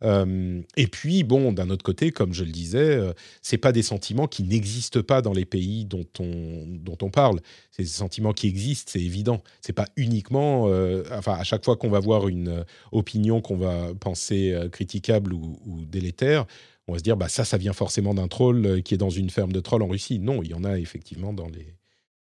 Euh, 0.04 0.62
et 0.76 0.86
puis, 0.86 1.24
bon, 1.24 1.52
d'un 1.52 1.70
autre 1.70 1.82
côté, 1.82 2.12
comme 2.12 2.32
je 2.32 2.44
le 2.44 2.50
disais, 2.50 2.78
euh, 2.78 3.12
c'est 3.42 3.58
pas 3.58 3.72
des 3.72 3.82
sentiments 3.82 4.28
qui 4.28 4.44
n'existent 4.44 5.02
pas 5.02 5.22
dans 5.22 5.32
les 5.32 5.44
pays 5.44 5.84
dont 5.84 6.06
on, 6.20 6.64
dont 6.68 6.98
on 7.02 7.10
parle. 7.10 7.40
C'est 7.70 7.82
des 7.82 7.88
sentiments 7.88 8.32
qui 8.32 8.46
existent, 8.46 8.92
c'est 8.92 9.00
évident. 9.02 9.42
C'est 9.60 9.72
pas 9.72 9.86
uniquement, 9.96 10.68
euh, 10.68 11.02
enfin, 11.12 11.34
à 11.34 11.44
chaque 11.44 11.64
fois 11.64 11.76
qu'on 11.76 11.90
va 11.90 12.00
voir 12.00 12.28
une 12.28 12.48
euh, 12.48 12.64
opinion 12.92 13.40
qu'on 13.40 13.56
va 13.56 13.94
penser 13.98 14.52
euh, 14.52 14.68
critiquable 14.68 15.32
ou, 15.32 15.58
ou 15.66 15.84
délétère, 15.84 16.46
on 16.86 16.92
va 16.92 16.98
se 16.98 17.04
dire, 17.04 17.16
bah 17.16 17.28
ça, 17.28 17.44
ça 17.44 17.58
vient 17.58 17.74
forcément 17.74 18.14
d'un 18.14 18.28
troll 18.28 18.82
qui 18.82 18.94
est 18.94 18.98
dans 18.98 19.10
une 19.10 19.28
ferme 19.28 19.52
de 19.52 19.60
trolls 19.60 19.82
en 19.82 19.88
Russie. 19.88 20.18
Non, 20.18 20.42
il 20.42 20.50
y 20.50 20.54
en 20.54 20.64
a 20.64 20.78
effectivement 20.78 21.34
dans 21.34 21.48
les, 21.48 21.74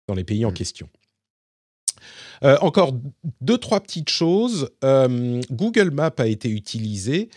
dans 0.09 0.15
les 0.15 0.25
pays 0.25 0.45
en 0.45 0.51
Mm. 0.51 0.55
question. 0.55 0.89
Euh, 2.45 2.57
encore 2.61 2.93
deux, 3.41 3.59
trois 3.59 3.81
petites 3.81 4.09
choses. 4.09 4.71
Euh, 4.85 5.41
Google 5.51 5.91
Maps 5.91 6.15
a 6.19 6.27
été 6.27 6.49
utilisé 6.49 7.29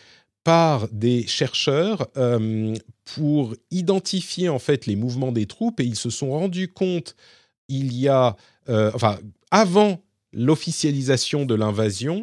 par 0.44 0.88
des 0.90 1.28
chercheurs 1.28 2.08
euh, 2.18 2.76
pour 3.06 3.56
identifier 3.70 4.50
en 4.50 4.60
fait 4.60 4.86
les 4.86 4.96
mouvements 4.96 5.32
des 5.32 5.46
troupes. 5.46 5.80
Et 5.80 5.86
ils 5.86 5.96
se 5.96 6.10
sont 6.10 6.32
rendus 6.32 6.70
compte 6.70 7.16
il 7.68 7.94
y 7.94 8.08
a, 8.08 8.36
euh, 8.70 8.92
enfin, 8.94 9.20
avant 9.52 10.02
l'officialisation 10.34 11.46
de 11.46 11.56
l'invasion, 11.56 12.22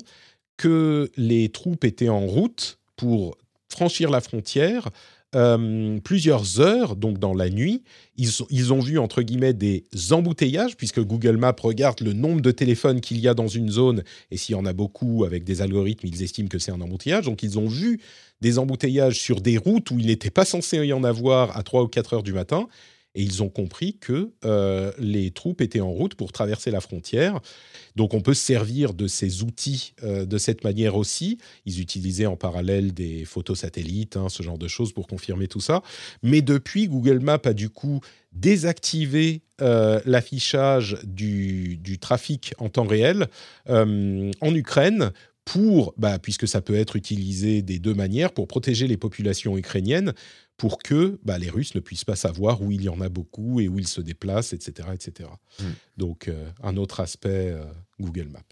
que 0.56 1.10
les 1.16 1.50
troupes 1.50 1.84
étaient 1.84 2.08
en 2.08 2.26
route 2.26 2.78
pour 2.96 3.38
franchir 3.68 4.10
la 4.10 4.20
frontière 4.20 4.88
euh, 5.34 5.98
plusieurs 6.00 6.60
heures, 6.60 6.96
donc 6.96 7.18
dans 7.18 7.34
la 7.34 7.50
nuit. 7.50 7.82
Ils, 8.16 8.30
ils 8.50 8.72
ont 8.72 8.80
vu, 8.80 8.98
entre 8.98 9.22
guillemets, 9.22 9.52
des 9.52 9.84
embouteillages, 10.10 10.76
puisque 10.76 11.00
Google 11.00 11.36
Maps 11.36 11.54
regarde 11.60 12.00
le 12.00 12.14
nombre 12.14 12.40
de 12.40 12.50
téléphones 12.50 13.00
qu'il 13.00 13.18
y 13.18 13.28
a 13.28 13.34
dans 13.34 13.48
une 13.48 13.70
zone, 13.70 14.02
et 14.30 14.36
s'il 14.36 14.54
y 14.54 14.58
en 14.58 14.64
a 14.64 14.72
beaucoup, 14.72 15.24
avec 15.24 15.44
des 15.44 15.60
algorithmes, 15.60 16.06
ils 16.06 16.22
estiment 16.22 16.48
que 16.48 16.58
c'est 16.58 16.72
un 16.72 16.80
embouteillage. 16.80 17.26
Donc, 17.26 17.42
ils 17.42 17.58
ont 17.58 17.68
vu 17.68 18.00
des 18.40 18.58
embouteillages 18.58 19.18
sur 19.18 19.40
des 19.40 19.58
routes 19.58 19.90
où 19.90 19.98
il 19.98 20.06
n'était 20.06 20.30
pas 20.30 20.44
censé 20.44 20.78
y 20.78 20.92
en 20.92 21.04
avoir 21.04 21.56
à 21.56 21.62
3 21.62 21.82
ou 21.82 21.88
4 21.88 22.14
heures 22.14 22.22
du 22.22 22.32
matin, 22.32 22.68
et 23.14 23.22
ils 23.22 23.42
ont 23.42 23.48
compris 23.48 23.96
que 23.98 24.32
euh, 24.44 24.92
les 24.98 25.30
troupes 25.30 25.60
étaient 25.60 25.80
en 25.80 25.90
route 25.90 26.14
pour 26.14 26.32
traverser 26.32 26.70
la 26.70 26.80
frontière. 26.80 27.40
Donc 27.96 28.14
on 28.14 28.20
peut 28.20 28.34
se 28.34 28.44
servir 28.44 28.94
de 28.94 29.06
ces 29.06 29.42
outils 29.42 29.94
euh, 30.02 30.26
de 30.26 30.38
cette 30.38 30.62
manière 30.62 30.96
aussi. 30.96 31.38
Ils 31.64 31.80
utilisaient 31.80 32.26
en 32.26 32.36
parallèle 32.36 32.92
des 32.92 33.24
photos 33.24 33.60
satellites, 33.60 34.16
hein, 34.16 34.28
ce 34.28 34.42
genre 34.42 34.58
de 34.58 34.68
choses 34.68 34.92
pour 34.92 35.06
confirmer 35.06 35.48
tout 35.48 35.60
ça. 35.60 35.82
Mais 36.22 36.42
depuis, 36.42 36.86
Google 36.86 37.20
Maps 37.20 37.40
a 37.44 37.54
du 37.54 37.70
coup 37.70 38.00
désactivé 38.32 39.42
euh, 39.60 40.00
l'affichage 40.04 40.98
du, 41.02 41.80
trafic 42.00 42.54
en 42.58 42.68
temps 42.68 42.86
réel 42.86 43.26
en 43.66 44.54
Ukraine 44.54 45.10
pour, 45.48 45.94
bah, 45.96 46.18
puisque 46.18 46.46
ça 46.46 46.60
peut 46.60 46.74
être 46.74 46.94
utilisé 46.94 47.62
des 47.62 47.78
deux 47.78 47.94
manières, 47.94 48.32
pour 48.32 48.46
protéger 48.46 48.86
les 48.86 48.98
populations 48.98 49.56
ukrainiennes, 49.56 50.12
pour 50.58 50.78
que 50.78 51.18
bah, 51.24 51.38
les 51.38 51.48
Russes 51.48 51.74
ne 51.74 51.80
puissent 51.80 52.04
pas 52.04 52.16
savoir 52.16 52.60
où 52.60 52.70
il 52.70 52.82
y 52.82 52.88
en 52.90 53.00
a 53.00 53.08
beaucoup 53.08 53.60
et 53.60 53.68
où 53.68 53.78
ils 53.78 53.88
se 53.88 54.02
déplacent, 54.02 54.52
etc. 54.52 54.88
etc. 54.92 55.30
Mm. 55.60 55.64
Donc, 55.96 56.28
euh, 56.28 56.50
un 56.62 56.76
autre 56.76 57.00
aspect 57.00 57.52
euh, 57.52 57.64
Google 57.98 58.28
Maps. 58.28 58.42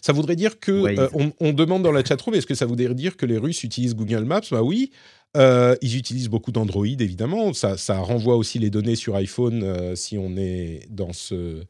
Ça 0.00 0.12
voudrait 0.12 0.36
dire 0.36 0.58
que 0.58 0.72
Ouais. 0.72 0.98
euh, 0.98 1.08
on, 1.12 1.32
on 1.40 1.52
demande 1.52 1.82
dans 1.82 1.92
la 1.92 2.02
chatroom 2.04 2.34
est-ce 2.34 2.46
que 2.46 2.54
ça 2.54 2.66
voudrait 2.66 2.94
dire 2.94 3.16
que 3.16 3.26
les 3.26 3.36
Russes 3.38 3.62
utilisent 3.62 3.94
Google 3.94 4.24
Maps? 4.24 4.40
Bah 4.50 4.62
oui, 4.62 4.90
Euh, 5.36 5.76
ils 5.80 5.96
utilisent 5.96 6.28
beaucoup 6.28 6.50
d'Android 6.50 6.86
évidemment. 6.86 7.52
Ça, 7.52 7.76
ça 7.76 7.98
renvoie 8.00 8.34
aussi 8.34 8.58
les 8.58 8.68
données 8.68 8.96
sur 8.96 9.14
iPhone 9.14 9.62
euh, 9.62 9.94
si 9.94 10.18
on 10.18 10.36
est 10.36 10.88
dans 10.90 11.12
ce, 11.12 11.62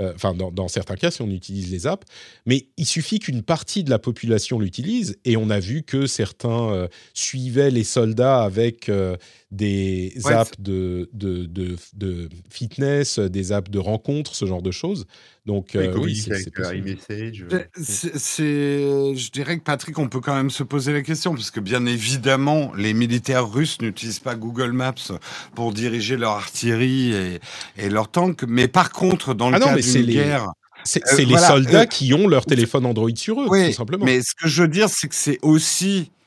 enfin 0.00 0.34
dans, 0.34 0.50
dans 0.50 0.68
certains 0.68 0.96
cas 0.96 1.10
si 1.10 1.22
on 1.22 1.30
utilise 1.30 1.70
les 1.70 1.86
apps. 1.86 2.06
Mais 2.46 2.66
il 2.76 2.86
suffit 2.86 3.18
qu'une 3.18 3.42
partie 3.42 3.84
de 3.84 3.90
la 3.90 3.98
population 3.98 4.58
l'utilise 4.58 5.18
et 5.24 5.36
on 5.36 5.50
a 5.50 5.60
vu 5.60 5.82
que 5.82 6.06
certains 6.06 6.72
euh, 6.72 6.88
suivaient 7.12 7.70
les 7.70 7.84
soldats 7.84 8.42
avec 8.42 8.88
euh, 8.88 9.16
des 9.54 10.12
Ouais, 10.24 10.32
apps 10.32 10.52
de, 10.58 11.08
de, 11.12 11.46
de, 11.46 11.76
de 11.94 12.28
fitness, 12.50 13.18
des 13.18 13.52
apps 13.52 13.70
de 13.70 13.78
rencontres, 13.78 14.34
ce 14.34 14.44
genre 14.46 14.62
de 14.62 14.70
choses. 14.70 15.06
Donc 15.46 15.76
euh, 15.76 15.94
oui, 15.98 16.16
c'est 16.16 16.32
avec 16.32 16.58
euh, 16.58 16.62
possible. 16.62 16.88
iMessage. 16.88 17.46
C'est- 17.76 18.18
c'est- 18.18 19.14
je 19.14 19.30
dirais 19.30 19.58
que 19.58 19.62
Patrick, 19.62 19.98
on 19.98 20.08
peut 20.08 20.20
quand 20.20 20.34
même 20.34 20.50
se 20.50 20.62
poser 20.62 20.92
la 20.92 21.02
question, 21.02 21.34
parce 21.34 21.50
que 21.50 21.60
bien 21.60 21.84
évidemment, 21.86 22.72
les 22.74 22.94
militaires 22.94 23.48
russes 23.50 23.80
n'utilisent 23.80 24.18
pas 24.20 24.34
Google 24.34 24.72
Maps 24.72 24.94
pour 25.54 25.72
diriger 25.72 26.16
leur 26.16 26.32
artillerie 26.32 27.12
et, 27.14 27.40
et 27.76 27.88
leurs 27.90 28.10
tanks, 28.10 28.42
mais 28.48 28.68
par 28.68 28.90
contre, 28.90 29.34
dans 29.34 29.50
le 29.50 29.56
Ah 29.56 29.58
non, 29.60 29.66
cas 29.66 29.76
d'une 29.80 30.02
les- 30.06 30.12
guerre, 30.14 30.48
C'est 30.86 31.00
Euh, 31.12 31.16
les 31.16 31.24
voilà, 31.24 31.46
soldats 31.48 31.80
euh, 31.82 31.86
qui 31.86 32.12
ont 32.12 32.28
leur 32.28 32.44
téléphone 32.44 32.84
Android 32.84 33.08
sur 33.16 33.40
eux, 33.40 33.46
oui, 33.48 33.68
tout 33.68 33.72
simplement. 33.76 34.04
mais 34.04 34.20
ce 34.20 34.34
que 34.34 34.48
je 34.48 34.62
veux 34.62 34.68
dire, 34.68 34.88
c'est 34.90 35.08
que 35.08 35.14
c'est 35.14 35.38
aussi 35.40 35.98
euh, 36.00 36.23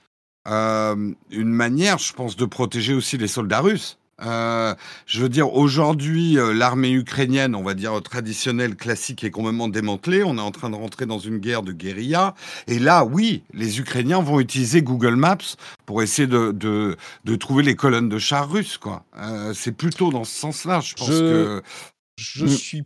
une 0.48 1.50
manière, 1.50 1.98
je 1.98 2.14
pense, 2.14 2.36
de 2.36 2.46
protéger 2.46 2.94
aussi 2.94 3.18
les 3.18 3.28
soldats 3.28 3.62
russes. 3.62 3.98
Euh, 4.26 4.74
je 5.06 5.22
veux 5.22 5.30
dire, 5.30 5.54
aujourd'hui, 5.54 6.40
euh, 6.40 6.52
l'armée 6.52 6.90
ukrainienne, 6.92 7.54
on 7.54 7.62
va 7.62 7.76
dire 7.76 8.02
traditionnelle, 8.02 8.76
classique, 8.76 9.24
est 9.24 9.30
complètement 9.30 9.68
démantelée. 9.68 10.24
On 10.24 10.38
est 10.38 10.42
en 10.42 10.50
train 10.50 10.72
de 10.72 10.76
rentrer 10.76 11.06
dans 11.06 11.20
une 11.20 11.38
guerre 11.38 11.62
de 11.62 11.72
guérilla. 11.72 12.34
Et 12.66 12.80
là, 12.80 13.06
oui, 13.06 13.44
les 13.54 13.78
Ukrainiens 13.80 14.20
vont 14.22 14.40
utiliser 14.40 14.82
Google 14.82 15.16
Maps 15.18 15.38
pour 15.86 16.02
essayer 16.02 16.28
de, 16.28 16.52
de, 16.52 16.98
de 17.26 17.36
trouver 17.36 17.62
les 17.62 17.76
colonnes 17.76 18.10
de 18.10 18.18
chars 18.18 18.50
russes. 18.50 18.80
quoi. 18.80 19.06
Euh, 19.20 19.54
c'est 19.54 19.72
plutôt 19.74 20.10
dans 20.12 20.24
ce 20.24 20.36
sens-là, 20.36 20.80
je 20.80 20.96
pense 20.96 21.10
Je- 21.10 21.14
que... 21.14 21.62
Je 22.18 22.46
Mm. 22.46 22.50
suis. 22.50 22.84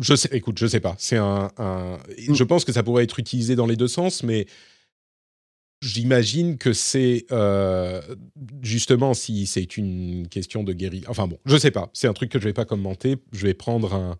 Je 0.00 0.14
sais, 0.14 0.28
écoute, 0.30 0.58
je 0.60 0.68
sais 0.68 0.78
pas. 0.78 0.94
C'est 0.98 1.16
un, 1.16 1.50
un- 1.58 1.98
Mm. 2.28 2.34
Je 2.36 2.44
pense 2.44 2.64
que 2.64 2.70
ça 2.72 2.84
pourrait 2.84 3.02
être 3.02 3.18
utilisé 3.18 3.56
dans 3.56 3.66
les 3.66 3.74
deux 3.74 3.88
sens, 3.88 4.22
mais 4.22 4.46
j'imagine 5.80 6.58
que 6.58 6.72
c'est 6.72 7.26
euh, 7.30 8.00
justement 8.62 9.14
si 9.14 9.46
c'est 9.46 9.76
une 9.76 10.28
question 10.28 10.64
de 10.64 10.72
guérilla. 10.72 11.08
Enfin 11.08 11.26
bon, 11.26 11.38
je 11.44 11.56
sais 11.56 11.70
pas. 11.70 11.90
C'est 11.92 12.08
un 12.08 12.12
truc 12.12 12.30
que 12.30 12.38
je 12.38 12.44
vais 12.44 12.52
pas 12.52 12.64
commenter. 12.64 13.16
Je 13.32 13.46
vais 13.46 13.54
prendre 13.54 14.16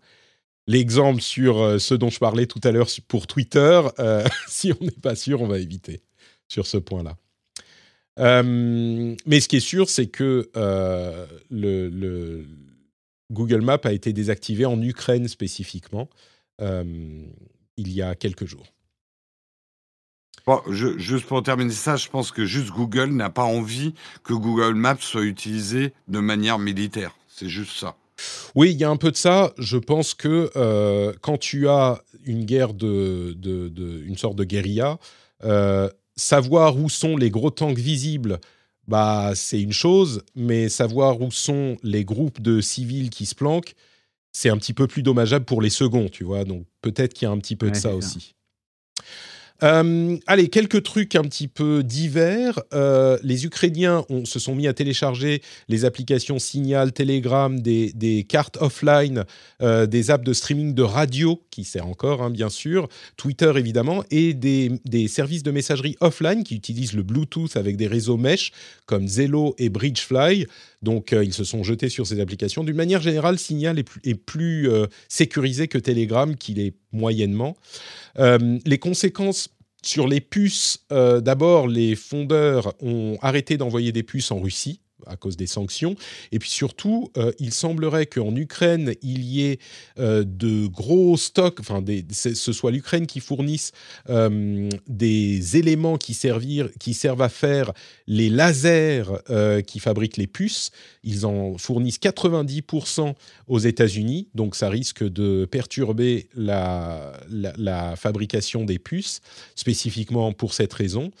l'exemple 0.67 1.21
sur 1.21 1.61
euh, 1.61 1.79
ce 1.79 1.93
dont 1.93 2.09
je 2.09 2.19
parlais 2.19 2.45
tout 2.45 2.61
à 2.63 2.71
l'heure 2.71 2.89
pour 3.07 3.27
Twitter. 3.27 3.81
Euh, 3.99 4.25
si 4.47 4.71
on 4.79 4.83
n'est 4.83 4.91
pas 4.91 5.15
sûr, 5.15 5.41
on 5.41 5.47
va 5.47 5.59
éviter 5.59 6.01
sur 6.47 6.65
ce 6.65 6.77
point-là. 6.77 7.17
Mais 8.17 9.39
ce 9.39 9.47
qui 9.47 9.57
est 9.57 9.61
sûr, 9.61 9.89
c'est 9.89 10.07
que 10.07 10.49
le, 11.49 12.45
Google 13.31 13.61
Maps 13.61 13.79
a 13.83 13.93
été 13.93 14.11
désactivé 14.11 14.65
en 14.65 14.81
Ukraine 14.81 15.27
spécifiquement 15.29 16.09
il 16.59 17.93
y 17.93 18.01
a 18.01 18.15
quelques 18.15 18.45
jours. 18.45 18.65
Bon, 20.45 20.61
juste 20.67 21.25
pour 21.25 21.43
terminer 21.43 21.73
ça, 21.73 21.95
je 21.95 22.09
pense 22.09 22.31
que 22.31 22.45
juste 22.45 22.69
Google 22.69 23.09
n'a 23.09 23.29
pas 23.29 23.43
envie 23.43 23.93
que 24.23 24.33
Google 24.33 24.73
Maps 24.73 24.97
soit 24.99 25.23
utilisé 25.23 25.93
de 26.07 26.19
manière 26.19 26.59
militaire. 26.59 27.15
C'est 27.27 27.49
juste 27.49 27.77
ça. 27.77 27.95
Oui, 28.55 28.71
il 28.71 28.77
y 28.77 28.83
a 28.83 28.89
un 28.89 28.97
peu 28.97 29.11
de 29.11 29.17
ça. 29.17 29.53
Je 29.57 29.77
pense 29.77 30.13
que 30.13 30.51
quand 31.21 31.37
tu 31.37 31.69
as 31.69 32.03
une 32.25 32.45
guerre 32.45 32.73
de, 32.73 33.33
de, 33.37 34.03
une 34.05 34.17
sorte 34.17 34.35
de 34.35 34.43
guérilla, 34.43 34.97
savoir 36.15 36.77
où 36.77 36.89
sont 36.89 37.15
les 37.15 37.29
gros 37.29 37.51
tanks 37.51 37.77
visibles, 37.77 38.39
bah, 38.87 39.33
c'est 39.35 39.61
une 39.61 39.71
chose, 39.71 40.23
mais 40.35 40.67
savoir 40.67 41.21
où 41.21 41.31
sont 41.31 41.77
les 41.83 42.03
groupes 42.03 42.41
de 42.41 42.59
civils 42.59 43.11
qui 43.11 43.25
se 43.27 43.35
planquent, 43.35 43.75
c'est 44.31 44.49
un 44.49 44.57
petit 44.57 44.73
peu 44.73 44.87
plus 44.87 45.03
dommageable 45.03 45.45
pour 45.45 45.61
les 45.61 45.69
seconds, 45.69 46.09
tu 46.09 46.23
vois. 46.23 46.43
Donc 46.43 46.65
peut-être 46.81 47.13
qu'il 47.13 47.27
y 47.27 47.29
a 47.29 47.31
un 47.31 47.37
petit 47.37 47.55
peu 47.55 47.69
de 47.69 47.75
ça 47.75 47.95
aussi. 47.95 48.33
Euh, 49.63 50.17
allez, 50.27 50.47
quelques 50.47 50.83
trucs 50.83 51.15
un 51.15 51.23
petit 51.23 51.47
peu 51.47 51.83
divers. 51.83 52.59
Euh, 52.73 53.17
les 53.23 53.45
Ukrainiens 53.45 54.05
se 54.23 54.39
sont 54.39 54.55
mis 54.55 54.67
à 54.67 54.73
télécharger 54.73 55.41
les 55.67 55.85
applications 55.85 56.39
Signal, 56.39 56.93
Telegram, 56.93 57.59
des, 57.59 58.25
cartes 58.27 58.57
offline, 58.61 59.25
euh, 59.61 59.85
des 59.85 60.11
apps 60.11 60.23
de 60.23 60.33
streaming 60.33 60.73
de 60.73 60.83
radio, 60.83 61.41
qui 61.51 61.63
sert 61.63 61.87
encore, 61.87 62.21
hein, 62.21 62.29
bien 62.29 62.49
sûr, 62.49 62.87
Twitter 63.17 63.51
évidemment, 63.55 64.03
et 64.11 64.33
des, 64.33 64.79
services 65.07 65.43
de 65.43 65.51
messagerie 65.51 65.95
offline 66.01 66.43
qui 66.43 66.55
utilisent 66.55 66.93
le 66.93 67.03
Bluetooth 67.03 67.55
avec 67.55 67.77
des 67.77 67.87
réseaux 67.87 68.17
mesh 68.17 68.51
comme 68.85 69.07
Zello 69.07 69.55
et 69.57 69.69
Bridgefly. 69.69 70.45
Donc, 70.81 71.11
ils 71.11 71.33
se 71.33 71.43
sont 71.43 71.63
jetés 71.63 71.89
sur 71.89 72.07
ces 72.07 72.19
applications. 72.21 72.63
D'une 72.63 72.75
manière 72.75 73.01
générale, 73.01 73.37
Signal 73.37 73.79
est 73.79 73.83
plus, 73.83 74.15
plus 74.15 74.69
sécurisé 75.09 75.67
que 75.67 75.77
Telegram, 75.77 76.35
qu'il 76.35 76.59
est 76.59 76.73
moyennement. 76.91 77.57
Euh, 78.17 78.59
les 78.65 78.77
conséquences 78.77 79.49
sur 79.83 80.07
les 80.07 80.21
puces, 80.21 80.85
euh, 80.91 81.21
d'abord, 81.21 81.67
les 81.67 81.95
fondeurs 81.95 82.73
ont 82.81 83.17
arrêté 83.21 83.57
d'envoyer 83.57 83.91
des 83.91 84.03
puces 84.03 84.31
en 84.31 84.39
Russie 84.39 84.81
à 85.09 85.15
cause 85.15 85.37
des 85.37 85.47
sanctions. 85.47 85.95
Et 86.31 86.39
puis 86.39 86.49
surtout, 86.49 87.11
euh, 87.17 87.31
il 87.39 87.53
semblerait 87.53 88.05
qu'en 88.05 88.35
Ukraine, 88.35 88.93
il 89.01 89.23
y 89.23 89.45
ait 89.45 89.59
euh, 89.99 90.23
de 90.25 90.67
gros 90.67 91.17
stocks, 91.17 91.59
enfin, 91.59 91.83
ce 92.11 92.53
soit 92.53 92.71
l'Ukraine 92.71 93.07
qui 93.07 93.19
fournisse 93.19 93.71
euh, 94.09 94.69
des 94.87 95.57
éléments 95.57 95.97
qui, 95.97 96.13
servent 96.13 97.21
à 97.21 97.29
faire 97.29 97.71
les 98.07 98.29
lasers 98.29 99.03
qui 99.65 99.79
fabriquent 99.79 100.17
les 100.17 100.27
puces. 100.27 100.71
Ils 101.03 101.25
en 101.25 101.57
fournissent 101.57 101.99
90% 101.99 103.13
aux 103.47 103.59
États-Unis, 103.59 104.27
donc 104.35 104.55
ça 104.55 104.69
risque 104.69 105.03
de 105.03 105.45
perturber 105.45 106.29
la 106.35 107.13
fabrication 107.97 108.63
des 108.63 108.79
puces, 108.79 109.21
spécifiquement 109.55 110.31
pour 110.33 110.53
cette 110.53 110.73
raison. 110.73 111.11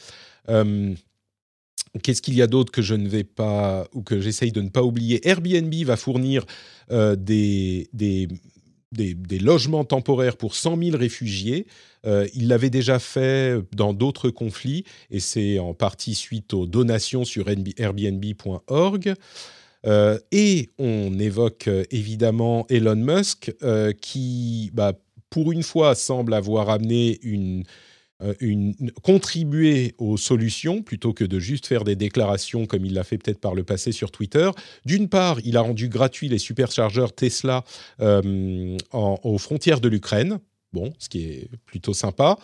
Qu'est-ce 2.03 2.21
qu'il 2.21 2.35
y 2.35 2.41
a 2.41 2.47
d'autre 2.47 2.71
que 2.71 2.81
je 2.81 2.95
ne 2.95 3.07
vais 3.07 3.23
pas 3.23 3.87
ou 3.93 4.01
que 4.03 4.19
j'essaye 4.21 4.51
de 4.51 4.61
ne 4.61 4.69
pas 4.69 4.83
oublier? 4.83 5.27
Airbnb 5.27 5.73
va 5.85 5.97
fournir 5.97 6.45
euh, 6.91 7.15
des, 7.15 7.89
des, 7.93 9.39
logements 9.39 9.85
temporaires 9.85 10.37
pour 10.37 10.55
100 10.55 10.77
000 10.77 10.97
réfugiés. 10.97 11.65
Euh, 12.05 12.27
il 12.35 12.47
l'avait 12.47 12.69
déjà 12.69 12.99
fait 12.99 13.59
dans 13.73 13.93
d'autres 13.93 14.29
conflits 14.29 14.83
et 15.09 15.19
c'est 15.19 15.57
en 15.57 15.73
partie 15.73 16.15
suite 16.15 16.53
aux 16.53 16.67
donations 16.67 17.25
sur 17.25 17.47
airbnb.org. 17.49 19.13
Euh, 19.85 20.19
et 20.31 20.69
on 20.77 21.17
évoque 21.17 21.69
évidemment 21.89 22.67
Elon 22.69 22.95
Musk 22.95 23.51
qui, 24.01 24.69
bah, 24.73 24.93
pour 25.29 25.51
une 25.51 25.63
fois, 25.63 25.95
semble 25.95 26.33
avoir 26.33 26.69
amené 26.69 27.19
une 27.23 27.63
une, 28.39 28.73
contribuer 29.01 29.95
aux 29.97 30.17
solutions 30.17 30.81
plutôt 30.81 31.13
que 31.13 31.23
de 31.23 31.39
juste 31.39 31.67
faire 31.67 31.83
des 31.83 31.95
déclarations 31.95 32.65
comme 32.65 32.85
il 32.85 32.93
l'a 32.93 33.03
fait 33.03 33.17
peut-être 33.17 33.39
par 33.39 33.55
le 33.55 33.63
passé 33.63 33.91
sur 33.91 34.11
Twitter. 34.11 34.49
D'une 34.85 35.07
part, 35.07 35.39
il 35.43 35.57
a 35.57 35.61
rendu 35.61 35.89
gratuit 35.89 36.27
les 36.27 36.37
superchargeurs 36.37 37.13
Tesla 37.13 37.63
euh, 38.01 38.77
aux 38.91 39.37
frontières 39.37 39.81
de 39.81 39.89
l'Ukraine. 39.89 40.39
Bon, 40.71 40.93
ce 40.99 41.09
qui 41.09 41.23
est 41.23 41.49
plutôt 41.65 41.95
sympa. 41.95 42.37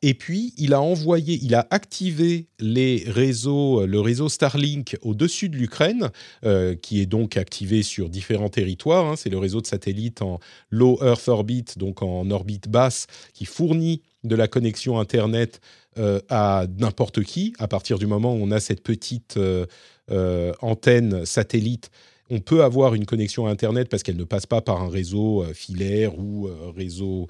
Et 0.00 0.14
puis, 0.14 0.54
il 0.58 0.74
a 0.74 0.80
envoyé, 0.80 1.40
il 1.42 1.56
a 1.56 1.66
activé 1.70 2.46
les 2.60 3.02
réseaux, 3.04 3.84
le 3.84 3.98
réseau 3.98 4.28
Starlink 4.28 4.96
au-dessus 5.02 5.48
de 5.48 5.56
l'Ukraine, 5.56 6.10
euh, 6.44 6.76
qui 6.76 7.00
est 7.00 7.06
donc 7.06 7.36
activé 7.36 7.82
sur 7.82 8.08
différents 8.10 8.48
territoires. 8.48 9.06
Hein. 9.06 9.16
C'est 9.16 9.30
le 9.30 9.38
réseau 9.38 9.60
de 9.60 9.66
satellites 9.66 10.22
en 10.22 10.38
low 10.70 11.00
Earth 11.02 11.26
orbit, 11.26 11.64
donc 11.76 12.02
en 12.02 12.30
orbite 12.30 12.68
basse, 12.68 13.08
qui 13.32 13.44
fournit 13.44 14.02
de 14.24 14.34
la 14.34 14.48
connexion 14.48 14.98
Internet 14.98 15.60
euh, 15.98 16.20
à 16.28 16.66
n'importe 16.78 17.22
qui, 17.22 17.54
à 17.58 17.68
partir 17.68 17.98
du 17.98 18.06
moment 18.06 18.34
où 18.34 18.38
on 18.42 18.50
a 18.50 18.58
cette 18.58 18.82
petite 18.82 19.36
euh, 19.36 19.66
euh, 20.10 20.52
antenne 20.60 21.24
satellite, 21.24 21.90
on 22.30 22.40
peut 22.40 22.64
avoir 22.64 22.94
une 22.94 23.06
connexion 23.06 23.46
Internet 23.46 23.88
parce 23.88 24.02
qu'elle 24.02 24.16
ne 24.16 24.24
passe 24.24 24.46
pas 24.46 24.60
par 24.60 24.82
un 24.82 24.88
réseau 24.88 25.44
filaire 25.52 26.18
ou 26.18 26.48
réseau 26.74 27.28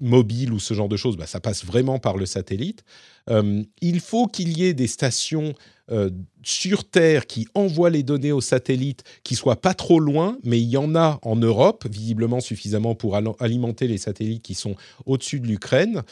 mobile 0.00 0.52
ou 0.52 0.58
ce 0.58 0.74
genre 0.74 0.88
de 0.88 0.96
choses, 0.96 1.16
bah, 1.16 1.26
ça 1.26 1.38
passe 1.38 1.64
vraiment 1.64 2.00
par 2.00 2.16
le 2.16 2.26
satellite. 2.26 2.82
Il 3.80 4.00
faut 4.00 4.26
qu'il 4.26 4.58
y 4.58 4.64
ait 4.64 4.74
des 4.74 4.88
stations 4.88 5.54
euh, 5.90 6.10
sur 6.42 6.84
Terre 6.88 7.26
qui 7.26 7.46
envoient 7.54 7.90
les 7.90 8.02
données 8.02 8.32
au 8.32 8.40
satellite 8.40 9.04
qui 9.24 9.34
soient 9.34 9.60
pas 9.60 9.74
trop 9.74 10.00
loin, 10.00 10.38
mais 10.42 10.60
il 10.60 10.68
y 10.68 10.76
en 10.76 10.94
a 10.94 11.18
en 11.22 11.36
Europe, 11.36 11.86
visiblement 11.90 12.40
suffisamment 12.40 12.94
pour 12.94 13.16
alimenter 13.40 13.86
les 13.88 13.98
satellites 13.98 14.42
qui 14.42 14.54
sont 14.54 14.74
au-dessus 15.04 15.40
de 15.40 15.46
l'Ukraine. 15.46 16.02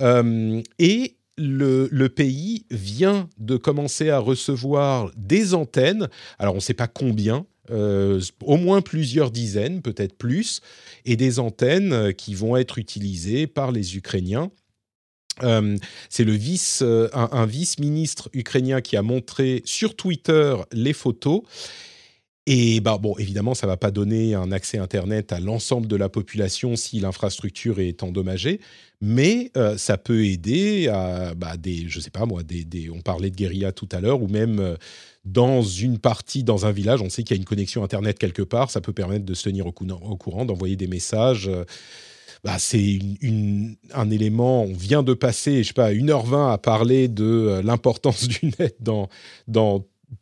Euh, 0.00 0.62
et 0.78 1.16
le, 1.36 2.06
pays 2.06 2.64
vient 2.70 3.28
de 3.38 3.56
commencer 3.56 4.08
à 4.08 4.18
recevoir 4.18 5.10
des 5.16 5.52
antennes. 5.52 6.08
Alors 6.38 6.54
on 6.54 6.58
ne 6.58 6.62
sait 6.62 6.74
pas 6.74 6.86
combien, 6.86 7.44
euh, 7.70 8.20
au 8.42 8.56
moins 8.56 8.82
plusieurs 8.82 9.30
dizaines, 9.30 9.82
peut-être 9.82 10.16
plus, 10.16 10.60
et 11.04 11.16
des 11.16 11.40
antennes 11.40 12.14
qui 12.14 12.34
vont 12.34 12.56
être 12.56 12.78
utilisées 12.78 13.46
par 13.46 13.72
les 13.72 13.96
Ukrainiens. 13.96 14.50
Euh, 15.42 15.76
c'est 16.08 16.24
le 16.24 16.32
vice, 16.32 16.82
un, 17.12 17.46
vice-ministre 17.46 18.30
ukrainien 18.32 18.80
qui 18.80 18.96
a 18.96 19.02
montré 19.02 19.62
sur 19.64 19.96
Twitter 19.96 20.56
les 20.72 20.92
photos. 20.92 21.42
Et 22.46 22.80
bah, 22.80 22.98
bon, 23.00 23.16
évidemment, 23.18 23.54
ça 23.54 23.66
ne 23.66 23.72
va 23.72 23.76
pas 23.76 23.90
donner 23.90 24.34
un 24.34 24.52
accès 24.52 24.76
Internet 24.78 25.32
à 25.32 25.40
l'ensemble 25.40 25.86
de 25.86 25.96
la 25.96 26.10
population 26.10 26.76
si 26.76 27.00
l'infrastructure 27.00 27.80
est 27.80 28.02
endommagée, 28.02 28.60
mais 29.00 29.50
ça 29.78 29.96
peut 29.96 30.26
aider 30.26 30.88
à 30.88 31.34
bah, 31.34 31.56
des, 31.56 31.88
je 31.88 32.00
sais 32.00 32.10
pas 32.10 32.26
moi, 32.26 32.42
des, 32.42 32.90
on 32.90 33.00
parlait 33.00 33.30
de 33.30 33.36
guérilla 33.36 33.72
tout 33.72 33.88
à 33.92 34.00
l'heure, 34.00 34.22
ou 34.22 34.28
même 34.28 34.76
dans 35.24 35.62
une 35.62 35.98
partie, 35.98 36.44
dans 36.44 36.66
un 36.66 36.72
village, 36.72 37.00
on 37.00 37.08
sait 37.08 37.22
qu'il 37.22 37.34
y 37.34 37.38
a 37.38 37.40
une 37.40 37.46
connexion 37.46 37.82
Internet 37.82 38.18
quelque 38.18 38.42
part, 38.42 38.70
ça 38.70 38.80
peut 38.80 38.92
permettre 38.92 39.24
de 39.24 39.34
se 39.34 39.44
tenir 39.44 39.66
au, 39.66 39.72
courant, 39.72 40.44
d'envoyer 40.44 40.76
des 40.76 40.86
messages. 40.86 41.48
Euh, 41.48 41.64
bah, 42.44 42.58
c'est 42.58 42.98
un 43.92 44.10
élément, 44.10 44.62
on 44.62 44.74
vient 44.74 45.02
de 45.02 45.14
passer, 45.14 45.62
je 45.62 45.68
sais 45.68 45.74
pas, 45.74 45.92
1h20 45.92 46.52
à 46.52 46.58
parler 46.58 47.08
de 47.08 47.24
euh, 47.24 47.62
l'importance 47.62 48.28
du 48.28 48.52
net 48.58 48.76
dans, 48.78 49.08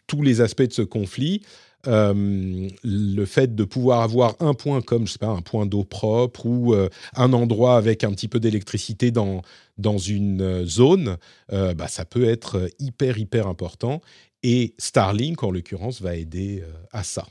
tous 0.06 0.22
les 0.22 0.40
aspects 0.40 0.62
de 0.62 0.72
ce 0.72 0.82
conflit. 0.82 1.42
Euh, 1.88 2.68
le 2.84 3.24
fait 3.24 3.56
de 3.56 3.64
pouvoir 3.64 4.02
avoir 4.02 4.36
un 4.38 4.54
point 4.54 4.80
comme, 4.80 5.06
je 5.06 5.12
sais 5.12 5.18
pas, 5.18 5.26
un 5.26 5.42
point 5.42 5.66
d'eau 5.66 5.82
propre 5.82 6.46
ou 6.46 6.74
un 7.16 7.32
endroit 7.32 7.76
avec 7.76 8.04
un 8.04 8.12
petit 8.12 8.28
peu 8.28 8.38
d'électricité 8.38 9.10
dans, 9.10 9.42
dans 9.78 9.98
une 9.98 10.64
zone, 10.64 11.16
bah, 11.50 11.88
ça 11.88 12.04
peut 12.04 12.24
être 12.24 12.70
hyper, 12.78 13.18
hyper 13.18 13.48
important. 13.48 14.00
Et 14.42 14.74
Starlink, 14.78 15.42
en 15.42 15.50
l'occurrence, 15.50 16.00
va 16.00 16.16
aider 16.16 16.62
euh, 16.62 16.72
à 16.92 17.04
ça. 17.04 17.26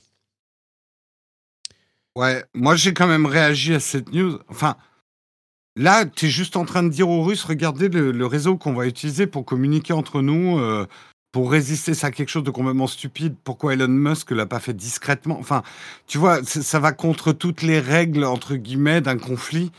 Ouais, 2.15 2.43
moi 2.53 2.75
j'ai 2.75 2.93
quand 2.93 3.07
même 3.07 3.25
réagi 3.25 3.73
à 3.73 3.79
cette 3.79 4.11
news. 4.11 4.39
Enfin, 4.49 4.75
là, 5.75 6.05
tu 6.05 6.25
es 6.25 6.29
juste 6.29 6.55
en 6.57 6.65
train 6.65 6.83
de 6.83 6.89
dire 6.89 7.09
aux 7.09 7.23
Russes, 7.23 7.43
regardez 7.43 7.89
le, 7.89 8.25
réseau 8.25 8.57
qu'on 8.57 8.73
va 8.73 8.85
utiliser 8.87 9.27
pour 9.27 9.45
communiquer 9.45 9.93
entre 9.93 10.21
nous, 10.21 10.59
euh, 10.59 10.85
pour 11.31 11.51
résister 11.51 11.93
à 12.03 12.11
quelque 12.11 12.29
chose 12.29 12.43
de 12.43 12.51
complètement 12.51 12.87
stupide. 12.87 13.35
Pourquoi 13.43 13.73
Elon 13.73 13.87
Musk 13.87 14.31
l'a 14.31 14.45
pas 14.45 14.59
fait 14.59 14.73
discrètement? 14.73 15.39
Enfin, 15.39 15.63
tu 16.07 16.17
vois, 16.17 16.43
ça 16.43 16.79
va 16.79 16.91
contre 16.91 17.31
toutes 17.31 17.61
les 17.61 17.79
règles, 17.79 18.25
entre 18.25 18.55
guillemets, 18.55 19.01
d'un 19.01 19.17
conflit. 19.17 19.71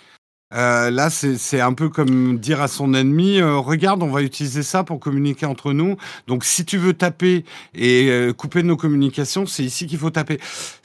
Euh, 0.54 0.90
là, 0.90 1.10
c'est 1.10 1.60
un 1.60 1.72
peu 1.72 1.88
comme 1.88 2.38
dire 2.38 2.60
à 2.60 2.68
son 2.68 2.94
ennemi, 2.94 3.38
euh, 3.40 3.56
regarde, 3.56 4.02
on 4.02 4.10
va 4.10 4.22
utiliser 4.22 4.62
ça 4.62 4.84
pour 4.84 5.00
communiquer 5.00 5.46
entre 5.46 5.72
nous. 5.72 5.96
Donc, 6.26 6.44
si 6.44 6.64
tu 6.64 6.78
veux 6.78 6.92
taper 6.92 7.44
et 7.74 8.08
euh, 8.10 8.32
couper 8.32 8.62
nos 8.62 8.76
communications, 8.76 9.46
c'est 9.46 9.64
ici 9.64 9.86
qu'il 9.86 9.98
faut 9.98 10.10
taper. 10.10 10.38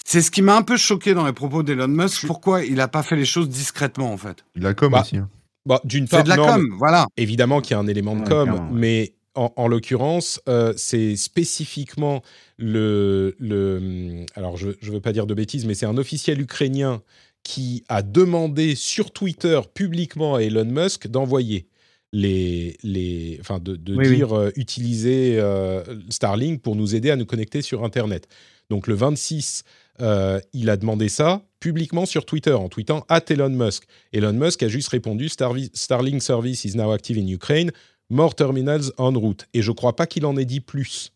C'est 0.05 0.21
ce 0.21 0.31
qui 0.31 0.41
m'a 0.41 0.55
un 0.55 0.61
peu 0.61 0.77
choqué 0.77 1.13
dans 1.13 1.25
les 1.25 1.33
propos 1.33 1.63
d'Elon 1.63 1.87
Musk. 1.89 2.25
Pourquoi 2.27 2.63
il 2.63 2.75
n'a 2.75 2.87
pas 2.87 3.03
fait 3.03 3.17
les 3.17 3.25
choses 3.25 3.49
discrètement, 3.49 4.11
en 4.11 4.17
fait 4.17 4.45
Il 4.55 4.65
a 4.65 4.73
com 4.73 4.91
bah, 4.91 5.01
aussi. 5.01 5.17
Hein. 5.17 5.29
Bah, 5.65 5.81
d'une 5.83 6.07
part, 6.07 6.23
de 6.23 6.29
la 6.29 6.37
com, 6.37 6.75
voilà. 6.77 7.07
Évidemment 7.17 7.59
qu'il 7.59 7.71
y 7.71 7.73
a 7.73 7.79
un 7.79 7.87
élément 7.87 8.15
de 8.15 8.27
com, 8.27 8.69
mais 8.71 9.15
en, 9.35 9.53
en 9.55 9.67
l'occurrence, 9.67 10.41
euh, 10.49 10.73
c'est 10.77 11.15
spécifiquement 11.15 12.21
le, 12.57 13.35
le. 13.39 14.25
Alors, 14.35 14.57
je 14.57 14.69
ne 14.69 14.91
veux 14.91 15.01
pas 15.01 15.13
dire 15.13 15.27
de 15.27 15.33
bêtises, 15.33 15.65
mais 15.65 15.75
c'est 15.75 15.85
un 15.85 15.97
officiel 15.97 16.41
ukrainien 16.41 17.01
qui 17.47 17.85
a 17.87 18.01
demandé 18.01 18.75
sur 18.75 19.11
Twitter 19.11 19.57
publiquement 19.73 20.35
à 20.35 20.41
Elon 20.41 20.65
Musk 20.65 21.07
d'envoyer 21.07 21.67
les, 22.11 22.75
les, 22.83 23.37
enfin 23.39 23.59
de, 23.59 23.77
de 23.77 23.95
Oui, 23.95 24.05
oui. 24.09 24.15
dire 24.17 24.33
euh, 24.37 24.51
utiliser 24.57 25.37
euh, 25.39 25.81
Starlink 26.09 26.61
pour 26.61 26.75
nous 26.75 26.93
aider 26.93 27.09
à 27.09 27.15
nous 27.15 27.25
connecter 27.25 27.61
sur 27.61 27.85
Internet. 27.85 28.27
Donc 28.69 28.87
le 28.87 28.95
26, 28.95 29.63
euh, 30.01 30.41
il 30.51 30.69
a 30.69 30.75
demandé 30.75 31.07
ça 31.07 31.41
publiquement 31.61 32.05
sur 32.05 32.25
Twitter 32.25 32.51
en 32.51 32.67
tweetant 32.67 33.05
at 33.07 33.23
Elon 33.29 33.49
Musk. 33.49 33.85
Elon 34.11 34.33
Musk 34.33 34.63
a 34.63 34.67
juste 34.67 34.89
répondu 34.89 35.29
Starlink 35.29 36.21
service 36.21 36.65
is 36.65 36.75
now 36.75 36.91
active 36.91 37.17
in 37.17 37.27
Ukraine, 37.27 37.71
more 38.09 38.35
terminals 38.35 38.91
en 38.97 39.13
route. 39.13 39.45
Et 39.53 39.61
je 39.61 39.71
crois 39.71 39.95
pas 39.95 40.05
qu'il 40.05 40.25
en 40.25 40.35
ait 40.35 40.43
dit 40.45 40.59
plus. 40.59 41.13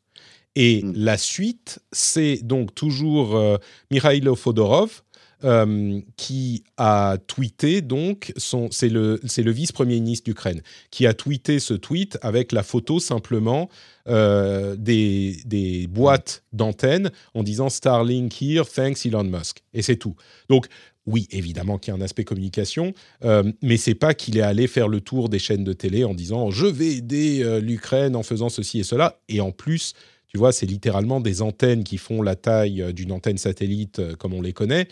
Et 0.56 0.82
Mm. 0.82 0.94
la 0.96 1.18
suite, 1.18 1.80
c'est 1.92 2.38
donc 2.44 2.74
toujours 2.74 3.36
euh, 3.36 3.58
Mikhailo 3.92 4.36
Fodorov 4.36 5.02
euh, 5.44 6.00
qui 6.18 6.64
a 6.78 7.18
tweeté 7.28 7.82
donc 7.82 8.34
c'est 8.38 8.90
le 8.90 9.20
vice-premier 9.52 9.96
ministre 9.96 10.26
d'Ukraine 10.26 10.62
qui 10.90 11.08
a 11.08 11.14
tweeté 11.14 11.60
ce 11.60 11.74
tweet 11.74 12.18
avec 12.22 12.52
la 12.52 12.64
photo 12.64 13.00
simplement 13.00 13.70
euh, 14.08 14.76
des, 14.78 15.88
boîtes 15.90 16.44
d'antennes 16.54 17.12
en 17.34 17.44
disant 17.44 17.70
Starlink 17.70 18.42
here, 18.42 18.66
thanks 18.66 19.06
Elon 19.06 19.24
Musk. 19.24 19.62
Et 19.74 19.82
c'est 19.82 19.98
tout. 19.98 20.16
Donc, 20.50 20.68
oui, 21.06 21.28
évidemment 21.32 21.78
qu'il 21.78 21.94
y 21.94 21.98
a 21.98 22.00
un 22.00 22.02
aspect 22.02 22.24
communication, 22.24 22.94
euh, 23.24 23.52
mais 23.62 23.78
c'est 23.78 23.96
pas 23.96 24.14
qu'il 24.14 24.38
est 24.38 24.42
allé 24.42 24.68
faire 24.68 24.88
le 24.88 25.02
tour 25.02 25.30
des 25.30 25.40
chaînes 25.40 25.64
de 25.64 25.74
télé 25.74 26.04
en 26.04 26.14
disant 26.14 26.52
je 26.52 26.66
vais 26.66 26.96
aider 26.96 27.44
euh, 27.44 27.60
l'Ukraine 27.60 28.16
en 28.16 28.24
faisant 28.24 28.50
ceci 28.50 28.80
et 28.80 28.84
cela. 28.84 29.20
Et 29.28 29.42
en 29.42 29.52
plus, 29.52 29.94
tu 30.28 30.38
vois, 30.38 30.52
c'est 30.52 30.66
littéralement 30.66 31.20
des 31.20 31.42
antennes 31.42 31.84
qui 31.84 31.98
font 31.98 32.22
la 32.22 32.36
taille 32.36 32.94
d'une 32.94 33.12
antenne 33.12 33.38
satellite 33.38 34.16
comme 34.18 34.34
on 34.34 34.42
les 34.42 34.54
connaît. 34.54 34.88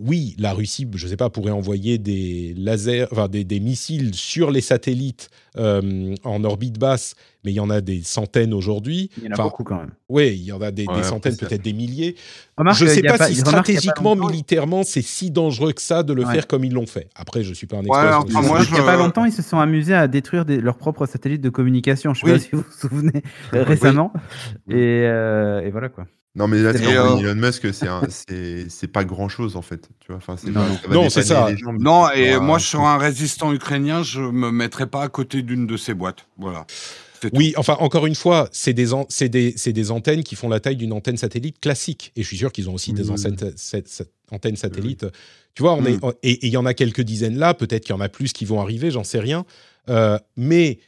Oui, 0.00 0.34
la 0.38 0.52
Russie, 0.52 0.84
je 0.96 1.04
ne 1.04 1.10
sais 1.10 1.16
pas, 1.16 1.30
pourrait 1.30 1.52
envoyer 1.52 1.96
des 1.98 2.54
lasers, 2.56 3.06
enfin 3.12 3.28
des, 3.28 3.44
des 3.44 3.60
missiles 3.60 4.16
sur 4.16 4.50
les 4.50 4.60
satellites 4.60 5.30
euh, 5.56 6.12
en 6.24 6.42
orbite 6.42 6.76
basse, 6.76 7.14
mais 7.44 7.52
il 7.52 7.54
y 7.54 7.60
en 7.60 7.70
a 7.70 7.80
des 7.80 8.02
centaines 8.02 8.52
aujourd'hui. 8.52 9.10
Il 9.16 9.24
y 9.24 9.28
en 9.28 9.30
a 9.30 9.34
Enfin, 9.34 9.42
beaucoup 9.44 9.62
quand 9.62 9.76
même. 9.78 9.92
Oui, 10.08 10.30
il 10.36 10.42
y 10.44 10.50
en 10.50 10.60
a 10.60 10.72
des, 10.72 10.86
centaines, 11.04 11.36
peut-être 11.36 11.62
des 11.62 11.72
milliers. 11.72 12.16
Remarque, 12.58 12.78
je 12.78 12.84
ne 12.84 12.90
il 12.90 12.94
sais 12.94 13.02
pas, 13.02 13.28
si 13.28 13.40
pas 13.42 13.50
stratégiquement, 13.50 14.16
militairement, 14.16 14.82
c'est 14.82 15.02
si 15.02 15.30
dangereux 15.30 15.72
que 15.72 15.80
ça 15.82 16.02
de 16.02 16.12
le 16.12 16.24
Ouais. 16.24 16.34
faire 16.34 16.48
comme 16.48 16.64
ils 16.64 16.72
l'ont 16.72 16.86
fait. 16.88 17.08
Après, 17.14 17.44
je 17.44 17.50
ne 17.50 17.54
suis 17.54 17.68
pas 17.68 17.76
un 17.76 17.82
expert. 17.84 18.24
moi, 18.42 18.58
sujet. 18.58 18.70
Il 18.70 18.72
n'y 18.74 18.78
a 18.80 18.82
je- 18.82 18.86
pas 18.86 18.96
longtemps, 18.96 19.24
ils 19.24 19.32
se 19.32 19.42
sont 19.42 19.60
amusés 19.60 19.94
à 19.94 20.08
détruire 20.08 20.44
des- 20.44 20.60
leurs 20.60 20.78
propres 20.78 21.06
satellites 21.06 21.42
de 21.42 21.50
communication. 21.50 22.12
Je 22.12 22.26
ne 22.26 22.30
sais 22.30 22.32
Oui. 22.32 22.38
pas 22.40 22.44
si 22.44 22.50
vous 22.56 22.62
vous 22.62 22.88
souvenez 22.88 23.22
euh, 23.54 23.62
récemment. 23.62 24.12
Et, 24.68 24.74
euh, 25.04 25.60
et 25.60 25.70
voilà 25.70 25.88
quoi. 25.90 26.06
Non, 26.36 26.46
mais 26.48 26.60
là, 26.62 26.70
euh, 26.70 27.16
Elon 27.18 27.34
Musk, 27.34 27.66
c'est 27.72 28.92
pas 28.92 29.04
grand 29.04 29.28
chose 29.28 29.56
en 29.56 29.62
fait. 29.62 29.88
Tu 30.00 30.08
vois, 30.12 30.16
enfin, 30.18 30.36
Non, 30.90 31.08
c'est 31.08 31.22
ça. 31.22 31.54
gens, 31.56 31.72
Non, 31.72 32.10
et 32.10 32.32
pas- 32.32 32.40
moi, 32.40 32.58
je 32.58 32.66
serais 32.66 32.84
un 32.84 32.98
résistant 32.98 33.52
ukrainien, 33.54 34.02
je 34.02 34.20
me 34.20 34.50
mettrais 34.52 34.86
pas 34.86 35.02
à 35.02 35.08
côté 35.08 35.42
d'une 35.42 35.66
de 35.66 35.76
ces 35.76 35.94
boîtes. 35.94 36.26
Voilà. 36.38 36.66
Oui, 37.32 37.54
enfin, 37.56 37.76
encore 37.80 38.04
une 38.06 38.14
fois, 38.14 38.48
c'est 38.52 38.74
des, 38.74 38.92
an- 38.92 39.08
des, 39.20 39.90
antennes 39.90 40.22
qui 40.22 40.36
font 40.36 40.50
la 40.50 40.60
taille 40.60 40.76
d'une 40.76 40.92
antenne 40.92 41.16
satellite 41.16 41.58
classique. 41.58 42.12
Et 42.14 42.22
je 42.22 42.28
suis 42.28 42.36
sûr 42.36 42.52
qu'ils 42.52 42.68
ont 42.68 42.74
aussi 42.74 42.92
des 42.92 43.08
Oui. 43.08 43.12
antennes, 43.18 43.52
sa- 43.56 43.78
sa- 43.86 44.04
antennes 44.30 44.56
satellites. 44.56 45.06
Tu 45.54 45.62
vois, 45.62 45.72
on 45.72 45.80
Mm. 45.80 45.86
est, 45.86 45.98
et 46.22 46.32
et 46.32 46.46
il 46.48 46.52
y 46.52 46.58
en 46.58 46.66
a 46.66 46.74
quelques 46.74 47.00
dizaines 47.00 47.38
là, 47.38 47.54
peut-être 47.54 47.84
qu'il 47.86 47.94
y 47.94 47.98
en 47.98 48.02
a 48.02 48.10
plus 48.10 48.34
qui 48.34 48.44
vont 48.44 48.60
arriver, 48.60 48.90
j'en 48.90 49.02
sais 49.04 49.18
rien. 49.18 49.46
Euh, 49.88 50.18
mais 50.36 50.78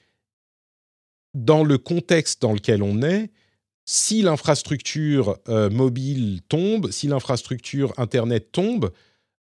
dans 1.34 1.64
le 1.64 1.78
contexte 1.78 2.42
dans 2.42 2.52
lequel 2.52 2.82
on 2.82 3.02
est, 3.02 3.30
si 3.90 4.20
l'infrastructure 4.20 5.38
euh, 5.48 5.70
mobile 5.70 6.40
tombe, 6.50 6.90
si 6.90 7.06
l'infrastructure 7.08 7.94
Internet 7.96 8.52
tombe, 8.52 8.90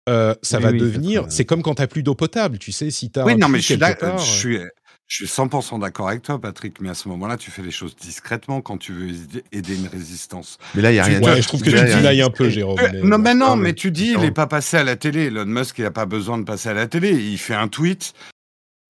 euh, 0.07 0.35
ça 0.43 0.59
Oui, 0.59 0.65
va 0.65 0.71
oui, 0.73 0.79
devenir. 0.81 1.25
C'est 1.31 1.47
comme 1.47 1.63
quand 1.63 1.77
tu 1.77 1.81
n'as 1.81 1.87
plus 1.89 2.03
d'eau 2.03 2.15
potable, 2.15 2.59
tu 2.59 2.71
sais, 2.71 2.91
si 2.91 3.11
tu 3.11 3.19
as. 3.19 3.25
Oui, 3.25 3.33
un 3.33 3.37
non, 3.39 3.49
mais 3.49 3.61
je 3.61 3.65
suis, 3.65 3.79
part, 3.79 4.19
je 4.19 4.31
suis, 4.31 4.59
je 5.07 5.17
suis 5.17 5.25
100% 5.25 5.81
d'accord 5.81 6.09
avec 6.11 6.21
toi, 6.21 6.39
Patrick, 6.39 6.79
mais 6.83 6.91
à 6.91 6.95
ce 6.95 7.09
moment-là, 7.09 7.39
tu 7.39 7.51
fais 7.51 7.63
les 7.63 7.71
choses 7.71 7.97
discrètement 7.97 8.61
quand 8.61 8.77
tu 8.77 8.93
veux 8.93 9.09
aider- 9.51 9.77
une 9.77 9.87
résistance. 9.89 10.59
Mais 10.75 10.83
là, 10.83 10.93
il 10.93 10.97
y 10.97 10.99
a 10.99 11.05
Tu- 11.05 11.11
rien. 11.17 11.23
Ouais, 11.23 11.41
je 11.41 11.49
trouve 11.49 11.63
que 11.63 11.71
là, 11.71 11.79
tu 11.81 11.87
il 11.87 11.89
y 11.89 11.93
a 11.93 11.97
dinailles 11.97 12.17
rien 12.17 12.27
un 12.27 12.31
peu, 12.31 12.51
Jérôme. 12.51 12.79
Euh, 12.81 12.89
mais- 12.93 13.01
non, 13.03 13.17
mais 13.19 13.35
non, 13.35 13.57
mais 13.57 13.63
mais- 13.69 13.75
tu 13.75 13.91
dis, 13.91 14.11
il 14.13 14.19
n'est 14.21 14.31
pas 14.31 14.47
passé 14.47 14.77
à 14.77 14.85
la 14.85 14.97
télé. 14.97 15.25
Elon 15.29 15.47
Musk, 15.47 15.79
il 15.79 15.85
n'a 15.85 15.91
pas 15.91 16.05
besoin 16.05 16.37
de 16.37 16.45
passer 16.45 16.69
à 16.69 16.75
la 16.75 16.87
télé. 16.87 17.13
Il 17.13 17.39
fait 17.39 17.55
un 17.55 17.69
tweet. 17.69 18.13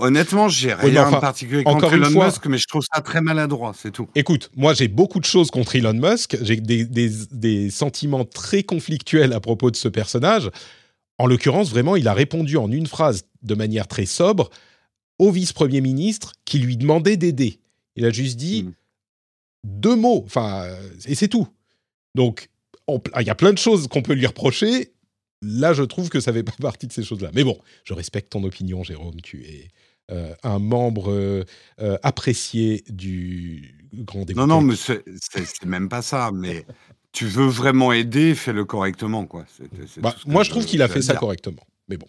Honnêtement, 0.00 0.48
j'ai 0.48 0.74
rien 0.74 1.06
enfin, 1.06 1.16
de 1.16 1.20
particulier 1.20 1.62
contre 1.64 1.92
Elon 1.92 2.10
fois- 2.10 2.26
Musk, 2.26 2.46
mais 2.46 2.58
je 2.58 2.66
trouve 2.66 2.82
ça 2.92 3.00
très 3.00 3.20
maladroit, 3.20 3.72
c'est 3.78 3.92
tout. 3.92 4.08
Écoute, 4.16 4.50
moi 4.56 4.74
j'ai 4.74 4.88
beaucoup 4.88 5.20
de 5.20 5.24
choses 5.24 5.50
contre 5.52 5.76
Elon 5.76 5.92
Musk, 5.94 6.36
j'ai 6.42 6.56
des, 6.56 6.84
des- 6.84 7.12
des 7.30 7.70
sentiments 7.70 8.24
très 8.24 8.64
conflictuels 8.64 9.32
à 9.32 9.38
propos 9.40 9.70
de 9.70 9.76
ce 9.76 9.86
personnage. 9.88 10.50
En 11.18 11.26
l'occurrence, 11.28 11.70
vraiment, 11.70 11.94
il 11.94 12.08
a 12.08 12.12
répondu 12.14 12.56
en 12.56 12.72
une 12.72 12.88
phrase 12.88 13.22
de 13.42 13.54
manière 13.54 13.86
très 13.86 14.04
sobre 14.06 14.50
au 15.20 15.30
vice-premier 15.30 15.80
ministre 15.80 16.32
qui 16.44 16.58
lui 16.58 16.76
demandait 16.76 17.16
d'aider. 17.16 17.60
Il 17.94 18.04
a 18.04 18.10
juste 18.10 18.36
dit 18.36 18.64
Mm. 18.64 18.72
deux 19.62 19.94
mots, 19.94 20.24
enfin, 20.26 20.64
euh, 20.64 20.90
et 21.06 21.14
c'est 21.14 21.28
tout. 21.28 21.46
Donc, 22.16 22.48
on- 22.88 23.00
ah, 23.12 23.22
il 23.22 23.26
y 23.28 23.30
a 23.30 23.36
plein 23.36 23.52
de 23.52 23.58
choses 23.58 23.86
qu'on 23.86 24.02
peut 24.02 24.14
lui 24.14 24.26
reprocher. 24.26 24.90
Là, 25.40 25.72
je 25.72 25.82
trouve 25.84 26.08
que 26.08 26.18
ça 26.18 26.32
fait 26.32 26.42
pas 26.42 26.52
partie 26.60 26.88
de 26.88 26.92
ces 26.92 27.04
choses-là. 27.04 27.30
Mais 27.32 27.44
bon, 27.44 27.58
je 27.84 27.94
respecte 27.94 28.32
ton 28.32 28.42
opinion, 28.42 28.82
Jérôme. 28.82 29.20
Tu 29.22 29.44
es 29.44 29.68
un 30.42 30.58
membre 30.58 31.10
euh, 31.10 31.44
euh, 31.80 31.96
apprécié 32.02 32.84
du 32.88 33.74
grand 33.94 34.24
débat. 34.24 34.42
Non, 34.46 34.46
non, 34.46 34.60
mais 34.60 34.74
c'est 34.76 35.64
même 35.64 35.88
pas 35.88 36.02
ça. 36.02 36.30
Mais 36.34 36.64
tu 37.12 37.26
veux 37.26 37.46
vraiment 37.46 37.92
aider, 37.92 38.34
fais-le 38.34 38.64
correctement, 38.64 39.24
quoi. 39.26 39.44
Bah, 39.98 40.14
moi, 40.26 40.42
je 40.42 40.50
trouve 40.50 40.64
qu'il 40.66 40.82
a 40.82 40.88
fait 40.88 41.02
ça 41.02 41.14
correctement. 41.14 41.62
Mais 41.88 41.96
bon. 41.96 42.06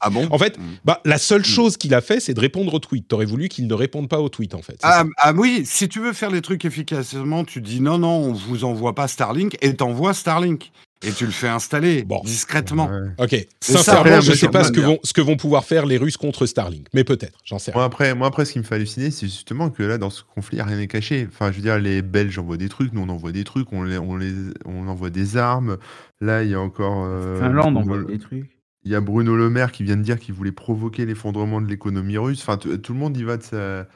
Ah 0.00 0.10
bon? 0.10 0.26
En 0.30 0.38
fait, 0.38 0.58
Mm. 0.58 0.62
bah, 0.84 1.00
la 1.06 1.16
seule 1.16 1.40
Mm. 1.42 1.44
chose 1.44 1.76
qu'il 1.78 1.94
a 1.94 2.00
fait, 2.02 2.20
c'est 2.20 2.34
de 2.34 2.40
répondre 2.40 2.74
aux 2.74 2.78
tweets. 2.78 3.08
T'aurais 3.08 3.24
voulu 3.24 3.48
qu'il 3.48 3.66
ne 3.66 3.72
réponde 3.74 4.08
pas 4.08 4.20
aux 4.20 4.28
tweets, 4.28 4.54
en 4.54 4.60
fait. 4.60 4.76
Ah, 4.82 5.04
ah 5.16 5.32
oui, 5.32 5.62
si 5.64 5.88
tu 5.88 6.00
veux 6.00 6.12
faire 6.12 6.30
les 6.30 6.42
trucs 6.42 6.64
efficacement, 6.66 7.44
tu 7.44 7.62
dis 7.62 7.80
non, 7.80 7.96
non, 7.96 8.08
on 8.16 8.32
vous 8.32 8.64
envoie 8.64 8.94
pas 8.94 9.08
Starlink 9.08 9.56
et 9.62 9.74
t'envoies 9.74 10.12
Starlink. 10.12 10.72
Et 11.06 11.12
tu 11.12 11.24
le 11.26 11.30
fais 11.32 11.48
installer 11.48 12.02
Bon. 12.02 12.20
discrètement. 12.24 12.88
Ouais. 12.88 13.10
Ok. 13.18 13.46
Sincèrement, 13.60 14.20
je 14.20 14.30
ne 14.30 14.36
sais 14.36 14.48
pas 14.48 14.64
ce 14.64 14.72
que, 14.72 14.80
vont, 14.80 14.98
ce 15.02 15.12
que 15.12 15.20
vont 15.20 15.36
pouvoir 15.36 15.64
faire 15.64 15.86
les 15.86 15.96
Russes 15.96 16.16
contre 16.16 16.46
Starlink. 16.46 16.86
Mais 16.94 17.04
peut-être, 17.04 17.38
j'en 17.44 17.58
sais 17.58 17.70
rien. 17.72 17.78
Moi 17.78 17.84
après, 17.84 18.14
moi 18.14 18.26
après, 18.28 18.44
ce 18.44 18.52
qui 18.52 18.58
me 18.58 18.64
fait 18.64 18.76
halluciner, 18.76 19.10
c'est 19.10 19.26
justement 19.26 19.70
que 19.70 19.82
là, 19.82 19.98
dans 19.98 20.10
ce 20.10 20.22
conflit, 20.34 20.60
rien 20.62 20.76
n'est 20.76 20.86
caché. 20.86 21.26
Enfin, 21.30 21.50
je 21.52 21.56
veux 21.56 21.62
dire, 21.62 21.78
les 21.78 22.02
Belges 22.02 22.38
envoient 22.38 22.56
des 22.56 22.68
trucs, 22.68 22.92
nous 22.92 23.02
on 23.02 23.08
envoie 23.08 23.32
des 23.32 23.44
trucs, 23.44 23.72
on, 23.72 23.82
les, 23.82 23.98
on, 23.98 24.16
les, 24.16 24.32
on 24.64 24.88
envoie 24.88 25.10
des 25.10 25.36
armes. 25.36 25.76
Là, 26.20 26.42
il 26.42 26.50
y 26.50 26.54
a 26.54 26.60
encore. 26.60 27.04
euh, 27.06 27.38
Finlande 27.40 27.76
envoie 27.76 28.02
des 28.04 28.18
trucs. 28.18 28.50
Il 28.86 28.92
y 28.92 28.94
a 28.94 29.00
Bruno 29.00 29.34
Le 29.34 29.48
Maire 29.48 29.72
qui 29.72 29.82
vient 29.82 29.96
de 29.96 30.02
dire 30.02 30.18
qu'il 30.18 30.34
voulait 30.34 30.52
provoquer 30.52 31.06
l'effondrement 31.06 31.60
de 31.62 31.66
l'économie 31.66 32.18
russe. 32.18 32.40
Enfin, 32.42 32.58
tout 32.58 32.92
le 32.92 32.98
monde 32.98 33.16
y 33.16 33.22
va 33.22 33.36
de 33.38 33.42
sa. 33.42 33.86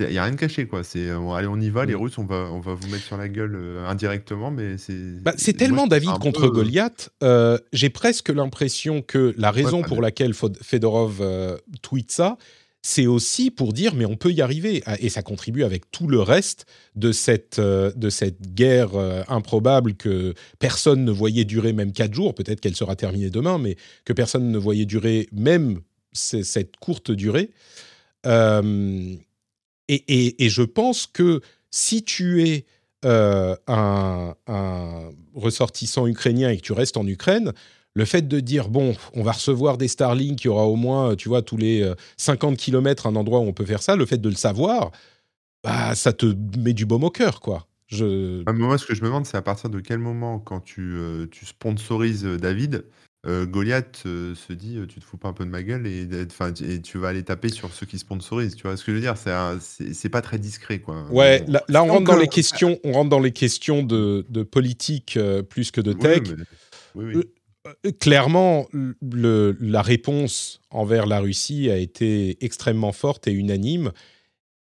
Il 0.00 0.08
n'y 0.08 0.18
a 0.18 0.24
rien 0.24 0.32
de 0.32 0.38
caché, 0.40 0.66
quoi. 0.66 0.82
C'est, 0.82 1.08
euh, 1.10 1.30
allez, 1.30 1.46
on 1.46 1.60
y 1.60 1.70
va, 1.70 1.84
les 1.84 1.94
Mm. 1.94 2.00
Russes, 2.02 2.18
on 2.18 2.24
va, 2.24 2.48
on 2.50 2.58
va 2.60 2.74
vous 2.74 2.88
mettre 2.88 3.04
sur 3.04 3.16
la 3.16 3.28
gueule 3.28 3.54
euh, 3.54 3.86
indirectement, 3.88 4.50
mais 4.50 4.76
c'est. 4.76 5.22
Bah, 5.22 5.32
c'est 5.36 5.52
tellement 5.52 5.86
David 5.86 6.10
contre 6.18 6.40
peu- 6.40 6.50
Goliath. 6.50 7.10
euh, 7.22 7.56
J'ai 7.72 7.90
presque 7.90 8.30
l'impression 8.30 9.02
que 9.02 9.32
la 9.38 9.50
raison 9.52 9.82
pour 9.82 10.00
laquelle 10.02 10.34
Fedorov 10.34 11.22
tweet 11.82 12.10
ça, 12.10 12.36
c'est 12.84 13.06
aussi 13.06 13.52
pour 13.52 13.72
dire 13.72 13.94
mais 13.94 14.04
on 14.04 14.16
peut 14.16 14.32
y 14.32 14.40
arriver. 14.42 14.82
Ah, 14.86 14.96
Et 14.98 15.08
ça 15.08 15.22
contribue 15.22 15.62
avec 15.62 15.88
tout 15.92 16.08
le 16.08 16.18
reste 16.20 16.66
de 16.96 17.12
cette, 17.12 17.60
de 17.60 18.10
cette 18.10 18.54
guerre 18.54 18.90
improbable 19.28 19.94
que 19.94 20.34
personne 20.58 21.04
ne 21.04 21.12
voyait 21.12 21.44
durer 21.44 21.72
même 21.72 21.92
quatre 21.92 22.12
jours. 22.14 22.34
Peut-être 22.34 22.60
qu'elle 22.60 22.74
sera 22.74 22.96
terminée 22.96 23.30
demain, 23.30 23.58
mais 23.58 23.76
que 24.04 24.12
personne 24.12 24.50
ne 24.50 24.58
voyait 24.58 24.86
durer 24.86 25.28
même 25.32 25.78
cette 26.12 26.76
courte 26.78 27.12
durée. 27.12 27.50
Euh, 28.26 29.14
et, 30.08 30.48
je 30.48 30.62
pense 30.62 31.06
que 31.06 31.40
si 31.70 32.04
tu 32.04 32.46
es 32.46 32.66
euh, 33.04 33.56
un, 33.66 34.34
ressortissant 35.34 36.06
ukrainien 36.06 36.50
et 36.50 36.56
que 36.56 36.62
tu 36.62 36.72
restes 36.72 36.96
en 36.96 37.06
Ukraine, 37.06 37.52
le 37.94 38.04
fait 38.04 38.26
de 38.26 38.40
dire, 38.40 38.68
bon, 38.68 38.94
on 39.14 39.22
va 39.22 39.32
recevoir 39.32 39.76
des 39.76 39.88
Starlink, 39.88 40.42
il 40.44 40.46
y 40.46 40.50
aura 40.50 40.66
au 40.66 40.76
moins, 40.76 41.14
tu 41.14 41.28
vois, 41.28 41.42
tous 41.42 41.56
les 41.56 41.82
euh, 41.82 41.94
50 42.16 42.56
km 42.56 43.06
un 43.06 43.16
endroit 43.16 43.40
où 43.40 43.44
on 43.44 43.52
peut 43.52 43.66
faire 43.66 43.82
ça, 43.82 43.96
le 43.96 44.06
fait 44.06 44.18
de 44.18 44.28
le 44.28 44.34
savoir, 44.34 44.92
bah, 45.62 45.94
ça 45.94 46.12
te 46.12 46.34
met 46.58 46.72
du 46.72 46.86
baume 46.86 47.04
au 47.04 47.10
cœur, 47.10 47.40
quoi. 47.40 47.66
Je... 47.92 48.42
Ah, 48.46 48.52
moi, 48.52 48.78
ce 48.78 48.86
que 48.86 48.94
je 48.94 49.02
me 49.02 49.06
demande, 49.06 49.26
c'est 49.26 49.36
à 49.36 49.42
partir 49.42 49.68
de 49.68 49.80
quel 49.80 49.98
moment, 49.98 50.38
quand 50.38 50.60
tu, 50.60 50.80
euh, 50.80 51.26
sponsorises 51.44 52.24
euh, 52.24 52.38
David, 52.38 52.86
euh, 53.26 53.46
Goliath 53.46 54.02
euh, 54.06 54.34
se 54.34 54.52
dit 54.52 54.78
euh, 54.78 54.86
tu 54.86 54.98
te 54.98 55.04
fous 55.04 55.16
pas 55.16 55.28
un 55.28 55.32
peu 55.32 55.44
de 55.44 55.50
ma 55.50 55.62
gueule 55.62 55.86
et, 55.86 56.08
enfin, 56.26 56.52
tu- 56.52 56.64
et 56.70 56.82
tu 56.82 56.98
vas 56.98 57.08
aller 57.08 57.22
taper 57.22 57.48
sur 57.50 57.72
ceux 57.72 57.86
qui 57.86 57.98
sponsorisent. 57.98 58.56
Tu 58.56 58.62
vois 58.64 58.76
ce 58.76 58.84
que 58.84 58.90
je 58.92 58.96
veux 58.96 59.00
dire? 59.02 59.14
C'est 59.60 60.08
pas 60.08 60.22
très 60.22 60.38
discret, 60.38 60.80
quoi. 60.80 61.04
Ouais, 61.10 61.44
là, 61.46 61.62
là, 61.68 61.84
on 61.84 61.88
rentre 61.88 62.04
dans 62.04 62.16
les 62.16 62.26
questions, 62.28 62.78
on 62.84 62.92
rentre 62.92 63.10
dans 63.10 63.20
les 63.20 63.30
questions 63.32 63.82
de, 63.82 64.26
de 64.28 64.42
politique 64.42 65.16
euh, 65.16 65.42
plus 65.42 65.70
que 65.70 65.80
de 65.80 65.92
Oui, 65.92 65.98
tech. 66.00 66.22
mais- 66.36 66.44
oui, 66.94 67.14
oui. 67.16 67.22
Euh, 67.86 67.92
clairement, 68.00 68.66
le- 68.72 69.56
la 69.60 69.82
réponse 69.82 70.60
envers 70.70 71.06
la 71.06 71.20
Russie 71.20 71.70
a 71.70 71.76
été 71.76 72.44
extrêmement 72.44 72.90
forte 72.90 73.28
et 73.28 73.32
unanime. 73.32 73.92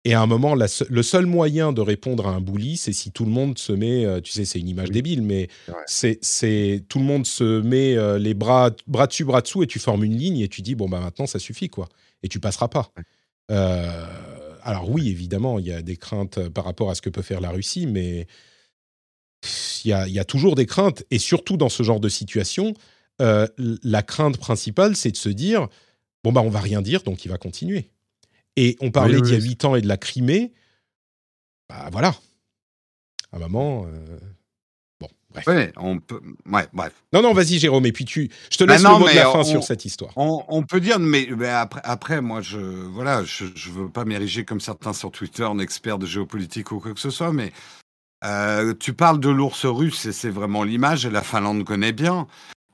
Et 0.08 0.14
à 0.14 0.22
un 0.22 0.26
moment, 0.26 0.56
la 0.56 0.68
le 0.90 1.04
seul 1.04 1.26
moyen 1.26 1.74
de 1.74 1.82
répondre 1.82 2.28
à 2.28 2.30
un 2.32 2.40
bully, 2.40 2.78
c'est 2.78 2.94
si 2.94 3.12
tout 3.12 3.26
le 3.26 3.30
monde 3.32 3.58
se 3.58 3.74
met, 3.74 4.06
euh, 4.06 4.22
tu 4.22 4.32
sais, 4.32 4.46
c'est 4.46 4.58
une 4.58 4.70
image 4.70 4.88
Oui. 4.88 4.94
débile, 4.94 5.22
mais 5.22 5.50
Ouais. 5.68 5.74
c'est, 5.86 6.18
c'est 6.22 6.86
tout 6.88 7.00
le 7.00 7.04
monde 7.04 7.26
se 7.28 7.60
met 7.60 7.98
euh, 7.98 8.18
les 8.18 8.34
bras, 8.34 8.72
bras 8.88 9.08
dessus, 9.08 9.26
bras 9.26 9.42
dessous, 9.42 9.64
et 9.64 9.68
tu 9.68 9.80
formes 9.80 10.06
une 10.06 10.16
ligne, 10.18 10.40
et 10.40 10.48
tu 10.48 10.62
dis, 10.62 10.76
bon, 10.76 10.88
bah 10.88 11.02
maintenant, 11.02 11.28
ça 11.28 11.40
suffit, 11.40 11.68
quoi. 11.68 11.90
Et 12.24 12.30
tu 12.30 12.40
passeras 12.40 12.70
pas. 12.70 12.90
Euh, 13.52 14.06
alors 14.64 14.90
oui, 14.90 15.10
évidemment, 15.10 15.60
il 15.60 15.66
y 15.66 15.74
a 15.74 15.82
des 15.82 15.98
craintes 15.98 16.48
par 16.50 16.64
rapport 16.64 16.90
à 16.90 16.96
ce 16.96 17.02
que 17.02 17.10
peut 17.10 17.22
faire 17.22 17.42
la 17.42 17.50
Russie, 17.50 17.86
mais 17.86 18.28
il 19.84 19.90
y 19.90 19.94
a, 19.94 20.08
y 20.08 20.20
a 20.20 20.26
toujours 20.26 20.56
des 20.56 20.66
craintes, 20.66 21.04
et 21.12 21.20
surtout 21.20 21.58
dans 21.58 21.70
ce 21.70 21.84
genre 21.84 22.00
de 22.00 22.08
situation, 22.10 22.74
euh, 23.22 23.46
la 23.84 24.04
crainte 24.04 24.38
principale, 24.38 24.96
c'est 24.96 25.12
de 25.12 25.18
se 25.18 25.28
dire, 25.30 25.68
bon, 26.24 26.32
bah 26.32 26.42
on 26.46 26.50
va 26.50 26.62
rien 26.62 26.82
dire, 26.82 27.04
donc 27.04 27.26
il 27.26 27.28
va 27.28 27.38
continuer. 27.38 27.90
Et 28.58 28.76
on 28.82 28.92
parlait 28.92 29.16
oui, 29.16 29.22
d'il 29.22 29.32
y 29.34 29.36
a 29.36 29.40
oui. 29.40 29.48
huit 29.50 29.64
ans 29.66 29.76
et 29.76 29.82
de 29.82 29.88
la 29.88 29.96
Crimée, 29.98 30.52
bah 31.70 31.88
voilà. 31.92 32.16
À 33.32 33.38
un 33.38 33.40
moment... 33.40 33.86
euh, 33.88 34.18
Bon, 35.00 35.08
bref. 35.30 35.46
Ouais, 35.46 35.72
on 35.78 36.00
peut. 36.00 36.20
Ouais, 36.52 36.66
bref. 36.74 36.92
Non, 37.14 37.22
non, 37.22 37.34
vas-y, 37.34 37.60
Jérôme, 37.60 37.86
et 37.86 37.92
puis 37.92 38.04
tu... 38.06 38.32
je 38.52 38.58
te 38.58 38.64
Bah 38.64 38.74
laisse 38.74 38.84
non, 38.84 38.94
le 38.94 39.00
mot 39.06 39.10
de 39.10 39.16
la 39.16 39.32
fin 39.32 39.40
on- 39.42 39.44
sur 39.44 39.64
cette 39.64 39.86
histoire. 39.86 40.12
On, 40.16 40.44
on 40.48 40.64
peut 40.64 40.80
dire, 40.80 40.98
mais, 40.98 41.30
mais 41.38 41.50
après, 41.50 41.82
après, 41.84 42.20
moi, 42.22 42.42
je 42.42 42.58
voilà, 42.58 43.24
je, 43.24 43.46
je 43.54 43.70
veux 43.70 43.90
pas 43.90 44.06
m'ériger 44.06 44.44
comme 44.44 44.60
certains 44.60 44.94
sur 44.94 45.12
Twitter 45.12 45.44
en 45.44 45.60
expert 45.60 46.00
de 46.00 46.08
géopolitique 46.08 46.72
ou 46.72 46.80
quoi 46.80 46.94
que 46.96 47.00
ce 47.00 47.12
soit, 47.12 47.32
mais 47.32 47.52
euh, 48.26 48.74
tu 48.80 48.94
parles 48.94 49.20
de 49.20 49.30
l'ours 49.30 49.66
russe 49.68 50.08
et 50.08 50.12
c'est 50.14 50.32
vraiment 50.32 50.64
l'image 50.64 51.06
et 51.06 51.12
la 51.12 51.22
Finlande 51.22 51.64
connaît 51.64 51.94
bien. 51.94 52.26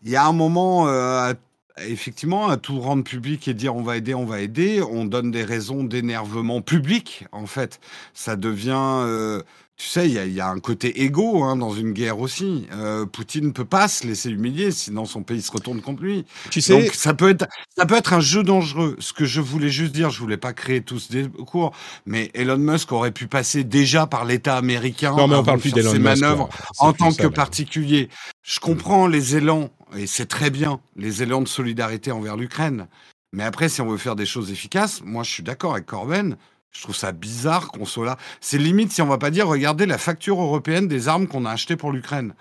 Il 0.04 0.10
y 0.12 0.16
a 0.16 0.26
un 0.26 0.32
moment, 0.34 0.88
euh, 0.88 1.34
effectivement, 1.80 2.48
à 2.48 2.58
tout 2.58 2.80
rendre 2.80 3.04
public 3.04 3.48
et 3.48 3.54
dire 3.54 3.76
on 3.76 3.82
va 3.82 3.98
aider, 3.98 4.14
on 4.14 4.26
va 4.26 4.42
aider, 4.42 4.82
on 4.82 5.06
donne 5.06 5.32
des 5.32 5.44
raisons 5.44 5.84
d'énervement 5.84 6.62
public. 6.62 7.26
En 7.32 7.46
fait, 7.46 7.80
ça 8.14 8.36
devient 8.36 9.02
euh, 9.04 9.42
tu 9.76 9.88
sais, 9.88 10.08
il 10.08 10.14
y, 10.32 10.34
y 10.36 10.40
a 10.40 10.48
un 10.50 10.60
côté 10.60 11.02
égo 11.04 11.44
hein, 11.44 11.56
dans 11.56 11.74
une 11.74 11.94
guerre 11.94 12.20
aussi. 12.20 12.68
Euh, 12.74 13.06
Poutine 13.08 13.48
ne 13.48 13.52
peut 13.52 13.66
pas 13.66 13.88
se 13.88 14.06
laisser 14.06 14.30
humilier, 14.30 14.72
sinon 14.72 15.06
son 15.06 15.24
pays 15.24 15.42
se 15.42 15.52
retourne 15.52 15.82
contre 15.82 16.04
lui. 16.04 16.26
Tu 16.52 16.62
sais, 16.62 16.84
Donc 16.84 16.94
ça 16.94 17.14
peut 17.16 17.30
être 17.30 17.48
ça 17.76 17.86
peut 17.88 17.96
être 17.96 18.14
un 18.14 18.20
jeu 18.20 18.44
dangereux. 18.44 18.96
Ce 19.00 19.14
que 19.14 19.26
je 19.26 19.42
voulais 19.42 19.70
juste 19.70 19.92
dire, 19.92 20.12
je 20.12 20.20
voulais 20.20 20.38
pas 20.38 20.54
créer 20.54 20.82
tous 20.82 21.10
des 21.10 21.28
cours, 21.28 21.72
mais 22.06 22.30
Elon 22.36 22.58
Musk 22.60 22.92
aurait 22.92 23.12
pu 23.12 23.28
passer 23.28 23.64
déjà 23.64 24.06
par 24.06 24.26
l'État 24.26 24.58
américain 24.58 25.16
non, 25.16 25.28
mais 25.28 25.36
on 25.36 25.44
parle 25.44 25.60
plus 25.60 25.72
ses 25.90 26.00
Musk. 26.00 26.00
manœuvres 26.00 26.50
en 26.78 26.94
tant 26.94 27.12
ça, 27.12 27.24
que 27.24 27.28
là. 27.28 27.30
particulier. 27.30 28.10
Je 28.44 28.60
comprends 28.60 29.08
les 29.08 29.36
élans 29.36 29.72
et 29.98 30.06
c'est 30.08 30.28
très 30.28 30.52
bien 30.52 30.80
les 30.96 31.24
élans 31.24 31.42
de 31.42 31.48
solidarité 31.48 32.12
envers 32.12 32.38
l'Ukraine. 32.38 32.88
Mais 33.34 33.44
après, 33.44 33.70
si 33.70 33.82
on 33.82 33.88
veut 33.88 33.98
faire 33.98 34.16
des 34.16 34.28
choses 34.28 34.52
efficaces, 34.52 35.02
moi 35.04 35.24
je 35.24 35.32
suis 35.32 35.44
d'accord 35.44 35.74
avec 35.74 35.88
Corben. 35.88 36.38
Je 36.76 36.82
trouve 36.82 36.96
ça 36.96 37.12
bizarre 37.12 37.68
qu'on 37.70 37.86
soit 37.86 38.06
là. 38.06 38.18
C'est 38.42 38.58
limite 38.58 38.92
si 38.92 39.02
on 39.02 39.06
va 39.08 39.18
pas 39.20 39.30
dire, 39.32 39.48
regardez 39.48 39.86
la 39.86 39.98
facture 39.98 40.42
européenne 40.42 40.88
des 40.88 41.08
armes 41.08 41.28
qu'on 41.28 41.46
a 41.46 41.52
achetées 41.52 41.76
pour 41.76 41.92
l'Ukraine. 41.92 42.34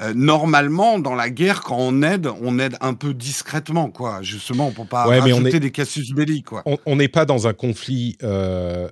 Euh, 0.00 0.14
normalement, 0.14 0.98
dans 0.98 1.14
la 1.14 1.28
guerre, 1.28 1.60
quand 1.62 1.76
on 1.78 2.00
aide, 2.02 2.28
on 2.40 2.58
aide 2.58 2.76
un 2.80 2.94
peu 2.94 3.12
discrètement, 3.12 3.90
quoi. 3.90 4.22
Justement, 4.22 4.70
pour 4.70 4.86
pas 4.86 5.06
Ouais, 5.08 5.20
mais 5.20 5.32
on 5.32 5.36
rajouter 5.38 5.56
est- 5.56 5.60
des 5.60 5.70
casus 5.72 6.12
belli, 6.14 6.42
quoi. 6.42 6.62
on 6.86 6.96
n'est 6.96 7.08
pas 7.08 7.26
dans 7.26 7.46
un 7.46 7.52
conflit 7.52 8.16
euh, 8.22 8.88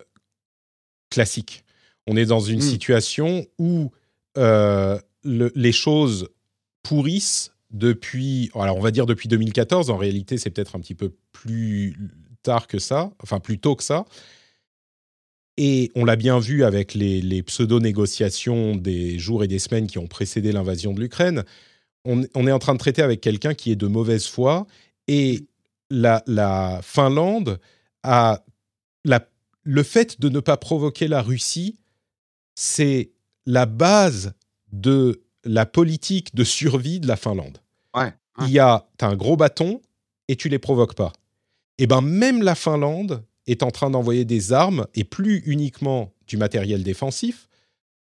classique. 1.10 1.64
On 2.06 2.16
est 2.16 2.26
dans 2.26 2.40
une 2.40 2.58
Mm. 2.58 2.62
situation 2.62 3.46
où 3.58 3.90
euh, 4.36 4.96
le- 5.24 5.50
les 5.56 5.72
choses 5.72 6.28
pourrissent 6.84 7.52
depuis, 7.72 8.48
alors 8.54 8.76
on 8.76 8.80
va 8.80 8.90
dire 8.92 9.04
depuis 9.06 9.28
2014, 9.28 9.90
en 9.90 9.96
réalité 9.96 10.38
c'est 10.38 10.50
peut-être 10.50 10.76
un 10.76 10.80
petit 10.80 10.94
peu 10.94 11.12
plus 11.32 11.96
tard 12.44 12.68
que 12.68 12.78
ça, 12.78 13.10
enfin 13.22 13.40
plus 13.40 13.58
tôt 13.58 13.74
que 13.74 13.82
ça. 13.82 14.04
Et 15.62 15.92
on 15.94 16.06
l'a 16.06 16.16
bien 16.16 16.38
vu 16.38 16.64
avec 16.64 16.94
les, 16.94 17.20
les 17.20 17.42
pseudo-négociations 17.42 18.76
des 18.76 19.18
jours 19.18 19.44
et 19.44 19.46
des 19.46 19.58
semaines 19.58 19.88
qui 19.88 19.98
ont 19.98 20.06
précédé 20.06 20.52
l'invasion 20.52 20.94
de 20.94 21.00
l'Ukraine. 21.00 21.44
On, 22.06 22.22
on 22.34 22.46
est 22.46 22.52
en 22.52 22.58
train 22.58 22.72
de 22.72 22.78
traiter 22.78 23.02
avec 23.02 23.20
quelqu'un 23.20 23.52
qui 23.52 23.70
est 23.70 23.76
de 23.76 23.86
mauvaise 23.86 24.26
foi 24.26 24.66
et 25.06 25.44
la, 25.90 26.22
la 26.26 26.80
Finlande 26.82 27.60
a 28.02 28.42
la- 29.04 29.28
le 29.62 29.82
fait 29.82 30.18
de 30.18 30.30
ne 30.30 30.40
pas 30.40 30.56
provoquer 30.56 31.08
la 31.08 31.20
Russie, 31.20 31.78
c'est 32.54 33.10
la 33.44 33.66
base 33.66 34.32
de 34.72 35.20
la 35.44 35.66
politique 35.66 36.34
de 36.34 36.42
survie 36.44 37.00
de 37.00 37.06
la 37.06 37.16
Finlande. 37.16 37.58
Ouais. 37.94 38.04
ouais. 38.04 38.46
Il 38.46 38.50
y 38.50 38.60
a, 38.60 38.88
t'as 38.96 39.08
un 39.08 39.16
gros 39.16 39.36
bâton 39.36 39.82
et 40.28 40.36
tu 40.36 40.48
les 40.48 40.58
provoques 40.58 40.94
pas. 40.94 41.12
Et 41.76 41.86
ben 41.86 42.00
même 42.00 42.42
la 42.42 42.54
Finlande 42.54 43.22
est 43.50 43.62
en 43.62 43.70
train 43.70 43.90
d'envoyer 43.90 44.24
des 44.24 44.52
armes 44.52 44.86
et 44.94 45.04
plus 45.04 45.42
uniquement 45.46 46.12
du 46.26 46.36
matériel 46.36 46.82
défensif 46.82 47.48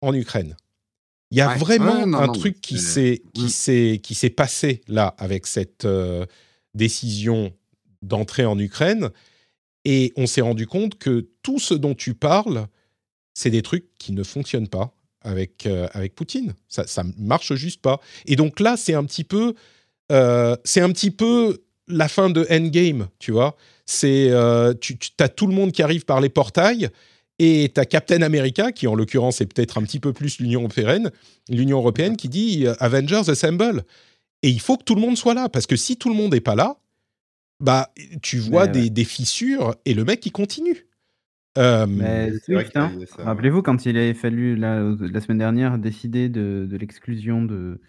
en 0.00 0.12
Ukraine. 0.14 0.56
Il 1.30 1.38
y 1.38 1.40
a 1.40 1.48
Ouais. 1.48 1.56
vraiment 1.58 2.00
Ouais, 2.00 2.06
non, 2.06 2.18
un 2.18 2.26
non, 2.28 2.32
truc 2.32 2.60
qui 2.60 2.78
s'est 2.78 3.22
qui 3.34 3.44
Mm. 3.44 3.48
s'est 3.48 4.00
qui 4.02 4.14
s'est 4.14 4.30
passé 4.30 4.80
là 4.88 5.14
avec 5.18 5.46
cette 5.46 5.84
euh, 5.84 6.24
décision 6.74 7.52
d'entrer 8.02 8.44
en 8.46 8.58
Ukraine 8.58 9.10
et 9.84 10.12
on 10.16 10.26
s'est 10.26 10.40
rendu 10.40 10.66
compte 10.66 10.98
que 10.98 11.28
tout 11.42 11.58
ce 11.58 11.74
dont 11.74 11.94
tu 11.94 12.14
parles, 12.14 12.66
c'est 13.34 13.50
des 13.50 13.62
trucs 13.62 13.86
qui 13.98 14.12
ne 14.12 14.22
fonctionnent 14.22 14.68
pas 14.68 14.94
avec, 15.22 15.66
euh, 15.66 15.88
avec 15.92 16.14
Poutine. 16.14 16.54
Ça, 16.68 16.86
ça 16.86 17.02
marche 17.18 17.54
juste 17.54 17.80
pas. 17.82 18.00
Et 18.26 18.36
donc 18.36 18.60
là, 18.60 18.76
c'est 18.76 18.94
un 18.94 19.04
petit 19.04 19.24
peu, 19.24 19.54
euh, 20.12 20.56
c'est 20.64 20.80
un 20.80 20.90
petit 20.92 21.10
peu 21.10 21.58
la 21.88 22.08
fin 22.08 22.30
de 22.30 22.46
Endgame, 22.50 23.08
tu 23.18 23.32
vois. 23.32 23.56
C'est, 23.86 24.30
euh, 24.30 24.74
tu, 24.74 24.96
as 25.20 25.28
tout 25.28 25.46
le 25.46 25.54
monde 25.54 25.72
qui 25.72 25.82
arrive 25.82 26.04
par 26.04 26.20
les 26.20 26.28
portails 26.28 26.88
et 27.38 27.70
tu 27.74 27.80
as 27.80 27.86
Captain 27.86 28.22
America, 28.22 28.72
qui 28.72 28.86
en 28.86 28.94
l'occurrence 28.94 29.40
est 29.40 29.46
peut-être 29.46 29.78
un 29.78 29.82
petit 29.82 30.00
peu 30.00 30.12
plus 30.12 30.40
l'Union 30.40 30.60
européenne, 30.60 31.10
l'Union 31.48 31.78
européenne 31.78 32.16
qui 32.16 32.28
dit 32.28 32.66
euh, 32.66 32.74
Avengers 32.80 33.28
Assemble. 33.28 33.84
Et 34.42 34.50
il 34.50 34.60
faut 34.60 34.76
que 34.76 34.84
tout 34.84 34.94
le 34.94 35.00
monde 35.00 35.16
soit 35.16 35.34
là, 35.34 35.48
parce 35.48 35.66
que 35.66 35.76
si 35.76 35.96
tout 35.96 36.08
le 36.08 36.14
monde 36.14 36.32
n'est 36.32 36.40
pas 36.40 36.54
là, 36.54 36.76
bah, 37.60 37.92
tu 38.22 38.38
vois 38.38 38.68
des, 38.68 38.82
ouais. 38.82 38.90
des 38.90 39.04
fissures 39.04 39.74
et 39.84 39.94
le 39.94 40.04
mec, 40.04 40.24
il 40.26 40.32
continue. 40.32 40.86
Euh, 41.56 41.86
hein. 42.74 42.92
Rappelez-vous 43.18 43.62
quand 43.62 43.84
il 43.84 43.96
avait 43.96 44.14
fallu 44.14 44.54
la, 44.54 44.80
la 44.80 45.20
semaine 45.20 45.38
dernière 45.38 45.78
décider 45.78 46.28
de, 46.28 46.68
de 46.70 46.76
l'exclusion 46.76 47.42
de, 47.42 47.80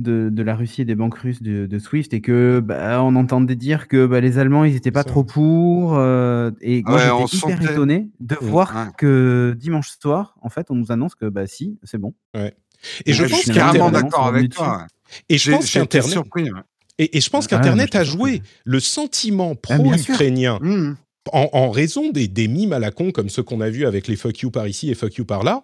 de, 0.00 0.28
de 0.32 0.42
la 0.42 0.54
Russie 0.56 0.82
et 0.82 0.84
des 0.84 0.94
banques 0.94 1.16
russes 1.18 1.42
de, 1.42 1.66
de 1.66 1.78
Swift 1.78 2.12
et 2.14 2.20
que 2.20 2.60
bah, 2.60 3.02
on 3.02 3.14
entendait 3.16 3.56
dire 3.56 3.86
que 3.88 4.06
bah, 4.06 4.20
les 4.20 4.38
Allemands 4.38 4.64
ils 4.64 4.74
étaient 4.76 4.90
pas 4.90 5.04
trop 5.04 5.24
pour 5.24 5.94
euh, 5.96 6.50
et 6.60 6.82
moi 6.82 6.94
Ouais, 6.96 7.26
j'étais 7.30 7.36
hyper 7.36 7.58
sentait. 7.58 7.72
étonné 7.72 8.08
de 8.20 8.34
Mm. 8.40 8.44
voir 8.44 8.74
Ouais. 8.74 8.92
que 8.98 9.56
dimanche 9.58 9.90
soir 10.00 10.34
en 10.42 10.48
fait 10.48 10.66
on 10.70 10.74
nous 10.74 10.90
annonce 10.92 11.14
que 11.14 11.26
bah 11.26 11.46
si 11.46 11.78
c'est 11.84 11.98
bon. 11.98 12.14
et 12.34 13.12
je 13.12 13.24
pense 13.24 13.44
carrément 13.46 13.90
d'accord 13.90 14.26
avec 14.26 14.50
toi. 14.52 14.86
et 15.28 15.38
je 15.38 15.50
pense 15.52 15.70
qu'Internet 15.72 16.10
surpris. 16.12 16.50
ouais. 16.50 16.60
et, 16.98 17.16
et 17.18 17.20
je 17.20 17.30
pense 17.30 17.46
Ah, 17.50 17.54
moi, 17.56 17.60
qu'Internet 17.62 17.86
j'étais 17.86 17.98
a 17.98 18.04
joué 18.04 18.42
le 18.64 18.80
sentiment 18.80 19.52
Ah, 19.54 19.76
pro-ukrainien 19.76 20.58
Mmh. 20.62 20.94
en, 21.32 21.48
en 21.52 21.70
raison 21.70 22.10
des, 22.10 22.28
des 22.28 22.48
mimes 22.48 22.72
à 22.72 22.78
la 22.78 22.90
con 22.90 23.10
comme 23.10 23.28
ceux 23.28 23.42
qu'on 23.42 23.60
a 23.60 23.68
vus 23.70 23.84
avec 23.86 24.08
les 24.08 24.16
fuck 24.16 24.38
you 24.40 24.50
par 24.50 24.66
ici 24.66 24.90
et 24.90 24.94
fuck 24.94 25.14
you 25.16 25.24
par 25.24 25.42
là, 25.44 25.62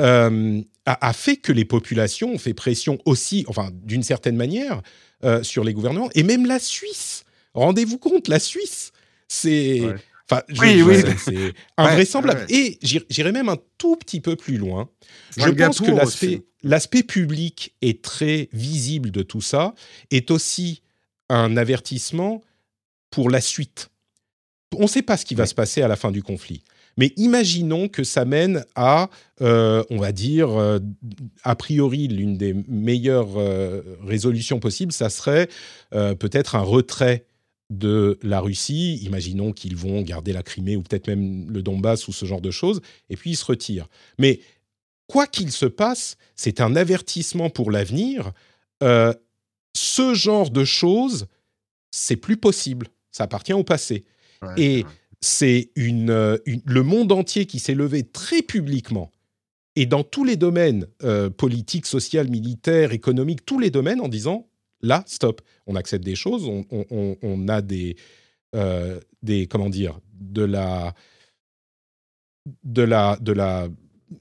euh, 0.00 0.60
a, 0.84 1.08
a 1.08 1.12
fait 1.12 1.36
que 1.36 1.52
les 1.52 1.64
populations 1.64 2.32
ont 2.34 2.38
fait 2.38 2.54
pression 2.54 2.98
aussi, 3.04 3.44
enfin 3.48 3.70
d'une 3.72 4.02
certaine 4.02 4.36
manière, 4.36 4.82
euh, 5.24 5.42
sur 5.42 5.64
les 5.64 5.72
gouvernements 5.72 6.10
et 6.14 6.22
même 6.22 6.46
la 6.46 6.58
Suisse. 6.58 7.24
Rendez-vous 7.54 7.98
compte, 7.98 8.28
la 8.28 8.38
Suisse, 8.38 8.92
c'est, 9.28 9.80
Ouais. 9.80 9.94
enfin, 10.30 10.42
je- 10.48 10.60
Oui, 10.60 10.82
oui. 10.82 10.96
c'est- 11.18 11.54
invraisemblable. 11.78 12.40
ouais. 12.50 12.54
Et 12.54 12.78
j'irai 13.08 13.32
même 13.32 13.48
un 13.48 13.56
tout 13.78 13.96
petit 13.96 14.20
peu 14.20 14.36
plus 14.36 14.58
loin. 14.58 14.90
Je 15.36 15.48
pense 15.50 15.80
que 15.80 16.42
l'aspect, 16.62 17.02
public 17.02 17.74
est 17.80 18.02
très 18.04 18.48
visible 18.52 19.10
de 19.10 19.22
tout 19.22 19.40
ça, 19.40 19.74
est 20.10 20.30
aussi 20.30 20.82
un 21.30 21.56
avertissement 21.56 22.42
pour 23.10 23.30
la 23.30 23.40
suite. 23.40 23.88
On 24.76 24.82
ne 24.82 24.86
sait 24.88 25.02
pas 25.02 25.16
ce 25.16 25.24
qui 25.24 25.34
va 25.34 25.46
se 25.46 25.54
passer 25.54 25.80
à 25.82 25.88
la 25.88 25.96
fin 25.96 26.10
du 26.10 26.22
conflit. 26.22 26.62
Mais 26.96 27.12
imaginons 27.16 27.88
que 27.88 28.04
ça 28.04 28.24
mène 28.24 28.64
à, 28.74 29.10
euh, 29.42 29.84
on 29.90 29.98
va 29.98 30.12
dire, 30.12 30.50
euh, 30.50 30.78
a 31.42 31.54
priori, 31.54 32.08
l'une 32.08 32.36
des 32.36 32.54
meilleures 32.68 33.36
euh, 33.36 33.82
résolutions 34.02 34.60
possibles, 34.60 34.92
ça 34.92 35.10
serait 35.10 35.48
peut-être 35.90 36.56
un 36.56 36.62
retrait 36.62 37.26
de 37.70 38.18
la 38.22 38.40
Russie. 38.40 38.96
Imaginons 38.96 39.52
qu'ils 39.52 39.76
vont 39.76 40.02
garder 40.02 40.32
la 40.32 40.42
Crimée 40.42 40.76
ou 40.76 40.82
peut-être 40.82 41.06
même 41.06 41.50
le 41.50 41.62
Donbass 41.62 42.06
ou 42.08 42.12
ce 42.12 42.26
genre 42.26 42.40
de 42.40 42.50
choses, 42.50 42.80
et 43.08 43.16
puis 43.16 43.30
ils 43.30 43.36
se 43.36 43.44
retirent. 43.44 43.88
Mais 44.18 44.40
quoi 45.06 45.26
qu'il 45.26 45.50
se 45.50 45.66
passe, 45.66 46.16
c'est 46.34 46.60
un 46.60 46.76
avertissement 46.76 47.50
pour 47.50 47.70
l'avenir. 47.70 48.32
Ce 48.82 50.14
genre 50.14 50.50
de 50.50 50.64
choses, 50.64 51.26
c'est 51.90 52.16
plus 52.16 52.36
possible. 52.36 52.88
Ça 53.10 53.24
appartient 53.24 53.54
au 53.54 53.64
passé. 53.64 54.04
Ouais, 54.42 54.54
Et. 54.58 54.86
C'est 55.20 55.70
euh, 55.78 56.38
une- 56.46 56.62
le 56.64 56.82
monde 56.82 57.12
entier 57.12 57.46
qui 57.46 57.58
s'est 57.58 57.74
levé 57.74 58.02
très 58.04 58.42
publiquement 58.42 59.10
et 59.74 59.86
dans 59.86 60.04
tous 60.04 60.24
les 60.24 60.36
domaines 60.36 60.86
euh, 61.02 61.30
politiques, 61.30 61.86
social, 61.86 62.28
militaires, 62.28 62.92
économiques, 62.92 63.44
tous 63.44 63.58
les 63.58 63.70
domaines 63.70 64.00
en 64.00 64.08
disant 64.08 64.48
là, 64.82 65.02
stop, 65.06 65.40
on 65.66 65.74
accepte 65.76 66.04
des 66.04 66.14
choses, 66.16 66.46
on, 66.46 66.64
on- 66.70 66.86
on- 66.90 67.16
on 67.22 67.48
a 67.48 67.62
des, 67.62 67.96
euh, 68.54 69.00
des 69.22 69.46
comment 69.46 69.70
dire, 69.70 69.98
de 70.20 70.42
la 70.42 70.94
de 72.64 72.82
la, 72.82 73.16
de 73.20 73.32
la 73.32 73.68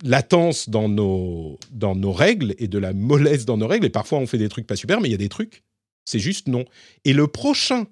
latence 0.03 0.67
dans 0.69 0.89
nos, 0.89 1.59
dans 1.71 1.95
nos 1.95 2.11
règles 2.11 2.55
et 2.57 2.67
de 2.67 2.79
la 2.79 2.93
mollesse 2.93 3.45
dans 3.45 3.57
nos 3.57 3.67
règles. 3.67 3.85
Et 3.85 3.89
parfois, 3.91 4.17
on 4.19 4.25
fait 4.25 4.39
des 4.39 4.49
trucs 4.49 4.65
pas 4.65 4.75
super, 4.75 4.99
mais 4.99 5.09
il 5.09 5.11
y 5.11 5.15
a 5.15 5.19
des 5.19 5.29
trucs, 5.29 5.63
c'est 6.05 6.19
juste 6.19 6.47
non. 6.47 6.65
Et 7.03 7.13
le 7.13 7.27
prochain 7.27 7.85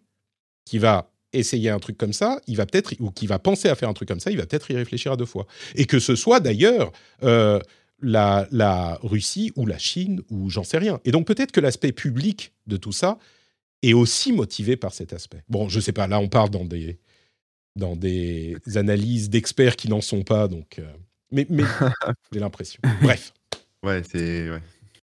qui 0.65 0.79
va 0.79 1.12
essayer 1.33 1.69
un 1.69 1.79
truc 1.79 1.97
comme 1.97 2.13
ça, 2.13 2.39
il 2.47 2.57
va 2.57 2.65
peut-être, 2.65 2.93
ou 2.99 3.11
qui 3.11 3.27
va 3.27 3.39
penser 3.39 3.69
à 3.69 3.75
faire 3.75 3.89
un 3.89 3.93
truc 3.93 4.07
comme 4.07 4.19
ça, 4.19 4.31
il 4.31 4.37
va 4.37 4.45
peut-être 4.45 4.69
y 4.71 4.75
réfléchir 4.75 5.11
à 5.11 5.17
deux 5.17 5.25
fois. 5.25 5.47
Et 5.75 5.85
que 5.85 5.99
ce 5.99 6.15
soit 6.15 6.39
d'ailleurs 6.39 6.91
euh, 7.23 7.59
la, 8.01 8.47
la 8.51 8.99
Russie 9.03 9.51
ou 9.55 9.65
la 9.65 9.77
Chine 9.77 10.21
ou 10.29 10.49
j'en 10.49 10.63
sais 10.63 10.77
rien. 10.77 10.99
Et 11.05 11.11
donc 11.11 11.25
peut-être 11.27 11.51
que 11.51 11.59
l'aspect 11.61 11.91
public 11.91 12.53
de 12.67 12.77
tout 12.77 12.91
ça 12.91 13.17
est 13.81 13.93
aussi 13.93 14.31
motivé 14.31 14.77
par 14.77 14.93
cet 14.93 15.13
aspect. 15.13 15.43
Bon, 15.49 15.69
je 15.69 15.79
sais 15.79 15.91
pas, 15.91 16.07
là 16.07 16.19
on 16.19 16.29
part 16.29 16.49
dans 16.49 16.65
des, 16.65 16.99
dans 17.75 17.95
des 17.95 18.57
analyses 18.75 19.29
d'experts 19.29 19.75
qui 19.75 19.89
n'en 19.89 20.01
sont 20.01 20.23
pas, 20.23 20.47
donc. 20.47 20.79
euh, 20.79 20.93
mais 21.31 21.45
mais 21.49 21.63
j'ai 22.31 22.39
l'impression. 22.39 22.79
Bref. 23.01 23.33
Ouais, 23.83 24.01
c'est. 24.09 24.49
Ouais. 24.49 24.61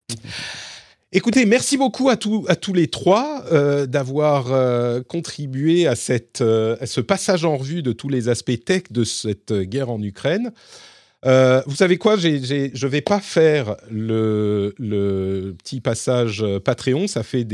Écoutez, 1.13 1.45
merci 1.45 1.77
beaucoup 1.77 2.09
à, 2.09 2.17
tous 2.17 2.43
à 2.49 2.57
tous 2.57 2.73
les 2.73 2.89
trois 2.89 3.45
euh, 3.53 3.85
d'avoir 3.85 4.51
euh, 4.51 5.01
contribué 5.01 5.87
à, 5.87 5.95
cette, 5.95 6.41
euh, 6.41 6.75
à 6.81 6.85
ce 6.85 6.99
passage 6.99 7.45
en 7.45 7.55
revue 7.55 7.81
de 7.81 7.93
tous 7.93 8.09
les 8.09 8.27
aspects 8.27 8.59
tech 8.65 8.83
de 8.91 9.05
cette 9.05 9.53
guerre 9.53 9.89
en 9.89 10.01
Ukraine. 10.01 10.51
Vous 11.23 11.75
savez 11.75 11.97
quoi 11.97 12.17
Je 12.17 12.27
ne 12.27 12.87
vais 12.87 13.01
pas 13.01 13.21
faire 13.21 13.77
le, 13.89 15.55
petit 15.63 15.79
passage 15.79 16.45
Patreon. 16.63 17.07
Ça 17.07 17.23
fait 17.23 17.45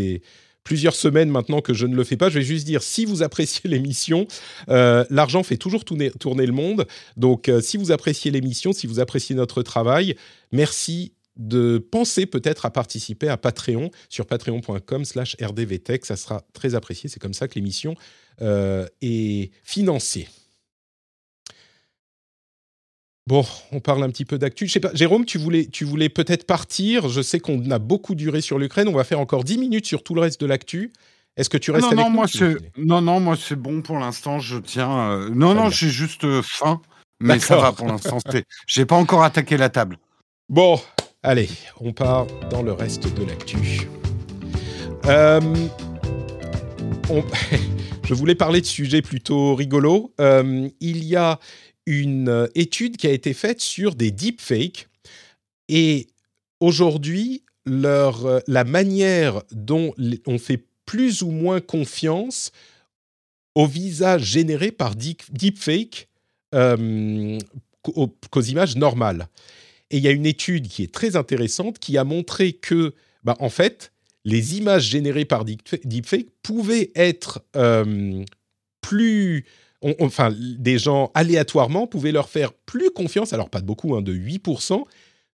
plusieurs 0.64 0.96
semaines 0.96 1.30
maintenant 1.30 1.62
que 1.62 1.74
je 1.76 1.86
ne 1.86 1.96
le 1.96 2.04
fais 2.04 2.18
pas. 2.18 2.30
Je 2.30 2.40
vais 2.40 2.46
juste 2.46 2.66
dire, 2.66 2.82
si 2.82 3.06
vous 3.06 3.22
appréciez 3.22 3.70
l'émission, 3.70 4.28
euh, 4.70 5.06
l'argent 5.12 5.44
fait 5.44 5.58
toujours 5.58 5.86
tourner, 5.86 6.12
le 6.46 6.52
monde. 6.52 6.88
Donc, 7.18 7.52
si 7.62 7.78
vous 7.78 7.92
appréciez 7.92 8.32
l'émission, 8.32 8.74
si 8.74 8.88
vous 8.88 9.00
appréciez 9.00 9.36
notre 9.36 9.62
travail, 9.62 10.16
merci 10.52 11.14
de 11.36 11.78
penser 11.80 12.26
peut-être 12.26 12.66
à 12.66 12.72
participer 12.72 13.28
à 13.28 13.38
Patreon 13.38 13.90
sur 14.10 14.26
patreon.com 14.28 15.04
slash 15.06 15.36
rdvtech. 15.42 16.06
Ça 16.06 16.16
sera 16.16 16.44
très 16.54 16.76
apprécié. 16.76 17.10
C'est 17.10 17.20
comme 17.20 17.34
ça 17.34 17.48
que 17.48 17.56
l'émission 17.56 17.96
euh, 18.42 18.86
est 19.02 19.52
financée. 19.64 20.28
Bon, 23.26 23.46
on 23.72 23.80
parle 23.80 24.04
un 24.04 24.10
petit 24.10 24.26
peu 24.26 24.38
d'actu. 24.38 24.68
Je 24.68 24.74
sais 24.74 24.80
pas, 24.82 24.94
Jérôme, 24.94 25.26
tu 25.26 25.38
voulais, 25.38 25.66
tu 25.68 25.86
voulais 25.86 26.10
peut-être 26.10 26.46
partir. 26.46 27.08
Je 27.08 27.22
sais 27.22 27.40
qu'on 27.40 27.72
a 27.72 27.80
beaucoup 27.80 28.16
duré 28.16 28.42
sur 28.42 28.60
l'Ukraine. 28.60 28.88
On 28.90 28.94
va 28.94 29.06
faire 29.06 29.20
encore 29.22 29.46
10 29.46 29.58
minutes 29.60 29.86
sur 29.86 30.04
tout 30.04 30.14
le 30.14 30.22
reste 30.22 30.42
de 30.42 30.46
l'actu. 30.46 30.92
Est-ce 31.38 31.50
que 31.50 31.58
tu 31.58 31.72
restes 31.72 31.84
non, 31.86 31.92
avec 31.94 32.00
non, 32.04 32.10
nous 32.10 32.16
moi 32.16 32.28
c'est 32.28 32.56
non, 32.78 33.02
non, 33.02 33.20
moi 33.20 33.36
c'est 33.38 33.56
bon 33.56 33.82
pour 33.82 33.98
l'instant. 33.98 34.40
Je 34.40 34.58
tiens. 34.60 35.12
euh, 35.12 35.30
Non, 35.34 35.54
non, 35.56 35.70
j'ai 35.70 35.90
juste 35.90 36.26
euh, 36.26 36.42
faim, 36.44 36.82
mais 37.22 37.40
ça 37.40 37.56
va 37.58 37.72
pour 37.72 37.88
l'instant. 37.88 38.20
c'est- 38.30 38.46
J'ai 38.68 38.86
pas 38.86 38.98
encore 38.98 39.24
attaqué 39.24 39.56
la 39.58 39.70
table. 39.70 39.98
Bon, 40.50 40.80
allez, 41.24 41.50
on 41.80 41.94
part 41.94 42.28
dans 42.50 42.62
le 42.62 42.74
reste 42.74 43.14
de 43.16 43.24
l'actu. 43.24 43.88
Euh, 45.06 45.40
Je 48.06 48.14
voulais 48.14 48.36
parler 48.36 48.62
de 48.62 48.66
sujets 48.66 49.02
plutôt 49.02 49.56
rigolos. 49.56 50.14
Euh, 50.20 50.70
il 50.80 51.04
y 51.06 51.16
a 51.16 51.40
une 51.86 52.50
étude 52.56 52.98
qui 52.98 53.08
a 53.08 53.12
été 53.12 53.34
faite 53.34 53.62
sur 53.62 53.96
des 53.96 54.12
deepfakes 54.12 54.88
et 55.70 56.08
aujourd'hui, 56.60 57.44
euh, 57.68 58.40
la 58.48 58.64
manière 58.64 59.42
dont 59.52 59.94
on 60.28 60.38
fait 60.38 60.66
plus 60.86 61.22
ou 61.22 61.32
moins 61.32 61.62
confiance 61.62 62.52
aux 63.56 63.68
visages 63.68 64.24
générés 64.24 64.72
par 64.72 64.96
deep- 64.96 65.32
deepfake 65.32 66.10
euh, 66.56 67.38
qu'aux 67.82 68.42
images 68.42 68.76
normales. 68.76 69.28
Et 69.94 69.98
il 69.98 70.04
y 70.04 70.08
a 70.08 70.12
une 70.12 70.26
étude 70.26 70.68
qui 70.68 70.82
est 70.82 70.92
très 70.92 71.16
intéressante 71.16 71.78
qui 71.78 72.00
a 72.00 72.04
montré 72.04 72.54
que, 72.54 72.96
bah, 73.24 73.38
en 73.40 73.50
fait, 73.50 73.94
les 74.26 74.58
images 74.58 74.86
générées 74.90 75.24
par 75.24 75.46
deepfa- 75.46 75.86
deepfake 75.86 76.30
pouvaient 76.42 76.92
être 76.96 77.44
euh, 77.56 78.24
plus. 78.82 79.46
enfin, 80.00 80.34
des 80.58 80.80
gens 80.80 81.12
aléatoirement 81.14 81.86
pouvaient 81.86 82.12
leur 82.12 82.28
faire 82.28 82.54
plus 82.54 82.90
confiance, 82.90 83.34
alors 83.34 83.52
pas 83.52 83.62
de 83.62 83.68
beaucoup, 83.68 83.96
hein, 83.96 84.02
de 84.02 84.16
8%, 84.16 84.84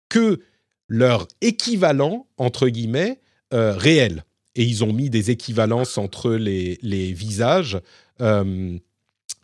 que 0.10 0.42
leur 0.90 1.26
équivalent, 1.40 2.28
entre 2.36 2.68
guillemets, 2.68 3.22
euh, 3.54 3.74
réel. 3.78 4.26
Et 4.56 4.64
ils 4.66 4.84
ont 4.84 4.92
mis 4.92 5.10
des 5.10 5.32
équivalences 5.32 5.98
entre 5.98 6.32
les, 6.32 7.14
visages. 7.14 7.80
euh, 8.20 8.78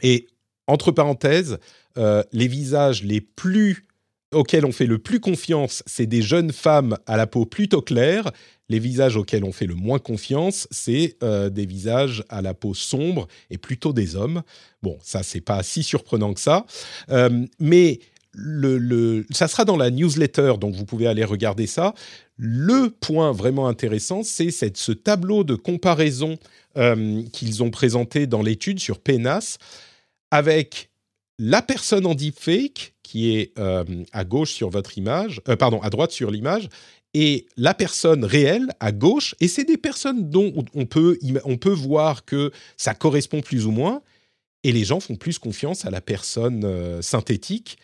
et 0.01 0.27
entre 0.67 0.91
parenthèses, 0.91 1.57
les 1.95 2.47
visages 2.49 3.01
les 3.03 3.21
plus 3.21 3.85
auxquels 4.34 4.65
on 4.65 4.72
fait 4.72 4.85
le 4.85 4.97
plus 4.97 5.19
confiance, 5.19 5.84
c'est 5.85 6.06
des 6.07 6.22
jeunes 6.22 6.52
femmes 6.52 6.97
à 7.06 7.18
la 7.18 7.27
peau 7.27 7.45
plutôt 7.45 7.81
claire. 7.81 8.31
Les 8.68 8.80
visages 8.80 9.15
auxquels 9.15 9.43
on 9.43 9.52
fait 9.52 9.68
le 9.68 9.76
moins 9.76 9.99
confiance, 9.99 10.68
c'est 10.72 11.18
euh, 11.23 11.49
des 11.49 11.65
visages 11.68 12.23
à 12.30 12.41
la 12.41 12.53
peau 12.56 12.73
sombre 12.73 13.27
et 13.52 13.57
plutôt 13.60 13.93
des 13.93 14.15
hommes. 14.15 14.41
Bon, 14.81 14.97
ça, 15.03 15.22
c'est 15.22 15.41
pas 15.41 15.61
si 15.61 15.84
surprenant 15.84 16.34
que 16.34 16.39
ça. 16.39 16.65
Euh, 17.11 17.45
mais 17.60 17.99
le, 18.34 18.77
le- 18.80 19.26
ça 19.30 19.47
sera 19.47 19.65
dans 19.65 19.77
la 19.77 19.91
newsletter, 19.91 20.56
donc 20.60 20.73
vous 20.73 20.85
pouvez 20.85 21.06
aller 21.07 21.23
regarder 21.23 21.68
ça. 21.68 21.93
Le 22.38 22.89
point 22.89 23.31
vraiment 23.31 23.68
intéressant, 23.68 24.23
c'est 24.23 24.49
ce 24.52 24.91
tableau 24.91 25.43
de 25.43 25.56
comparaison 25.56 26.38
euh, 26.77 27.22
qu'ils 27.31 27.61
ont 27.64 27.69
présenté 27.69 28.26
dans 28.27 28.41
l'étude 28.41 28.80
sur 28.80 28.99
PNAS 28.99 29.57
avec 30.31 30.89
la 31.38 31.61
personne 31.61 32.06
en 32.07 32.15
deepfake 32.15 32.94
qui 33.06 33.36
est 33.36 33.53
euh, 33.60 33.84
à 34.14 34.26
gauche 34.26 34.52
sur 34.52 34.72
votre 34.72 34.98
image, 34.98 35.40
euh, 35.48 35.56
pardon, 35.56 35.80
à 35.82 35.91
droite 35.91 36.11
sur 36.11 36.32
l'image, 36.32 36.69
et 37.14 37.45
la 37.56 37.76
personne 37.76 38.26
réelle 38.26 38.68
à 38.80 38.91
gauche, 38.91 39.36
et 39.40 39.48
c'est 39.48 39.64
des 39.64 39.77
personnes 39.77 40.32
dont 40.32 40.52
on 40.73 40.88
peut, 40.88 41.19
on 41.45 41.57
peut 41.57 41.69
voir 41.69 42.26
que 42.26 42.52
ça 42.77 42.95
correspond 42.95 43.41
plus 43.41 43.68
ou 43.68 43.72
moins, 43.72 44.02
et 44.64 44.72
les 44.72 44.84
gens 44.84 44.99
font 44.99 45.15
plus 45.15 45.38
confiance 45.38 45.86
à 45.86 45.91
la 45.91 46.02
personne 46.02 46.64
euh, 46.65 47.03
synthétique. 47.03 47.77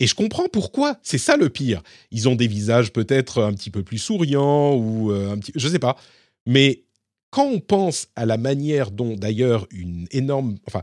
Et 0.00 0.06
je 0.06 0.14
comprends 0.14 0.48
pourquoi. 0.50 0.96
C'est 1.02 1.18
ça 1.18 1.36
le 1.36 1.50
pire. 1.50 1.82
Ils 2.10 2.30
ont 2.30 2.34
des 2.34 2.48
visages 2.48 2.92
peut-être 2.92 3.42
un 3.42 3.52
petit 3.52 3.70
peu 3.70 3.82
plus 3.82 3.98
souriants 3.98 4.74
ou 4.74 5.12
un 5.12 5.36
petit, 5.38 5.52
je 5.54 5.68
sais 5.68 5.78
pas. 5.78 5.96
Mais 6.46 6.82
quand 7.30 7.46
on 7.46 7.60
pense 7.60 8.08
à 8.16 8.24
la 8.24 8.38
manière 8.38 8.90
dont 8.90 9.14
d'ailleurs 9.14 9.66
une 9.70 10.06
énorme, 10.10 10.56
enfin, 10.66 10.82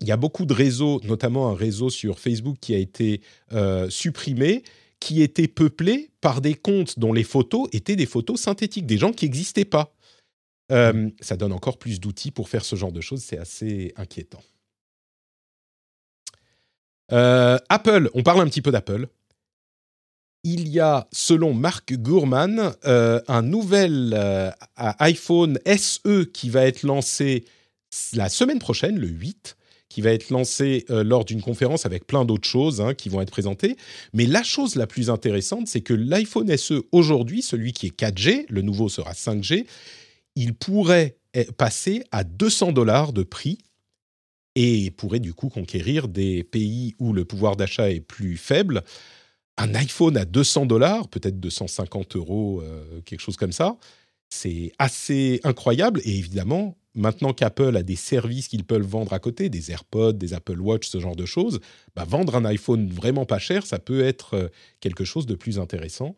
il 0.00 0.08
y 0.08 0.12
a 0.12 0.16
beaucoup 0.16 0.44
de 0.44 0.52
réseaux, 0.52 1.00
notamment 1.04 1.50
un 1.50 1.54
réseau 1.54 1.90
sur 1.90 2.18
Facebook 2.18 2.56
qui 2.60 2.74
a 2.74 2.78
été 2.78 3.20
euh, 3.52 3.88
supprimé, 3.90 4.64
qui 5.00 5.22
était 5.22 5.48
peuplé 5.48 6.10
par 6.20 6.40
des 6.40 6.54
comptes 6.54 6.98
dont 6.98 7.12
les 7.12 7.24
photos 7.24 7.68
étaient 7.72 7.96
des 7.96 8.06
photos 8.06 8.40
synthétiques, 8.40 8.86
des 8.86 8.98
gens 8.98 9.12
qui 9.12 9.26
n'existaient 9.26 9.64
pas. 9.64 9.94
Euh, 10.72 11.10
ça 11.20 11.36
donne 11.36 11.52
encore 11.52 11.78
plus 11.78 12.00
d'outils 12.00 12.30
pour 12.30 12.48
faire 12.48 12.64
ce 12.64 12.74
genre 12.74 12.92
de 12.92 13.00
choses, 13.00 13.22
c'est 13.22 13.38
assez 13.38 13.92
inquiétant. 13.96 14.42
Euh, 17.12 17.58
Apple, 17.68 18.10
on 18.14 18.22
parle 18.22 18.40
un 18.40 18.46
petit 18.46 18.62
peu 18.62 18.70
d'Apple. 18.70 19.08
Il 20.42 20.68
y 20.68 20.80
a, 20.80 21.06
selon 21.12 21.54
Mark 21.54 21.92
Gurman, 21.92 22.74
euh, 22.86 23.20
un 23.28 23.42
nouvel 23.42 24.54
iPhone 24.76 25.58
SE 25.66 26.24
qui 26.24 26.50
va 26.50 26.66
être 26.66 26.82
lancé 26.82 27.44
la 28.14 28.28
semaine 28.28 28.58
prochaine, 28.58 28.98
le 28.98 29.08
8, 29.08 29.56
qui 29.94 30.00
va 30.00 30.10
être 30.10 30.30
lancé 30.30 30.84
euh, 30.90 31.04
lors 31.04 31.24
d'une 31.24 31.40
conférence 31.40 31.86
avec 31.86 32.04
plein 32.04 32.24
d'autres 32.24 32.48
choses 32.48 32.80
hein, 32.80 32.94
qui 32.94 33.08
vont 33.08 33.20
être 33.20 33.30
présentées. 33.30 33.76
Mais 34.12 34.26
la 34.26 34.42
chose 34.42 34.74
la 34.74 34.88
plus 34.88 35.08
intéressante, 35.08 35.68
c'est 35.68 35.82
que 35.82 35.94
l'iPhone 35.94 36.56
SE 36.56 36.82
aujourd'hui, 36.90 37.42
celui 37.42 37.72
qui 37.72 37.86
est 37.86 37.96
4G, 37.96 38.44
le 38.48 38.62
nouveau 38.62 38.88
sera 38.88 39.12
5G, 39.12 39.66
il 40.34 40.54
pourrait 40.54 41.14
eh, 41.34 41.44
passer 41.44 42.02
à 42.10 42.24
200 42.24 42.72
dollars 42.72 43.12
de 43.12 43.22
prix 43.22 43.58
et 44.56 44.90
pourrait 44.90 45.20
du 45.20 45.32
coup 45.32 45.48
conquérir 45.48 46.08
des 46.08 46.42
pays 46.42 46.96
où 46.98 47.12
le 47.12 47.24
pouvoir 47.24 47.54
d'achat 47.54 47.88
est 47.88 48.00
plus 48.00 48.36
faible. 48.36 48.82
Un 49.58 49.76
iPhone 49.76 50.16
à 50.16 50.24
200 50.24 50.66
dollars, 50.66 51.06
peut-être 51.06 51.38
250 51.38 52.16
euros, 52.16 52.62
euh, 52.64 53.00
quelque 53.02 53.20
chose 53.20 53.36
comme 53.36 53.52
ça, 53.52 53.76
c'est 54.28 54.72
assez 54.80 55.40
incroyable. 55.44 56.00
Et 56.04 56.18
évidemment, 56.18 56.76
maintenant 56.94 57.32
qu'Apple 57.32 57.76
a 57.76 57.82
des 57.82 57.96
services 57.96 58.48
qu'ils 58.48 58.64
peuvent 58.64 58.82
vendre 58.86 59.12
à 59.12 59.18
côté, 59.18 59.48
des 59.48 59.70
AirPods, 59.70 60.12
des 60.12 60.34
Apple 60.34 60.60
Watch, 60.60 60.86
ce 60.88 61.00
genre 61.00 61.16
de 61.16 61.26
choses, 61.26 61.60
bah, 61.96 62.04
vendre 62.06 62.36
un 62.36 62.44
iPhone 62.44 62.88
vraiment 62.90 63.24
pas 63.26 63.38
cher, 63.38 63.66
ça 63.66 63.78
peut 63.78 64.04
être 64.04 64.34
euh, 64.34 64.48
quelque 64.80 65.04
chose 65.04 65.26
de 65.26 65.34
plus 65.34 65.58
intéressant. 65.58 66.16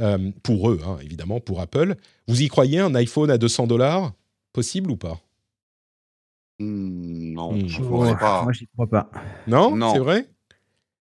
Euh, 0.00 0.30
pour 0.42 0.70
eux, 0.70 0.80
hein, 0.86 0.96
évidemment, 1.02 1.38
pour 1.40 1.60
Apple. 1.60 1.96
Vous 2.26 2.40
y 2.42 2.48
croyez, 2.48 2.78
un 2.78 2.94
iPhone 2.94 3.30
à 3.30 3.38
200 3.38 3.66
dollars 3.66 4.12
Possible 4.52 4.90
ou 4.90 4.96
pas? 4.96 5.20
Hmm, 6.58 7.32
non, 7.34 7.52
Hmm. 7.52 7.68
je 7.68 7.80
ne 7.82 8.06
sais 8.06 8.16
pas. 8.16 8.42
Moi, 8.42 8.52
j'y 8.52 8.66
crois 8.68 8.86
pas. 8.88 9.10
Non, 9.46 9.74
Non. 9.76 9.92
C'est 9.92 9.98
vrai? 9.98 10.28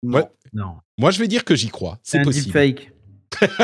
Non. 0.03 0.17
Ouais. 0.19 0.23
Non. 0.53 0.75
Moi, 0.97 1.11
je 1.11 1.19
vais 1.19 1.27
dire 1.27 1.43
que 1.45 1.55
j'y 1.55 1.67
crois. 1.69 1.99
C'est 2.03 2.17
C'est 2.17 2.19
un 2.19 2.23
possible. 2.23 2.45
deepfake. 2.45 2.91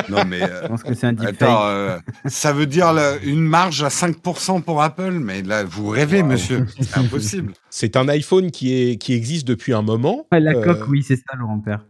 Non, 0.09 0.23
mais. 0.25 0.41
euh, 0.43 0.63
Je 0.63 0.67
pense 0.67 0.83
que 0.83 0.93
c'est 0.93 1.07
un 1.07 1.13
deepfake. 1.13 1.41
Attends, 1.41 1.65
euh, 1.67 1.97
ça 2.25 2.53
veut 2.53 2.65
dire 2.65 2.93
là, 2.93 3.15
une 3.23 3.41
marge 3.43 3.83
à 3.83 3.89
5% 3.89 4.61
pour 4.61 4.81
Apple, 4.81 5.11
mais 5.11 5.41
là, 5.41 5.63
vous 5.63 5.87
rêvez, 5.89 6.21
Wow. 6.21 6.27
monsieur. 6.27 6.65
C'est 6.79 6.97
impossible. 6.97 7.53
C'est 7.69 7.95
un 7.97 8.07
iPhone 8.07 8.51
qui, 8.51 8.73
est, 8.73 8.97
qui 8.97 9.13
existe 9.13 9.47
depuis 9.47 9.73
un 9.73 9.81
moment. 9.81 10.27
Ouais, 10.31 10.39
la 10.39 10.51
euh, 10.51 10.63
coque, 10.63 10.87
oui, 10.87 11.03
c'est 11.03 11.15
ça, 11.17 11.35
Laurent 11.37 11.59
Père. 11.59 11.83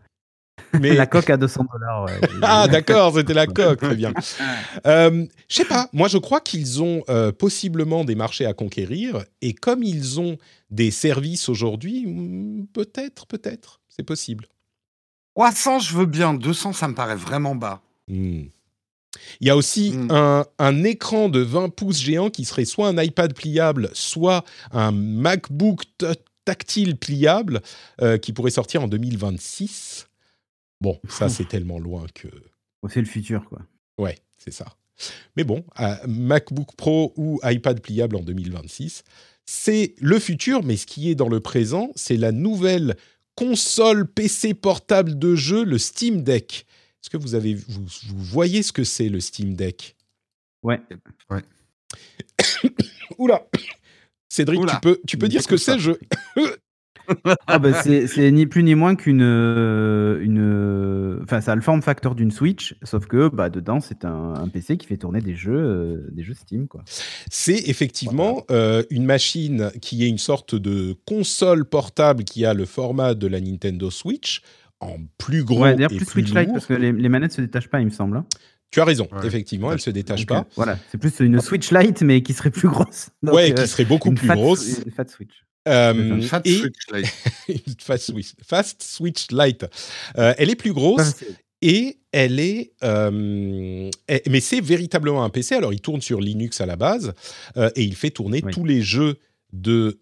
mais 0.79 0.93
La 0.95 1.05
coque 1.05 1.29
à 1.29 1.37
200 1.37 1.65
dollars. 1.73 2.05
Ouais. 2.05 2.19
Ah 2.41 2.67
d'accord, 2.67 3.13
c'était 3.15 3.33
la 3.33 3.45
coque, 3.47 3.79
très 3.81 3.95
bien. 3.95 4.13
Euh, 4.87 5.25
je 5.47 5.55
sais 5.55 5.65
pas, 5.65 5.89
moi 5.93 6.07
je 6.07 6.17
crois 6.17 6.41
qu'ils 6.41 6.81
ont 6.81 7.03
euh, 7.09 7.31
possiblement 7.31 8.03
des 8.03 8.15
marchés 8.15 8.45
à 8.45 8.53
conquérir 8.53 9.23
et 9.41 9.53
comme 9.53 9.83
ils 9.83 10.19
ont 10.19 10.37
des 10.71 10.91
services 10.91 11.49
aujourd'hui, 11.49 12.05
hmm, 12.05 12.65
peut-être, 12.73 13.25
peut-être, 13.27 13.79
c'est 13.89 14.03
possible. 14.03 14.47
300, 15.35 15.79
je 15.79 15.95
veux 15.95 16.05
bien. 16.05 16.33
200, 16.33 16.73
ça 16.73 16.87
me 16.87 16.95
paraît 16.95 17.15
vraiment 17.15 17.55
bas. 17.55 17.81
Hmm. 18.07 18.43
Il 19.39 19.47
y 19.47 19.49
a 19.49 19.55
aussi 19.55 19.91
Hmm. 19.91 20.11
un, 20.11 20.45
un 20.59 20.83
écran 20.83 21.29
de 21.29 21.39
20 21.39 21.69
pouces 21.69 21.99
géant 21.99 22.29
qui 22.29 22.45
serait 22.45 22.65
soit 22.65 22.87
un 22.87 23.01
iPad 23.01 23.33
pliable, 23.33 23.89
soit 23.93 24.43
un 24.71 24.91
MacBook 24.91 25.83
tactile 26.45 26.97
pliable 26.97 27.61
euh, 28.01 28.17
qui 28.17 28.33
pourrait 28.33 28.51
sortir 28.51 28.83
en 28.83 28.87
2026. 28.87 30.07
Bon, 30.81 30.99
ça 31.09 31.29
c'est 31.29 31.47
tellement 31.47 31.79
loin 31.79 32.05
que... 32.13 32.27
Oh, 32.81 32.89
c'est 32.89 32.99
le 32.99 33.05
futur, 33.07 33.45
quoi. 33.49 33.59
Ouais, 33.97 34.17
c'est 34.37 34.51
ça. 34.53 34.65
Mais 35.35 35.43
bon, 35.43 35.63
euh, 35.79 35.95
MacBook 36.07 36.75
Pro 36.75 37.13
ou 37.17 37.39
iPad 37.43 37.79
pliable 37.81 38.15
en 38.17 38.21
2026, 38.21 39.03
c'est 39.45 39.95
le 39.99 40.19
futur, 40.19 40.63
mais 40.63 40.77
ce 40.77 40.85
qui 40.85 41.09
est 41.09 41.15
dans 41.15 41.29
le 41.29 41.39
présent, 41.39 41.89
c'est 41.95 42.17
la 42.17 42.31
nouvelle 42.31 42.95
console 43.35 44.07
PC 44.07 44.53
portable 44.53 45.17
de 45.17 45.35
jeu, 45.35 45.63
le 45.63 45.77
Steam 45.77 46.23
Deck. 46.23 46.65
Est-ce 47.03 47.09
que 47.09 47.17
vous, 47.17 47.35
avez, 47.35 47.53
vous, 47.53 47.85
vous 48.07 48.23
voyez 48.23 48.63
ce 48.63 48.71
que 48.71 48.83
c'est 48.83 49.09
le 49.09 49.19
Steam 49.19 49.53
Deck? 49.53 49.95
Ouais. 50.63 50.81
Oula 53.17 53.47
Cédric, 54.29 54.59
Oula. 54.59 54.73
tu 54.73 54.79
peux, 54.81 55.01
tu 55.07 55.17
peux 55.17 55.27
dire 55.27 55.43
ce 55.43 55.47
que 55.47 55.57
c'est 55.57 55.77
je... 55.79 55.91
Ah 57.47 57.59
bah, 57.59 57.73
c'est 57.83 58.31
ni 58.31 58.45
plus 58.45 58.63
ni 58.63 58.75
moins 58.75 58.95
qu'une 58.95 59.21
euh, 59.21 60.19
une 60.21 60.39
euh, 60.39 61.19
enfin 61.23 61.41
ça 61.41 61.51
a 61.53 61.55
le 61.55 61.61
form 61.61 61.81
factor 61.81 62.15
d'une 62.15 62.31
Switch 62.31 62.75
sauf 62.83 63.05
que 63.07 63.29
bah 63.29 63.49
dedans 63.49 63.79
c'est 63.79 64.05
un, 64.05 64.33
un 64.35 64.47
PC 64.47 64.77
qui 64.77 64.87
fait 64.87 64.97
tourner 64.97 65.21
des 65.21 65.35
jeux 65.35 65.53
euh, 65.55 66.07
des 66.11 66.23
jeux 66.23 66.33
Steam 66.33 66.67
quoi. 66.67 66.83
C'est 67.29 67.69
effectivement 67.69 68.43
euh, 68.51 68.83
une 68.89 69.05
machine 69.05 69.71
qui 69.81 70.03
est 70.03 70.09
une 70.09 70.17
sorte 70.17 70.55
de 70.55 70.95
console 71.05 71.65
portable 71.65 72.23
qui 72.23 72.45
a 72.45 72.53
le 72.53 72.65
format 72.65 73.13
de 73.15 73.27
la 73.27 73.39
Nintendo 73.41 73.89
Switch 73.91 74.41
en 74.79 74.97
plus 75.17 75.43
gros 75.43 75.61
Ouais, 75.63 75.73
d'ailleurs 75.75 75.91
et 75.91 75.97
plus 75.97 76.05
plus 76.05 76.21
Switch 76.23 76.33
Lite 76.35 76.45
lourd. 76.47 76.53
parce 76.53 76.65
que 76.65 76.73
les, 76.73 76.91
les 76.91 77.09
manettes 77.09 77.31
se 77.33 77.41
détachent 77.41 77.69
pas 77.69 77.79
il 77.79 77.85
me 77.85 77.91
semble. 77.91 78.17
hein. 78.17 78.25
Tu 78.71 78.81
as 78.81 78.85
raison, 78.85 79.07
Ouais. 79.13 79.25
effectivement, 79.25 79.71
elle 79.71 79.79
se 79.79 79.89
détache 79.91 80.25
Donc, 80.25 80.37
pas. 80.39 80.47
voilà, 80.57 80.77
c'est 80.91 80.97
plus 80.97 81.17
une 81.21 81.39
Switch 81.39 81.71
Lite 81.71 82.01
mais 82.01 82.21
qui 82.23 82.33
serait 82.33 82.49
plus 82.49 82.67
grosse. 82.67 83.09
Donc, 83.23 83.35
ouais, 83.35 83.53
qui 83.53 83.67
serait 83.67 83.85
beaucoup 83.85 84.09
une 84.09 84.15
plus 84.15 84.27
fat- 84.27 84.35
grosse. 84.35 84.79
Une 84.85 84.91
fat 84.91 85.07
Switch. 85.07 85.45
Euh, 85.67 86.21
et 86.43 86.57
Switch 86.57 86.91
Lite. 86.93 87.13
une 87.67 87.73
fast 87.79 88.11
switch, 88.11 88.33
fast 88.43 88.83
switch 88.83 89.31
light. 89.31 89.65
Euh, 90.17 90.33
elle 90.37 90.49
est 90.49 90.55
plus 90.55 90.73
grosse 90.73 91.15
et 91.61 91.97
elle 92.11 92.39
est, 92.39 92.73
euh, 92.83 93.89
mais 94.29 94.39
c'est 94.39 94.61
véritablement 94.61 95.23
un 95.23 95.29
PC. 95.29 95.55
Alors, 95.55 95.73
il 95.73 95.81
tourne 95.81 96.01
sur 96.01 96.21
Linux 96.21 96.61
à 96.61 96.65
la 96.65 96.75
base 96.75 97.13
et 97.57 97.83
il 97.83 97.95
fait 97.95 98.11
tourner 98.11 98.41
Oui. 98.43 98.51
tous 98.53 98.65
les 98.65 98.81
jeux 98.81 99.17
de, 99.53 99.99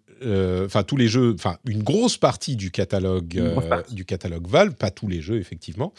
enfin 0.65 0.84
tous 0.84 0.98
les 0.98 1.07
jeux, 1.07 1.34
enfin 1.34 1.57
une 1.65 1.84
grosse 1.84 2.18
partie 2.18 2.56
du 2.56 2.72
catalogue, 2.72 3.41
partie. 3.69 3.95
du 3.95 4.06
catalogue 4.06 4.48
Valve, 4.48 4.73
pas 4.73 4.91
tous 4.91 5.07
les 5.07 5.22
jeux 5.22 5.40
effectivement. 5.40 5.94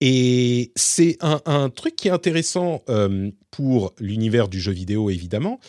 Et 0.00 0.72
c'est 0.76 1.16
un, 1.20 1.40
un 1.44 1.70
truc 1.70 1.96
qui 1.96 2.08
est 2.08 2.12
intéressant 2.12 2.82
pour 3.50 3.94
l'univers 4.00 4.48
du 4.48 4.60
jeu 4.60 4.72
vidéo 4.72 5.10
évidemment, 5.10 5.60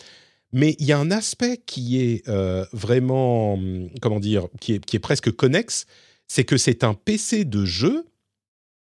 mais 0.52 0.76
il 0.80 0.86
y 0.86 0.92
a 0.92 0.98
un 0.98 1.12
aspect 1.12 1.58
qui 1.58 2.02
est 2.02 2.28
euh, 2.28 2.66
vraiment, 2.74 3.54
hum, 3.54 3.90
comment 4.02 4.20
dire, 4.20 4.48
qui 4.60 4.74
est, 4.74 4.86
qui 4.86 4.96
est 4.96 5.00
presque 5.00 5.32
connexe, 5.32 5.86
c'est 6.28 6.44
que 6.44 6.58
c'est 6.58 6.84
un 6.84 6.94
PC 6.94 7.46
de 7.46 7.66
jeu 7.66 8.06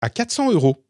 à 0.01 0.11
400 0.11 0.53
euros. 0.53 0.86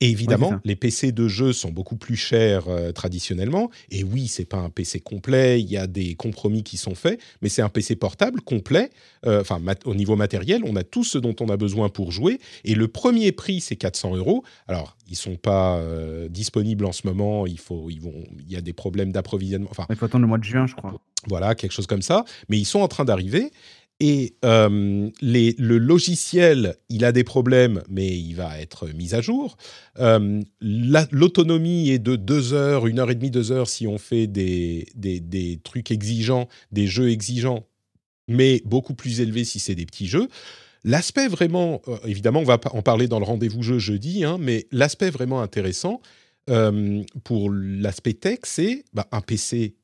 Et 0.00 0.10
évidemment, 0.10 0.60
les 0.64 0.76
PC 0.76 1.12
de 1.12 1.28
jeu 1.28 1.52
sont 1.52 1.70
beaucoup 1.70 1.96
plus 1.96 2.16
chers 2.16 2.68
euh, 2.68 2.92
traditionnellement. 2.92 3.70
Et 3.90 4.04
oui, 4.04 4.28
c'est 4.28 4.44
pas 4.44 4.58
un 4.58 4.70
PC 4.70 5.00
complet, 5.00 5.60
il 5.60 5.68
y 5.70 5.76
a 5.76 5.86
des 5.86 6.14
compromis 6.14 6.62
qui 6.62 6.76
sont 6.76 6.94
faits, 6.94 7.20
mais 7.40 7.48
c'est 7.48 7.62
un 7.62 7.68
PC 7.68 7.96
portable 7.96 8.40
complet. 8.42 8.90
euh, 9.26 9.40
Enfin, 9.40 9.60
au 9.84 9.94
niveau 9.94 10.14
matériel, 10.16 10.62
on 10.66 10.76
a 10.76 10.84
tout 10.84 11.04
ce 11.04 11.18
dont 11.18 11.34
on 11.40 11.48
a 11.48 11.56
besoin 11.56 11.88
pour 11.88 12.12
jouer. 12.12 12.38
Et 12.64 12.74
le 12.74 12.88
premier 12.88 13.32
prix, 13.32 13.60
c'est 13.60 13.76
400 13.76 14.16
euros. 14.16 14.44
Alors, 14.68 14.96
ils 15.08 15.16
sont 15.16 15.36
pas 15.36 15.78
euh, 15.78 16.28
disponibles 16.28 16.84
en 16.84 16.92
ce 16.92 17.06
moment. 17.06 17.46
Il 17.46 17.58
faut, 17.58 17.88
ils 17.90 18.00
vont, 18.00 18.24
il 18.38 18.52
y 18.52 18.56
a 18.56 18.60
des 18.60 18.72
problèmes 18.72 19.12
d'approvisionnement. 19.12 19.68
Enfin, 19.70 19.86
Il 19.90 19.96
faut 19.96 20.04
attendre 20.06 20.22
le 20.22 20.28
mois 20.28 20.38
de 20.38 20.44
juin 20.44 20.66
je 20.66 20.74
crois. 20.74 20.94
voilà, 21.28 21.54
quelque 21.54 21.72
chose 21.72 21.86
comme 21.86 22.02
ça. 22.02 22.24
Mais 22.48 22.58
ils 22.58 22.64
sont 22.66 22.80
en 22.80 22.88
train 22.88 23.04
d'arriver. 23.04 23.50
Et 24.00 24.34
euh, 24.44 25.10
le 25.20 25.78
logiciel, 25.78 26.76
il 26.88 27.04
a 27.04 27.12
des 27.12 27.22
problèmes, 27.22 27.82
mais 27.88 28.08
il 28.08 28.34
va 28.34 28.60
être 28.60 28.88
mis 28.88 29.14
à 29.14 29.20
jour. 29.20 29.56
Euh, 30.00 30.40
la- 30.60 31.06
L'autonomie 31.12 31.90
est 31.90 32.00
de 32.00 32.16
deux 32.16 32.52
heures, 32.52 32.88
une 32.88 32.98
heure 32.98 33.10
et 33.10 33.14
demie, 33.14 33.30
deux 33.30 33.52
heures 33.52 33.68
si 33.68 33.86
on 33.86 33.98
fait 33.98 34.26
des, 34.26 34.88
des, 34.96 35.60
trucs 35.62 35.92
exigeants, 35.92 36.48
des 36.72 36.88
jeux 36.88 37.10
exigeants, 37.10 37.64
mais 38.26 38.60
beaucoup 38.64 38.94
plus 38.94 39.20
élevés 39.20 39.44
si 39.44 39.60
c'est 39.60 39.76
des 39.76 39.86
petits 39.86 40.08
jeux. 40.08 40.28
L'aspect 40.82 41.28
vraiment, 41.28 41.80
euh, 41.86 41.96
évidemment, 42.04 42.40
on 42.40 42.44
va 42.44 42.58
en 42.72 42.82
parler 42.82 43.06
dans 43.06 43.20
le 43.20 43.24
rendez-vous 43.24 43.62
jeu 43.62 43.78
jeudi, 43.78 44.24
hein, 44.24 44.36
mais 44.40 44.66
l'aspect 44.72 45.10
vraiment 45.10 45.40
intéressant 45.42 46.00
pour 47.22 47.50
l'aspect 47.52 48.14
tech, 48.14 48.40
c'est 48.42 48.84
bah, 48.92 49.06
un 49.12 49.20
PC 49.20 49.76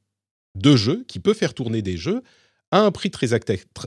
de 0.56 0.74
jeu 0.74 1.04
qui 1.06 1.20
peut 1.20 1.32
faire 1.34 1.54
tourner 1.54 1.82
des 1.82 1.96
jeux 1.96 2.20
à 2.70 2.80
un 2.80 2.90
prix 2.90 3.10
très, 3.10 3.28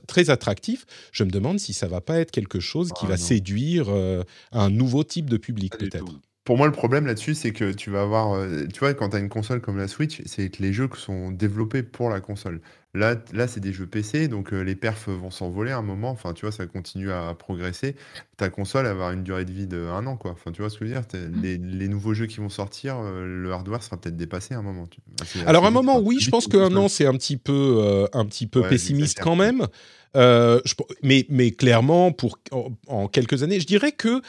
très 0.08 0.30
attractif. 0.30 0.86
Je 1.12 1.24
me 1.24 1.30
demande 1.30 1.60
si 1.60 1.74
ça 1.74 1.88
va 1.88 2.02
pas 2.02 2.20
être 2.20 2.32
quelque 2.32 2.60
chose 2.60 2.90
qui 2.94 3.06
Ah, 3.06 3.10
va 3.10 3.16
non. 3.18 3.22
séduire 3.24 3.86
euh, 3.90 4.24
un 4.52 4.70
nouveau 4.70 5.04
type 5.04 5.30
de 5.30 5.38
public 5.38 5.78
peut-être. 5.78 6.20
Pour 6.44 6.58
moi, 6.58 6.66
le 6.66 6.74
problème 6.74 7.06
là-dessus, 7.06 7.36
c'est 7.36 7.52
que 7.54 7.72
tu 7.72 7.92
vas 7.92 8.02
avoir, 8.02 8.34
euh, 8.34 8.66
tu 8.74 8.80
vois, 8.80 8.96
quand 8.96 9.10
tu 9.10 9.16
as 9.16 9.20
une 9.20 9.30
console 9.30 9.62
comme 9.62 9.78
la 9.78 9.88
Switch, 9.88 10.22
c'est 10.26 10.50
que 10.50 10.64
les 10.64 10.74
jeux 10.74 10.88
qui 10.88 11.00
sont 11.00 11.30
développés 11.32 11.84
pour 11.84 12.10
la 12.10 12.20
console. 12.20 12.62
Là, 12.94 13.16
là 13.32 13.48
c'est 13.48 13.62
des 13.62 13.72
jeux 13.72 13.86
PC, 13.88 14.28
donc 14.28 14.52
euh, 14.54 14.62
les 14.64 14.76
perfs 14.76 15.08
vont 15.08 15.32
s'envoler 15.32 15.72
à 15.72 15.78
un 15.78 15.82
moment. 15.82 16.10
Enfin, 16.12 16.34
tu 16.34 16.46
vois, 16.46 16.52
ça 16.52 16.66
continue 16.66 17.10
à 17.10 17.34
progresser. 17.34 17.96
Ta 18.36 18.50
console 18.50 18.82
elle 18.82 18.88
va 18.88 18.92
avoir 18.92 19.12
une 19.12 19.24
durée 19.24 19.46
de 19.46 19.52
vie 19.54 19.66
de 19.68 19.86
un 19.86 20.06
an, 20.08 20.18
quoi. 20.18 20.32
Enfin, 20.32 20.52
tu 20.52 20.62
vois 20.62 20.70
ce 20.70 20.78
que 20.78 20.86
je 20.86 20.90
veux 20.90 20.96
dire? 20.98 21.08
T'es- 21.08 21.30
les, 21.42 21.58
les 21.58 21.88
nouveaux 21.88 22.14
jeux 22.14 22.26
qui 22.26 22.38
vont 22.40 22.50
sortir, 22.50 22.98
euh, 23.00 23.26
le 23.26 23.52
hardware 23.54 23.82
sera 23.82 23.96
peut-être 23.96 24.18
dépassé 24.18 24.56
à 24.56 24.58
un 24.58 24.62
moment. 24.62 24.90
assez- 25.22 25.40
Alors 25.46 25.64
à 25.64 25.70
un 25.70 25.72
moment, 25.72 26.00
oui, 26.00 26.18
je 26.20 26.30
pense 26.30 26.48
qu'un 26.48 26.76
an 26.76 26.90
c'est 26.90 27.06
un 27.06 27.14
petit 27.14 27.38
peu, 27.38 27.78
euh, 27.80 28.08
un 28.12 28.26
petit 28.26 28.46
peu 28.48 28.60
Ouais, 28.62 28.68
pessimiste 28.70 29.20
quand 29.22 29.38
même. 29.38 29.68
Je- 30.14 30.74
mais, 31.04 31.26
mais 31.30 31.52
clairement, 31.52 32.12
pour 32.12 32.40
en, 32.52 32.72
en 32.88 33.08
quelques 33.08 33.44
années, 33.44 33.60
je 33.62 33.68
dirais 33.68 33.94
que 33.94 34.22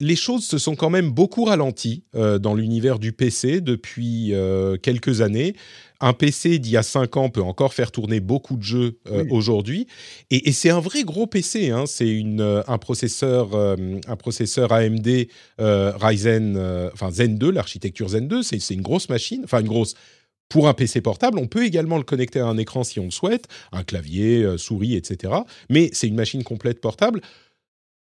les 0.00 0.16
choses 0.16 0.44
se 0.44 0.58
sont 0.58 0.74
quand 0.74 0.90
même 0.90 1.10
beaucoup 1.10 1.44
ralenties 1.44 2.02
euh, 2.16 2.38
dans 2.38 2.54
l'univers 2.54 2.98
du 2.98 3.12
PC 3.12 3.60
depuis 3.60 4.34
euh, 4.34 4.76
quelques 4.76 5.20
années. 5.20 5.54
Un 6.02 6.12
PC 6.12 6.58
d'il 6.58 6.72
y 6.72 6.76
a 6.76 6.82
5 6.82 7.16
ans 7.16 7.30
peut 7.30 7.40
encore 7.42 7.72
faire 7.72 7.92
tourner 7.92 8.20
beaucoup 8.20 8.56
de 8.56 8.62
jeux 8.62 8.98
euh, 9.10 9.22
Oui. 9.22 9.28
aujourd'hui. 9.30 9.86
Et, 10.30 10.48
et 10.48 10.52
c'est 10.52 10.68
un 10.70 10.80
vrai 10.80 11.04
gros 11.04 11.26
PC. 11.26 11.70
hein. 11.70 11.84
C'est 11.86 12.08
une, 12.10 12.40
euh, 12.40 12.62
un, 12.66 12.76
processeur, 12.78 13.54
euh, 13.54 13.76
un 14.08 14.16
processeur 14.16 14.72
AMD 14.72 15.28
euh, 15.60 15.92
Ryzen, 15.96 16.58
enfin 16.92 17.10
Zen 17.10 17.38
2, 17.38 17.50
l'architecture 17.50 18.08
Zen 18.08 18.26
2. 18.28 18.42
C'est 18.42 18.58
c'est 18.60 18.74
une 18.74 18.82
grosse 18.82 19.08
machine, 19.08 19.40
enfin 19.44 19.60
une 19.60 19.68
grosse. 19.68 19.94
Pour 20.48 20.68
un 20.68 20.74
PC 20.74 21.00
portable, 21.00 21.38
on 21.38 21.46
peut 21.46 21.64
également 21.64 21.96
le 21.96 22.02
connecter 22.04 22.40
à 22.40 22.46
un 22.46 22.58
écran 22.58 22.84
si 22.84 23.00
on 23.00 23.06
le 23.06 23.10
souhaite, 23.10 23.46
un 23.72 23.84
clavier, 23.84 24.46
souris, 24.58 24.96
etc. 24.96 25.32
Mais 25.70 25.88
c'est 25.94 26.08
une 26.08 26.14
machine 26.16 26.42
complète 26.44 26.78
portable. 26.82 27.22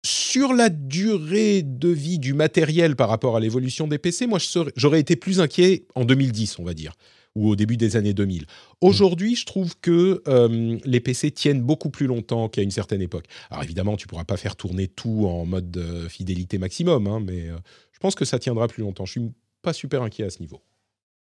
Sur 0.04 0.52
la 0.52 0.68
durée 0.68 1.62
de 1.64 1.88
vie 1.88 2.20
du 2.20 2.32
matériel 2.34 2.94
par 2.94 3.08
rapport 3.08 3.36
à 3.36 3.40
l'évolution 3.40 3.88
des 3.88 3.98
PC, 3.98 4.28
moi 4.28 4.38
je 4.38 4.44
serais- 4.46 4.72
j'aurais 4.76 5.00
été 5.00 5.16
plus 5.16 5.40
inquiet 5.40 5.86
en 5.96 6.04
2010, 6.04 6.60
on 6.60 6.64
va 6.64 6.74
dire, 6.74 6.92
ou 7.36 7.50
au 7.50 7.54
début 7.54 7.76
des 7.76 7.96
années 7.96 8.14
2000. 8.14 8.46
Aujourd'hui, 8.80 9.36
je 9.36 9.44
trouve 9.44 9.78
que 9.80 10.22
euh, 10.26 10.78
les 10.84 11.00
PC 11.00 11.30
tiennent 11.30 11.60
beaucoup 11.60 11.90
plus 11.90 12.06
longtemps 12.06 12.48
qu'à 12.48 12.62
une 12.62 12.70
certaine 12.70 13.02
époque. 13.02 13.26
Alors 13.50 13.62
évidemment, 13.62 13.96
tu 13.96 14.08
pourras 14.08 14.24
pas 14.24 14.38
faire 14.38 14.56
tourner 14.56 14.88
tout 14.88 15.26
en 15.28 15.44
mode 15.44 15.76
euh, 15.76 16.08
fidélité 16.08 16.58
maximum, 16.58 17.06
hein, 17.06 17.20
mais 17.24 17.48
euh, 17.48 17.58
je 17.92 17.98
pense 17.98 18.14
que 18.14 18.24
ça 18.24 18.38
tiendra 18.38 18.66
plus 18.66 18.82
longtemps. 18.82 19.04
Je 19.04 19.12
suis 19.12 19.30
pas 19.62 19.74
super 19.74 20.02
inquiet 20.02 20.24
à 20.24 20.30
ce 20.30 20.40
niveau. 20.40 20.62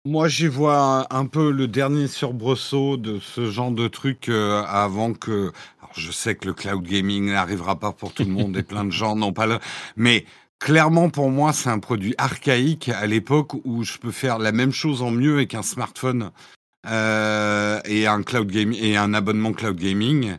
Moi, 0.06 0.28
j'y 0.28 0.46
vois 0.46 1.06
un 1.08 1.24
peu 1.24 1.50
le 1.50 1.66
dernier 1.66 2.06
surbresaut 2.06 2.98
de 2.98 3.18
ce 3.20 3.50
genre 3.50 3.70
de 3.70 3.88
truc 3.88 4.28
avant 4.28 5.14
que. 5.14 5.50
Alors, 5.80 5.92
je 5.94 6.12
sais 6.12 6.34
que 6.34 6.46
le 6.46 6.52
cloud 6.52 6.82
gaming 6.82 7.30
n'arrivera 7.30 7.80
pas 7.80 7.92
pour 7.92 8.12
tout 8.12 8.24
le 8.24 8.30
monde 8.30 8.54
et 8.58 8.62
plein 8.62 8.84
de 8.84 8.90
gens 8.90 9.16
n'ont 9.16 9.32
pas 9.32 9.46
le. 9.46 9.58
Mais 9.96 10.26
clairement, 10.64 11.10
pour 11.10 11.30
moi, 11.30 11.52
c'est 11.52 11.68
un 11.68 11.78
produit 11.78 12.14
archaïque 12.16 12.88
à 12.88 13.06
l'époque 13.06 13.52
où 13.64 13.84
je 13.84 13.98
peux 13.98 14.10
faire 14.10 14.38
la 14.38 14.50
même 14.50 14.72
chose 14.72 15.02
en 15.02 15.10
mieux 15.10 15.34
avec 15.34 15.54
un 15.54 15.62
smartphone 15.62 16.30
euh, 16.86 17.80
et 17.84 18.06
un 18.06 18.22
cloud 18.22 18.50
gaming 18.50 18.78
et 18.82 18.96
un 18.96 19.12
abonnement 19.12 19.52
cloud 19.52 19.76
gaming. 19.76 20.38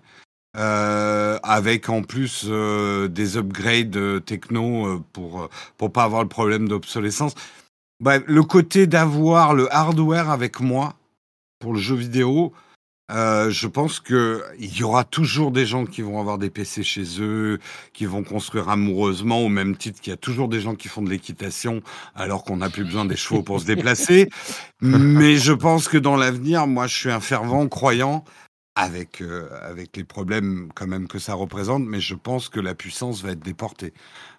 euh, 0.57 1.37
avec 1.43 1.89
en 1.89 2.01
plus 2.01 2.45
euh, 2.47 3.09
des 3.09 3.35
upgrades 3.35 4.23
techno 4.25 5.03
pour 5.11 5.49
pour 5.77 5.91
pas 5.91 6.03
avoir 6.03 6.23
le 6.23 6.29
problème 6.29 6.69
d'obsolescence. 6.69 7.35
Le 7.99 8.41
côté 8.43 8.87
d'avoir 8.87 9.53
le 9.53 9.67
hardware 9.73 10.29
avec 10.29 10.61
moi 10.61 10.95
pour 11.59 11.73
le 11.73 11.79
jeu 11.79 11.95
vidéo, 11.95 12.53
euh, 13.11 13.51
je 13.51 13.67
pense 13.67 13.99
que 13.99 14.43
il 14.59 14.75
y 14.75 14.83
aura 14.83 15.03
toujours 15.03 15.51
des 15.51 15.65
gens 15.65 15.85
qui 15.85 16.01
vont 16.01 16.19
avoir 16.19 16.39
des 16.39 16.49
PC 16.49 16.81
chez 16.81 17.03
eux, 17.19 17.59
qui 17.93 18.05
vont 18.05 18.23
construire 18.23 18.69
amoureusement, 18.69 19.41
au 19.41 19.49
même 19.49 19.77
titre 19.77 20.01
qu'il 20.01 20.11
y 20.11 20.13
a 20.13 20.17
toujours 20.17 20.47
des 20.47 20.59
gens 20.59 20.73
qui 20.73 20.87
font 20.87 21.03
de 21.03 21.09
l'équitation 21.09 21.81
alors 22.15 22.43
qu'on 22.43 22.57
n'a 22.57 22.69
plus 22.69 22.83
besoin 22.83 23.05
des 23.05 23.15
chevaux 23.15 23.43
pour 23.43 23.59
se 23.59 23.65
déplacer. 23.65 24.29
Mais 24.81 25.37
je 25.37 25.53
pense 25.53 25.87
que 25.87 25.97
dans 25.97 26.15
l'avenir, 26.15 26.65
moi, 26.65 26.87
je 26.87 26.95
suis 26.95 27.11
un 27.11 27.19
fervent 27.19 27.67
croyant 27.67 28.23
avec 28.75 29.21
euh, 29.21 29.47
avec 29.61 29.95
les 29.95 30.03
problèmes 30.03 30.69
quand 30.75 30.87
même 30.87 31.07
que 31.07 31.19
ça 31.19 31.33
représente, 31.33 31.83
mais 31.85 32.01
je 32.01 32.15
pense 32.15 32.49
que 32.49 32.59
la 32.59 32.75
puissance 32.75 33.23
va 33.23 33.31
être 33.31 33.43
déportée 33.43 33.93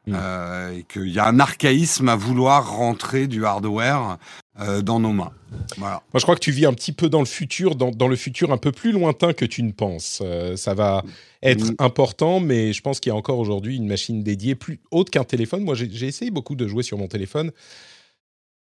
Mm. 0.07 0.15
Euh, 0.15 0.79
et 0.79 0.85
qu'il 0.85 1.09
y 1.09 1.19
a 1.19 1.27
un 1.27 1.41
archaïsme 1.41 2.09
à 2.09 2.15
vouloir 2.15 2.77
rentrer 2.77 3.27
du 3.27 3.45
hardware 3.45 4.19
euh, 4.61 4.81
dans 4.81 5.01
nos 5.01 5.13
mains. 5.13 5.33
Voilà. 5.79 6.01
Moi, 6.13 6.21
je 6.21 6.23
crois 6.23 6.37
que 6.37 6.41
tu 6.41 6.53
vis 6.53 6.65
un 6.65 6.73
petit 6.75 6.93
peu 6.93 7.09
dans 7.09 7.19
le 7.19 7.27
futur, 7.27 7.75
dans, 7.75 7.91
dans 7.91 8.07
le 8.07 8.15
futur 8.15 8.53
un 8.53 8.57
peu 8.57 8.71
plus 8.71 8.93
lointain 8.93 9.33
que 9.33 9.45
tu 9.45 9.65
ne 9.65 9.73
penses. 9.73 10.23
Ça 10.55 10.75
va 10.75 11.03
être 11.43 11.73
Mm. 11.73 11.77
important, 11.81 12.39
mais 12.39 12.73
je 12.73 12.83
pense 12.83 13.01
qu'il 13.01 13.11
y 13.11 13.13
a 13.13 13.17
encore 13.17 13.39
aujourd'hui 13.41 13.77
une 13.77 13.89
machine 13.89 14.23
dédiée 14.23 14.55
plus 14.55 14.79
haute 14.93 15.11
qu'un 15.11 15.25
téléphone. 15.25 15.65
Moi, 15.65 15.75
j'ai 15.75 16.07
essayé 16.07 16.31
beaucoup 16.31 16.55
de 16.55 16.69
jouer 16.69 16.85
sur 16.85 16.99
mon 16.99 17.09
téléphone. 17.09 17.51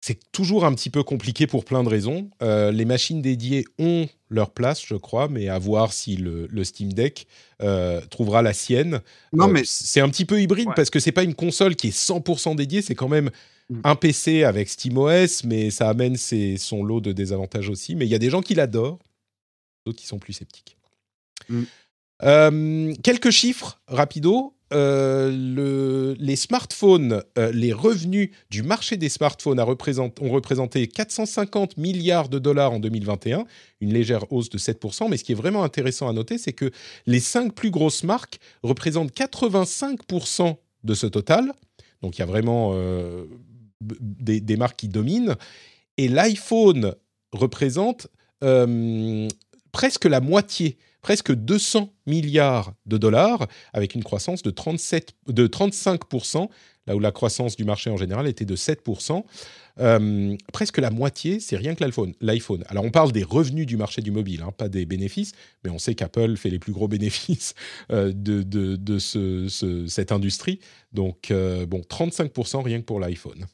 C'est 0.02 0.20
toujours 0.32 0.66
un 0.66 0.74
petit 0.76 0.92
peu 0.92 1.02
compliqué 1.04 1.48
pour 1.48 1.66
plein 1.66 1.84
de 1.84 1.90
raisons. 1.90 2.30
Euh, 2.44 2.72
les 2.72 2.86
machines 2.86 3.22
dédiées 3.24 3.66
ont 3.80 4.08
leur 4.30 4.52
place, 4.52 4.86
je 4.86 4.94
crois, 4.96 5.28
mais 5.30 5.50
à 5.50 5.58
voir 5.58 5.94
si 5.94 6.16
le, 6.16 6.46
le 6.48 6.64
Steam 6.64 6.94
Deck 6.94 7.26
euh, 7.64 8.02
trouvera 8.12 8.42
la 8.44 8.54
sienne. 8.54 9.02
Non, 9.34 9.48
Euh, 9.48 9.52
mais 9.52 9.62
c'est 9.66 10.02
un 10.02 10.10
petit 10.10 10.26
peu 10.26 10.40
hybride 10.42 10.68
Ouais. 10.68 10.74
parce 10.76 10.92
que 10.92 11.00
c'est 11.00 11.12
pas 11.12 11.24
une 11.24 11.34
console 11.34 11.76
qui 11.76 11.88
est 11.88 11.98
100% 11.98 12.56
dédiée, 12.56 12.82
c'est 12.84 12.96
quand 12.96 13.10
même 13.10 13.32
Mm. 13.68 13.82
un 13.84 13.96
PC 13.96 14.44
avec 14.44 14.70
SteamOS, 14.70 15.44
mais 15.44 15.72
ça 15.72 15.90
amène 15.90 16.18
ses, 16.18 16.58
son 16.58 16.84
lot 16.84 17.02
de 17.02 17.12
désavantages 17.12 17.68
aussi. 17.70 17.96
Mais 17.96 18.06
il 18.06 18.10
y 18.10 18.14
a 18.16 18.20
des 18.20 18.30
gens 18.30 18.42
qui 18.44 18.54
l'adorent, 18.54 19.00
d'autres 19.88 19.98
qui 19.98 20.06
sont 20.06 20.20
plus 20.20 20.34
sceptiques. 20.34 20.78
Mm. 21.50 22.94
Quelques 23.02 23.32
chiffres 23.32 23.82
rapido. 23.88 24.55
Euh, 24.74 25.32
le- 25.32 26.16
les 26.20 26.36
smartphones, 26.36 27.22
euh, 27.38 27.52
les 27.52 27.72
revenus 27.72 28.32
du 28.50 28.64
marché 28.64 28.98
des 28.98 29.10
smartphones 29.10 29.60
ont 29.60 30.30
représenté 30.30 30.88
450 30.88 31.78
milliards 31.78 32.30
de 32.30 32.40
dollars 32.40 32.72
en 32.72 32.80
2021, 32.80 33.46
une 33.82 33.94
légère 33.94 34.32
hausse 34.34 34.50
de 34.50 34.58
7%. 34.58 35.08
Mais 35.08 35.18
ce 35.18 35.24
qui 35.24 35.34
est 35.34 35.36
vraiment 35.36 35.64
intéressant 35.64 36.10
à 36.10 36.14
noter, 36.14 36.40
c'est 36.40 36.54
que 36.54 36.72
les 37.06 37.20
cinq 37.20 37.54
plus 37.54 37.70
grosses 37.70 38.04
marques 38.04 38.40
représentent 38.64 39.12
85% 39.14 40.58
de 40.84 40.94
ce 40.96 41.06
total. 41.06 41.54
Donc 42.02 42.18
il 42.18 42.22
y 42.22 42.24
a 42.24 42.28
vraiment 42.28 42.72
euh, 42.74 43.26
des, 43.82 44.58
marques 44.58 44.78
qui 44.78 44.88
dominent. 44.88 45.36
Et 45.98 46.08
l'iPhone 46.08 46.96
représente 47.32 48.08
presque 49.72 50.06
la 50.06 50.22
moitié, 50.22 50.78
presque 51.06 51.32
200 51.36 51.94
milliards 52.08 52.74
de 52.88 52.98
dollars, 52.98 53.46
avec 53.74 53.94
une 53.94 54.04
croissance 54.04 54.42
de, 54.42 54.50
37, 54.50 55.14
de 55.28 55.46
35%, 55.46 56.50
là 56.88 56.96
où 56.96 57.00
la 57.00 57.12
croissance 57.12 57.56
du 57.56 57.64
marché 57.64 57.92
en 57.92 57.98
général 57.98 58.28
était 58.28 58.44
de 58.44 58.56
7%. 58.56 59.24
Euh, 59.82 60.36
presque 60.52 60.80
la 60.80 60.90
moitié, 60.90 61.40
c'est 61.40 61.58
rien 61.58 61.76
que 61.76 61.84
l'iPhone. 62.22 62.64
Alors 62.70 62.84
on 62.86 62.90
parle 62.90 63.12
des 63.12 63.22
revenus 63.24 63.68
du 63.68 63.78
marché 63.78 64.02
du 64.02 64.10
mobile, 64.10 64.42
hein, 64.42 64.52
pas 64.52 64.68
des 64.68 64.88
bénéfices, 64.88 65.34
mais 65.64 65.70
on 65.70 65.78
sait 65.78 65.94
qu'Apple 65.94 66.38
fait 66.38 66.50
les 66.50 66.58
plus 66.58 66.74
gros 66.74 66.88
bénéfices 66.88 67.54
euh, 67.92 68.12
de, 68.12 68.42
de, 68.42 68.76
de 68.76 68.98
ce- 68.98 69.48
ce- 69.48 69.86
cette 69.86 70.12
industrie. 70.12 70.60
Donc 70.92 71.30
euh, 71.30 71.68
bon, 71.68 71.82
35% 71.88 72.64
rien 72.64 72.80
que 72.80 72.86
pour 72.86 73.00
l'iPhone. 73.00 73.46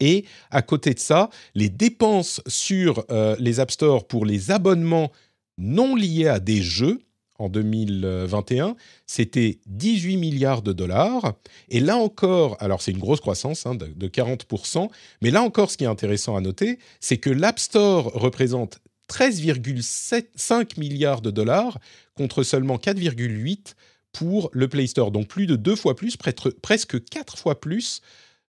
Et 0.00 0.24
à 0.50 0.62
côté 0.62 0.94
de 0.94 0.98
ça, 0.98 1.30
les 1.54 1.68
dépenses 1.68 2.40
sur 2.48 3.04
les 3.38 3.60
App 3.60 3.70
Store 3.70 4.08
pour 4.08 4.24
les 4.26 4.50
abonnements 4.50 5.12
non 5.60 5.94
liés 5.94 6.26
à 6.26 6.40
des 6.40 6.60
jeux 6.62 7.00
en 7.38 7.48
2021, 7.48 8.76
c'était 9.06 9.60
18 9.66 10.16
milliards 10.18 10.60
de 10.62 10.72
dollars. 10.72 11.34
Et 11.68 11.80
là 11.80 11.96
encore, 11.96 12.56
alors 12.60 12.82
c'est 12.82 12.90
une 12.90 12.98
grosse 12.98 13.20
croissance 13.20 13.64
hein, 13.64 13.74
de, 13.74 13.86
de 13.86 14.08
40%, 14.08 14.90
mais 15.22 15.30
là 15.30 15.42
encore, 15.42 15.70
ce 15.70 15.76
qui 15.78 15.84
est 15.84 15.86
intéressant 15.88 16.36
à 16.36 16.40
noter, 16.40 16.78
c'est 17.00 17.16
que 17.16 17.30
l'App 17.30 17.58
Store 17.58 18.12
représente 18.12 18.80
13,5 19.10 20.78
milliards 20.78 21.20
de 21.20 21.30
dollars 21.30 21.78
contre 22.14 22.42
seulement 22.42 22.76
4,8 22.76 23.74
pour 24.12 24.50
le 24.52 24.68
Play 24.68 24.86
Store. 24.86 25.10
Donc 25.10 25.28
plus 25.28 25.46
de 25.46 25.56
deux 25.56 25.76
fois 25.76 25.96
plus, 25.96 26.16
presque- 26.16 26.50
presque 26.60 27.04
quatre 27.06 27.38
fois 27.38 27.60
plus 27.60 28.00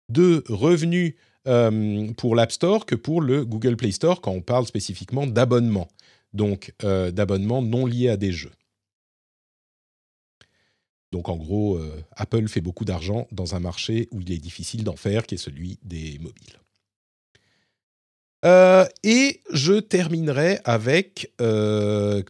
de 0.10 0.44
revenus 0.48 1.16
euh, 1.48 2.12
pour 2.18 2.36
l'App 2.36 2.52
Store 2.52 2.86
que 2.86 2.96
pour 2.96 3.22
le 3.22 3.46
Google 3.46 3.76
Play 3.76 3.92
Store 3.92 4.22
quand 4.22 4.32
on 4.32 4.42
parle 4.42 4.66
spécifiquement 4.66 5.28
d'abonnement. 5.28 5.88
Donc 6.36 6.74
euh, 6.84 7.12
d'abonnement 7.12 7.62
non 7.62 7.86
lié 7.86 8.10
à 8.10 8.18
des 8.18 8.34
jeux. 8.34 8.52
Donc 11.14 11.30
en 11.30 11.38
gros, 11.38 11.78
euh, 11.78 12.04
Apple 12.12 12.50
fait 12.50 12.60
beaucoup 12.60 12.84
d'argent 12.84 13.26
dans 13.32 13.56
un 13.56 13.62
marché 13.62 14.10
où 14.12 14.20
il 14.20 14.34
est 14.34 14.38
difficile 14.38 14.84
d'en 14.84 14.98
faire, 14.98 15.26
qui 15.26 15.36
est 15.36 15.40
celui 15.40 15.80
des 15.82 16.20
mobiles. 16.20 16.60
Euh, 18.44 18.86
et 19.04 19.42
je 19.52 19.80
terminerai 19.80 20.60
avec 20.66 21.34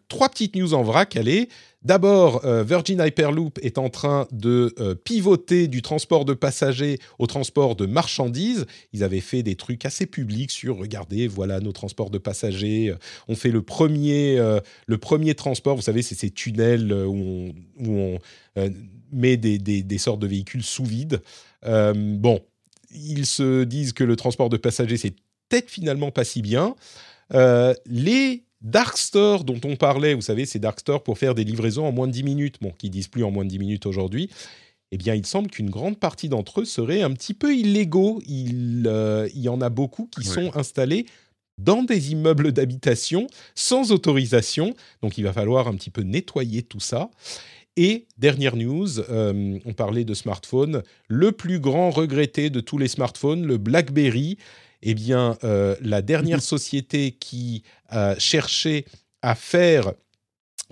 trois 0.07 0.29
petites 0.29 0.55
news 0.55 0.75
en 0.75 0.83
vrac. 0.83 1.15
Allez, 1.17 1.49
d'abord, 1.85 2.43
euh, 2.43 2.63
Virgin 2.63 2.99
Hyperloop 2.99 3.59
est 3.61 3.77
en 3.77 3.89
train 3.89 4.27
de 4.31 4.73
euh, 4.79 4.95
pivoter 4.95 5.67
du 5.67 5.81
transport 5.81 6.25
de 6.25 6.33
passagers 6.33 6.99
au 7.19 7.27
transport 7.27 7.75
de 7.75 7.85
marchandises. 7.85 8.65
Ils 8.91 9.03
avaient 9.03 9.21
fait 9.21 9.43
des 9.43 9.55
trucs 9.55 9.85
assez 9.85 10.05
publics 10.05 10.51
sur, 10.51 10.77
regardez, 10.77 11.27
voilà 11.27 11.59
nos 11.61 11.71
transports 11.71 12.09
de 12.09 12.17
passagers. 12.17 12.89
Euh, 12.89 12.97
On 13.27 13.35
fait 13.35 13.51
le 13.51 13.61
premier, 13.61 14.37
le 14.87 14.97
premier 14.97 15.35
transport. 15.35 15.75
Vous 15.75 15.81
savez, 15.81 16.01
c'est 16.01 16.15
ces 16.15 16.31
tunnels 16.31 16.91
où 16.91 17.53
on, 17.79 18.19
met 19.11 19.37
des, 19.37 19.97
sortes 19.97 20.19
de 20.19 20.27
véhicules 20.27 20.63
sous 20.63 20.85
vide. 20.85 21.21
Bon, 21.63 22.39
ils 22.91 23.25
se 23.25 23.63
disent 23.63 23.93
que 23.93 24.03
le 24.03 24.15
transport 24.15 24.49
de 24.49 24.57
passagers, 24.57 24.97
c'est 24.97 25.13
peut-être 25.49 25.69
finalement 25.69 26.11
pas 26.11 26.23
si 26.23 26.41
bien. 26.41 26.75
Les 27.31 28.44
dark 28.65 28.97
stores 28.97 29.43
dont 29.45 29.61
on 29.63 29.75
parlait, 29.77 30.13
vous 30.13 30.21
savez, 30.21 30.45
ces 30.45 30.59
dark 30.59 30.79
stores 30.79 31.03
pour 31.03 31.17
faire 31.17 31.35
des 31.35 31.43
livraisons 31.45 31.85
en 31.87 31.91
moins 31.93 32.07
de 32.07 32.11
10 32.11 32.23
minutes, 32.23 32.55
bon, 32.61 32.71
qui 32.77 32.89
disent 32.89 33.07
plus 33.07 33.23
en 33.23 33.31
moins 33.31 33.45
de 33.45 33.49
10 33.49 33.59
minutes 33.59 33.85
aujourd'hui, 33.85 34.29
eh 34.91 34.97
bien, 34.97 35.15
il 35.15 35.25
semble 35.25 35.49
qu'une 35.49 35.69
grande 35.69 35.97
partie 35.99 36.29
d'entre 36.29 36.61
eux 36.61 36.65
seraient 36.65 37.01
un 37.01 37.11
petit 37.11 37.33
peu 37.33 37.55
illégaux. 37.55 38.21
Il, 38.27 38.85
euh, 38.87 39.27
il 39.33 39.41
y 39.41 39.49
en 39.49 39.61
a 39.61 39.69
beaucoup 39.69 40.07
qui 40.11 40.27
Oui. 40.27 40.33
sont 40.33 40.55
installés 40.57 41.05
dans 41.57 41.83
des 41.83 42.11
immeubles 42.11 42.51
d'habitation 42.51 43.27
sans 43.55 43.91
autorisation. 43.91 44.73
Donc, 45.01 45.17
il 45.17 45.23
va 45.23 45.31
falloir 45.33 45.67
un 45.67 45.75
petit 45.75 45.89
peu 45.89 46.01
nettoyer 46.01 46.63
tout 46.63 46.79
ça. 46.79 47.09
Et 47.77 48.05
dernière 48.17 48.55
news, 48.55 48.99
euh, 49.09 49.59
on 49.65 49.73
parlait 49.73 50.05
de 50.05 50.13
smartphone. 50.13 50.81
Le 51.07 51.31
plus 51.33 51.59
grand 51.59 51.89
regretté 51.89 52.49
de 52.49 52.61
tous 52.61 52.77
les 52.77 52.87
smartphones, 52.87 53.45
le 53.45 53.57
BlackBerry, 53.57 54.37
eh 54.85 54.93
bien, 54.93 55.37
euh, 55.43 55.75
la 55.81 56.01
dernière 56.01 56.41
société 56.53 57.11
qui 57.11 57.63
a 57.89 58.17
cherché 58.17 58.85
à 59.21 59.35
faire 59.35 59.93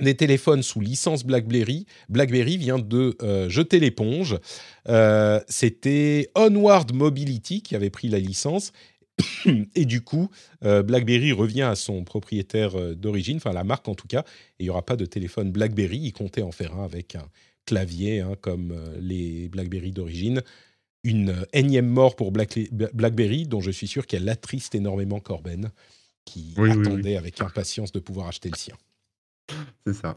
des 0.02 0.16
téléphones 0.16 0.64
sous 0.64 0.80
licence 0.80 1.24
BlackBerry, 1.24 1.86
BlackBerry 2.10 2.58
vient 2.58 2.80
de 2.80 3.16
euh, 3.22 3.50
jeter 3.50 3.80
l'éponge. 3.80 4.38
Euh, 4.88 5.40
C'était 5.48 6.32
Onward 6.36 6.94
Mobility 6.94 7.62
qui 7.62 7.76
avait 7.76 7.90
pris 7.90 8.08
la 8.08 8.20
licence. 8.20 8.72
Et 9.76 9.86
du 9.86 10.02
coup, 10.02 10.30
BlackBerry 10.62 11.34
revient 11.34 11.62
à 11.62 11.76
son 11.76 12.04
propriétaire 12.04 12.96
d'origine, 12.96 13.38
enfin 13.38 13.54
la 13.54 13.64
marque 13.64 13.88
en 13.88 13.94
tout 13.94 14.08
cas, 14.08 14.22
et 14.22 14.62
il 14.62 14.64
n'y 14.64 14.70
aura 14.72 14.84
pas 14.84 14.96
de 14.96 15.06
téléphone 15.06 15.52
BlackBerry. 15.52 16.00
Il 16.00 16.14
comptait 16.14 16.42
en 16.42 16.52
faire 16.52 16.76
un 16.76 16.84
avec 16.84 17.14
un 17.14 17.28
clavier, 17.68 18.22
hein, 18.22 18.34
comme 18.42 18.76
les 19.00 19.50
BlackBerry 19.50 19.92
d'origine. 19.92 20.42
Une 21.04 21.46
énième 21.52 21.88
mort 21.88 22.16
pour 22.16 22.32
Black- 22.32 22.58
BlackBerry, 22.72 23.46
dont 23.46 23.60
je 23.62 23.72
suis 23.72 23.88
sûr 23.88 24.08
qu'elle 24.08 24.30
attriste 24.30 24.74
énormément 24.76 25.20
Corben, 25.20 25.70
qui 26.26 26.54
Oui, 26.58 26.70
oui, 26.70 26.78
oui. 26.78 26.88
attendait 26.88 27.18
avec 27.18 27.42
impatience 27.42 27.92
de 27.92 28.00
pouvoir 28.00 28.28
acheter 28.28 28.50
le 28.50 28.58
sien. 28.58 28.76
C'est 29.86 29.94
ça. 29.94 30.16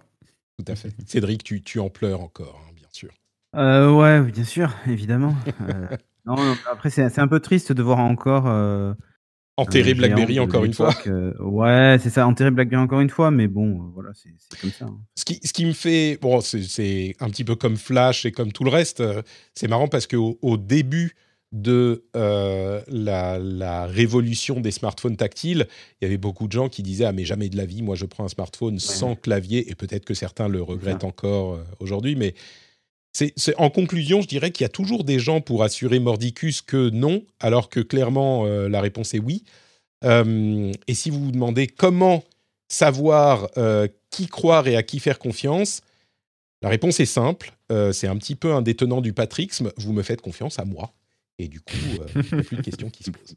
Tout 0.58 0.64
à 0.68 0.76
fait. 0.76 0.92
Cédric, 1.06 1.42
tu, 1.42 1.62
tu 1.62 1.80
en 1.80 1.90
pleures 1.90 2.20
encore, 2.20 2.62
hein, 2.66 2.72
bien 2.76 2.86
sûr. 2.92 3.10
Euh, 3.56 3.90
ouais, 3.92 4.20
bien 4.30 4.44
sûr, 4.44 4.74
évidemment. 4.86 5.34
Euh, 5.68 5.88
non, 6.24 6.36
non, 6.36 6.56
après, 6.70 6.90
c'est 6.90 7.08
c'est 7.10 7.20
un 7.20 7.28
peu 7.28 7.40
triste 7.40 7.72
de 7.72 7.82
voir 7.82 7.98
encore. 7.98 8.46
euh, 8.46 8.94
Enterrer 9.58 9.94
BlackBerry 9.94 10.38
encore 10.38 10.64
une 10.64 10.74
fois. 10.74 10.94
euh, 11.06 11.32
ouais, 11.40 11.96
c'est 12.02 12.10
ça, 12.10 12.26
enterrer 12.26 12.50
BlackBerry 12.50 12.82
encore 12.82 13.00
une 13.00 13.08
fois, 13.08 13.30
mais 13.30 13.48
bon, 13.48 13.80
euh, 13.80 13.90
voilà, 13.94 14.10
c'est 14.14 14.30
comme 14.60 14.70
ça. 14.70 14.84
hein. 14.84 14.98
Ce 15.14 15.24
qui, 15.24 15.40
ce 15.42 15.52
qui 15.54 15.64
me 15.64 15.72
fait, 15.72 16.18
bon, 16.20 16.40
c'est- 16.42 17.14
un 17.20 17.30
petit 17.30 17.44
peu 17.44 17.54
comme 17.56 17.76
Flash 17.76 18.26
et 18.26 18.32
comme 18.32 18.52
tout 18.52 18.64
le 18.64 18.70
reste. 18.70 19.00
euh, 19.00 19.22
C'est 19.54 19.68
marrant 19.68 19.88
parce 19.88 20.06
qu'au 20.06 20.38
au 20.42 20.58
début 20.58 21.14
de 21.52 22.04
euh, 22.16 22.82
la, 22.88 23.38
la, 23.38 23.86
révolution 23.86 24.60
des 24.60 24.72
smartphones 24.72 25.16
tactiles, 25.16 25.66
il 26.00 26.04
y 26.04 26.06
avait 26.06 26.18
beaucoup 26.18 26.48
de 26.48 26.52
gens 26.52 26.68
qui 26.68 26.82
disaient 26.82 27.04
ah 27.06 27.12
mais 27.12 27.24
jamais 27.24 27.48
de 27.48 27.56
la 27.56 27.64
vie, 27.64 27.82
moi 27.82 27.94
je 27.94 28.04
prends 28.04 28.24
un 28.24 28.28
smartphone 28.28 28.78
sans 28.78 29.14
clavier 29.14 29.70
et 29.70 29.74
peut-être 29.74 30.04
que 30.04 30.12
certains 30.12 30.48
le 30.48 30.60
regrettent 30.60 31.04
encore 31.04 31.60
aujourd'hui, 31.80 32.14
mais 32.16 32.34
en 33.56 33.70
conclusion, 33.70 34.20
je 34.22 34.28
dirais 34.28 34.50
qu'il 34.50 34.64
y 34.64 34.66
a 34.66 34.70
toujours 34.70 35.04
des 35.04 35.18
gens 35.18 35.40
pour 35.40 35.62
assurer 35.62 35.98
mordicus 35.98 36.62
que 36.62 36.90
non, 36.90 37.22
alors 37.40 37.68
que 37.68 37.80
clairement 37.80 38.46
euh, 38.46 38.68
la 38.68 38.80
réponse 38.80 39.14
est 39.14 39.18
oui. 39.18 39.44
et 40.04 40.94
si 40.94 41.10
vous 41.10 41.24
vous 41.24 41.32
demandez 41.32 41.66
comment 41.66 42.22
savoir 42.68 43.48
qui 44.10 44.26
croire 44.26 44.68
et 44.68 44.76
à 44.76 44.82
qui 44.82 45.00
faire 45.00 45.18
confiance, 45.18 45.80
la 46.62 46.68
réponse 46.68 47.00
est 47.00 47.06
simple. 47.06 47.56
c'est 47.92 48.06
un 48.06 48.16
petit 48.16 48.34
peu 48.34 48.52
un 48.52 48.62
détenant 48.62 49.00
du 49.00 49.12
patrixme. 49.12 49.72
Vous 49.76 49.92
me 49.92 50.02
faites 50.02 50.20
confiance 50.20 50.58
à 50.58 50.64
moi. 50.64 50.92
Et 51.38 51.48
du 51.48 51.60
coup, 51.60 51.76
euh, 52.00 52.06
il 52.14 52.34
n'y 52.34 52.40
a 52.40 52.44
plus 52.44 52.56
de 52.56 52.62
questions 52.62 52.90
qui 52.90 53.04
se 53.04 53.10
posent. 53.10 53.36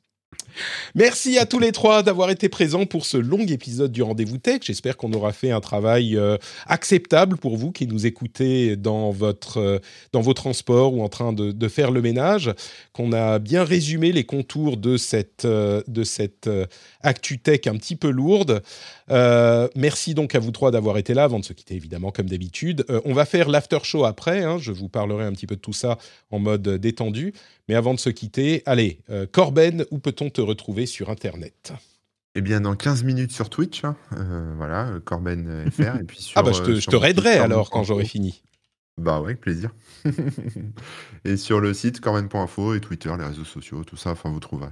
Merci 0.95 1.37
à 1.37 1.45
tous 1.45 1.59
les 1.59 1.71
trois 1.71 2.03
d'avoir 2.03 2.29
été 2.29 2.49
présents 2.49 2.85
pour 2.85 3.05
ce 3.05 3.17
long 3.17 3.45
épisode 3.45 3.91
du 3.91 4.01
Rendez-vous 4.01 4.37
Tech. 4.37 4.61
J'espère 4.63 4.97
qu'on 4.97 5.13
aura 5.13 5.33
fait 5.33 5.51
un 5.51 5.59
travail 5.59 6.17
euh, 6.17 6.37
acceptable 6.67 7.37
pour 7.37 7.57
vous 7.57 7.71
qui 7.71 7.87
nous 7.87 8.05
écoutez 8.05 8.75
dans, 8.75 9.11
votre, 9.11 9.57
euh, 9.57 9.79
dans 10.13 10.21
vos 10.21 10.33
transports 10.33 10.93
ou 10.93 11.03
en 11.03 11.09
train 11.09 11.33
de, 11.33 11.67
faire 11.67 11.91
le 11.91 12.01
ménage, 12.01 12.51
qu'on 12.93 13.13
a 13.13 13.37
bien 13.37 13.63
résumé 13.63 14.11
les 14.11 14.23
contours 14.23 14.77
de 14.77 14.97
cette, 14.97 15.45
de 15.45 16.03
cette 16.03 16.49
Actu 17.01 17.39
Tech 17.39 17.61
un 17.67 17.77
petit 17.77 17.95
peu 17.95 18.09
lourde. 18.09 18.61
merci 19.75 20.13
donc 20.13 20.35
à 20.35 20.39
vous 20.39 20.51
trois 20.51 20.71
d'avoir 20.71 20.97
été 20.97 21.13
là 21.13 21.23
avant 21.23 21.39
de 21.39 21.45
se 21.45 21.53
quitter 21.53 21.75
évidemment 21.75 22.11
comme 22.11 22.29
d'habitude. 22.29 22.85
on 23.05 23.13
va 23.13 23.25
faire 23.25 23.49
l'after 23.49 23.79
show 23.83 24.05
après. 24.05 24.43
Hein. 24.43 24.57
je 24.59 24.71
vous 24.71 24.89
parlerai 24.89 25.25
un 25.25 25.31
petit 25.31 25.47
peu 25.47 25.55
de 25.55 25.61
tout 25.61 25.73
ça 25.73 25.97
en 26.31 26.39
mode 26.39 26.67
détendu. 26.67 27.33
Mais 27.67 27.75
avant 27.75 27.93
de 27.93 27.99
se 27.99 28.09
quitter, 28.09 28.63
allez, 28.65 28.99
euh, 29.11 29.27
Corben, 29.31 29.85
où 29.91 29.99
peut-on 29.99 30.31
te 30.31 30.41
retrouver 30.41 30.87
sur 30.87 31.11
Internet? 31.11 31.73
Eh 32.33 32.41
bien, 32.41 32.61
dans 32.61 32.75
15 32.75 33.03
minutes 33.03 33.31
sur 33.31 33.49
Twitch, 33.49 33.83
hein, 33.83 33.95
euh, 34.17 34.53
voilà, 34.57 34.91
Corben 35.05 35.69
FR. 35.71 35.97
et 35.99 36.03
puis 36.03 36.31
ah, 36.35 36.41
bah, 36.41 36.51
je 36.51 36.61
te, 36.61 36.71
euh, 36.71 36.79
je 36.79 36.87
te 36.87 36.95
raiderai 36.95 37.37
alors 37.37 37.69
quand 37.69 37.83
j'aurai 37.83 38.05
fini. 38.05 38.41
Bah 38.97 39.19
ouais, 39.19 39.27
avec 39.27 39.41
plaisir. 39.41 39.69
et 41.25 41.37
sur 41.37 41.59
le 41.59 41.73
site 41.73 42.01
corben.info 42.01 42.73
et 42.73 42.81
Twitter, 42.81 43.11
les 43.17 43.25
réseaux 43.25 43.45
sociaux, 43.45 43.83
tout 43.83 43.97
ça, 43.97 44.11
enfin, 44.11 44.29
vous 44.29 44.39
trouverez. 44.39 44.69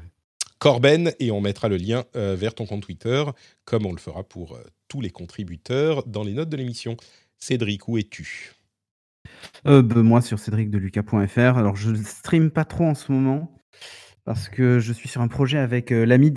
Corben, 0.59 1.11
et 1.19 1.31
on 1.31 1.41
mettra 1.41 1.67
le 1.67 1.77
lien 1.77 2.05
vers 2.13 2.55
ton 2.55 2.65
compte 2.65 2.83
Twitter, 2.83 3.23
comme 3.65 3.85
on 3.85 3.91
le 3.91 3.99
fera 3.99 4.23
pour 4.23 4.57
tous 4.87 5.01
les 5.01 5.09
contributeurs 5.09 6.05
dans 6.05 6.23
les 6.23 6.33
notes 6.33 6.49
de 6.49 6.57
l'émission. 6.57 6.97
Cédric, 7.37 7.87
où 7.87 7.97
es-tu? 7.97 8.53
Euh, 9.65 9.81
bah, 9.81 10.01
moi 10.01 10.21
sur 10.21 10.39
cédricdeluca.fr. 10.39 11.57
Alors 11.57 11.75
je 11.75 11.93
stream 11.95 12.51
pas 12.51 12.65
trop 12.65 12.85
en 12.85 12.95
ce 12.95 13.11
moment 13.11 13.51
parce 14.23 14.49
que 14.49 14.79
je 14.79 14.93
suis 14.93 15.09
sur 15.09 15.21
un 15.21 15.27
projet 15.27 15.57
avec 15.57 15.91
euh, 15.91 16.05
l'ami 16.05 16.33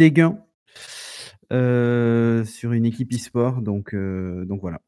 euh, 1.53 2.45
sur 2.45 2.73
une 2.73 2.87
équipe 2.87 3.13
e-sport, 3.13 3.61
donc, 3.61 3.95
donc 3.95 4.61
voilà. 4.61 4.81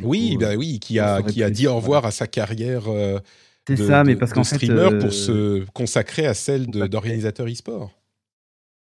oui, 0.00 0.36
bah 0.38 0.54
oui, 0.56 0.78
qui 0.78 1.00
a, 1.00 1.22
qui 1.22 1.42
a 1.42 1.50
dit 1.50 1.66
au 1.66 1.74
revoir 1.74 2.06
à 2.06 2.12
sa 2.12 2.28
carrière 2.28 2.84
C'est 3.66 3.76
ça, 3.76 4.04
mais 4.04 4.14
parce 4.14 4.32
qu'en 4.32 4.44
streamer 4.44 4.98
pour 5.00 5.12
se 5.12 5.64
consacrer 5.72 6.26
à 6.26 6.34
celle 6.34 6.66
d'organisateur 6.66 7.48
e-sport. 7.48 7.92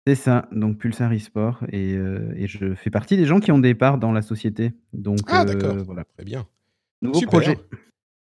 C'est 0.09 0.15
ça, 0.15 0.49
donc 0.53 0.79
Pulsar 0.79 1.13
e-sport 1.13 1.59
et, 1.71 1.91
et, 1.93 2.47
je 2.47 2.75
fais 2.75 2.89
partie 2.89 3.19
des 3.19 3.27
gens 3.27 3.41
qui 3.41 3.53
ont 3.53 3.59
des 3.59 3.75
parts 3.75 3.99
dans 3.99 4.11
la 4.11 4.23
société. 4.23 4.73
Donc, 4.95 5.19
ah 5.27 5.45
d'accord, 5.45 5.77
voilà. 5.85 6.05
très 6.05 6.25
bien. 6.25 6.47
Nouveau 7.03 7.21
projet. 7.27 7.59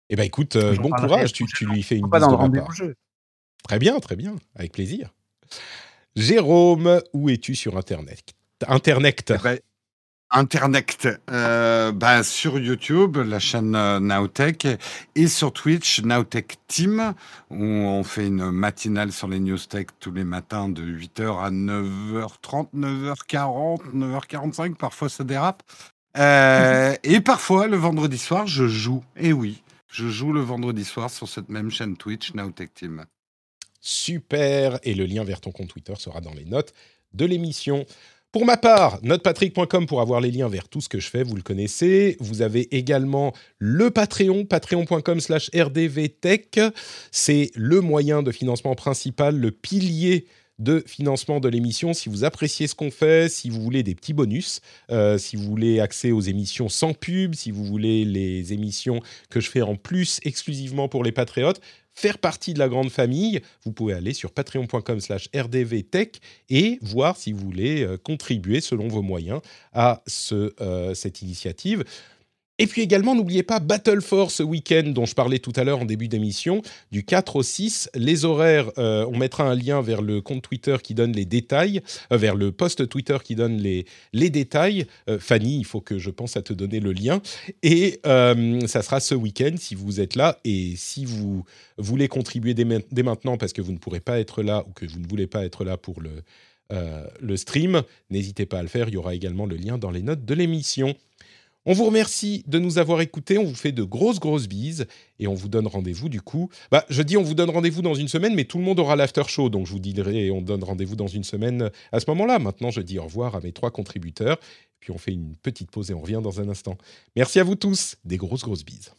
Eh 0.09 0.15
bien, 0.15 0.25
écoute, 0.25 0.55
euh, 0.55 0.75
bon 0.77 0.89
courage, 0.89 1.33
tu, 1.33 1.45
tu, 1.45 1.67
lui 1.67 1.83
fais 1.83 1.97
une 1.97 2.09
bise 2.09 2.19
dans 2.19 2.47
le 2.47 2.73
jeu. 2.73 2.95
Très 3.63 3.77
bien, 3.77 3.99
très 3.99 4.15
bien, 4.15 4.37
avec 4.55 4.71
plaisir. 4.71 5.13
Jérôme, 6.15 6.99
où 7.13 7.29
es-tu 7.29 7.53
sur 7.53 7.77
Internet 7.77 8.33
Internet? 8.67 9.31
Eh 9.35 9.43
ben, 9.43 9.59
Internet, 10.29 11.07
euh, 11.29 11.91
bah, 11.93 12.21
sur 12.21 12.59
YouTube, 12.59 13.17
la 13.17 13.39
chaîne 13.39 13.75
euh, 13.75 13.99
Nowtech, 13.99 14.67
et 15.15 15.27
sur 15.27 15.53
Twitch, 15.53 16.01
Nowtech 16.01 16.57
Team, 16.67 17.13
où 17.49 17.63
on 17.63 18.03
fait 18.03 18.27
une 18.27 18.51
matinale 18.51 19.13
sur 19.13 19.29
les 19.29 19.39
news 19.39 19.57
tech 19.57 19.87
tous 19.99 20.11
les 20.11 20.25
matins 20.25 20.67
de 20.67 20.83
8h 20.83 21.39
à 21.41 21.49
9h30, 21.49 22.67
9h40, 22.75 23.93
9h45, 23.93 24.75
parfois 24.75 25.07
ça 25.07 25.23
dérape. 25.23 25.63
et 26.15 27.21
parfois, 27.21 27.67
le 27.67 27.77
vendredi 27.77 28.17
soir, 28.17 28.47
je 28.47 28.67
joue. 28.67 29.03
Et 29.15 29.31
oui, 29.31 29.63
je 29.87 30.09
joue 30.09 30.33
le 30.33 30.41
vendredi 30.41 30.83
soir 30.83 31.09
sur 31.09 31.29
cette 31.29 31.49
même 31.49 31.71
chaîne 31.71 31.95
Twitch, 31.95 32.33
Nowtech 32.33 32.73
Team. 32.73 33.05
Super 33.79 34.79
Et 34.83 34.93
le 34.93 35.05
lien 35.05 35.23
vers 35.23 35.39
ton 35.39 35.51
compte 35.51 35.69
Twitter 35.69 35.93
sera 35.95 36.19
dans 36.19 36.33
les 36.33 36.43
notes 36.43 36.73
de 37.13 37.25
l'émission. 37.25 37.85
Pour 38.37 38.45
ma 38.45 38.55
part, 38.55 38.99
notepatrick.com 39.01 39.87
pour 39.87 39.99
avoir 39.99 40.21
les 40.21 40.29
liens 40.29 40.47
vers 40.47 40.69
tout 40.69 40.79
ce 40.79 40.87
que 40.89 40.99
je 40.99 41.09
fais, 41.09 41.23
vous 41.23 41.35
le 41.35 41.41
connaissez. 41.41 42.17
Vous 42.19 42.43
avez 42.43 42.67
également 42.77 43.33
le 43.57 43.89
Patreon, 43.89 44.45
patreon.com 44.45 45.19
slash 45.19 45.49
rdvtech. 45.55 46.59
C'est 47.09 47.49
le 47.55 47.81
moyen 47.81 48.21
de 48.21 48.31
financement 48.31 48.75
principal, 48.75 49.35
le 49.35 49.49
pilier 49.49 50.27
de 50.59 50.83
financement 50.85 51.39
de 51.39 51.49
l'émission. 51.49 51.93
Si 51.93 52.09
vous 52.09 52.25
appréciez 52.25 52.67
ce 52.67 52.75
qu'on 52.75 52.91
fait, 52.91 53.27
si 53.27 53.49
vous 53.49 53.59
voulez 53.59 53.81
des 53.81 53.95
petits 53.95 54.13
bonus, 54.13 54.61
euh, 54.91 55.17
si 55.17 55.35
vous 55.35 55.43
voulez 55.43 55.79
accès 55.79 56.11
aux 56.11 56.21
émissions 56.21 56.69
sans 56.69 56.93
pub, 56.93 57.33
si 57.33 57.49
vous 57.49 57.65
voulez 57.65 58.05
les 58.05 58.53
émissions 58.53 58.99
que 59.31 59.39
je 59.39 59.49
fais 59.49 59.63
en 59.63 59.75
plus 59.75 60.19
exclusivement 60.23 60.87
pour 60.87 61.03
les 61.03 61.11
patriotes, 61.11 61.59
faire 61.97 62.19
partie 62.19 62.53
de 62.53 62.59
la 62.59 62.69
grande 62.69 62.91
famille, 62.91 63.41
vous 63.65 63.71
pouvez 63.71 63.95
aller 63.95 64.13
sur 64.13 64.31
patreon.com 64.31 64.99
slash 64.99 65.29
rdvtech 65.35 66.21
et 66.47 66.77
voir 66.83 67.17
si 67.17 67.31
vous 67.31 67.39
voulez 67.39 67.83
euh, 67.83 67.97
contribuer 67.97 68.61
selon 68.61 68.87
vos 68.87 69.01
moyens 69.01 69.41
à 69.73 70.03
euh, 70.31 70.93
cette 70.93 71.23
initiative. 71.23 71.83
Et 72.59 72.65
puis 72.65 72.81
également, 72.81 73.13
n'oubliez 73.13 73.43
pas 73.43 73.59
Battle 73.59 74.01
Force 74.01 74.39
Weekend 74.39 74.93
dont 74.93 75.05
je 75.05 75.13
parlais 75.13 75.37
tout 75.37 75.53
à 75.55 75.63
l'heure 75.63 75.79
en 75.79 75.85
début 75.85 76.07
d'émission, 76.07 76.63
du 76.91 77.03
4 77.03 77.35
au 77.35 77.43
6. 77.43 77.89
Les 77.93 78.25
horaires, 78.25 78.71
euh, 78.79 79.05
on 79.11 79.17
mettra 79.17 79.43
un 79.43 79.53
lien 79.53 79.81
vers 79.81 80.01
le 80.01 80.21
compte 80.21 80.41
Twitter 80.41 80.77
qui 80.81 80.95
donne 80.95 81.11
les 81.11 81.25
détails, 81.25 81.81
euh, 82.11 82.17
vers 82.17 82.35
le 82.35 82.51
post 82.51 82.89
Twitter 82.89 83.17
qui 83.23 83.35
donne 83.35 83.57
les, 83.57 83.85
les 84.11 84.31
détails. 84.31 84.87
Euh, 85.07 85.19
Fanny, 85.19 85.59
il 85.59 85.65
faut 85.65 85.81
que 85.81 85.99
je 85.99 86.09
pense 86.09 86.35
à 86.35 86.41
te 86.41 86.53
donner 86.53 86.79
le 86.79 86.93
lien. 86.93 87.21
Et 87.61 87.99
ça 88.03 88.81
sera 88.81 88.99
ce 88.99 89.13
week-end 89.13 89.55
si 89.57 89.75
vous 89.75 89.99
êtes 89.99 90.15
là. 90.15 90.39
Et 90.43 90.73
si 90.75 91.05
vous 91.05 91.43
voulez 91.77 92.07
contribuer 92.07 92.53
dès, 92.53 92.65
dès, 92.91 93.03
maintenant 93.03 93.37
parce 93.37 93.53
que 93.53 93.61
vous 93.61 93.71
ne 93.71 93.77
pourrez 93.77 93.99
pas 93.99 94.19
être 94.19 94.41
là 94.41 94.63
ou 94.67 94.71
que 94.71 94.85
vous 94.85 94.99
ne 94.99 95.07
voulez 95.07 95.27
pas 95.27 95.45
être 95.45 95.63
là 95.63 95.77
pour 95.77 96.01
le, 96.01 96.23
le 97.19 97.37
stream, 97.37 97.83
n'hésitez 98.09 98.45
pas 98.45 98.59
à 98.59 98.61
le 98.61 98.67
faire. 98.67 98.87
Il 98.87 98.95
y 98.95 98.97
aura 98.97 99.13
également 99.13 99.45
le 99.45 99.55
lien 99.55 99.77
dans 99.77 99.91
les 99.91 100.01
notes 100.01 100.25
de 100.25 100.33
l'émission. 100.33 100.95
On 101.69 101.73
vous 101.73 101.83
remercie 101.83 102.45
de 102.47 102.59
nous 102.59 102.77
avoir 102.77 103.01
écoutés. 103.01 103.37
On 103.37 103.43
vous 103.43 103.53
fait 103.53 103.73
de 103.73 103.83
grosses, 103.83 104.21
grosses 104.21 104.47
bises. 104.47 104.87
Et 105.19 105.27
on 105.27 105.33
vous 105.33 105.49
donne 105.49 105.67
rendez-vous, 105.67 106.07
du 106.07 106.21
coup. 106.21 106.49
Bah, 106.71 106.85
je 106.89 107.01
dis 107.01 107.17
on 107.17 107.23
vous 107.23 107.33
donne 107.33 107.49
rendez-vous 107.49 107.81
dans 107.81 107.93
une 107.93 108.07
semaine, 108.07 108.33
mais 108.35 108.45
tout 108.45 108.57
le 108.57 108.63
monde 108.63 108.79
aura 108.79 108.95
l'after 108.95 109.23
show. 109.27 109.49
Donc, 109.49 109.67
je 109.67 109.73
vous 109.73 109.79
dirai, 109.79 110.31
on 110.31 110.41
donne 110.41 110.63
rendez-vous 110.63 110.95
dans 110.95 111.07
une 111.07 111.25
semaine 111.25 111.69
à 111.91 111.99
ce 111.99 112.05
moment-là. 112.11 112.39
Maintenant, 112.39 112.71
je 112.71 112.79
dis 112.79 112.99
au 112.99 113.03
revoir 113.03 113.35
à 113.35 113.41
mes 113.41 113.51
trois 113.51 113.69
contributeurs. 113.69 114.39
Puis, 114.79 114.91
on 114.91 114.97
fait 114.97 115.11
une 115.11 115.35
petite 115.35 115.69
pause 115.69 115.91
et 115.91 115.93
on 115.93 115.99
revient 115.99 116.21
dans 116.23 116.39
un 116.39 116.47
instant. 116.47 116.77
Merci 117.17 117.41
à 117.41 117.43
vous 117.43 117.55
tous. 117.55 117.97
Des 118.05 118.15
grosses, 118.15 118.43
grosses 118.43 118.63
bises. 118.63 118.93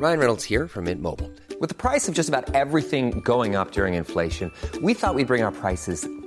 Ryan 0.00 0.18
Reynolds 0.18 0.44
here 0.48 0.68
from 0.68 0.84
Mint 0.84 1.02
Mobile. 1.02 1.28
With 1.60 1.68
the 1.70 1.74
price 1.74 2.08
of 2.08 2.14
just 2.14 2.28
about 2.30 2.54
everything 2.54 3.20
going 3.22 3.56
up 3.56 3.72
during 3.72 3.94
inflation, 3.94 4.52
we 4.80 4.94
thought 4.94 5.14
we'd 5.14 5.26
bring 5.26 5.42
our 5.42 5.52
prices 5.52 6.08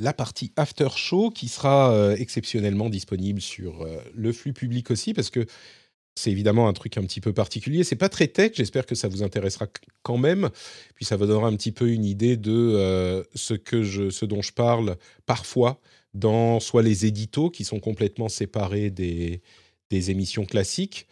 la 0.00 0.14
partie 0.14 0.50
after 0.56 0.88
show 0.96 1.30
qui 1.30 1.46
sera 1.46 1.92
euh, 1.92 2.16
exceptionnellement 2.16 2.88
disponible 2.88 3.40
sur 3.40 3.82
euh, 3.82 3.98
le 4.14 4.32
flux 4.32 4.54
public 4.54 4.90
aussi 4.90 5.12
parce 5.12 5.28
que 5.30 5.46
c'est 6.16 6.30
évidemment 6.30 6.68
un 6.68 6.72
truc 6.72 6.96
un 6.96 7.02
petit 7.02 7.20
peu 7.20 7.32
particulier. 7.32 7.84
C'est 7.84 7.96
pas 7.96 8.08
très 8.08 8.26
tech, 8.26 8.52
j'espère 8.54 8.86
que 8.86 8.94
ça 8.94 9.08
vous 9.08 9.22
intéressera 9.22 9.66
quand 10.02 10.16
même. 10.16 10.50
Puis 10.94 11.04
ça 11.04 11.16
vous 11.16 11.26
donnera 11.26 11.48
un 11.48 11.54
petit 11.54 11.70
peu 11.70 11.90
une 11.90 12.04
idée 12.04 12.36
de 12.36 12.50
euh, 12.52 13.22
ce, 13.34 13.54
que 13.54 13.82
je, 13.82 14.10
ce 14.10 14.24
dont 14.24 14.42
je 14.42 14.52
parle 14.52 14.96
parfois 15.26 15.80
dans 16.14 16.60
soit 16.60 16.82
les 16.82 17.06
éditos 17.06 17.50
qui 17.50 17.64
sont 17.64 17.78
complètement 17.78 18.28
séparés 18.28 18.90
des, 18.90 19.42
des 19.90 20.10
émissions 20.10 20.44
classiques, 20.44 21.06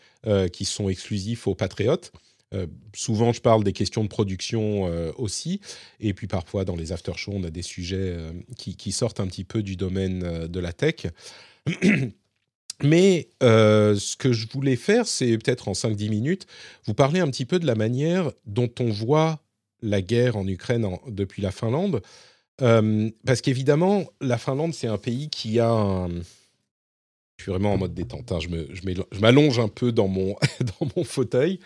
qui 0.53 0.67
sont 0.67 0.91
exclusifs 0.91 1.47
aux 1.47 1.55
patriotes, 1.55 2.13
souvent, 2.95 3.33
je 3.33 3.41
parle 3.41 3.65
des 3.65 3.73
questions 3.73 4.03
de 4.03 4.09
production 4.09 4.85
aussi. 5.19 5.61
Et 6.01 6.15
puis 6.15 6.27
parfois, 6.27 6.65
dans 6.65 6.77
les 6.77 6.93
after-shows, 6.93 7.33
on 7.35 7.45
a 7.45 7.51
des 7.51 7.63
sujets 7.63 8.17
qui, 8.57 8.77
qui, 8.77 8.93
sortent 8.93 9.21
un 9.21 9.27
petit 9.27 9.45
peu 9.45 9.63
du 9.63 9.77
domaine 9.77 10.47
de 10.47 10.61
la 10.61 10.73
tech. 10.73 11.07
Mais 12.83 13.29
ce 13.41 14.17
que 14.17 14.33
je 14.33 14.47
voulais 14.49 14.77
faire, 14.77 15.07
c'est 15.07 15.37
peut-être 15.39 15.69
en 15.69 15.73
5-10 15.73 16.11
minutes, 16.11 16.47
vous 16.85 16.95
parler 16.95 17.21
un 17.21 17.29
petit 17.29 17.45
peu 17.45 17.59
de 17.59 17.67
la 17.67 17.75
manière 17.75 18.31
dont 18.47 18.71
on 18.81 18.89
voit 18.89 19.41
la 19.83 20.03
guerre 20.03 20.37
en 20.37 20.47
Ukraine 20.47 20.89
depuis 21.09 21.43
la 21.43 21.51
Finlande. 21.51 22.03
parce 22.59 23.41
qu'évidemment, 23.43 24.05
la 24.21 24.39
Finlande, 24.39 24.75
c'est 24.75 24.89
un 24.89 24.99
pays 24.99 25.29
qui 25.29 25.59
a 25.59 25.71
un... 25.71 26.09
Je 27.39 27.45
suis 27.45 27.51
vraiment 27.51 27.73
en 27.73 27.79
mode 27.79 27.95
détente, 27.95 28.33
hein, 28.33 28.39
je 28.41 29.21
m'allonge 29.21 29.59
un 29.59 29.69
peu 29.69 29.93
dans 29.93 30.09
mon, 30.09 30.37
dans 30.61 30.89
mon 30.97 31.05
fauteuil. 31.05 31.61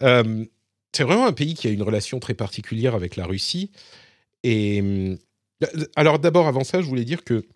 c'est 0.00 1.02
vraiment 1.02 1.26
un 1.26 1.32
pays 1.32 1.54
qui 1.54 1.66
a 1.66 1.70
une 1.70 1.82
relation 1.82 2.20
très 2.20 2.34
particulière 2.34 2.94
avec 2.94 3.16
la 3.16 3.26
Russie. 3.26 3.70
Et 4.42 5.16
alors 5.96 6.18
d'abord, 6.18 6.46
avant 6.46 6.64
ça, 6.64 6.82
je 6.82 6.86
voulais 6.86 7.06
dire 7.06 7.24
que 7.24 7.46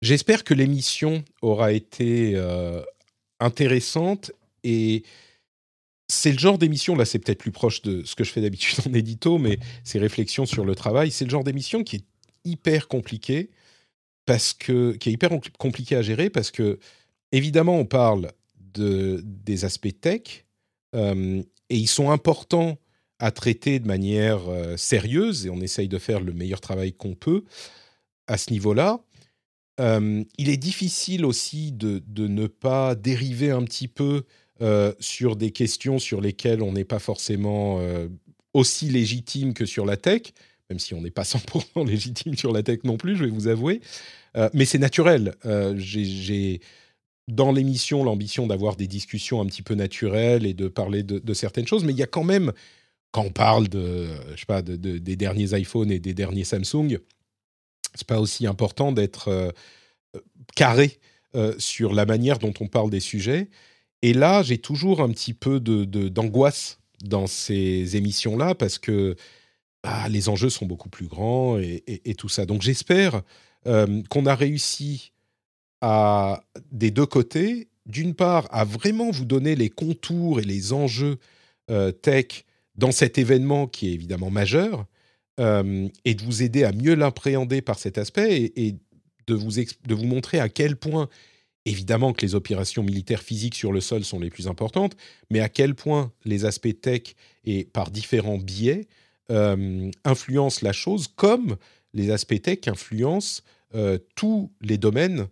j'espère 0.00 0.42
que 0.42 0.54
l'émission 0.54 1.22
aura 1.42 1.72
été 1.72 2.34
intéressante 3.38 4.32
et 4.64 5.02
c'est 6.08 6.32
le 6.32 6.38
genre 6.38 6.58
d'émission, 6.58 6.94
là 6.94 7.04
c'est 7.04 7.18
peut-être 7.18 7.38
plus 7.38 7.52
proche 7.52 7.82
de 7.82 8.04
ce 8.04 8.14
que 8.14 8.24
je 8.24 8.30
fais 8.30 8.40
d'habitude 8.40 8.78
en 8.86 8.92
édito, 8.94 9.38
mais 9.38 9.58
ces 9.84 9.98
réflexions 9.98 10.46
sur 10.46 10.64
le 10.64 10.74
travail, 10.74 11.10
c'est 11.10 11.24
le 11.24 11.30
genre 11.30 11.44
d'émission 11.44 11.84
qui 11.84 11.96
est 11.96 12.04
hyper 12.44 12.88
compliqué, 12.88 13.50
parce 14.26 14.52
que, 14.52 14.92
qui 14.92 15.08
est 15.08 15.12
hyper 15.12 15.30
compliqué 15.58 15.96
à 15.96 16.02
gérer, 16.02 16.30
parce 16.30 16.50
que 16.50 16.78
évidemment 17.32 17.76
on 17.76 17.84
parle 17.84 18.30
de, 18.74 19.20
des 19.24 19.64
aspects 19.64 20.00
tech, 20.00 20.46
euh, 20.94 21.42
et 21.70 21.76
ils 21.76 21.88
sont 21.88 22.10
importants 22.10 22.78
à 23.18 23.30
traiter 23.30 23.78
de 23.78 23.86
manière 23.86 24.48
euh, 24.48 24.76
sérieuse, 24.76 25.46
et 25.46 25.50
on 25.50 25.60
essaye 25.60 25.88
de 25.88 25.98
faire 25.98 26.20
le 26.20 26.32
meilleur 26.32 26.60
travail 26.60 26.92
qu'on 26.92 27.14
peut 27.14 27.44
à 28.26 28.38
ce 28.38 28.50
niveau-là. 28.50 29.00
Euh, 29.80 30.22
il 30.38 30.48
est 30.48 30.58
difficile 30.58 31.24
aussi 31.24 31.72
de, 31.72 32.02
de, 32.06 32.28
ne 32.28 32.46
pas 32.46 32.94
dériver 32.94 33.50
un 33.50 33.64
petit 33.64 33.88
peu 33.88 34.24
sur 35.00 35.34
des 35.34 35.50
questions 35.50 35.98
sur 35.98 36.20
lesquelles 36.20 36.62
on 36.62 36.70
n'est 36.70 36.84
pas 36.84 37.00
forcément 37.00 37.80
aussi 38.54 38.88
légitime 38.88 39.54
que 39.54 39.66
sur 39.66 39.84
la 39.84 39.96
tech, 39.96 40.22
même 40.72 40.78
si 40.78 40.94
on 40.94 41.02
n'est 41.02 41.10
pas 41.10 41.22
100% 41.24 41.86
légitime 41.86 42.36
sur 42.36 42.52
la 42.52 42.62
tech 42.62 42.80
non 42.84 42.96
plus, 42.96 43.16
je 43.16 43.24
vais 43.24 43.30
vous 43.30 43.48
avouer. 43.48 43.80
Euh, 44.36 44.48
mais 44.54 44.64
c'est 44.64 44.78
naturel. 44.78 45.34
J'ai 45.76 46.60
dans 47.28 47.52
l'émission 47.52 48.02
l'ambition 48.02 48.46
d'avoir 48.46 48.76
des 48.76 48.86
discussions 48.86 49.40
un 49.40 49.46
petit 49.46 49.62
peu 49.62 49.74
naturelles 49.74 50.46
et 50.46 50.54
de 50.54 50.68
parler 50.68 51.02
de, 51.02 51.34
certaines 51.34 51.66
choses, 51.66 51.84
mais 51.84 51.92
il 51.92 51.98
y 51.98 52.02
a 52.02 52.06
quand 52.06 52.24
même, 52.24 52.52
quand 53.12 53.22
on 53.22 53.30
parle 53.30 53.68
de, 53.68 54.08
je 54.34 54.40
sais 54.40 54.46
pas, 54.46 54.62
des 54.62 55.16
derniers 55.16 55.58
iPhones 55.58 55.90
et 55.92 56.00
des 56.00 56.14
derniers 56.14 56.44
Samsung, 56.44 56.98
c'est 57.94 58.06
pas 58.06 58.20
aussi 58.20 58.46
important 58.46 58.90
d'être 58.90 59.54
carré 60.56 60.98
sur 61.58 61.92
la 61.92 62.06
manière 62.06 62.38
dont 62.38 62.54
on 62.60 62.66
parle 62.66 62.90
des 62.90 63.00
sujets. 63.00 63.48
Et 64.02 64.14
là, 64.14 64.42
j'ai 64.42 64.58
toujours 64.58 65.00
un 65.00 65.10
petit 65.10 65.34
peu 65.34 65.60
d'angoisse 65.60 66.80
dans 67.04 67.26
ces 67.26 67.96
émissions-là 67.96 68.54
parce 68.54 68.78
que 68.78 69.16
ah, 69.82 70.08
les 70.08 70.28
enjeux 70.28 70.50
sont 70.50 70.66
beaucoup 70.66 70.88
plus 70.88 71.06
grands 71.06 71.58
et, 71.58 72.14
tout 72.16 72.28
ça. 72.28 72.46
Donc 72.46 72.62
j'espère 72.62 73.22
euh, 73.66 74.02
qu'on 74.10 74.26
a 74.26 74.34
réussi 74.34 75.12
à, 75.80 76.44
des 76.70 76.90
deux 76.90 77.06
côtés, 77.06 77.68
d'une 77.86 78.14
part, 78.14 78.46
à 78.50 78.64
vraiment 78.64 79.10
vous 79.10 79.24
donner 79.24 79.56
les 79.56 79.70
contours 79.70 80.40
et 80.40 80.44
les 80.44 80.72
enjeux 80.72 81.18
euh, 81.70 81.90
tech 81.90 82.44
dans 82.76 82.92
cet 82.92 83.18
événement 83.18 83.66
qui 83.66 83.88
est 83.88 83.92
évidemment 83.92 84.30
majeur, 84.30 84.86
euh, 85.40 85.88
et 86.04 86.14
de 86.14 86.22
vous 86.22 86.42
aider 86.42 86.62
à 86.64 86.72
mieux 86.72 86.94
l'appréhender 86.94 87.62
par 87.62 87.78
cet 87.78 87.98
aspect 87.98 88.42
et, 88.42 88.66
et 88.66 88.76
de, 89.26 89.34
vous 89.34 89.52
de 89.52 89.94
vous 89.94 90.04
montrer 90.04 90.38
à 90.38 90.48
quel 90.48 90.76
point 90.76 91.08
Évidemment 91.64 92.12
que 92.12 92.22
les 92.22 92.34
opérations 92.34 92.82
militaires 92.82 93.22
physiques 93.22 93.54
sur 93.54 93.72
le 93.72 93.80
sol 93.80 94.02
sont 94.02 94.18
les 94.18 94.30
plus 94.30 94.48
importantes, 94.48 94.96
mais 95.30 95.38
à 95.38 95.48
quel 95.48 95.76
point 95.76 96.12
les 96.24 96.44
aspects 96.44 96.80
tech 96.80 97.14
et 97.44 97.64
par 97.64 97.92
différents 97.92 98.38
biais 98.38 98.88
euh, 99.32 99.90
influencent 100.04 100.60
la 100.62 100.72
chose, 100.72 101.08
comme 101.08 101.56
les 101.94 102.10
aspects 102.10 102.40
tech 102.40 102.60
influencent 102.66 103.42
euh, 103.74 103.98
tous 104.14 104.52
les 104.60 104.78
domaines 104.78 105.28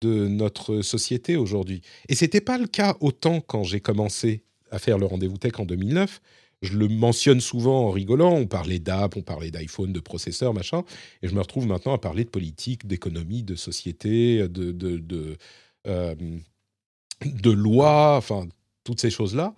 de 0.00 0.28
notre 0.28 0.82
société 0.82 1.36
aujourd'hui. 1.36 1.80
Et 2.08 2.14
ce 2.14 2.24
n'était 2.24 2.40
pas 2.40 2.58
le 2.58 2.66
cas 2.66 2.96
autant 3.00 3.40
quand 3.40 3.64
j'ai 3.64 3.80
commencé 3.80 4.44
à 4.70 4.78
faire 4.78 4.98
le 4.98 5.06
rendez-vous 5.06 5.38
tech 5.38 5.52
en 5.58 5.64
2009. 5.64 6.20
Je 6.62 6.76
le 6.76 6.88
mentionne 6.88 7.40
souvent 7.40 7.86
en 7.86 7.90
rigolant. 7.90 8.32
On 8.32 8.46
parlait 8.46 8.78
d'app, 8.78 9.16
on 9.16 9.22
parlait 9.22 9.50
d'iPhone, 9.50 9.92
de 9.92 10.00
processeurs, 10.00 10.54
machin. 10.54 10.82
Et 11.22 11.28
je 11.28 11.34
me 11.34 11.40
retrouve 11.40 11.66
maintenant 11.66 11.92
à 11.92 11.98
parler 11.98 12.24
de 12.24 12.30
politique, 12.30 12.86
d'économie, 12.86 13.42
de 13.42 13.54
société, 13.54 14.48
de, 14.48 14.72
de, 14.72 15.36
euh, 15.86 16.14
de 17.24 17.50
loi, 17.50 18.16
enfin, 18.16 18.48
toutes 18.82 19.00
ces 19.00 19.10
choses-là. 19.10 19.54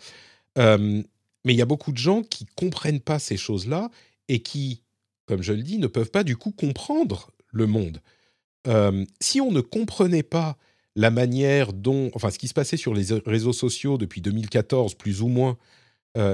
Euh, 0.59 1.03
mais 1.47 1.55
il 1.55 1.57
y 1.57 1.63
a 1.63 1.67
beaucoup 1.67 1.93
de 1.93 1.97
gens 1.97 2.23
qui 2.25 2.45
comprennent 2.57 3.01
pas 3.01 3.21
ces 3.21 3.37
choses-là 3.37 3.93
et 4.27 4.41
qui, 4.41 4.83
comme 5.27 5.43
je 5.43 5.53
le 5.53 5.63
dis, 5.63 5.79
ne 5.79 5.87
peuvent 5.87 6.11
pas 6.11 6.25
du 6.25 6.37
coup 6.37 6.51
comprendre 6.51 7.31
le 7.53 7.69
monde. 7.69 8.03
Si 9.21 9.41
on 9.41 9.53
ne 9.53 9.61
comprenait 9.61 10.25
pas 10.25 10.59
la 10.97 11.13
manière 11.13 11.73
dont, 11.73 12.11
enfin, 12.15 12.31
ce 12.31 12.39
qui 12.41 12.49
se 12.49 12.55
passait 12.55 12.77
sur 12.77 12.95
les 12.95 13.13
réseaux 13.25 13.53
sociaux 13.53 13.97
depuis 13.97 14.21
2014, 14.21 14.97
plus 14.97 15.23
ou 15.23 15.29
moins, 15.29 15.57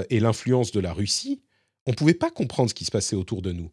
et 0.09 0.19
l'influence 0.19 0.71
de 0.71 0.79
la 0.79 0.93
Russie, 0.93 1.41
on 1.85 1.91
ne 1.91 1.95
pouvait 1.95 2.15
pas 2.15 2.31
comprendre 2.31 2.71
ce 2.71 2.73
qui 2.73 2.85
se 2.85 2.91
passait 2.91 3.15
autour 3.15 3.43
de 3.43 3.51
nous. 3.51 3.69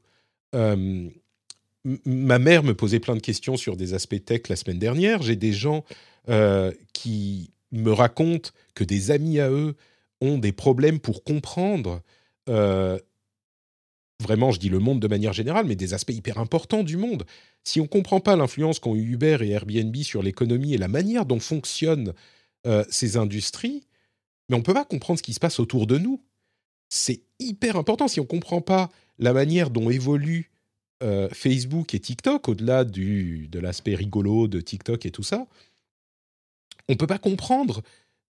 ma 2.04 2.38
mère 2.38 2.62
me 2.62 2.74
posait 2.74 3.00
plein 3.00 3.16
de 3.16 3.20
questions 3.20 3.56
sur 3.56 3.76
des 3.76 3.94
aspects 3.94 4.22
tech 4.22 4.42
la 4.50 4.56
semaine 4.56 4.78
dernière. 4.78 5.22
J'ai 5.22 5.36
des 5.36 5.54
gens 5.54 5.84
qui 6.92 7.50
me 7.72 7.92
racontent 7.92 8.50
que 8.74 8.84
des 8.84 9.10
amis 9.10 9.40
à 9.40 9.50
eux 9.50 9.74
ont 10.20 10.38
des 10.38 10.52
problèmes 10.52 11.00
pour 11.00 11.24
comprendre, 11.24 12.02
euh, 12.48 12.98
vraiment, 14.22 14.50
je 14.50 14.60
dis 14.60 14.68
le 14.68 14.78
monde 14.78 15.00
de 15.00 15.08
manière 15.08 15.32
générale, 15.32 15.66
mais 15.66 15.76
des 15.76 15.94
aspects 15.94 16.12
hyper 16.12 16.38
importants 16.38 16.82
du 16.82 16.96
monde. 16.96 17.24
Si 17.64 17.80
on 17.80 17.84
ne 17.84 17.88
comprend 17.88 18.20
pas 18.20 18.36
l'influence 18.36 18.78
qu'ont 18.78 18.94
eu 18.94 19.12
Uber 19.12 19.38
et 19.42 19.50
Airbnb 19.50 19.96
sur 19.96 20.22
l'économie 20.22 20.74
et 20.74 20.78
la 20.78 20.88
manière 20.88 21.26
dont 21.26 21.40
fonctionnent 21.40 22.14
euh, 22.66 22.84
ces 22.90 23.16
industries, 23.16 23.86
mais 24.48 24.56
on 24.56 24.58
ne 24.58 24.64
peut 24.64 24.74
pas 24.74 24.84
comprendre 24.84 25.18
ce 25.18 25.22
qui 25.22 25.34
se 25.34 25.40
passe 25.40 25.60
autour 25.60 25.86
de 25.86 25.98
nous. 25.98 26.22
C'est 26.88 27.22
hyper 27.38 27.76
important. 27.76 28.08
Si 28.08 28.20
on 28.20 28.24
ne 28.24 28.28
comprend 28.28 28.60
pas 28.60 28.90
la 29.18 29.32
manière 29.32 29.70
dont 29.70 29.90
évoluent 29.90 30.50
Facebook 31.32 31.94
et 31.94 32.00
TikTok, 32.00 32.46
au-delà 32.50 32.84
de 32.84 33.58
l'aspect 33.58 33.94
rigolo 33.94 34.48
de 34.48 34.60
TikTok 34.60 35.06
et 35.06 35.10
tout 35.10 35.22
ça, 35.22 35.46
on 36.90 36.94
ne 36.94 36.98
peut 36.98 37.06
pas 37.06 37.18
comprendre 37.18 37.82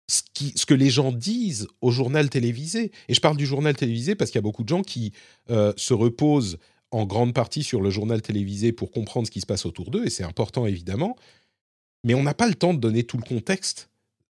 ce, 0.09 0.67
que 0.67 0.75
les 0.75 0.91
gens 0.91 1.13
disent 1.13 1.69
au 1.81 1.91
journal 1.91 2.31
télévisé. 2.31 2.93
Et 3.09 3.15
je 3.15 3.21
parle 3.21 3.37
du 3.37 3.47
journal 3.47 3.77
télévisé 3.77 4.15
parce 4.15 4.31
qu'il 4.31 4.39
y 4.39 4.41
a 4.41 4.43
beaucoup 4.43 4.65
de 4.65 4.69
gens 4.69 4.83
qui 4.83 5.13
euh, 5.51 5.73
se 5.77 5.95
reposent 5.95 6.59
en 6.91 7.05
grande 7.05 7.35
partie 7.35 7.63
sur 7.63 7.81
le 7.81 7.91
journal 7.91 8.23
télévisé 8.23 8.73
pour 8.73 8.91
comprendre 8.91 9.27
ce 9.27 9.31
qui 9.31 9.41
se 9.41 9.47
passe 9.47 9.67
autour 9.67 9.91
d'eux, 9.91 10.07
et 10.07 10.11
c'est 10.11 10.25
important 10.25 10.65
évidemment, 10.67 11.17
mais 12.03 12.15
on 12.15 12.23
n'a 12.23 12.33
pas 12.33 12.49
le 12.49 12.55
temps 12.55 12.73
de 12.73 12.81
donner 12.81 13.05
tout 13.05 13.19
le 13.19 13.23
contexte 13.23 13.91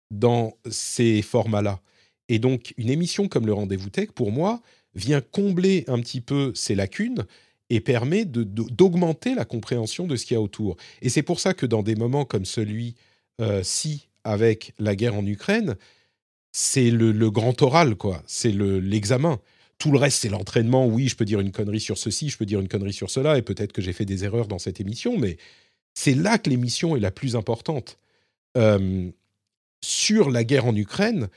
dans 0.09 0.53
ces 0.69 1.21
formats-là. 1.21 1.81
Et 2.29 2.39
donc, 2.39 2.73
une 2.77 2.89
émission 2.89 3.27
comme 3.27 3.45
le 3.45 3.53
Rendez-vous 3.53 3.89
Tech, 3.89 4.09
pour 4.11 4.31
moi, 4.31 4.61
vient 4.95 5.21
combler 5.21 5.83
un 5.87 5.99
petit 5.99 6.21
peu 6.21 6.51
ces 6.55 6.73
lacunes 6.75 7.25
et 7.69 7.79
permet 7.79 8.25
d'augmenter 8.25 9.35
la 9.35 9.45
compréhension 9.45 10.07
de 10.07 10.15
ce 10.15 10.25
qu'il 10.25 10.35
y 10.35 10.37
a 10.37 10.41
autour. 10.41 10.77
Et 11.01 11.09
c'est 11.09 11.21
pour 11.21 11.39
ça 11.39 11.53
que 11.53 11.65
dans 11.65 11.83
des 11.83 11.95
moments 11.95 12.25
comme 12.25 12.45
celui-ci, 12.45 14.06
avec 14.27 14.73
la 14.77 14.95
guerre 14.95 15.15
en 15.15 15.25
Ukraine, 15.25 15.77
c'est 16.51 16.91
le, 16.91 17.31
grand 17.31 17.61
oral, 17.61 17.95
quoi. 17.95 18.21
C'est 18.27 18.51
l'examen. 18.51 19.39
Tout 19.77 19.91
le 19.91 19.97
reste, 19.97 20.21
c'est 20.21 20.29
l'entraînement. 20.29 20.85
Oui, 20.87 21.07
je 21.07 21.15
peux 21.15 21.25
dire 21.25 21.39
une 21.39 21.51
connerie 21.51 21.79
sur 21.79 21.97
ceci, 21.97 22.29
je 22.29 22.37
peux 22.37 22.45
dire 22.45 22.59
une 22.59 22.67
connerie 22.67 22.93
sur 22.93 23.09
cela, 23.09 23.37
et 23.37 23.41
peut-être 23.41 23.73
que 23.73 23.81
j'ai 23.81 23.93
fait 23.93 24.05
des 24.05 24.25
erreurs 24.25 24.47
dans 24.47 24.59
cette 24.59 24.81
émission, 24.81 25.17
mais 25.17 25.37
c'est 25.93 26.13
là 26.13 26.37
que 26.37 26.49
l'émission 26.49 26.95
est 26.95 26.99
la 26.99 27.11
plus 27.11 27.35
importante. 27.35 27.99
Euh, 28.57 29.09
sur 29.83 30.29
la 30.29 30.43
guerre 30.43 30.65
en 30.65 30.75
Ukraine, 30.75 31.29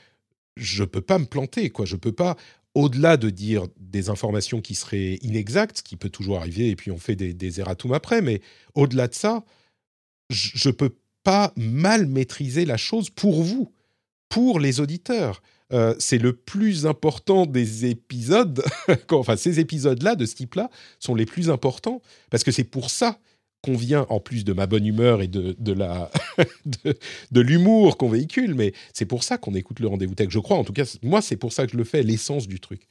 je 0.57 0.83
peux 0.83 1.01
pas 1.01 1.19
me 1.19 1.25
planter, 1.25 1.69
quoi. 1.69 1.85
Je 1.85 1.95
peux 1.95 2.11
pas, 2.11 2.35
au-delà 2.75 3.15
de 3.15 3.29
dire 3.29 3.67
des 3.77 4.09
informations 4.09 4.59
qui 4.59 4.75
seraient 4.75 5.19
inexactes, 5.21 5.77
ce 5.77 5.83
qui 5.83 5.95
peut 5.95 6.09
toujours 6.09 6.39
arriver, 6.39 6.69
et 6.69 6.75
puis 6.75 6.91
on 6.91 6.97
fait 6.97 7.15
des, 7.15 7.33
des 7.33 7.59
erratums 7.59 7.93
après, 7.93 8.21
mais 8.21 8.41
au-delà 8.75 9.07
de 9.07 9.13
ça, 9.13 9.45
je 10.29 10.69
peux 10.69 10.95
pas 11.23 11.53
mal 11.55 12.07
maîtriser 12.07 12.65
la 12.65 12.77
chose 12.77 13.09
pour 13.09 13.43
vous, 13.43 13.71
pour 14.29 14.59
les 14.59 14.79
auditeurs. 14.79 15.41
Euh, 15.73 15.95
c'est 15.99 16.17
le 16.17 16.33
plus 16.33 16.85
important 16.85 17.45
des 17.45 17.85
épisodes. 17.85 18.63
enfin, 19.11 19.37
ces 19.37 19.59
épisodes-là, 19.59 20.15
de 20.15 20.25
ce 20.25 20.35
type-là, 20.35 20.69
sont 20.99 21.15
les 21.15 21.25
plus 21.25 21.49
importants 21.49 22.01
parce 22.29 22.43
que 22.43 22.51
c'est 22.51 22.65
pour 22.65 22.89
ça 22.89 23.19
convient, 23.61 24.07
en 24.09 24.19
plus 24.19 24.43
de 24.43 24.53
ma 24.53 24.65
bonne 24.65 24.85
humeur 24.85 25.21
et 25.21 25.27
de, 25.27 25.55
de 25.59 25.71
la 25.71 26.09
de, 26.65 26.97
de 27.31 27.41
l'humour 27.41 27.97
qu'on 27.97 28.09
véhicule, 28.09 28.55
mais 28.55 28.73
c'est 28.93 29.05
pour 29.05 29.23
ça 29.23 29.37
qu'on 29.37 29.53
écoute 29.53 29.79
le 29.79 29.87
rendez-vous 29.87 30.15
tech. 30.15 30.29
Je 30.31 30.39
crois, 30.39 30.57
en 30.57 30.63
tout 30.63 30.73
cas, 30.73 30.91
moi, 31.03 31.21
c'est 31.21 31.37
pour 31.37 31.53
ça 31.53 31.65
que 31.65 31.73
je 31.73 31.77
le 31.77 31.83
fais, 31.83 32.01
l'essence 32.03 32.47
du 32.47 32.59
truc. 32.59 32.87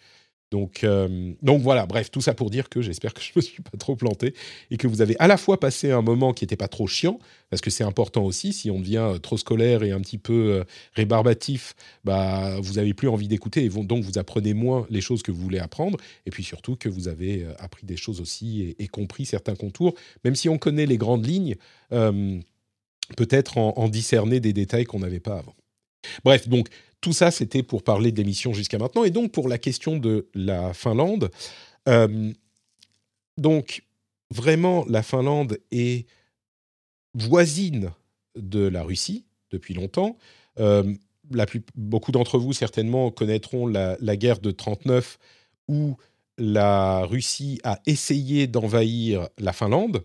Donc, 0.50 0.82
euh, 0.82 1.32
donc 1.42 1.62
voilà, 1.62 1.86
bref, 1.86 2.10
tout 2.10 2.20
ça 2.20 2.34
pour 2.34 2.50
dire 2.50 2.68
que 2.68 2.82
j'espère 2.82 3.14
que 3.14 3.20
je 3.22 3.30
me 3.36 3.40
suis 3.40 3.62
pas 3.62 3.78
trop 3.78 3.94
planté 3.94 4.34
et 4.70 4.76
que 4.76 4.88
vous 4.88 5.00
avez 5.00 5.14
à 5.20 5.28
la 5.28 5.36
fois 5.36 5.60
passé 5.60 5.92
un 5.92 6.02
moment 6.02 6.32
qui 6.32 6.44
n'était 6.44 6.56
pas 6.56 6.66
trop 6.66 6.88
chiant, 6.88 7.20
parce 7.50 7.62
que 7.62 7.70
c'est 7.70 7.84
important 7.84 8.24
aussi, 8.24 8.52
si 8.52 8.68
on 8.70 8.80
devient 8.80 9.12
trop 9.22 9.36
scolaire 9.36 9.84
et 9.84 9.92
un 9.92 10.00
petit 10.00 10.18
peu 10.18 10.32
euh, 10.32 10.64
rébarbatif, 10.94 11.74
bah, 12.04 12.58
vous 12.60 12.78
avez 12.78 12.94
plus 12.94 13.08
envie 13.08 13.28
d'écouter 13.28 13.64
et 13.64 13.68
donc 13.68 14.02
vous 14.02 14.18
apprenez 14.18 14.52
moins 14.52 14.86
les 14.90 15.00
choses 15.00 15.22
que 15.22 15.30
vous 15.30 15.40
voulez 15.40 15.60
apprendre, 15.60 15.98
et 16.26 16.30
puis 16.30 16.42
surtout 16.42 16.74
que 16.74 16.88
vous 16.88 17.06
avez 17.06 17.44
euh, 17.44 17.52
appris 17.60 17.86
des 17.86 17.96
choses 17.96 18.20
aussi 18.20 18.74
et, 18.78 18.88
compris 18.88 19.26
certains 19.26 19.54
contours, 19.54 19.94
même 20.24 20.34
si 20.34 20.48
on 20.48 20.58
connaît 20.58 20.86
les 20.86 20.96
grandes 20.96 21.24
lignes, 21.24 21.54
euh, 21.92 22.40
peut-être 23.16 23.56
en, 23.56 23.74
en 23.76 23.88
discerner 23.88 24.40
des 24.40 24.52
détails 24.52 24.84
qu'on 24.84 24.98
n'avait 24.98 25.20
pas 25.20 25.38
avant. 25.38 25.54
Bref, 26.24 26.48
donc 26.48 26.68
tout 27.00 27.12
ça, 27.12 27.30
c'était 27.30 27.62
pour 27.62 27.82
parler 27.82 28.12
de 28.12 28.18
l'émission 28.18 28.52
jusqu'à 28.52 28.78
maintenant. 28.78 29.04
Et 29.04 29.10
donc, 29.10 29.32
pour 29.32 29.48
la 29.48 29.58
question 29.58 29.96
de 29.96 30.28
la 30.34 30.74
Finlande, 30.74 31.30
euh, 31.88 32.32
donc, 33.36 33.84
vraiment, 34.30 34.84
la 34.88 35.02
Finlande 35.02 35.58
est 35.70 36.06
voisine 37.14 37.90
de 38.36 38.60
la 38.60 38.82
Russie 38.82 39.24
depuis 39.50 39.74
longtemps. 39.74 40.16
Euh, 40.58 40.94
beaucoup 41.74 42.12
d'entre 42.12 42.38
vous, 42.38 42.52
certainement, 42.52 43.10
connaîtront 43.10 43.66
la, 43.66 43.96
la 44.00 44.16
guerre 44.16 44.40
de 44.40 44.50
39 44.50 45.18
où 45.68 45.96
la 46.38 47.04
Russie 47.04 47.60
a 47.64 47.80
essayé 47.86 48.46
d'envahir 48.46 49.28
la 49.38 49.52
Finlande. 49.52 50.02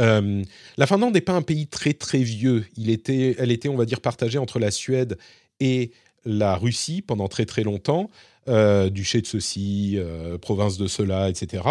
Euh, 0.00 0.42
la 0.76 0.86
Finlande 0.86 1.14
n'est 1.14 1.20
pas 1.20 1.32
un 1.32 1.42
pays 1.42 1.66
très 1.66 1.94
très 1.94 2.18
vieux. 2.18 2.66
Il 2.76 2.90
était, 2.90 3.36
elle 3.38 3.50
était, 3.50 3.68
on 3.68 3.76
va 3.76 3.84
dire, 3.84 4.00
partagée 4.00 4.38
entre 4.38 4.58
la 4.58 4.70
Suède 4.70 5.16
et 5.60 5.92
la 6.24 6.56
Russie 6.56 7.02
pendant 7.02 7.28
très 7.28 7.46
très 7.46 7.62
longtemps, 7.62 8.10
euh, 8.48 8.90
duché 8.90 9.20
de 9.20 9.26
ceci, 9.26 9.94
euh, 9.96 10.38
province 10.38 10.76
de 10.76 10.86
cela, 10.86 11.28
etc. 11.28 11.64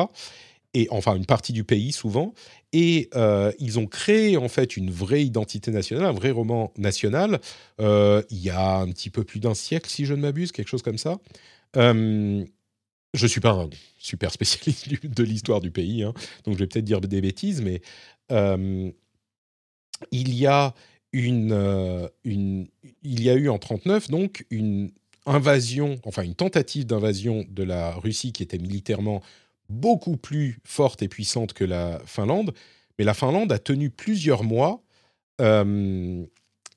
Et 0.74 0.88
enfin 0.91 1.16
une 1.16 1.26
partie 1.26 1.53
du 1.53 1.64
pays 1.64 1.91
souvent. 1.91 2.34
Et 2.74 3.10
euh, 3.16 3.52
ils 3.60 3.80
ont 3.80 3.86
créé 3.86 4.36
en 4.38 4.49
fait 4.49 4.76
une 4.76 4.91
vraie 4.91 5.24
identité 5.24 5.72
nationale, 5.72 6.06
un 6.06 6.12
vrai 6.12 6.32
roman 6.32 6.74
national. 6.78 7.40
euh, 7.80 8.22
il 8.30 8.40
y 8.40 8.49
a 8.49 8.78
un 8.78 8.88
petit 8.91 9.10
peu 9.10 9.24
plus 9.24 9.40
d'un 9.40 9.53
siècle, 9.53 9.90
si 9.90 10.06
je 10.06 10.14
ne 10.14 10.22
m'abuse, 10.22 10.52
quelque 10.52 10.68
chose 10.68 10.82
comme 10.82 10.98
ça. 10.98 11.18
Je 11.76 13.28
suis 13.28 13.40
pas 13.40 13.52
un 13.52 13.70
super 13.98 14.32
spécialiste 14.32 15.06
de 15.06 15.24
l'histoire 15.24 15.62
du 15.62 15.72
pays, 15.72 16.03
hein, 16.03 16.14
donc 16.44 16.56
je 16.56 16.60
vais 16.60 16.68
peut-être 16.68 16.84
dire 16.84 16.99
des 16.99 17.22
bêtises, 17.22 17.62
mais 17.62 17.82
il 20.12 20.34
y 20.34 20.45
a 20.45 20.74
euh, 21.15 22.07
une, 22.23 22.67
il 23.03 23.23
y 23.23 23.29
a 23.29 23.35
eu 23.35 23.49
en 23.49 23.57
39 23.57 24.09
donc 24.09 24.45
une 24.49 24.91
invasion, 25.25 25.99
enfin 26.05 26.23
une 26.23 26.35
tentative 26.35 26.85
d'invasion 26.85 27.45
de 27.49 27.63
la 27.63 27.93
Russie 27.95 28.31
qui 28.31 28.43
était 28.43 28.57
militairement 28.57 29.21
beaucoup 29.69 30.17
plus 30.17 30.59
forte 30.63 31.01
et 31.01 31.07
puissante 31.07 31.53
que 31.53 31.63
la 31.63 31.99
Finlande, 32.05 32.53
mais 32.99 33.05
la 33.05 33.13
Finlande 33.13 33.51
a 33.51 33.59
tenu 33.59 33.89
plusieurs 33.89 34.43
mois 34.43 34.83
euh, 35.41 36.23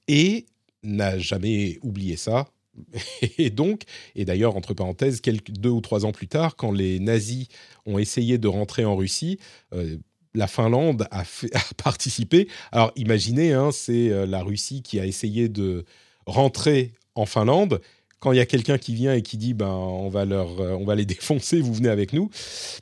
et 0.07 0.47
n'a 0.83 1.19
jamais 1.19 1.79
oublié 1.83 2.17
ça. 2.17 2.49
Et 3.39 3.51
donc, 3.51 3.83
et 4.15 4.25
d'ailleurs, 4.25 4.57
entre 4.57 4.73
parenthèses, 4.73 5.21
deux 5.21 5.69
ou 5.69 5.81
trois 5.81 6.07
ans 6.07 6.13
plus 6.13 6.29
tard, 6.29 6.55
quand 6.55 6.71
les 6.71 7.01
nazis 7.01 7.49
ont 7.87 7.99
essayé 7.99 8.39
de 8.39 8.47
rentrer 8.47 8.85
en 8.85 8.95
Russie, 8.95 9.41
euh, 9.73 9.97
la 10.35 10.47
Finlande 10.47 11.07
a, 11.11 11.21
a 11.55 11.75
participé. 11.83 12.49
Alors 12.73 12.93
imaginez, 12.97 13.53
hein, 13.53 13.71
c'est 13.73 14.11
euh, 14.11 14.27
la 14.27 14.43
Russie 14.43 14.83
qui 14.83 15.01
a 15.01 15.07
essayé 15.07 15.49
de 15.49 15.85
rentrer 16.27 16.93
en 17.15 17.27
Finlande. 17.27 17.81
Quand 18.21 18.33
il 18.33 18.39
y 18.39 18.41
a 18.41 18.47
quelqu'un 18.47 18.79
qui 18.79 18.95
vient 18.95 19.15
et 19.15 19.23
qui 19.23 19.37
dit 19.37 19.55
ben 19.55 19.69
on 19.69 20.09
va 20.09 20.25
leur 20.25 20.61
euh, 20.61 20.73
on 20.73 20.85
va 20.85 20.95
les 20.95 21.07
défoncer, 21.07 21.61
vous 21.61 21.73
venez 21.73 21.89
avec 21.89 22.13
nous. 22.13 22.31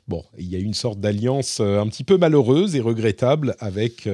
Bon, 0.07 0.23
il 0.37 0.47
y 0.47 0.55
a 0.55 0.59
une 0.59 0.73
sorte 0.73 0.99
d'alliance 0.99 1.59
euh, 1.59 1.79
un 1.79 1.87
petit 1.87 2.03
peu 2.03 2.17
malheureuse 2.17 2.75
et 2.75 2.81
regrettable 2.81 3.55
avec 3.59 4.07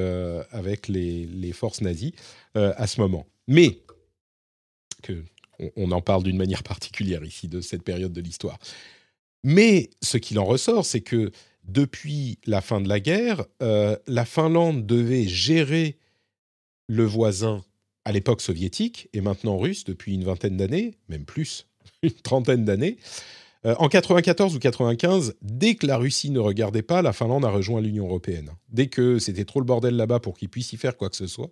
avec 0.52 0.88
les, 0.88 1.54
forces 1.54 1.82
nazies 1.82 2.14
à 2.56 2.88
ce 2.88 3.00
moment. 3.00 3.26
Mais 3.48 3.80
que 5.02 5.24
on, 5.60 5.72
on 5.76 5.92
en 5.92 6.02
parle 6.02 6.24
d'une 6.24 6.38
manière 6.38 6.64
particulière 6.64 7.24
ici 7.24 7.48
de 7.48 7.62
cette 7.62 7.84
période 7.84 8.12
de 8.12 8.22
l'histoire. 8.22 8.58
Mais 9.44 9.90
ce 10.02 10.18
qu'il 10.18 10.40
en 10.40 10.46
ressort, 10.46 10.86
c'est 10.86 11.02
que 11.02 11.32
depuis 11.64 12.40
la 12.46 12.62
fin 12.62 12.82
de 12.82 12.90
la 12.90 13.00
guerre, 13.00 13.46
euh, 13.62 13.98
la 14.08 14.26
Finlande 14.26 14.86
devait 14.86 15.28
gérer 15.28 15.98
le 16.88 17.06
voisin 17.06 17.64
à 18.06 18.12
l'époque 18.12 18.42
soviétique 18.42 19.10
et 19.14 19.22
maintenant 19.22 19.58
russe 19.58 19.86
depuis 19.86 20.14
une 20.14 20.24
vingtaine 20.24 20.58
d'années, 20.58 20.96
même 21.08 21.26
plus, 21.26 21.68
une 22.04 22.12
trentaine 22.12 22.66
d'années. 22.66 22.98
Euh, 23.66 23.76
en 23.80 23.88
94 23.88 24.56
ou 24.56 24.60
95, 24.60 25.36
dès 25.42 25.76
que 25.76 25.88
la 25.88 25.98
Russie 25.98 26.32
ne 26.32 26.40
regardait 26.40 26.82
pas, 26.82 27.02
la 27.02 27.14
Finlande 27.14 27.46
a 27.46 27.50
rejoint 27.50 27.80
l'Union 27.80 28.06
européenne. 28.06 28.52
Dès 28.70 28.88
que 28.88 29.20
c'était 29.20 29.46
trop 29.46 29.62
le 29.62 29.66
bordel 29.66 29.96
là-bas 29.96 30.20
pour 30.20 30.38
qu'ils 30.38 30.50
puissent 30.50 30.74
y 30.74 30.78
faire 30.78 30.98
quoi 30.98 31.10
que 31.10 31.16
ce 31.16 31.28
soit, 31.28 31.52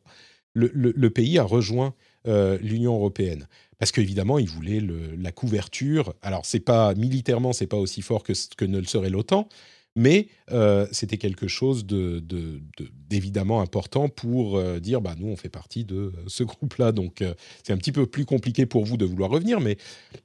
le, 0.54 1.10
pays 1.10 1.38
a 1.38 1.44
rejoint 1.44 1.94
euh, 2.28 2.58
l'Union 2.62 2.96
européenne 2.96 3.48
parce 3.80 3.94
qu'évidemment, 3.94 4.38
ils 4.38 4.50
voulaient 4.50 4.82
le- 4.82 5.16
la 5.16 5.32
couverture. 5.32 6.14
Alors, 6.22 6.46
c'est 6.46 6.60
pas 6.60 6.94
militairement, 6.94 7.54
c'est 7.54 7.66
pas 7.66 7.78
aussi 7.78 8.02
fort 8.04 8.24
que 8.24 8.66
ne 8.66 8.78
le 8.78 8.86
serait 8.86 9.10
l'OTAN, 9.10 9.50
mais 9.96 10.28
euh, 10.52 10.88
c'était 10.92 11.18
quelque 11.18 11.48
chose 11.48 11.86
de, 11.86 12.20
de- 12.20 12.62
de- 12.78 12.90
d'évidemment 13.10 13.60
important 13.62 14.08
pour 14.08 14.58
euh, 14.58 14.80
dire, 14.80 15.02
bah 15.02 15.16
nous, 15.18 15.28
on 15.28 15.36
fait 15.36 15.50
partie 15.50 15.84
de 15.84 15.96
euh, 15.96 16.12
ce 16.28 16.44
groupe-là. 16.44 16.92
Donc, 16.94 17.24
c'est 17.64 17.74
un 17.74 17.78
petit 17.78 17.92
peu 17.92 18.06
plus 18.06 18.26
compliqué 18.26 18.66
pour 18.66 18.86
vous 18.86 18.96
de 18.98 19.06
vouloir 19.06 19.30
revenir, 19.30 19.60
mais 19.60 19.78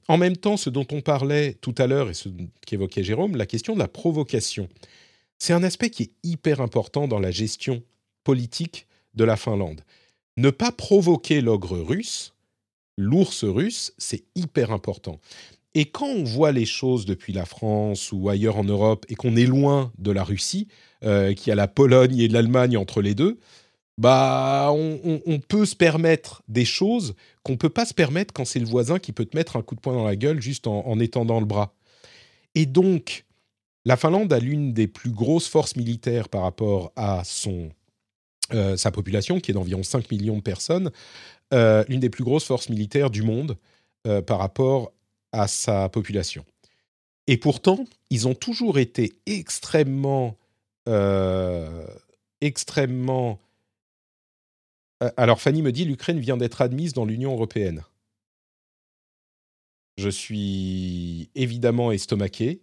en 0.09 0.18
même 0.18 0.36
temps, 0.36 0.56
ce 0.56 0.70
dont 0.70 0.86
on 0.93 1.01
parlait 1.01 1.55
tout 1.55 1.74
à 1.78 1.86
l'heure 1.86 2.09
et 2.10 2.14
ce 2.14 2.28
qu'évoquait 2.64 3.02
Jérôme, 3.02 3.36
la 3.36 3.47
question 3.47 3.74
de 3.74 3.80
la 3.80 3.88
provocation, 3.88 4.68
c'est 5.38 5.52
un 5.52 5.62
aspect 5.64 5.90
qui 5.90 6.05
est 6.05 6.10
hyper 6.22 6.60
important 6.60 7.09
dans 7.09 7.18
la 7.18 7.30
gestion 7.30 7.82
politique 8.24 8.86
de 9.14 9.24
la 9.24 9.36
Finlande. 9.36 9.82
Ne 10.36 10.51
pas 10.51 10.70
provoquer 10.72 11.40
l'ogre 11.40 11.78
russe, 11.78 12.34
l'ours 12.97 13.44
russe, 13.44 13.93
c'est 13.98 14.24
hyper 14.34 14.70
important. 14.70 15.20
Et 15.78 15.85
quand 15.85 16.09
on 16.09 16.24
voit 16.24 16.53
les 16.53 16.65
choses 16.65 17.05
depuis 17.05 17.35
la 17.35 17.44
France 17.44 18.11
ou 18.11 18.31
ailleurs 18.31 18.57
en 18.57 18.65
Europe 18.65 19.05
et 19.11 19.15
qu'on 19.15 19.36
est 19.36 19.44
loin 19.44 19.93
de 19.98 20.11
la 20.11 20.24
Russie, 20.24 20.69
euh, 21.05 21.35
qui 21.35 21.51
a 21.51 21.55
la 21.55 21.69
Pologne 21.69 22.19
et 22.19 22.28
l'Allemagne 22.28 22.78
entre 22.78 23.03
les 23.03 23.15
deux, 23.15 23.39
bah 23.98 24.70
on, 24.73 25.39
peut 25.47 25.66
se 25.66 25.77
permettre 25.77 26.43
des 26.48 26.65
choses 26.65 27.15
qu'on 27.43 27.59
peut 27.59 27.69
pas 27.69 27.85
se 27.85 27.93
permettre 27.93 28.32
quand 28.32 28.47
c'est 28.47 28.59
le 28.59 28.66
voisin 28.66 28.98
qui 28.98 29.12
peut 29.12 29.27
te 29.27 29.36
mettre 29.36 29.57
un 29.57 29.62
coup 29.62 29.74
de 29.74 29.81
poing 29.81 29.93
dans 29.93 30.05
la 30.05 30.16
gueule 30.16 30.40
juste 30.40 30.66
en, 30.66 30.86
en 30.86 30.98
étendant 30.98 31.40
le 31.40 31.47
bras. 31.47 31.74
Et 32.55 32.65
donc, 32.65 33.27
la 33.85 33.98
Finlande 33.98 34.32
a 34.32 34.39
l'une 34.39 34.73
des 34.73 34.86
plus 34.86 35.11
grosses 35.11 35.47
forces 35.47 35.77
militaires 35.77 36.31
par 36.31 36.40
rapport 36.40 36.90
à 36.97 37.23
son, 37.24 37.69
euh, 38.55 38.77
sa 38.77 38.90
population, 38.90 39.40
qui 39.40 39.51
est 39.51 39.55
d'environ 39.55 39.82
5 39.82 40.11
millions 40.11 40.36
de 40.36 40.43
personnes, 40.43 40.90
euh, 41.53 41.85
l'une 41.89 42.01
des 42.01 42.11
plus 42.11 42.24
grosses 42.24 42.44
forces 42.44 42.69
militaires 42.69 43.11
du 43.11 43.23
monde 43.23 43.57
euh, 44.07 44.23
par 44.23 44.39
rapport 44.39 44.93
à 45.37 45.49
sa 45.49 45.89
population. 45.89 46.45
Et 47.27 47.37
pourtant, 47.37 47.85
ils 48.11 48.29
ont 48.29 48.35
toujours 48.35 48.79
été 48.79 49.13
extrêmement, 49.27 50.37
euh, 50.89 51.87
extrêmement. 52.41 53.41
Euh, 55.03 55.11
Alors 55.17 55.41
Fanny 55.41 55.63
me 55.63 55.73
dit, 55.73 55.85
l'Ukraine 55.85 56.21
vient 56.21 56.37
d'être 56.37 56.63
admise 56.63 56.93
dans 56.93 57.05
l'Union 57.05 57.33
européenne. 57.33 57.85
Je 59.99 60.09
suis 60.09 61.31
évidemment 61.35 61.91
estomaqué. 61.91 62.61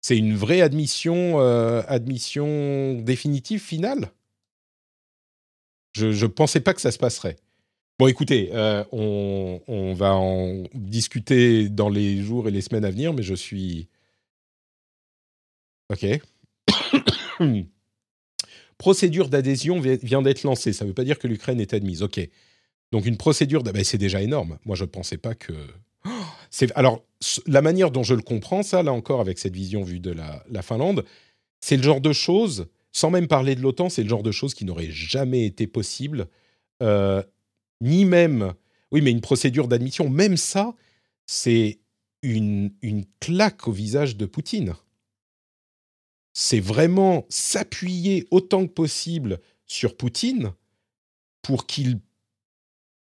C'est 0.00 0.18
une 0.18 0.36
vraie 0.36 0.60
admission, 0.60 1.40
euh, 1.40 1.82
admission 1.86 3.00
définitive, 3.00 3.60
finale? 3.60 4.12
Je 5.92 6.06
ne 6.06 6.26
pensais 6.26 6.60
pas 6.60 6.74
que 6.74 6.80
ça 6.80 6.90
se 6.90 6.98
passerait. 6.98 7.36
Bon, 7.98 8.08
écoutez, 8.08 8.50
euh, 8.52 8.84
on, 8.90 9.94
va 9.94 10.14
en 10.14 10.64
discuter 10.74 11.68
dans 11.68 11.88
les 11.88 12.20
jours 12.22 12.48
et 12.48 12.50
les 12.50 12.60
semaines 12.60 12.84
à 12.84 12.90
venir, 12.90 13.12
mais 13.12 13.22
je 13.22 13.34
suis... 13.34 13.88
Ok. 15.90 16.06
procédure 18.78 19.28
d'adhésion 19.28 19.78
vi- 19.80 19.98
vient 20.02 20.22
d'être 20.22 20.42
lancée. 20.42 20.72
Ça 20.72 20.84
ne 20.84 20.88
veut 20.88 20.94
pas 20.94 21.04
dire 21.04 21.18
que 21.18 21.28
l'Ukraine 21.28 21.60
est 21.60 21.74
admise. 21.74 22.02
Ok. 22.02 22.20
Donc 22.90 23.06
une 23.06 23.16
procédure, 23.16 23.62
ben, 23.62 23.84
c'est 23.84 23.98
déjà 23.98 24.20
énorme. 24.20 24.58
Moi, 24.64 24.74
je 24.76 24.84
ne 24.84 24.88
pensais 24.88 25.18
pas 25.18 25.34
que... 25.34 25.52
C'est 26.50 26.70
alors 26.76 27.02
la 27.46 27.62
manière 27.62 27.90
dont 27.90 28.02
je 28.02 28.14
le 28.14 28.20
comprends, 28.20 28.62
ça, 28.62 28.82
là 28.82 28.92
encore, 28.92 29.20
avec 29.22 29.38
cette 29.38 29.54
vision 29.54 29.84
vue 29.84 30.00
de 30.00 30.10
la, 30.10 30.44
la 30.50 30.60
Finlande, 30.60 31.04
c'est 31.60 31.78
le 31.78 31.82
genre 31.82 32.02
de 32.02 32.12
choses, 32.12 32.66
sans 32.90 33.10
même 33.10 33.26
parler 33.26 33.54
de 33.54 33.62
l'OTAN, 33.62 33.88
c'est 33.88 34.02
le 34.02 34.08
genre 34.10 34.22
de 34.22 34.32
choses 34.32 34.52
qui 34.52 34.66
n'aurait 34.66 34.90
jamais 34.90 35.46
été 35.46 35.66
possible, 35.66 36.26
euh, 36.82 37.22
ni 37.82 38.04
même, 38.06 38.54
oui, 38.92 39.02
mais 39.02 39.10
une 39.10 39.20
procédure 39.20 39.68
d'admission, 39.68 40.08
même 40.08 40.36
ça, 40.38 40.74
c'est 41.26 41.80
une, 42.22 42.72
une 42.80 43.04
claque 43.20 43.68
au 43.68 43.72
visage 43.72 44.16
de 44.16 44.26
Poutine. 44.26 44.74
c'est 46.32 46.60
vraiment 46.60 47.26
s'appuyer 47.28 48.26
autant 48.30 48.66
que 48.66 48.72
possible 48.72 49.40
sur 49.66 49.96
Poutine 49.96 50.52
pour 51.42 51.66
qu'il 51.66 52.00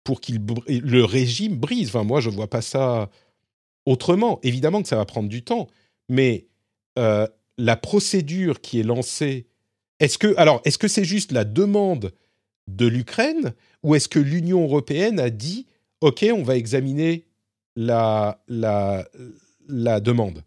pour 0.03 0.19
qu'il 0.19 0.43
le 0.67 1.05
régime 1.05 1.55
brise. 1.57 1.89
Enfin, 1.89 2.03
moi, 2.03 2.21
je 2.21 2.29
vois 2.29 2.49
pas 2.49 2.63
ça 2.63 3.09
autrement. 3.85 4.39
Évidemment 4.41 4.81
que 4.81 4.87
ça 4.87 4.95
va 4.95 5.05
prendre 5.05 5.29
du 5.29 5.43
temps, 5.43 5.67
mais 6.09 6.47
euh, 6.97 7.27
la 7.57 7.75
procédure 7.77 8.61
qui 8.61 8.79
est 8.79 8.83
lancée, 8.83 9.47
est-ce 9.99 10.17
que 10.17 10.35
alors 10.37 10.61
est-ce 10.65 10.79
que 10.79 10.87
c'est 10.87 11.05
juste 11.05 11.31
la 11.31 11.45
demande 11.45 12.13
de 12.67 12.87
l'Ukraine 12.87 13.53
ou 13.83 13.95
est-ce 13.95 14.09
que 14.09 14.19
l'Union 14.19 14.63
européenne 14.63 15.19
a 15.19 15.29
dit 15.29 15.67
OK, 16.01 16.25
on 16.33 16.43
va 16.43 16.55
examiner 16.57 17.25
la, 17.75 18.43
la, 18.47 19.99
demande? 19.99 20.43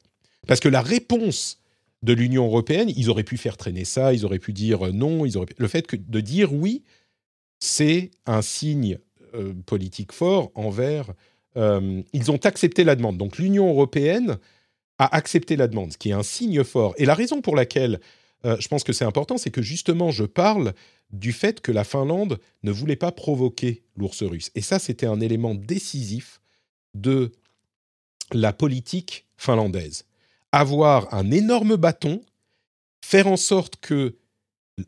Parce 0.46 0.60
que 0.60 0.68
la 0.68 0.82
réponse 0.82 1.60
de 2.02 2.12
l'Union 2.12 2.44
européenne, 2.44 2.90
ils 2.96 3.08
auraient 3.08 3.24
pu 3.24 3.36
faire 3.36 3.56
traîner 3.56 3.84
ça, 3.84 4.12
ils 4.12 4.24
auraient 4.24 4.38
pu 4.38 4.52
dire 4.52 4.92
non, 4.92 5.24
ils 5.24 5.36
auraient 5.38 5.46
le 5.56 5.68
fait 5.68 5.86
que 5.86 5.96
de 5.96 6.20
dire 6.20 6.52
oui, 6.52 6.82
c'est 7.60 8.10
un 8.26 8.42
signe 8.42 8.98
euh, 9.34 9.54
politique 9.66 10.12
fort 10.12 10.50
envers. 10.54 11.12
Euh, 11.56 12.02
ils 12.12 12.30
ont 12.30 12.40
accepté 12.44 12.84
la 12.84 12.96
demande. 12.96 13.16
Donc 13.16 13.38
l'Union 13.38 13.68
européenne 13.68 14.38
a 14.98 15.14
accepté 15.16 15.56
la 15.56 15.66
demande, 15.66 15.92
ce 15.92 15.98
qui 15.98 16.10
est 16.10 16.14
un 16.14 16.22
signe 16.22 16.62
fort. 16.62 16.94
Et 16.98 17.06
la 17.06 17.14
raison 17.14 17.40
pour 17.40 17.56
laquelle 17.56 18.00
euh, 18.44 18.56
je 18.60 18.68
pense 18.68 18.84
que 18.84 18.92
c'est 18.92 19.04
important, 19.04 19.38
c'est 19.38 19.50
que 19.50 19.62
justement, 19.62 20.10
je 20.10 20.24
parle 20.24 20.74
du 21.10 21.32
fait 21.32 21.60
que 21.60 21.72
la 21.72 21.84
Finlande 21.84 22.40
ne 22.62 22.72
voulait 22.72 22.96
pas 22.96 23.12
provoquer 23.12 23.82
l'ours 23.96 24.22
russe. 24.22 24.50
Et 24.54 24.62
ça, 24.62 24.78
c'était 24.78 25.06
un 25.06 25.20
élément 25.20 25.54
décisif 25.54 26.40
de 26.94 27.32
la 28.32 28.52
politique 28.52 29.26
finlandaise. 29.36 30.06
Avoir 30.52 31.12
un 31.14 31.30
énorme 31.30 31.76
bâton, 31.76 32.22
faire 33.04 33.26
en 33.26 33.36
sorte 33.36 33.76
que 33.76 34.16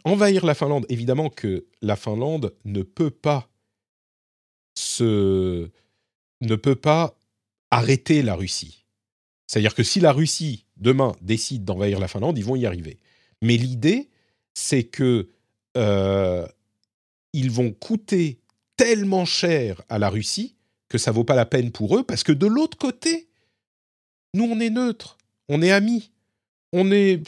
envahir 0.05 0.45
la 0.45 0.55
Finlande, 0.55 0.87
évidemment 0.89 1.31
que 1.31 1.67
la 1.83 1.97
Finlande 1.97 2.55
ne 2.65 2.83
peut 2.83 3.11
pas 3.11 3.49
se 4.75 5.71
ne 6.43 6.57
peut 6.57 6.77
pas 6.77 7.19
arrêter 7.71 8.23
la 8.23 8.35
Russie. 8.35 8.85
C'est-à-dire 9.47 9.75
que 9.75 9.83
si 9.83 10.01
la 10.01 10.13
Russie 10.13 10.67
demain 10.77 11.15
décide 11.23 11.65
d'envahir 11.65 11.99
la 11.99 12.09
Finlande, 12.09 12.37
ils 12.37 12.45
vont 12.45 12.57
y 12.57 12.67
arriver. 12.67 12.99
Mais 13.43 13.57
l'idée, 13.57 14.11
c'est 14.55 14.85
que 14.85 15.29
euh, 15.77 16.47
ils 17.33 17.51
vont 17.51 17.71
coûter 17.71 18.41
tellement 18.77 19.25
cher 19.25 19.83
à 19.89 19.99
la 19.99 20.09
Russie 20.09 20.57
que 20.89 20.99
ça 20.99 21.13
vaut 21.13 21.25
pas 21.25 21.35
la 21.35 21.47
peine 21.47 21.73
pour 21.73 21.97
eux, 21.97 22.05
parce 22.05 22.23
que 22.23 22.33
de 22.33 22.47
l'autre 22.47 22.79
côté, 22.79 23.29
nous 24.35 24.45
on 24.45 24.61
est 24.61 24.71
neutre, 24.71 25.19
on 25.49 25.63
est 25.63 25.73
amis, 25.73 26.13
on 26.73 26.93
est, 26.93 27.23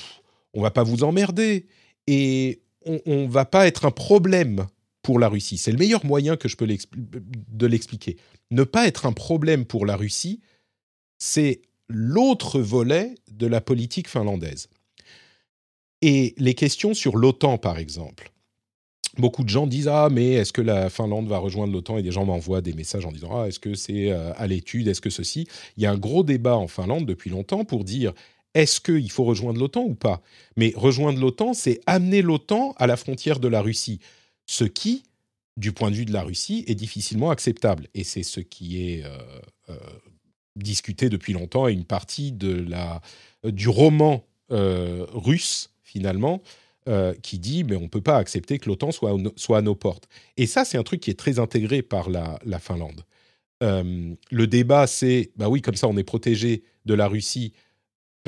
on 0.55 0.63
va 0.63 0.71
pas 0.71 0.85
vous 0.85 1.05
emmerder 1.05 1.67
et 2.07 2.63
on, 2.85 3.01
on 3.07 3.27
va 3.27 3.45
pas 3.45 3.67
être 3.67 3.85
un 3.85 3.91
problème 3.91 4.67
pour 5.03 5.19
la 5.19 5.29
Russie. 5.29 5.59
C'est 5.59 5.73
le 5.73 5.79
meilleur 5.79 6.05
moyen 6.05 6.37
que 6.37 6.49
je 6.49 6.57
peux 6.57 6.67
de 6.67 7.67
l'expliquer. 7.67 8.17
Ne 8.51 8.65
pas 8.65 8.87
être 8.87 9.07
un 9.07 9.13
problème 9.13 9.65
pour 9.65 9.87
la 9.87 9.97
Russie, 9.97 10.41
c'est 11.19 11.63
l'autre 11.89 12.61
volet 12.61 13.15
de 13.31 13.47
la 13.47 13.61
politique 13.61 14.09
finlandaise. 14.09 14.69
Et 16.03 16.35
les 16.37 16.55
questions 16.55 16.95
sur 16.95 17.17
l'OTAN, 17.17 17.59
par 17.59 17.79
exemple. 17.79 18.31
Beaucoup 19.19 19.43
de 19.43 19.49
gens 19.49 19.67
disent 19.67 19.89
Ah, 19.89 20.09
mais 20.11 20.35
est-ce 20.35 20.53
que 20.53 20.63
la 20.63 20.91
Finlande 20.91 21.27
va 21.27 21.39
rejoindre 21.39 21.73
l'OTAN? 21.73 21.99
Et 21.99 22.03
des 22.03 22.13
gens 22.13 22.25
m'envoient 22.25 22.61
des 22.61 22.73
messages 22.73 23.05
en 23.05 23.11
disant 23.11 23.41
Ah, 23.41 23.49
est-ce 23.49 23.59
que 23.59 23.75
c'est 23.75 24.13
euh, 24.13 24.33
à 24.37 24.47
l'étude? 24.47 24.87
Est-ce 24.87 25.01
que 25.01 25.11
ceci? 25.11 25.49
Il 25.77 25.83
y 25.83 25.87
a 25.87 25.91
un 25.91 25.99
gros 25.99 26.23
débat 26.23 26.57
en 26.57 26.69
Finlande 26.69 27.05
depuis 27.05 27.29
longtemps 27.29 27.65
pour 27.65 27.85
dire 27.85 28.13
est-ce 28.55 28.81
qu'il 28.81 29.11
faut 29.11 29.25
rejoindre 29.25 29.59
l'OTAN 29.59 29.83
ou 29.83 29.95
pas? 29.95 30.23
Mais 30.57 30.73
rejoindre 30.77 31.21
l'OTAN, 31.21 31.53
c'est 31.53 31.81
amener 31.87 32.23
l'OTAN 32.23 32.75
à 32.79 32.87
la 32.87 32.97
frontière 32.97 33.41
de 33.41 33.49
la 33.49 33.61
Russie. 33.61 33.99
Ce 34.47 34.65
qui, 34.65 35.03
du 35.57 35.73
point 35.73 35.91
de 35.91 35.97
vue 35.97 36.05
de 36.05 36.13
la 36.13 36.23
Russie, 36.23 36.65
est 36.67 36.75
difficilement 36.75 37.31
acceptable. 37.31 37.89
Et 37.95 38.05
c'est 38.05 38.23
ce 38.23 38.41
qui 38.41 38.89
est 38.89 39.05
euh, 39.05 39.19
euh, 39.69 39.77
discuté 40.57 41.09
depuis 41.09 41.33
longtemps 41.33 41.69
et 41.69 41.73
une 41.73 41.85
partie 41.85 42.33
de 42.33 42.53
la, 42.53 43.03
du 43.45 43.69
roman 43.69 44.25
russe, 44.51 45.71
finalement, 45.83 46.41
qui 47.23 47.39
dit 47.39 47.65
mais 47.65 47.77
on 47.77 47.83
ne 47.83 47.89
peut 47.89 48.01
pas 48.01 48.17
accepter 48.17 48.59
que 48.59 48.69
l'OTAN 48.69 48.93
soit, 48.93 49.15
soit 49.37 49.59
à 49.59 49.63
nos 49.63 49.75
portes. 49.75 50.09
Et 50.37 50.47
ça, 50.47 50.65
c'est 50.65 50.79
un 50.79 50.83
truc 50.83 51.01
qui 51.01 51.11
est 51.11 51.19
très 51.19 51.39
intégré 51.39 51.83
par 51.83 52.09
la, 52.09 52.39
la 52.45 52.59
Finlande. 52.59 53.05
le 53.61 54.47
débat, 54.47 54.87
c'est 54.87 55.31
bah 55.37 55.49
oui, 55.49 55.61
comme 55.61 55.75
ça, 55.75 55.87
on 55.87 55.97
est 55.97 56.05
protégé 56.05 56.63
de 56.87 56.95
la 56.95 57.09
Russie 57.09 57.53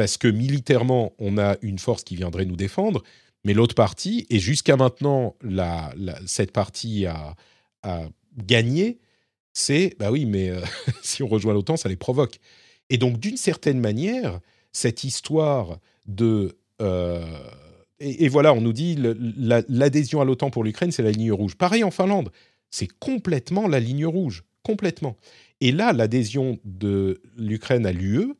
parce 0.00 0.16
que 0.16 0.28
militairement, 0.28 1.12
on 1.18 1.36
a 1.36 1.56
une 1.60 1.78
force 1.78 2.04
qui 2.04 2.16
viendrait 2.16 2.46
nous 2.46 2.56
défendre. 2.56 3.02
Mais 3.44 3.52
l'autre 3.52 3.74
partie, 3.74 4.26
et 4.30 4.38
jusqu'à 4.38 4.76
maintenant, 4.76 5.36
la, 5.42 5.94
cette 6.26 6.52
partie 6.52 7.06
a, 7.06 7.36
gagné, 8.36 8.98
c'est, 9.52 9.94
bah 9.98 10.10
oui, 10.10 10.24
mais 10.24 10.48
euh, 10.48 10.60
si 11.02 11.22
on 11.22 11.28
rejoint 11.28 11.52
l'OTAN, 11.52 11.76
ça 11.76 11.88
les 11.88 11.96
provoque. 11.96 12.38
Et 12.88 12.96
donc, 12.96 13.18
d'une 13.18 13.36
certaine 13.36 13.78
manière, 13.78 14.40
cette 14.72 15.04
histoire 15.04 15.78
de... 16.06 16.56
Euh, 16.80 17.26
et, 18.00 18.28
voilà, 18.28 18.54
on 18.54 18.60
nous 18.60 18.72
dit 18.72 18.96
l'adhésion 18.98 20.20
à 20.20 20.24
l'OTAN 20.24 20.50
pour 20.50 20.64
l'Ukraine, 20.64 20.90
c'est 20.90 21.02
la 21.02 21.10
ligne 21.10 21.32
rouge. 21.32 21.56
Pareil 21.56 21.84
en 21.84 21.90
Finlande, 21.90 22.30
c'est 22.70 22.88
complètement 22.98 23.68
la 23.68 23.78
ligne 23.78 24.06
rouge, 24.06 24.44
complètement. 24.62 25.16
Et 25.60 25.70
là, 25.70 25.92
l'adhésion 25.92 26.58
de 26.64 27.20
l'Ukraine 27.36 27.84
à 27.84 27.92
l'UE, 27.92 28.32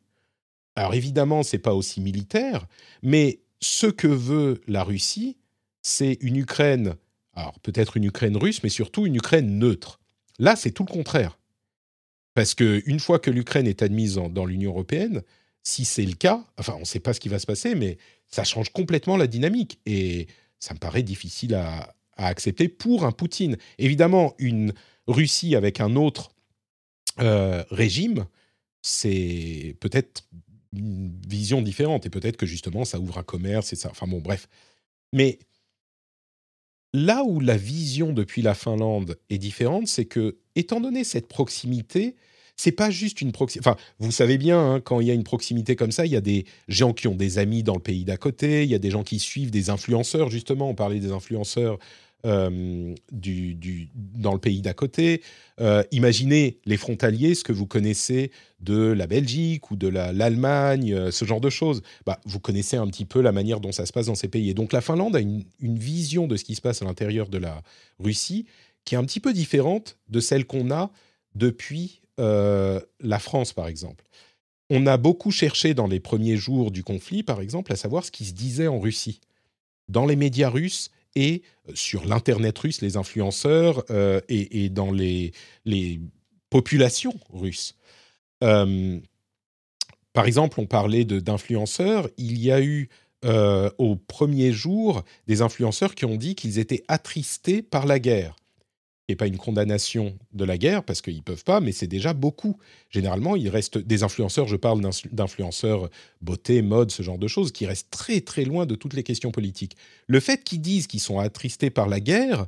alors 0.75 0.93
évidemment, 0.95 1.43
c'est 1.43 1.59
pas 1.59 1.75
aussi 1.75 2.01
militaire, 2.01 2.65
mais 3.03 3.41
ce 3.59 3.87
que 3.87 4.07
veut 4.07 4.61
la 4.67 4.83
Russie, 4.83 5.37
c'est 5.83 6.17
une 6.21 6.37
Ukraine, 6.37 6.95
alors 7.33 7.59
peut-être 7.59 7.97
une 7.97 8.05
Ukraine 8.05 8.37
russe, 8.37 8.63
mais 8.63 8.69
surtout 8.69 9.05
une 9.05 9.15
Ukraine 9.15 9.59
neutre. 9.59 9.99
Là, 10.39 10.55
c'est 10.55 10.71
tout 10.71 10.85
le 10.87 10.91
contraire. 10.91 11.37
Parce 12.33 12.55
qu'une 12.55 12.99
fois 12.99 13.19
que 13.19 13.29
l'Ukraine 13.29 13.67
est 13.67 13.83
admise 13.83 14.15
dans 14.15 14.45
l'Union 14.45 14.71
européenne, 14.71 15.21
si 15.63 15.85
c'est 15.85 16.05
le 16.05 16.13
cas, 16.13 16.43
enfin, 16.57 16.73
on 16.75 16.81
ne 16.81 16.85
sait 16.85 16.99
pas 16.99 17.13
ce 17.13 17.19
qui 17.19 17.29
va 17.29 17.39
se 17.39 17.45
passer, 17.45 17.75
mais 17.75 17.97
ça 18.27 18.43
change 18.43 18.71
complètement 18.71 19.17
la 19.17 19.27
dynamique. 19.27 19.79
Et 19.85 20.27
ça 20.59 20.73
me 20.73 20.79
paraît 20.79 21.03
difficile 21.03 21.55
à, 21.55 21.95
accepter 22.17 22.67
pour 22.67 23.03
un 23.03 23.11
Poutine. 23.11 23.57
Évidemment, 23.79 24.35
une 24.37 24.73
Russie 25.07 25.55
avec 25.55 25.79
un 25.79 25.95
autre 25.95 26.31
euh, 27.19 27.63
régime, 27.71 28.27
c'est 28.83 29.75
peut-être 29.79 30.27
une 30.71 31.19
vision 31.27 31.63
différente. 31.63 32.05
Et 32.05 32.11
peut-être 32.11 32.37
que 32.37 32.45
justement, 32.45 32.85
ça 32.85 32.99
ouvre 32.99 33.17
un 33.17 33.23
commerce 33.23 33.73
et 33.73 33.75
ça. 33.75 33.89
Enfin 33.89 34.05
bon, 34.07 34.19
bref. 34.19 34.47
Mais 35.13 35.39
là 36.93 37.23
où 37.23 37.39
la 37.39 37.57
vision 37.57 38.13
depuis 38.13 38.41
la 38.43 38.53
Finlande 38.53 39.17
est 39.29 39.37
différente, 39.37 39.87
c'est 39.87 40.05
que, 40.05 40.37
étant 40.55 40.79
donné 40.79 41.03
cette 41.03 41.27
proximité, 41.27 42.15
c'est 42.55 42.71
pas 42.71 42.89
juste 42.89 43.21
une 43.21 43.31
proximité. 43.31 43.69
Enfin, 43.69 43.77
vous 43.99 44.11
savez 44.11 44.37
bien, 44.37 44.59
hein, 44.59 44.79
quand 44.79 44.99
il 44.99 45.07
y 45.07 45.11
a 45.11 45.13
une 45.13 45.23
proximité 45.23 45.75
comme 45.75 45.91
ça, 45.91 46.05
il 46.05 46.11
y 46.11 46.15
a 46.15 46.21
des 46.21 46.45
gens 46.67 46.93
qui 46.93 47.07
ont 47.07 47.15
des 47.15 47.37
amis 47.37 47.63
dans 47.63 47.75
le 47.75 47.81
pays 47.81 48.05
d'à 48.05 48.17
côté, 48.17 48.63
il 48.63 48.69
y 48.69 48.75
a 48.75 48.79
des 48.79 48.91
gens 48.91 49.03
qui 49.03 49.19
suivent 49.19 49.51
des 49.51 49.69
influenceurs, 49.69 50.29
justement. 50.29 50.69
On 50.69 50.75
parlait 50.75 50.99
des 50.99 51.11
influenceurs 51.11 51.79
euh, 52.25 52.93
du, 53.11 53.89
dans 53.95 54.33
le 54.33 54.39
pays 54.39 54.61
d'à 54.61 54.73
côté. 54.73 55.23
Euh, 55.59 55.83
imaginez 55.91 56.59
les 56.65 56.77
frontaliers, 56.77 57.33
ce 57.33 57.43
que 57.43 57.51
vous 57.51 57.65
connaissez 57.65 58.31
de 58.59 58.91
la 58.91 59.07
Belgique 59.07 59.71
ou 59.71 59.75
de 59.75 59.87
l'Allemagne, 59.87 60.93
euh, 60.93 61.09
ce 61.09 61.25
genre 61.25 61.41
de 61.41 61.49
choses. 61.49 61.81
Bah, 62.05 62.19
vous 62.25 62.39
connaissez 62.39 62.77
un 62.77 62.85
petit 62.87 63.05
peu 63.05 63.21
la 63.21 63.31
manière 63.31 63.59
dont 63.59 63.71
ça 63.71 63.87
se 63.87 63.91
passe 63.91 64.05
dans 64.05 64.15
ces 64.15 64.27
pays. 64.27 64.51
Et 64.51 64.53
donc 64.53 64.71
la 64.71 64.81
Finlande 64.81 65.15
a 65.15 65.19
une 65.19 65.43
vision 65.59 66.27
de 66.27 66.37
ce 66.37 66.43
qui 66.43 66.53
se 66.53 66.61
passe 66.61 66.83
à 66.83 66.85
l'intérieur 66.85 67.27
de 67.27 67.39
la 67.39 67.63
Russie 67.99 68.45
qui 68.85 68.95
est 68.95 68.97
un 68.97 69.03
petit 69.03 69.19
peu 69.19 69.33
différente 69.33 69.97
de 70.09 70.19
celle 70.19 70.45
qu'on 70.45 70.71
a 70.71 70.91
depuis 71.35 72.00
la 72.17 73.19
France, 73.19 73.53
par 73.53 73.67
exemple. 73.67 74.05
On 74.69 74.85
a 74.85 74.97
beaucoup 74.97 75.31
cherché 75.31 75.73
dans 75.73 75.87
les 75.87 75.99
premiers 75.99 76.37
jours 76.37 76.71
du 76.71 76.83
conflit, 76.83 77.23
par 77.23 77.41
exemple, 77.41 77.73
à 77.73 77.75
savoir 77.75 78.05
ce 78.05 78.11
qui 78.11 78.25
se 78.25 78.33
disait 78.33 78.67
en 78.67 78.79
Russie. 78.79 79.19
Dans 79.89 80.05
les 80.05 80.15
médias 80.15 80.49
russes, 80.49 80.91
et 81.15 81.41
euh, 81.67 81.71
sur 81.75 82.05
l'Internet 82.05 82.57
russe, 82.57 82.81
les 82.81 82.97
influenceurs 82.97 83.83
euh, 83.89 84.21
et, 84.29 84.69
dans 84.69 84.91
les, 84.91 85.31
populations 86.49 87.17
russes. 87.31 87.77
Euh, 88.43 88.99
par 90.11 90.25
exemple, 90.25 90.59
on 90.59 90.65
parlait 90.65 91.05
d'influenceurs. 91.05 92.09
Il 92.17 92.37
y 92.41 92.51
a 92.51 92.61
eu 92.61 92.89
au 93.77 93.95
premier 93.95 94.51
jour 94.51 95.03
des 95.27 95.43
influenceurs 95.43 95.93
qui 95.93 96.05
ont 96.05 96.15
dit 96.15 96.33
qu'ils 96.33 96.57
étaient 96.57 96.83
attristés 96.87 97.61
par 97.61 97.85
la 97.85 97.99
guerre 97.99 98.35
pas 99.15 99.27
une 99.27 99.37
condamnation 99.37 100.17
de 100.33 100.45
la 100.45 100.57
guerre, 100.57 100.83
parce 100.83 101.01
qu'ils 101.01 101.17
ne 101.17 101.21
peuvent 101.21 101.43
pas, 101.43 101.59
mais 101.59 101.71
c'est 101.71 101.87
déjà 101.87 102.13
beaucoup. 102.13 102.57
Généralement, 102.89 103.35
il 103.35 103.49
reste 103.49 103.77
des 103.77 104.03
influenceurs, 104.03 104.47
je 104.47 104.55
parle 104.55 104.81
d'influenceurs 105.11 105.89
beauté, 106.21 106.61
mode, 106.61 106.91
ce 106.91 107.03
genre 107.03 107.17
de 107.17 107.27
choses, 107.27 107.51
qui 107.51 107.65
restent 107.65 107.89
très 107.91 108.21
très 108.21 108.45
loin 108.45 108.65
de 108.65 108.75
toutes 108.75 108.93
les 108.93 109.03
questions 109.03 109.31
politiques. 109.31 109.75
Le 110.07 110.19
fait 110.19 110.43
qu'ils 110.43 110.61
disent 110.61 110.87
qu'ils 110.87 110.99
sont 110.99 111.19
attristés 111.19 111.69
par 111.69 111.87
la 111.87 111.99
guerre, 111.99 112.47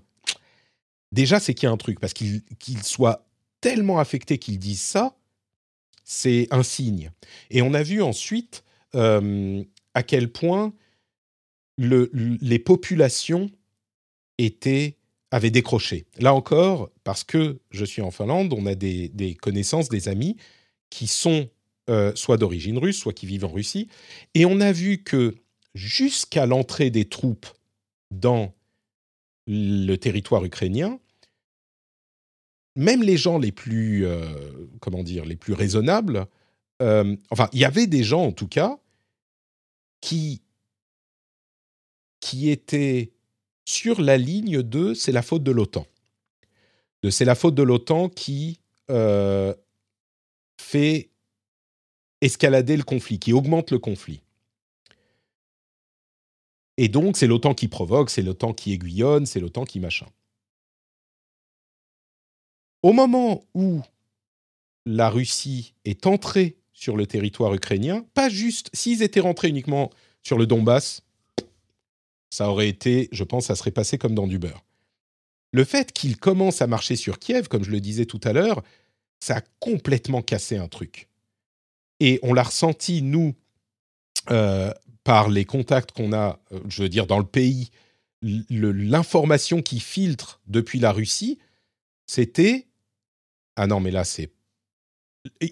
déjà 1.11 1.39
c'est 1.39 1.53
qu'il 1.53 1.67
y 1.67 1.69
a 1.69 1.71
un 1.71 1.77
truc, 1.77 1.99
parce 1.99 2.13
qu'ils 2.13 2.43
soient 2.83 3.25
tellement 3.61 3.99
affectés 3.99 4.37
qu'ils 4.37 4.59
disent 4.59 4.81
ça, 4.81 5.15
c'est 6.03 6.47
un 6.51 6.63
signe. 6.63 7.11
Et 7.49 7.61
on 7.61 7.73
a 7.73 7.83
vu 7.83 8.01
ensuite 8.01 8.63
euh, 8.95 9.63
à 9.93 10.03
quel 10.03 10.31
point 10.31 10.73
le, 11.77 12.09
les 12.13 12.59
populations 12.59 13.49
étaient 14.37 14.97
avaient 15.33 15.49
décroché. 15.49 16.05
Là 16.19 16.35
encore, 16.35 16.91
parce 17.03 17.23
que 17.23 17.59
je 17.71 17.85
suis 17.85 18.03
en 18.03 18.11
Finlande, 18.11 18.53
on 18.53 18.67
a 18.67 18.75
des, 18.75 19.09
des 19.09 19.33
connaissances, 19.33 19.89
des 19.89 20.07
amis 20.07 20.37
qui 20.91 21.07
sont 21.07 21.49
euh, 21.89 22.13
soit 22.13 22.37
d'origine 22.37 22.77
russe, 22.77 22.99
soit 22.99 23.13
qui 23.13 23.25
vivent 23.25 23.45
en 23.45 23.51
Russie, 23.51 23.87
et 24.35 24.45
on 24.45 24.61
a 24.61 24.71
vu 24.71 24.99
que 24.99 25.35
jusqu'à 25.73 26.45
l'entrée 26.45 26.91
des 26.91 27.05
troupes 27.05 27.47
dans 28.11 28.53
le 29.47 29.95
territoire 29.95 30.45
ukrainien, 30.45 30.99
même 32.75 33.01
les 33.01 33.17
gens 33.17 33.39
les 33.39 33.51
plus, 33.51 34.05
euh, 34.05 34.67
comment 34.81 35.01
dire, 35.01 35.25
les 35.25 35.35
plus 35.35 35.53
raisonnables, 35.53 36.27
euh, 36.83 37.15
enfin, 37.31 37.49
il 37.53 37.59
y 37.59 37.65
avait 37.65 37.87
des 37.87 38.03
gens 38.03 38.23
en 38.23 38.31
tout 38.31 38.47
cas 38.47 38.77
qui 39.99 40.43
qui 42.19 42.51
étaient 42.51 43.13
sur 43.65 44.01
la 44.01 44.17
ligne 44.17 44.61
de 44.61 44.93
c'est 44.93 45.11
la 45.11 45.21
faute 45.21 45.43
de 45.43 45.51
l'OTAN. 45.51 45.85
C'est 47.09 47.25
la 47.25 47.35
faute 47.35 47.55
de 47.55 47.63
l'OTAN 47.63 48.09
qui 48.09 48.59
euh, 48.89 49.53
fait 50.57 51.09
escalader 52.21 52.77
le 52.77 52.83
conflit, 52.83 53.19
qui 53.19 53.33
augmente 53.33 53.71
le 53.71 53.79
conflit. 53.79 54.21
Et 56.77 56.87
donc, 56.87 57.17
c'est 57.17 57.27
l'OTAN 57.27 57.53
qui 57.53 57.67
provoque, 57.67 58.09
c'est 58.09 58.21
l'OTAN 58.21 58.53
qui 58.53 58.71
aiguillonne, 58.71 59.25
c'est 59.25 59.39
l'OTAN 59.39 59.65
qui 59.65 59.79
machin. 59.79 60.07
Au 62.81 62.93
moment 62.93 63.43
où 63.53 63.81
la 64.85 65.09
Russie 65.09 65.73
est 65.85 66.07
entrée 66.07 66.57
sur 66.73 66.97
le 66.97 67.05
territoire 67.05 67.53
ukrainien, 67.53 68.05
pas 68.13 68.29
juste, 68.29 68.69
s'ils 68.73 69.03
étaient 69.03 69.19
rentrés 69.19 69.49
uniquement 69.49 69.89
sur 70.21 70.37
le 70.37 70.47
Donbass, 70.47 71.03
ça 72.33 72.49
aurait 72.49 72.67
été, 72.67 73.09
je 73.11 73.23
pense, 73.23 73.45
ça 73.45 73.55
serait 73.55 73.69
passé 73.69 73.99
comme 73.99 74.15
dans 74.15 74.25
du 74.25 74.39
beurre. 74.39 74.65
Le 75.51 75.63
fait 75.63 75.93
qu'il 75.93 76.17
commence 76.17 76.63
à 76.63 76.67
marcher 76.67 76.95
sur 76.95 77.19
Kiev, 77.19 77.47
comme 77.47 77.63
je 77.63 77.69
le 77.69 77.79
disais 77.79 78.07
tout 78.07 78.19
à 78.23 78.33
l'heure, 78.33 78.63
ça 79.19 79.37
a 79.37 79.41
complètement 79.59 80.23
cassé 80.23 80.57
un 80.57 80.67
truc. 80.67 81.09
Et 81.99 82.19
on 82.23 82.33
l'a 82.33 82.41
ressenti, 82.41 83.03
nous, 83.03 83.35
euh, 84.31 84.73
par 85.03 85.29
les 85.29 85.45
contacts 85.45 85.91
qu'on 85.91 86.11
a, 86.11 86.39
euh, 86.51 86.59
je 86.69 86.81
veux 86.81 86.89
dire, 86.89 87.05
dans 87.05 87.19
le 87.19 87.25
pays, 87.25 87.69
l'information 88.23 89.61
qui 89.61 89.79
filtre 89.79 90.41
depuis 90.47 90.79
la 90.79 90.91
Russie, 90.91 91.37
c'était 92.07 92.65
ah 93.55 93.67
non, 93.67 93.79
mais 93.79 93.91
là, 93.91 94.03
c'est. 94.05 94.31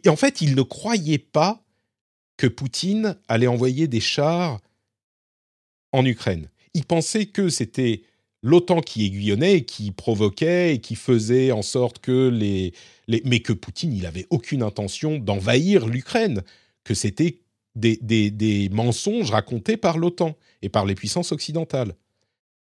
En 0.07 0.15
fait, 0.15 0.41
il 0.41 0.55
ne 0.55 0.63
croyait 0.63 1.19
pas 1.19 1.63
que 2.37 2.47
Poutine 2.47 3.19
allait 3.27 3.45
envoyer 3.45 3.87
des 3.87 3.99
chars 3.99 4.59
en 5.91 6.03
Ukraine 6.03 6.49
il 6.73 6.85
pensait 6.85 7.25
que 7.25 7.49
c'était 7.49 8.03
l'OTAN 8.43 8.81
qui 8.81 9.05
aiguillonnait, 9.05 9.65
qui 9.65 9.91
provoquait 9.91 10.75
et 10.75 10.79
qui 10.79 10.95
faisait 10.95 11.51
en 11.51 11.61
sorte 11.61 11.99
que 11.99 12.29
les, 12.29 12.73
mais 13.25 13.41
que 13.41 13.53
Poutine, 13.53 13.93
il 13.93 14.05
avait 14.05 14.27
aucune 14.29 14.63
intention 14.63 15.19
d'envahir 15.19 15.87
l'Ukraine, 15.87 16.43
que 16.83 16.93
c'était 16.93 17.39
des, 17.75 17.97
des, 17.97 18.69
mensonges 18.69 19.31
racontés 19.31 19.77
par 19.77 19.97
l'OTAN 19.97 20.35
et 20.61 20.69
par 20.69 20.85
les 20.85 20.95
puissances 20.95 21.31
occidentales. 21.31 21.95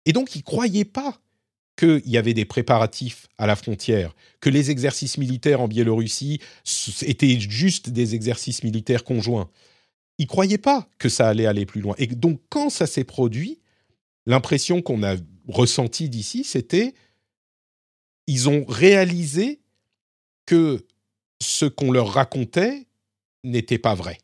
Et 0.06 0.12
donc, 0.12 0.36
il 0.36 0.42
croyait 0.42 0.84
pas 0.84 1.20
qu'il 1.76 2.08
y 2.08 2.18
avait 2.18 2.34
des 2.34 2.44
préparatifs 2.44 3.26
à 3.38 3.46
la 3.46 3.56
frontière, 3.56 4.14
que 4.40 4.50
les 4.50 4.70
exercices 4.70 5.18
militaires 5.18 5.60
en 5.60 5.68
Biélorussie 5.68 6.40
étaient 7.02 7.40
juste 7.40 7.90
des 7.90 8.14
exercices 8.14 8.62
militaires 8.62 9.02
conjoints. 9.02 9.48
Il 10.18 10.26
croyait 10.26 10.58
pas 10.58 10.88
que 10.98 11.08
ça 11.08 11.28
allait 11.28 11.46
aller 11.46 11.64
plus 11.64 11.80
loin. 11.80 11.94
Et 11.98 12.06
donc, 12.06 12.40
quand 12.50 12.68
ça 12.68 12.86
s'est 12.86 13.04
produit, 13.04 13.59
l'impression 14.30 14.80
qu'on 14.80 15.02
a 15.02 15.16
ressentie 15.48 16.08
d'ici, 16.08 16.44
c'était 16.44 16.94
ils 18.26 18.48
ont 18.48 18.64
réalisé 18.64 19.60
que 20.46 20.86
ce 21.42 21.64
qu'on 21.66 21.90
leur 21.90 22.12
racontait 22.12 22.86
n'était 23.44 23.78
pas 23.78 23.94
vrai. 23.94 24.18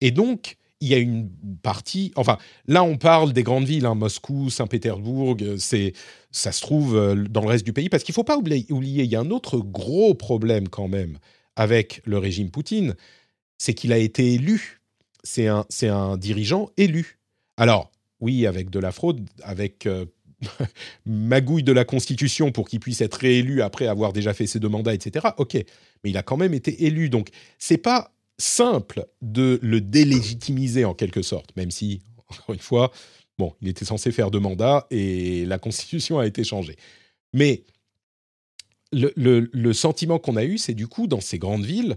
Et 0.00 0.10
donc, 0.10 0.56
il 0.80 0.88
y 0.88 0.94
a 0.94 0.98
une 0.98 1.30
partie. 1.62 2.12
Enfin, 2.14 2.38
là, 2.66 2.84
on 2.84 2.96
parle 2.96 3.32
des 3.32 3.42
grandes 3.42 3.64
villes, 3.64 3.86
hein, 3.86 3.94
Moscou, 3.94 4.50
Saint-Pétersbourg. 4.50 5.36
C'est, 5.58 5.94
ça 6.30 6.52
se 6.52 6.60
trouve 6.60 6.96
euh, 6.96 7.14
dans 7.14 7.40
le 7.40 7.48
reste 7.48 7.64
du 7.64 7.72
pays, 7.72 7.88
parce 7.88 8.04
qu'il 8.04 8.12
ne 8.12 8.16
faut 8.16 8.24
pas 8.24 8.36
oublier, 8.36 8.66
il 8.68 9.10
y 9.10 9.16
a 9.16 9.20
un 9.20 9.30
autre 9.30 9.58
gros 9.58 10.14
problème 10.14 10.68
quand 10.68 10.88
même 10.88 11.18
avec 11.56 12.02
le 12.04 12.18
régime 12.18 12.50
Poutine, 12.50 12.94
c'est 13.58 13.74
qu'il 13.74 13.92
a 13.92 13.98
été 13.98 14.34
élu. 14.34 14.80
C'est 15.22 15.48
un, 15.48 15.64
c'est 15.70 15.88
un 15.88 16.16
dirigeant 16.18 16.68
élu. 16.76 17.18
Alors, 17.56 17.90
oui, 18.20 18.46
avec 18.46 18.70
de 18.70 18.78
la 18.78 18.92
fraude, 18.92 19.28
avec 19.42 19.86
euh, 19.86 20.06
magouille 21.06 21.62
de 21.62 21.72
la 21.72 21.84
Constitution 21.84 22.52
pour 22.52 22.68
qu'il 22.68 22.80
puisse 22.80 23.00
être 23.00 23.14
réélu 23.14 23.62
après 23.62 23.86
avoir 23.86 24.12
déjà 24.12 24.34
fait 24.34 24.46
ses 24.46 24.60
deux 24.60 24.68
mandats, 24.68 24.94
etc. 24.94 25.28
Ok, 25.38 25.54
mais 25.54 26.10
il 26.10 26.16
a 26.16 26.22
quand 26.22 26.36
même 26.36 26.54
été 26.54 26.84
élu, 26.84 27.08
donc 27.08 27.28
c'est 27.58 27.78
pas 27.78 28.12
simple 28.38 29.06
de 29.22 29.58
le 29.62 29.80
délégitimiser 29.80 30.84
en 30.84 30.94
quelque 30.94 31.22
sorte, 31.22 31.54
même 31.56 31.70
si, 31.70 32.02
encore 32.28 32.54
une 32.54 32.60
fois, 32.60 32.90
bon, 33.38 33.54
il 33.60 33.68
était 33.68 33.84
censé 33.84 34.12
faire 34.12 34.30
deux 34.30 34.40
mandats 34.40 34.86
et 34.90 35.44
la 35.46 35.58
Constitution 35.58 36.18
a 36.18 36.26
été 36.26 36.44
changée. 36.44 36.76
Mais 37.32 37.64
le, 38.92 39.12
le 39.16 39.72
sentiment 39.72 40.18
qu'on 40.18 40.36
a 40.36 40.44
eu, 40.44 40.56
c'est 40.56 40.74
du 40.74 40.86
coup, 40.86 41.08
dans 41.08 41.20
ces 41.20 41.38
grandes 41.38 41.64
villes, 41.64 41.96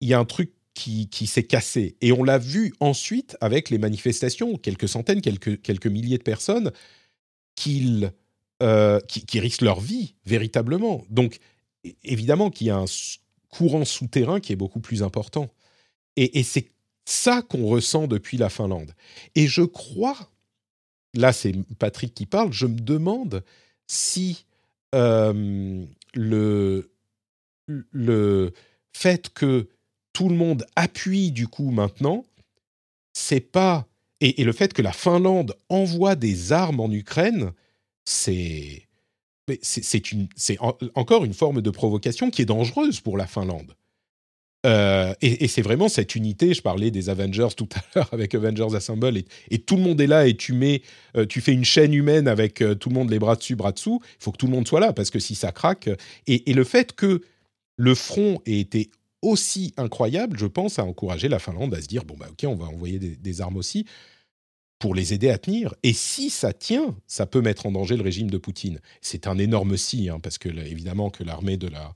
il 0.00 0.08
y 0.08 0.14
a 0.14 0.18
un 0.18 0.24
truc 0.24 0.52
qui, 0.80 1.26
s'est 1.26 1.44
cassé. 1.44 1.96
Et 2.00 2.12
on 2.12 2.24
l'a 2.24 2.38
vu 2.38 2.72
ensuite 2.80 3.36
avec 3.40 3.70
les 3.70 3.78
manifestations, 3.78 4.56
quelques 4.56 4.88
centaines, 4.88 5.20
quelques, 5.20 5.60
quelques 5.60 5.86
milliers 5.86 6.18
de 6.18 6.22
personnes 6.22 6.72
euh, 8.62 9.00
qui, 9.00 9.40
risquent 9.40 9.62
leur 9.62 9.80
vie 9.80 10.14
véritablement. 10.24 11.04
Donc, 11.10 11.38
évidemment 12.04 12.50
qu'il 12.50 12.68
y 12.68 12.70
a 12.70 12.76
un 12.76 12.86
courant 13.48 13.84
souterrain 13.84 14.40
qui 14.40 14.52
est 14.52 14.56
beaucoup 14.56 14.80
plus 14.80 15.02
important. 15.02 15.50
Et, 16.16 16.42
c'est 16.42 16.70
ça 17.04 17.42
qu'on 17.42 17.66
ressent 17.66 18.06
depuis 18.06 18.38
la 18.38 18.48
Finlande. 18.48 18.94
Et 19.34 19.46
je 19.46 19.62
crois, 19.62 20.30
là 21.14 21.32
c'est 21.32 21.54
Patrick 21.78 22.14
qui 22.14 22.26
parle, 22.26 22.52
je 22.52 22.66
me 22.66 22.78
demande 22.78 23.42
si 23.86 24.44
euh, 24.94 25.84
le, 26.14 26.92
le 27.66 28.52
fait 28.92 29.30
que 29.32 29.68
tout 30.12 30.28
le 30.28 30.34
monde 30.34 30.66
appuie 30.76 31.30
du 31.30 31.48
coup 31.48 31.70
maintenant, 31.70 32.24
c'est 33.12 33.40
pas 33.40 33.86
et, 34.20 34.44
le 34.44 34.52
fait 34.52 34.72
que 34.72 34.82
la 34.82 34.92
Finlande 34.92 35.56
envoie 35.68 36.14
des 36.14 36.52
armes 36.52 36.80
en 36.80 36.90
Ukraine, 36.90 37.52
c'est 38.04 38.86
c'est 39.62 40.58
encore 40.94 41.24
une 41.24 41.34
forme 41.34 41.60
de 41.60 41.70
provocation 41.70 42.30
qui 42.30 42.42
est 42.42 42.44
dangereuse 42.44 43.00
pour 43.00 43.16
la 43.16 43.26
Finlande. 43.26 43.74
Euh, 44.64 45.12
et, 45.22 45.48
c'est 45.48 45.62
vraiment 45.62 45.88
cette 45.88 46.14
unité. 46.14 46.54
Je 46.54 46.62
parlais 46.62 46.92
des 46.92 47.08
Avengers 47.08 47.48
tout 47.56 47.68
à 47.74 47.80
l'heure 47.94 48.08
avec 48.12 48.32
Avengers 48.34 48.76
Assemble, 48.76 49.22
et, 49.50 49.58
tout 49.58 49.76
le 49.76 49.82
monde 49.82 50.00
est 50.00 50.06
là 50.06 50.26
et 50.26 50.36
tu 50.36 50.52
mets, 50.52 50.82
euh, 51.16 51.26
tu 51.26 51.40
fais 51.40 51.52
une 51.52 51.64
chaîne 51.64 51.94
humaine 51.94 52.28
avec 52.28 52.60
euh, 52.60 52.76
tout 52.76 52.90
le 52.90 52.94
monde 52.94 53.10
les 53.10 53.18
bras 53.18 53.34
dessus, 53.34 53.56
bras 53.56 53.72
dessous. 53.72 54.00
Il 54.20 54.22
faut 54.22 54.30
que 54.30 54.36
tout 54.36 54.46
le 54.46 54.52
monde 54.52 54.68
soit 54.68 54.80
là 54.80 54.92
parce 54.92 55.10
que 55.10 55.18
si 55.18 55.34
ça 55.34 55.50
craque, 55.50 55.88
et 56.28 56.52
le 56.52 56.64
fait 56.64 56.92
que 56.92 57.22
le 57.76 57.94
front 57.94 58.40
ait 58.46 58.60
été 58.60 58.90
aussi 59.22 59.74
incroyable, 59.76 60.38
je 60.38 60.46
pense, 60.46 60.78
à 60.78 60.84
encourager 60.84 61.28
la 61.28 61.38
Finlande 61.38 61.74
à 61.74 61.82
se 61.82 61.86
dire 61.86 62.04
bon 62.04 62.16
bah 62.16 62.28
ok, 62.30 62.44
on 62.46 62.54
va 62.54 62.66
envoyer 62.66 62.98
des, 62.98 63.40
armes 63.40 63.56
aussi 63.56 63.84
pour 64.78 64.94
les 64.94 65.12
aider 65.12 65.30
à 65.30 65.38
tenir. 65.38 65.74
Et 65.82 65.92
si 65.92 66.30
ça 66.30 66.52
tient, 66.52 66.96
ça 67.06 67.26
peut 67.26 67.42
mettre 67.42 67.66
en 67.66 67.72
danger 67.72 67.96
le 67.96 68.02
régime 68.02 68.30
de 68.30 68.38
Poutine. 68.38 68.80
C'est 69.02 69.26
un 69.26 69.38
énorme 69.38 69.76
si, 69.76 70.08
hein, 70.08 70.20
parce 70.20 70.38
que 70.38 70.48
évidemment 70.48 71.10
que 71.10 71.22
l'armée 71.22 71.56
de 71.56 71.68
la 71.68 71.94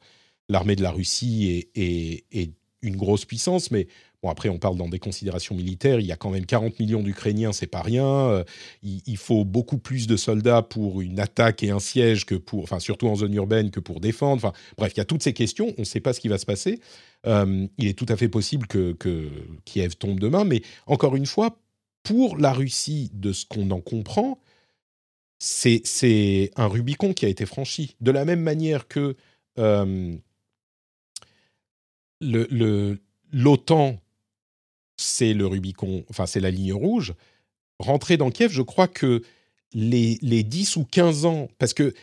l'armée 0.51 0.77
de 0.77 0.83
la 0.83 0.91
Russie 0.91 1.69
est, 1.75 2.53
une 2.83 2.97
grosse 2.97 3.25
puissance, 3.25 3.71
mais 3.71 3.89
Bon, 4.25 4.31
après, 4.31 4.49
on 4.49 4.57
parle 4.57 4.79
dans 4.79 4.89
des 4.89 4.99
considérations 4.99 5.55
militaires. 5.55 6.01
Il 6.01 6.07
y 6.07 6.13
a 6.13 6.17
quand 6.17 6.31
même 6.31 6.47
40 6.47 6.81
millions 6.81 7.03
d'Ukrainiens, 7.03 7.53
c'est 7.53 7.67
pas 7.67 7.83
rien. 7.83 8.07
Euh, 8.07 8.45
il, 8.83 9.19
faut 9.19 9.45
beaucoup 9.45 9.77
plus 9.77 10.07
de 10.07 10.17
soldats 10.17 10.63
pour 10.63 11.03
une 11.03 11.21
attaque 11.21 11.63
et 11.63 11.69
un 11.69 11.79
siège 11.79 12.25
que 12.25 12.35
pour, 12.35 12.63
enfin, 12.63 12.79
surtout 12.79 13.07
en 13.07 13.17
zone 13.17 13.35
urbaine, 13.35 13.71
que 13.71 13.81
pour 13.81 14.01
défendre. 14.01 14.37
Enfin, 14.37 14.55
bref, 14.79 14.93
il 14.95 14.97
y 14.97 15.01
a 15.03 15.05
toutes 15.05 15.23
ces 15.23 15.35
questions. 15.35 15.75
On 15.77 15.83
ne 15.83 15.85
sait 15.85 16.01
pas 16.01 16.15
ce 16.15 16.21
qui 16.21 16.29
va 16.29 16.39
se 16.39 16.47
passer. 16.47 16.81
Euh, 17.27 17.67
il 17.79 17.89
est 17.89 17.99
tout 17.99 18.07
à 18.09 18.17
fait 18.17 18.29
possible 18.29 18.67
que, 18.67 18.97
Kiev 19.65 19.97
tombe 19.97 20.21
demain, 20.21 20.45
mais 20.45 20.63
encore 20.87 21.17
une 21.17 21.27
fois, 21.27 21.59
pour 22.03 22.37
la 22.37 22.53
Russie, 22.53 23.11
de 23.15 23.33
ce 23.33 23.47
qu'on 23.47 23.71
en 23.71 23.81
comprend, 23.81 24.39
c'est 25.39 26.51
un 26.57 26.67
Rubicon 26.67 27.13
qui 27.13 27.27
a 27.27 27.29
été 27.29 27.47
franchi. 27.47 27.97
De 28.01 28.11
la 28.11 28.25
même 28.25 28.41
manière 28.41 28.89
que 28.89 29.17
euh, 29.59 30.17
l'OTAN 33.33 33.99
c'est 34.97 35.35
le 35.35 35.47
Rubicon, 35.47 36.05
enfin 36.11 36.27
c'est 36.27 36.41
la 36.41 36.51
ligne 36.51 36.73
rouge. 36.73 37.15
Rentrer 37.79 38.17
dans 38.17 38.31
Kiev, 38.31 38.53
je 38.53 38.63
crois 38.63 38.89
que 38.89 39.23
les, 39.73 40.19
les 40.23 40.43
10 40.43 40.77
ou 40.77 40.85
15 40.85 41.25
ans, 41.25 41.49
parce 41.59 41.75
que 41.75 41.95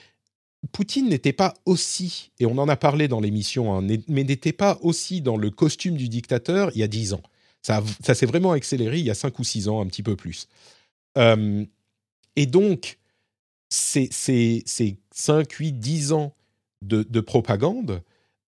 Poutine 0.72 1.10
n'était 1.10 1.34
pas 1.34 1.56
aussi, 1.66 2.32
et 2.40 2.46
on 2.46 2.58
en 2.58 2.70
a 2.70 2.76
parlé 2.76 3.08
dans 3.08 3.20
l'émission, 3.20 3.76
hein, 3.76 3.88
mais 4.08 4.24
n'était 4.24 4.54
pas 4.54 4.78
aussi 4.82 5.22
dans 5.22 5.38
le 5.38 5.50
costume 5.50 5.98
du 5.98 6.08
dictateur 6.08 6.72
il 6.76 6.80
y 6.80 6.84
a 6.84 6.88
10 6.88 7.14
ans. 7.14 7.24
Ça, 7.62 7.84
s'est 8.14 8.26
vraiment 8.26 8.52
accéléré 8.52 9.00
il 9.00 9.06
y 9.06 9.12
a 9.12 9.16
5 9.16 9.38
ou 9.40 9.44
6 9.44 9.68
ans, 9.70 9.82
un 9.82 9.88
petit 9.88 10.04
peu 10.04 10.16
plus. 10.16 10.48
Euh, 11.18 11.66
et 12.36 12.46
donc, 12.46 13.00
ces, 13.70 14.08
ces, 14.12 14.64
ces 14.66 14.98
5, 15.14 15.52
8, 15.52 15.74
10 15.74 16.12
ans 16.14 16.34
de, 16.82 17.04
de 17.04 17.20
propagande 17.20 18.02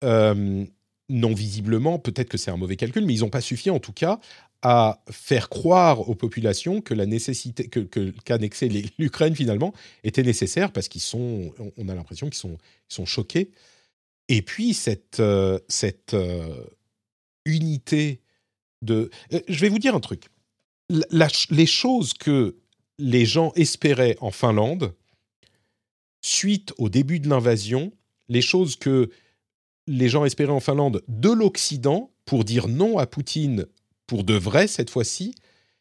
euh, 0.04 0.64
n'ont 1.08 1.34
visiblement, 1.34 1.98
peut-être 1.98 2.28
que 2.28 2.38
c'est 2.38 2.50
un 2.50 2.56
mauvais 2.56 2.76
calcul, 2.76 3.04
mais 3.04 3.14
ils 3.14 3.20
n'ont 3.20 3.30
pas 3.30 3.40
suffi 3.40 3.70
en 3.70 3.80
tout 3.80 3.92
cas 3.92 4.20
à 4.62 5.02
faire 5.10 5.48
croire 5.48 6.08
aux 6.08 6.14
populations 6.14 6.80
que 6.82 6.92
la 6.94 7.06
nécessité, 7.06 7.68
que, 7.68 7.80
qu'annexer 8.24 8.68
l'Ukraine 8.98 9.34
finalement 9.34 9.72
était 10.04 10.22
nécessaire 10.22 10.72
parce 10.72 10.88
qu'ils 10.88 11.00
sont, 11.00 11.52
on- 11.78 11.88
a 11.88 11.94
l'impression 11.94 12.26
qu'ils 12.28 12.38
sont, 12.38 12.58
ils 12.90 12.94
sont 12.94 13.06
choqués. 13.06 13.50
Et 14.28 14.42
puis 14.42 14.74
cette, 14.74 15.20
euh, 15.20 15.58
cette 15.68 16.14
euh, 16.14 16.64
unité 17.44 18.20
de, 18.82 19.10
Euh, 19.32 19.40
je 19.48 19.60
vais 19.60 19.68
vous 19.70 19.78
dire 19.78 19.94
un 19.94 20.00
truc. 20.00 20.28
Les 21.50 21.66
choses 21.66 22.12
que 22.14 22.56
les 22.98 23.24
gens 23.24 23.52
espéraient 23.54 24.16
en 24.20 24.30
Finlande 24.30 24.94
suite 26.22 26.74
au 26.78 26.88
début 26.88 27.20
de 27.20 27.28
l'invasion, 27.28 27.92
les 28.28 28.42
choses 28.42 28.76
que 28.76 29.10
les 29.86 30.08
gens 30.08 30.24
espéraient 30.24 30.52
en 30.52 30.60
Finlande 30.60 31.02
de 31.08 31.30
l'Occident 31.30 32.10
pour 32.24 32.44
dire 32.44 32.68
non 32.68 32.98
à 32.98 33.06
Poutine 33.06 33.66
pour 34.10 34.24
de 34.24 34.34
vrai 34.34 34.66
cette 34.66 34.90
fois-ci, 34.90 35.36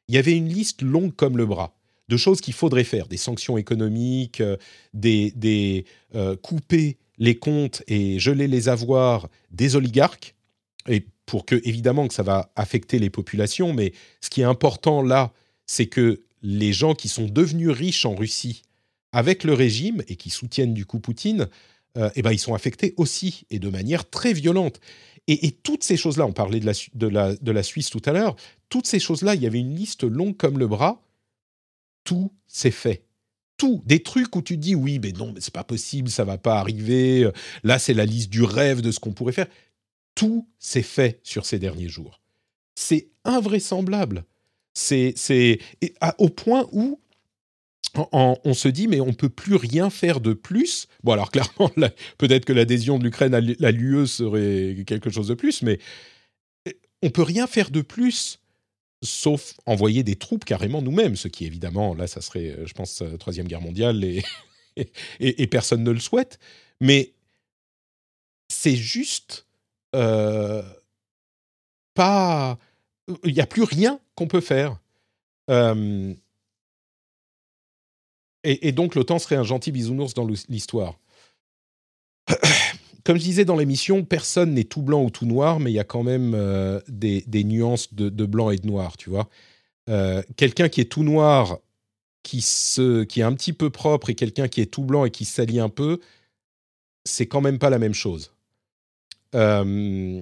il 0.07 0.13
y 0.13 0.19
avait 0.19 0.37
une 0.37 0.49
liste 0.49 0.83
longue 0.83 1.15
comme 1.15 1.35
le 1.35 1.47
bras 1.47 1.75
de 2.09 2.15
choses 2.15 2.41
qu'il 2.41 2.53
faudrait 2.53 2.83
faire, 2.83 3.07
des 3.07 3.17
sanctions 3.17 3.57
économiques, 3.57 4.39
euh, 4.39 4.55
des, 4.93 5.85
euh, 6.13 6.35
couper 6.35 6.97
les 7.17 7.39
comptes 7.39 7.81
et 7.87 8.19
geler 8.19 8.47
les 8.47 8.69
avoirs 8.69 9.29
des 9.49 9.75
oligarques, 9.75 10.35
et 10.87 11.07
pour 11.25 11.43
que 11.43 11.59
évidemment 11.63 12.07
que 12.07 12.13
ça 12.13 12.21
va 12.21 12.51
affecter 12.55 12.99
les 12.99 13.09
populations, 13.09 13.73
mais 13.73 13.93
ce 14.21 14.29
qui 14.29 14.41
est 14.41 14.51
important 14.55 15.01
là, 15.01 15.33
c'est 15.65 15.87
que 15.87 16.21
les 16.43 16.71
gens 16.71 16.93
qui 16.93 17.07
sont 17.07 17.25
devenus 17.25 17.71
riches 17.71 18.05
en 18.05 18.13
Russie 18.13 18.61
avec 19.11 19.43
le 19.43 19.53
régime 19.55 20.03
et 20.07 20.17
qui 20.17 20.29
soutiennent 20.29 20.75
du 20.75 20.85
coup 20.85 20.99
Poutine, 20.99 21.47
euh, 21.97 22.11
eh 22.15 22.21
ben, 22.21 22.31
ils 22.31 22.37
sont 22.37 22.53
affectés 22.53 22.93
aussi 22.97 23.45
et 23.49 23.57
de 23.57 23.69
manière 23.69 24.07
très 24.07 24.33
violente. 24.33 24.79
Et, 25.31 25.51
toutes 25.51 25.83
ces 25.83 25.95
choses-là, 25.95 26.25
on 26.25 26.33
parlait 26.33 26.59
de 26.59 26.65
la, 26.65 26.71
de, 26.95 27.07
la, 27.07 27.35
de 27.35 27.51
la 27.51 27.61
Suisse 27.61 27.91
tout 27.91 28.01
à 28.05 28.11
l'heure, 28.11 28.35
toutes 28.67 28.87
ces 28.87 28.99
choses-là, 28.99 29.35
il 29.35 29.43
y 29.43 29.45
avait 29.45 29.59
une 29.59 29.75
liste 29.75 30.03
longue 30.03 30.35
comme 30.35 30.57
le 30.57 30.67
bras. 30.67 31.03
Tout 32.03 32.31
s'est 32.47 32.71
fait. 32.71 33.05
Tout. 33.55 33.83
Des 33.85 34.01
trucs 34.01 34.35
où 34.35 34.41
tu 34.41 34.57
dis 34.57 34.73
oui, 34.73 34.97
mais 34.97 35.11
non, 35.11 35.31
mais 35.31 35.41
c'est 35.41 35.53
pas 35.53 35.63
possible, 35.63 36.09
ça 36.09 36.23
va 36.23 36.39
pas 36.39 36.59
arriver. 36.59 37.29
Là, 37.63 37.77
c'est 37.77 37.93
la 37.93 38.05
liste 38.05 38.31
du 38.31 38.41
rêve 38.41 38.81
de 38.81 38.89
ce 38.89 38.99
qu'on 38.99 39.13
pourrait 39.13 39.33
faire. 39.33 39.47
Tout 40.15 40.47
s'est 40.57 40.81
fait 40.81 41.19
sur 41.21 41.45
ces 41.45 41.59
derniers 41.59 41.89
jours. 41.89 42.21
C'est 42.73 43.09
invraisemblable. 43.23 44.25
C'est, 44.73 45.13
c'est 45.15 45.59
au 46.17 46.29
point 46.29 46.67
où 46.71 46.99
on 48.11 48.53
se 48.53 48.67
dit 48.67 48.87
mais 48.87 48.99
on 48.99 49.13
peut 49.13 49.29
plus 49.29 49.55
rien 49.55 49.89
faire 49.89 50.19
de 50.19 50.33
plus. 50.33 50.87
Bon 51.03 51.13
alors 51.13 51.31
clairement 51.33 51.71
la- 51.77 51.91
peut-être 52.17 52.45
que 52.45 52.53
l'adhésion 52.53 52.99
de 52.99 53.03
l'Ukraine 53.03 53.33
à 53.33 53.71
l'UE 53.71 54.07
serait 54.07 54.83
quelque 54.85 55.09
chose 55.09 55.27
de 55.27 55.33
plus, 55.33 55.61
mais 55.61 55.79
euh, 56.67 56.71
on 57.01 57.09
peut 57.09 57.23
rien 57.23 57.47
faire 57.47 57.71
de 57.71 57.81
plus 57.81 58.39
sauf 59.03 59.53
envoyer 59.65 60.03
des 60.03 60.15
troupes 60.17 60.43
carrément 60.45 60.81
nous-mêmes, 60.81 61.15
ce 61.15 61.27
qui 61.27 61.45
évidemment 61.45 61.95
là 61.95 62.07
ça 62.07 62.21
serait 62.21 62.49
euh, 62.49 62.65
je 62.65 62.73
pense 62.73 63.01
euh, 63.01 63.17
troisième 63.17 63.47
guerre 63.47 63.61
mondiale 63.61 64.03
et, 64.03 64.23
personne 65.47 65.83
ne 65.83 65.91
le 65.91 65.99
souhaite. 65.99 66.39
Mais 66.81 67.13
c'est 68.49 68.75
juste 68.75 69.45
pas 71.93 72.57
il 73.23 73.33
n'y 73.33 73.41
a 73.41 73.47
plus 73.47 73.63
rien 73.63 73.99
qu'on 74.15 74.27
peut 74.27 74.41
faire. 74.41 74.79
Et, 78.43 78.71
donc 78.71 78.95
l'OTAN 78.95 79.19
serait 79.19 79.35
un 79.35 79.43
gentil 79.43 79.71
bisounours 79.71 80.13
dans 80.13 80.25
l'his- 80.25 80.45
l'histoire. 80.49 80.99
Comme 83.03 83.17
je 83.17 83.23
disais 83.23 83.45
dans 83.45 83.55
l'émission, 83.55 84.03
personne 84.05 84.53
n'est 84.53 84.65
tout 84.65 84.81
blanc 84.81 85.03
ou 85.03 85.09
tout 85.09 85.25
noir, 85.25 85.59
mais 85.59 85.71
il 85.71 85.73
y 85.73 85.79
a 85.79 85.83
quand 85.83 86.03
même 86.03 86.33
euh, 86.35 86.79
des, 86.87 87.23
nuances 87.43 87.93
de, 87.93 88.09
de 88.09 88.25
blanc 88.25 88.51
et 88.51 88.57
de 88.57 88.67
noir, 88.67 88.97
tu 88.97 89.09
vois. 89.09 89.29
Euh, 89.89 90.21
quelqu'un 90.37 90.69
qui 90.69 90.81
est 90.81 90.91
tout 90.91 91.03
noir, 91.03 91.57
qui, 92.23 92.41
se, 92.41 93.03
qui 93.03 93.21
est 93.21 93.23
un 93.23 93.33
petit 93.33 93.53
peu 93.53 93.69
propre, 93.69 94.09
et 94.09 94.15
quelqu'un 94.15 94.47
qui 94.47 94.61
est 94.61 94.67
tout 94.67 94.83
blanc 94.83 95.05
et 95.05 95.11
qui 95.11 95.25
s'allie 95.25 95.59
un 95.59 95.69
peu, 95.69 95.99
c'est 97.03 97.25
quand 97.25 97.41
même 97.41 97.57
pas 97.57 97.69
la 97.69 97.79
même 97.79 97.93
chose. 97.93 98.31
Euh, 99.33 100.21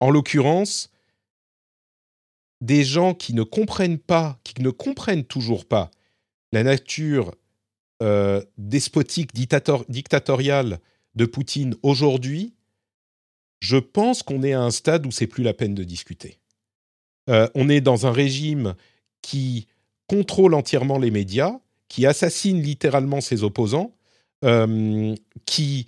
en 0.00 0.10
l'occurrence, 0.10 0.90
des 2.60 2.84
gens 2.84 3.14
qui 3.14 3.34
ne 3.34 3.42
comprennent 3.42 3.98
pas, 3.98 4.38
qui 4.44 4.60
ne 4.60 4.70
comprennent 4.70 5.24
toujours 5.24 5.64
pas 5.64 5.90
la 6.52 6.62
nature 6.64 7.34
euh, 8.02 8.42
despotique, 8.56 9.34
dictator- 9.34 9.84
dictatoriale 9.88 10.78
de 11.14 11.24
Poutine 11.26 11.74
aujourd'hui, 11.82 12.54
je 13.60 13.76
pense 13.76 14.22
qu'on 14.22 14.42
est 14.42 14.52
à 14.52 14.60
un 14.60 14.70
stade 14.70 15.06
où 15.06 15.10
c'est 15.10 15.26
plus 15.26 15.42
la 15.42 15.52
peine 15.52 15.74
de 15.74 15.84
discuter. 15.84 16.38
Euh, 17.28 17.48
on 17.54 17.68
est 17.68 17.80
dans 17.80 18.06
un 18.06 18.12
régime 18.12 18.74
qui 19.20 19.66
contrôle 20.06 20.54
entièrement 20.54 20.98
les 20.98 21.10
médias, 21.10 21.58
qui 21.88 22.06
assassine 22.06 22.62
littéralement 22.62 23.20
ses 23.20 23.42
opposants, 23.42 23.94
euh, 24.44 25.14
qui 25.44 25.86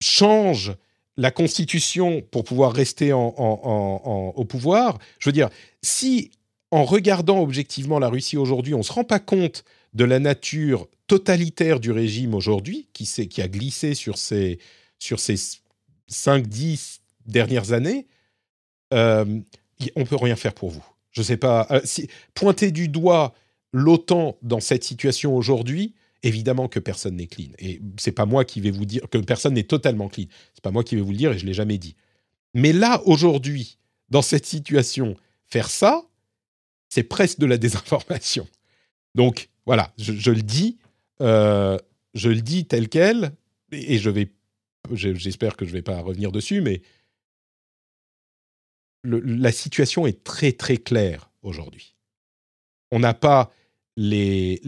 change 0.00 0.74
la 1.16 1.30
constitution 1.30 2.22
pour 2.30 2.44
pouvoir 2.44 2.72
rester 2.72 3.12
au 3.12 4.44
pouvoir. 4.48 4.98
Je 5.18 5.28
veux 5.28 5.32
dire, 5.32 5.48
si 5.82 6.30
en 6.70 6.84
regardant 6.84 7.40
objectivement 7.40 7.98
la 7.98 8.08
Russie 8.08 8.36
aujourd'hui, 8.36 8.74
on 8.74 8.78
ne 8.78 8.82
se 8.82 8.92
rend 8.92 9.04
pas 9.04 9.20
compte 9.20 9.64
de 9.96 10.04
la 10.04 10.18
nature 10.18 10.88
totalitaire 11.06 11.80
du 11.80 11.90
régime 11.90 12.34
aujourd'hui, 12.34 12.88
qui, 12.92 13.06
qui 13.06 13.40
a 13.40 13.48
glissé 13.48 13.94
sur 13.94 14.18
ces, 14.18 14.58
sur 14.98 15.18
ces 15.18 15.36
5-10 16.10 17.00
dernières 17.24 17.72
années, 17.72 18.06
euh, 18.92 19.40
on 19.96 20.04
peut 20.04 20.16
rien 20.16 20.36
faire 20.36 20.52
pour 20.52 20.68
vous. 20.68 20.84
Je 21.12 21.22
sais 21.22 21.38
pas. 21.38 21.66
euh, 21.70 21.80
si, 21.84 22.08
pointer 22.34 22.72
du 22.72 22.88
doigt 22.88 23.34
l'OTAN 23.72 24.36
dans 24.42 24.60
cette 24.60 24.84
situation 24.84 25.34
aujourd'hui, 25.34 25.94
évidemment 26.22 26.68
que 26.68 26.78
personne 26.78 27.16
n'est 27.16 27.26
clean. 27.26 27.52
Et 27.58 27.80
c'est 27.98 28.12
pas 28.12 28.26
moi 28.26 28.44
qui 28.44 28.60
vais 28.60 28.70
vous 28.70 28.84
dire 28.84 29.08
que 29.10 29.16
personne 29.16 29.54
n'est 29.54 29.62
totalement 29.62 30.08
clean. 30.08 30.26
C'est 30.52 30.62
pas 30.62 30.70
moi 30.72 30.84
qui 30.84 30.96
vais 30.96 31.00
vous 31.00 31.12
le 31.12 31.16
dire 31.16 31.32
et 31.32 31.38
je 31.38 31.46
l'ai 31.46 31.54
jamais 31.54 31.78
dit. 31.78 31.96
Mais 32.52 32.74
là, 32.74 33.00
aujourd'hui, 33.06 33.78
dans 34.10 34.22
cette 34.22 34.44
situation, 34.44 35.16
faire 35.46 35.70
ça, 35.70 36.02
c'est 36.90 37.02
presque 37.02 37.38
de 37.38 37.46
la 37.46 37.56
désinformation. 37.56 38.46
Donc 39.14 39.48
voilà, 39.66 39.92
je, 39.98 40.30
le 40.30 40.42
dis, 40.42 40.78
euh, 41.20 41.76
je 42.14 42.28
le 42.30 42.40
dis 42.40 42.66
tel 42.66 42.88
quel, 42.88 43.32
et, 43.72 43.98
je 43.98 44.08
vais, 44.10 44.30
je- 44.92 45.14
j'espère 45.14 45.56
que 45.56 45.66
je 45.66 45.72
vais 45.72 45.82
pas 45.82 46.00
revenir 46.00 46.32
dessus, 46.32 46.60
mais 46.60 46.80
la 49.04 49.52
situation 49.52 50.06
est 50.06 50.24
très 50.24 50.52
très 50.52 50.76
claire 50.78 51.30
aujourd'hui. 51.42 51.94
On 52.90 52.98
n'a 53.00 53.14
pas 53.14 53.52
les, 53.96 54.60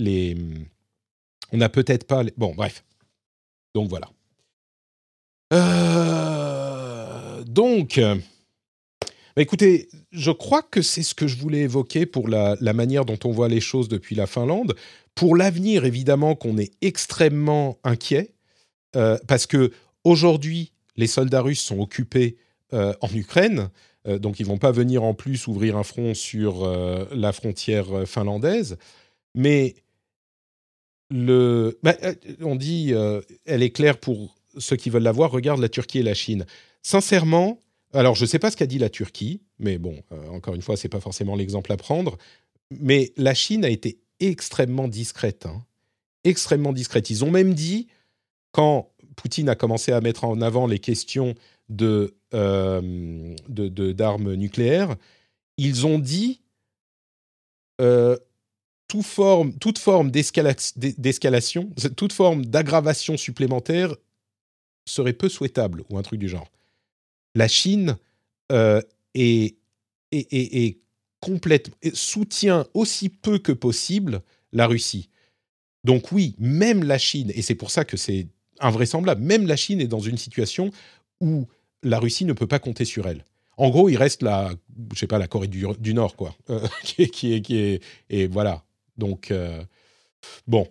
on 1.52 1.56
n'a 1.56 1.68
peut-être 1.68 2.04
pas, 2.06 2.22
les- 2.22 2.34
bon 2.36 2.54
bref. 2.54 2.84
Donc 3.74 3.88
voilà. 3.88 4.08
Euh, 5.52 7.42
donc, 7.44 8.00
bah, 9.38 9.42
écoutez, 9.42 9.88
je 10.10 10.32
crois 10.32 10.62
que 10.62 10.82
c'est 10.82 11.04
ce 11.04 11.14
que 11.14 11.28
je 11.28 11.36
voulais 11.36 11.60
évoquer 11.60 12.06
pour 12.06 12.26
la, 12.26 12.56
manière 12.72 13.04
dont 13.04 13.20
on 13.24 13.30
voit 13.30 13.46
les 13.46 13.60
choses 13.60 13.86
depuis 13.86 14.16
la 14.16 14.26
Finlande. 14.26 14.74
Pour 15.14 15.36
l'avenir, 15.36 15.84
évidemment, 15.84 16.34
qu'on 16.34 16.58
est 16.58 16.72
extrêmement 16.80 17.78
inquiet 17.84 18.34
euh, 18.96 19.16
parce 19.28 19.46
que 19.46 19.70
aujourd'hui, 20.02 20.72
les 20.96 21.06
soldats 21.06 21.40
russes 21.40 21.60
sont 21.60 21.78
occupés 21.78 22.36
euh, 22.72 22.92
en 23.00 23.08
Ukraine, 23.14 23.70
euh, 24.08 24.18
donc 24.18 24.40
ils 24.40 24.46
vont 24.46 24.58
pas 24.58 24.72
venir 24.72 25.04
en 25.04 25.14
plus 25.14 25.46
ouvrir 25.46 25.76
un 25.76 25.84
front 25.84 26.14
sur 26.14 26.68
la 27.14 27.32
frontière 27.32 28.08
finlandaise. 28.08 28.76
Mais 29.36 29.76
le, 31.10 31.78
bah, 31.84 31.94
on 32.40 32.56
dit, 32.56 32.92
elle 33.44 33.62
est 33.62 33.70
claire 33.70 33.98
pour 33.98 34.34
ceux 34.58 34.74
qui 34.74 34.90
veulent 34.90 35.04
la 35.04 35.12
voir. 35.12 35.30
Regarde 35.30 35.60
la 35.60 35.68
Turquie 35.68 36.00
et 36.00 36.02
la 36.02 36.14
Chine. 36.14 36.44
Sincèrement, 36.82 37.60
alors 37.92 38.14
je 38.14 38.22
ne 38.22 38.26
sais 38.26 38.38
pas 38.38 38.50
ce 38.50 38.56
qu'a 38.56 38.66
dit 38.66 38.78
la 38.78 38.90
Turquie, 38.90 39.42
mais 39.58 39.78
bon, 39.78 40.02
euh, 40.12 40.28
encore 40.28 40.54
une 40.54 40.62
fois, 40.62 40.76
c'est 40.76 40.88
pas 40.88 41.00
forcément 41.00 41.36
l'exemple 41.36 41.72
à 41.72 41.76
prendre. 41.76 42.18
Mais 42.70 43.12
la 43.16 43.34
Chine 43.34 43.64
a 43.64 43.70
été 43.70 43.98
extrêmement 44.20 44.88
discrète, 44.88 45.46
hein. 45.46 45.64
extrêmement 46.24 46.72
discrète. 46.72 47.08
Ils 47.10 47.24
ont 47.24 47.30
même 47.30 47.54
dit 47.54 47.88
quand 48.52 48.90
Poutine 49.16 49.48
a 49.48 49.54
commencé 49.54 49.92
à 49.92 50.00
mettre 50.00 50.24
en 50.24 50.40
avant 50.40 50.66
les 50.66 50.78
questions 50.78 51.34
de 51.68 52.14
euh, 52.34 53.34
d'armes 53.48 54.34
nucléaires, 54.34 54.96
ils 55.56 55.86
ont 55.86 55.98
dit 55.98 56.40
euh, 57.80 58.16
toute 58.88 59.06
forme, 59.78 60.10
d'escalation, 60.10 61.70
toute 61.96 62.12
forme 62.12 62.46
d'aggravation 62.46 63.16
supplémentaire 63.16 63.94
serait 64.86 65.12
peu 65.12 65.28
souhaitable 65.28 65.84
ou 65.90 65.98
un 65.98 66.02
truc 66.02 66.18
du 66.18 66.28
genre. 66.28 66.50
La 67.34 67.48
Chine 67.48 67.96
euh, 68.52 68.80
est, 69.14 69.56
est, 70.12 70.32
est- 70.32 70.78
soutient 71.94 72.66
aussi 72.74 73.08
peu 73.08 73.38
que 73.38 73.52
possible 73.52 74.22
la 74.52 74.66
Russie. 74.66 75.10
Donc 75.84 76.12
oui, 76.12 76.34
même 76.38 76.84
la 76.84 76.98
Chine, 76.98 77.30
et 77.34 77.42
c'est 77.42 77.54
pour 77.54 77.70
ça 77.70 77.84
que 77.84 77.96
c'est 77.96 78.28
invraisemblable, 78.60 79.22
même 79.22 79.46
la 79.46 79.56
Chine 79.56 79.80
est 79.80 79.86
dans 79.86 80.00
une 80.00 80.18
situation 80.18 80.70
où 81.20 81.46
la 81.82 81.98
Russie 81.98 82.24
ne 82.24 82.32
peut 82.32 82.46
pas 82.46 82.58
compter 82.58 82.84
sur 82.84 83.06
elle. 83.08 83.24
En 83.56 83.70
gros, 83.70 83.88
il 83.88 83.96
reste 83.96 84.22
la, 84.22 84.52
je 84.94 84.98
sais 84.98 85.06
pas, 85.06 85.18
la 85.18 85.26
Corée 85.28 85.48
du, 85.48 85.94
Nord, 85.94 86.16
quoi, 86.16 86.36
euh, 86.50 86.66
qui, 86.84 87.02
est, 87.02 87.40
qui 87.42 87.56
est, 87.56 87.82
et 88.10 88.26
voilà. 88.26 88.64
Donc 88.96 89.30
euh, 89.30 89.62
bon, 90.46 90.66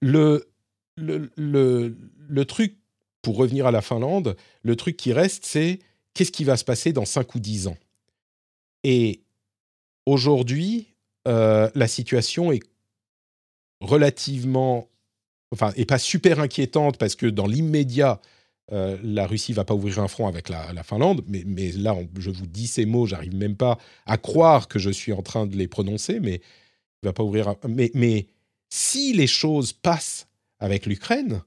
le, 0.00 0.48
le, 0.96 1.30
le, 1.36 1.96
le 2.28 2.44
truc 2.44 2.76
pour 3.22 3.36
revenir 3.36 3.66
à 3.66 3.70
la 3.70 3.82
Finlande, 3.82 4.36
le 4.62 4.76
truc 4.76 4.96
qui 4.96 5.12
reste, 5.12 5.44
c'est 5.44 5.80
qu'est-ce 6.14 6.32
qui 6.32 6.44
va 6.44 6.56
se 6.56 6.64
passer 6.64 6.92
dans 6.92 7.04
5 7.04 7.34
ou 7.34 7.40
10 7.40 7.68
ans. 7.68 7.76
Et 8.84 9.22
aujourd'hui, 10.06 10.94
euh, 11.26 11.70
la 11.74 11.88
situation 11.88 12.52
est 12.52 12.62
relativement, 13.80 14.88
enfin, 15.52 15.72
et 15.76 15.84
pas 15.84 15.98
super 15.98 16.40
inquiétante 16.40 16.98
parce 16.98 17.14
que 17.16 17.26
dans 17.26 17.46
l'immédiat, 17.46 18.20
euh, 18.72 18.98
la 19.02 19.26
Russie 19.26 19.52
va 19.52 19.64
pas 19.64 19.74
ouvrir 19.74 19.98
un 20.00 20.08
front 20.08 20.26
avec 20.26 20.48
la, 20.48 20.82
Finlande, 20.82 21.24
mais, 21.26 21.72
là, 21.72 21.96
je 22.18 22.30
vous 22.30 22.46
dis 22.46 22.66
ces 22.66 22.84
mots, 22.84 23.06
j'arrive 23.06 23.34
même 23.34 23.56
pas 23.56 23.78
à 24.06 24.18
croire 24.18 24.68
que 24.68 24.78
je 24.78 24.90
suis 24.90 25.12
en 25.12 25.22
train 25.22 25.46
de 25.46 25.56
les 25.56 25.68
prononcer, 25.68 26.20
mais 26.20 26.40
il 27.02 27.06
va 27.06 27.12
pas 27.12 27.22
ouvrir. 27.22 27.48
Un, 27.48 27.56
mais 27.64 28.26
si 28.68 29.12
les 29.12 29.26
choses 29.26 29.72
passent 29.72 30.28
avec 30.58 30.86
l'Ukraine, 30.86 31.42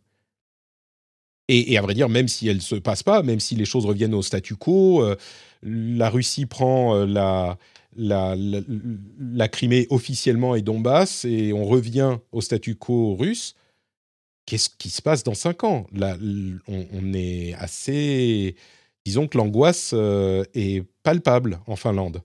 et, 1.51 1.77
à 1.77 1.81
vrai 1.81 1.93
dire, 1.93 2.07
même 2.07 2.27
si 2.27 2.47
elles 2.47 2.57
ne 2.57 2.61
se 2.61 2.75
passent 2.75 3.03
pas, 3.03 3.23
même 3.23 3.39
si 3.39 3.55
les 3.55 3.65
choses 3.65 3.85
reviennent 3.85 4.13
au 4.13 4.21
statu 4.21 4.55
quo, 4.55 5.03
euh, 5.03 5.15
la 5.63 6.09
Russie 6.09 6.45
prend 6.45 6.95
euh, 6.95 7.05
la, 7.05 7.57
la, 7.97 8.35
la, 8.37 9.47
Crimée 9.49 9.85
officiellement 9.89 10.55
et 10.55 10.61
Donbass, 10.61 11.25
et 11.25 11.51
on 11.51 11.65
revient 11.65 12.19
au 12.31 12.39
statu 12.39 12.75
quo 12.75 13.15
russe, 13.15 13.55
qu'est-ce 14.45 14.69
qui 14.69 14.89
se 14.89 15.01
passe 15.01 15.23
dans 15.23 15.33
cinq 15.33 15.65
ans? 15.65 15.87
Là, 15.91 16.17
on, 16.67 17.13
est 17.13 17.53
assez... 17.55 18.55
Disons 19.05 19.27
que 19.27 19.37
l'angoisse 19.37 19.91
euh, 19.93 20.45
est 20.53 20.85
palpable 21.03 21.59
en 21.67 21.75
Finlande. 21.75 22.21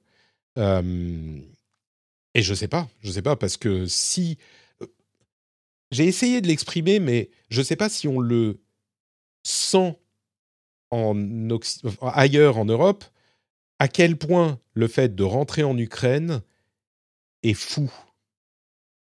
Et 0.57 2.43
je 2.43 2.55
sais 2.55 2.69
pas, 2.69 2.89
je 3.03 3.09
ne 3.09 3.13
sais 3.13 3.23
pas, 3.23 3.37
parce 3.37 3.57
que 3.57 3.87
si... 3.87 4.39
J'ai 5.93 6.05
essayé 6.05 6.41
de 6.41 6.49
l'exprimer, 6.49 6.99
mais 6.99 7.31
je 7.49 7.61
ne 7.61 7.65
sais 7.65 7.77
pas 7.77 7.89
si 7.89 8.09
on 8.09 8.19
le 8.19 8.59
sent 9.47 9.97
en 10.91 11.15
ailleurs 12.03 12.59
en 12.59 12.65
Europe, 12.65 13.05
à 13.79 13.87
quel 13.87 14.17
point 14.17 14.59
le 14.75 14.89
fait 14.89 15.15
de 15.15 15.23
rentrer 15.23 15.63
en 15.63 15.79
Ukraine 15.79 16.43
est 17.43 17.55
fou? 17.55 17.93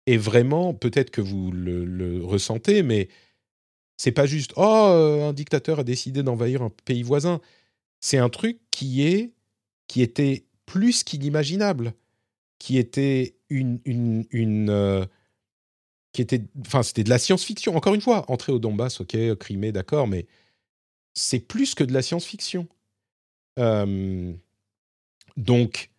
Et 0.07 0.17
vraiment, 0.17 0.73
peut-être 0.73 1.09
que 1.09 1.21
vous 1.21 1.51
le, 1.51 2.23
ressentez, 2.23 2.83
mais 2.83 3.07
c'est 3.97 4.11
pas 4.11 4.25
juste 4.25 4.51
oh 4.57 5.21
un 5.23 5.31
dictateur 5.31 5.79
a 5.79 5.83
décidé 5.83 6.21
d'envahir 6.21 6.61
un 6.61 6.69
pays 6.69 7.01
voisin. 7.01 7.39
C'est 8.01 8.17
un 8.17 8.29
truc 8.29 8.59
qui 8.71 9.03
est 9.07 9.33
qui 9.87 10.01
était 10.01 10.45
plus 10.65 11.03
qu'inimaginable, 11.03 11.93
qui 12.59 12.77
était 12.77 13.37
une 13.49 13.79
une, 13.85 14.25
une 14.31 14.69
euh, 14.69 15.05
qui 16.15 16.21
était 16.21 16.41
enfin 16.65 16.81
c'était 16.81 17.03
de 17.03 17.09
la 17.09 17.19
science-fiction. 17.19 17.75
Encore 17.75 17.93
une 17.93 18.01
fois, 18.01 18.29
entrer 18.31 18.51
au 18.51 18.59
Donbass, 18.59 19.01
ok, 19.01 19.35
Crimée, 19.35 19.71
d'accord, 19.71 20.07
mais 20.07 20.25
c'est 21.13 21.39
plus 21.39 21.75
que 21.75 21.83
de 21.83 21.93
la 21.93 22.01
science-fiction. 22.01 22.67
Donc, 25.37 25.89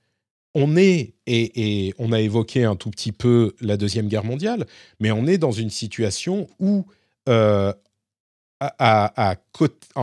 on 0.54 0.76
est, 0.76 1.12
et, 1.26 1.92
on 1.98 2.12
a 2.12 2.20
évoqué 2.20 2.64
un 2.64 2.76
tout 2.76 2.90
petit 2.90 3.12
peu 3.12 3.54
la 3.60 3.76
Deuxième 3.76 4.08
Guerre 4.08 4.24
mondiale, 4.24 4.66
mais 5.00 5.10
on 5.10 5.26
est 5.26 5.38
dans 5.38 5.52
une 5.52 5.70
situation 5.70 6.46
où, 6.58 6.86
euh, 7.28 7.72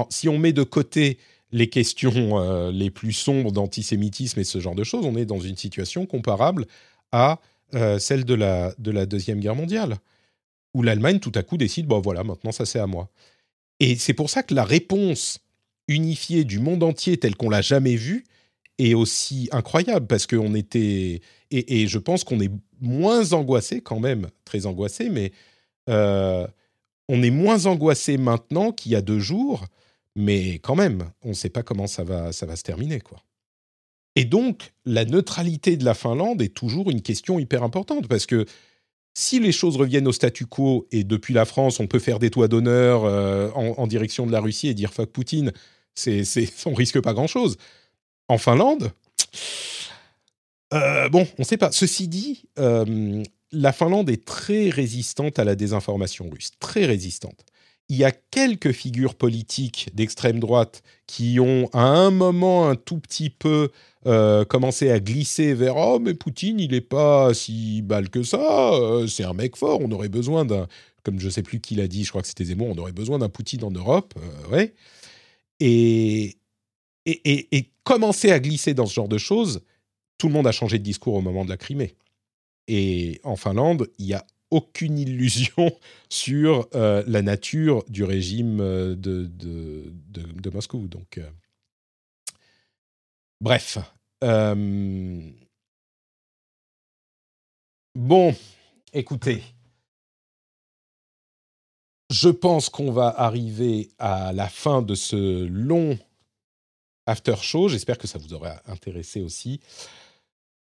si 0.10 0.30
on 0.30 0.38
met 0.38 0.54
de 0.54 0.64
côté 0.64 1.18
les 1.52 1.70
questions 1.70 2.40
euh, 2.40 2.72
les 2.72 2.92
plus 2.92 3.14
sombres 3.14 3.52
d'antisémitisme 3.52 4.40
et 4.40 4.44
ce 4.44 4.60
genre 4.60 4.76
de 4.76 4.84
choses, 4.84 5.06
on 5.06 5.16
est 5.16 5.26
dans 5.26 5.40
une 5.40 5.58
situation 5.58 6.06
comparable 6.06 6.68
à 7.12 7.40
euh, 7.76 8.00
celle 8.00 8.26
de 8.26 8.34
la, 8.34 8.74
de 8.78 8.92
la 8.92 9.06
Deuxième 9.06 9.40
Guerre 9.40 9.56
mondiale, 9.56 9.98
où 10.74 10.84
l'Allemagne 10.84 11.20
tout 11.20 11.32
à 11.36 11.44
coup 11.44 11.58
décide, 11.58 11.88
bon 11.88 12.00
voilà, 12.02 12.24
maintenant 12.24 12.52
ça 12.52 12.66
c'est 12.66 12.80
à 12.80 12.88
moi. 12.88 13.10
Et 13.80 13.96
c'est 13.96 14.14
pour 14.14 14.30
ça 14.30 14.44
que 14.44 14.54
la 14.54 14.64
réponse 14.64 15.40
unifiée 15.88 16.44
du 16.44 16.60
monde 16.60 16.84
entier 16.84 17.18
telle 17.18 17.36
qu'on 17.36 17.50
l'a 17.50 17.62
jamais 17.62 17.96
vue, 17.96 18.24
est 18.80 18.94
aussi 18.94 19.50
incroyable 19.52 20.08
parce 20.08 20.28
qu'on 20.28 20.56
était 20.56 21.22
et, 21.52 21.86
je 21.86 22.00
pense 22.00 22.24
qu'on 22.24 22.40
est 22.40 22.52
moins 22.82 23.34
angoissé 23.34 23.82
quand 23.82 24.00
même, 24.00 24.28
très 24.44 24.66
angoissé, 24.66 25.10
mais 25.10 25.32
euh, 25.88 26.48
on 27.08 27.22
est 27.22 27.30
moins 27.30 27.68
angoissé 27.68 28.18
maintenant 28.18 28.72
qu'il 28.72 28.92
y 28.92 28.96
a 28.96 29.02
deux 29.02 29.20
jours, 29.20 29.64
mais 30.16 30.58
quand 30.60 30.76
même, 30.76 31.12
on 31.22 31.30
ne 31.30 31.34
sait 31.34 31.50
pas 31.50 31.62
comment 31.62 31.86
ça 31.86 32.04
va, 32.04 32.32
ça 32.32 32.48
va 32.48 32.56
se 32.56 32.64
terminer, 32.64 33.02
quoi. 33.02 33.20
Et 34.16 34.26
donc, 34.26 34.74
la 34.86 35.06
neutralité 35.06 35.76
de 35.76 35.86
la 35.86 35.94
Finlande 35.94 36.42
est 36.42 36.54
toujours 36.54 36.92
une 36.92 37.02
question 37.02 37.40
hyper 37.40 37.64
importante 37.64 38.08
parce 38.08 38.26
que 38.26 38.46
si 39.16 39.40
les 39.40 39.52
choses 39.52 39.78
reviennent 39.78 40.08
au 40.08 40.12
statu 40.12 40.46
quo 40.46 40.88
et 40.92 41.04
depuis 41.04 41.34
la 41.34 41.46
France, 41.46 41.80
on 41.80 41.88
peut 41.88 42.00
faire 42.00 42.20
des 42.20 42.30
toits 42.30 42.48
d'honneur 42.48 43.06
euh, 43.06 43.50
en, 43.52 43.88
direction 43.88 44.26
de 44.26 44.32
la 44.32 44.40
Russie 44.40 44.68
et 44.68 44.74
dire 44.74 44.94
fuck 44.94 45.12
Poutine, 45.12 45.52
c'est, 45.94 46.24
on 46.66 46.74
risque 46.74 47.00
pas 47.02 47.14
grand-chose 47.14 47.58
en 48.28 48.38
Finlande 48.38 48.92
euh, 50.74 51.10
Bon, 51.10 51.28
on 51.38 51.42
ne 51.42 51.46
sait 51.46 51.58
pas. 51.58 51.72
Ceci 51.72 52.08
dit, 52.08 52.46
euh, 52.58 53.24
la 53.52 53.72
Finlande 53.72 54.10
est 54.10 54.26
très 54.26 54.70
résistante 54.70 55.38
à 55.38 55.44
la 55.44 55.56
désinformation 55.56 56.30
russe, 56.30 56.52
très 56.60 56.86
résistante. 56.86 57.46
Il 57.90 57.98
y 57.98 58.04
a 58.04 58.12
quelques 58.12 58.72
figures 58.72 59.16
politiques 59.16 59.90
d'extrême 59.94 60.40
droite 60.40 60.84
qui 61.06 61.40
ont 61.40 61.70
à 61.74 61.84
un 61.84 62.12
moment 62.12 62.68
un 62.70 62.76
tout 62.76 62.98
petit 62.98 63.30
peu 63.30 63.70
euh, 64.06 64.46
commencé 64.46 64.90
à 64.90 65.00
glisser 65.00 65.54
vers 65.54 65.78
oh 65.78 66.00
mais 66.00 66.14
Poutine 66.14 66.60
il 66.60 66.72
n'est 66.72 66.82
pas 66.82 67.34
si 67.34 67.84
mal 67.88 68.10
que 68.10 68.24
ça, 68.24 68.72
c'est 69.08 69.24
un 69.24 69.34
mec 69.34 69.56
fort, 69.56 69.80
on 69.82 69.92
aurait 69.92 70.10
besoin 70.10 70.46
d'un 70.46 70.68
comme 71.04 71.20
je 71.20 71.26
ne 71.26 71.32
sais 71.32 71.44
plus 71.44 71.60
qui 71.60 71.76
l'a 71.76 71.88
dit, 71.88 72.04
je 72.04 72.10
crois 72.10 72.22
que 72.22 72.28
c'était 72.28 72.46
Zemmour, 72.46 72.70
on 72.70 72.78
aurait 72.78 72.94
besoin 72.94 73.20
d'un 73.20 73.30
Poutine 73.30 73.64
en 73.64 73.72
Europe, 73.72 74.14
ouais. 74.52 74.74
Et, 75.60 76.38
et, 77.06 77.70
commencer 77.84 78.32
à 78.32 78.40
glisser 78.40 78.74
dans 78.74 78.86
ce 78.86 78.94
genre 78.94 79.10
de 79.10 79.18
choses, 79.18 79.62
tout 80.18 80.28
le 80.28 80.34
monde 80.34 80.48
a 80.48 80.52
changé 80.52 80.80
de 80.80 80.84
discours 80.84 81.16
au 81.16 81.22
moment 81.22 81.44
de 81.44 81.50
la 81.50 81.58
Crimée. 81.58 81.96
Et 82.68 83.20
en 83.24 83.36
Finlande, 83.36 83.90
il 84.00 84.06
n'y 84.06 84.14
a 84.14 84.26
aucune 84.54 85.00
illusion 85.00 85.76
sur 86.10 86.68
euh, 86.76 87.04
la 87.08 87.24
nature 87.24 87.84
du 87.90 88.04
régime 88.04 88.60
euh, 88.62 88.96
de, 88.96 89.26
de, 89.28 90.50
Moscou. 90.52 90.88
Donc, 90.88 91.18
euh, 91.18 91.30
bref. 93.42 93.80
Bon, 97.96 98.36
écoutez. 98.94 99.44
Je 102.12 102.30
pense 102.30 102.70
qu'on 102.70 102.92
va 102.92 103.08
arriver 103.08 103.90
à 103.98 104.34
la 104.34 104.48
fin 104.48 104.84
de 104.84 104.94
ce 104.94 105.46
long 105.46 105.98
after 107.08 107.36
show. 107.42 107.70
J'espère 107.70 107.98
que 107.98 108.08
ça 108.08 108.20
vous 108.20 108.34
aura 108.34 108.62
intéressé 108.68 109.22
aussi. 109.22 109.62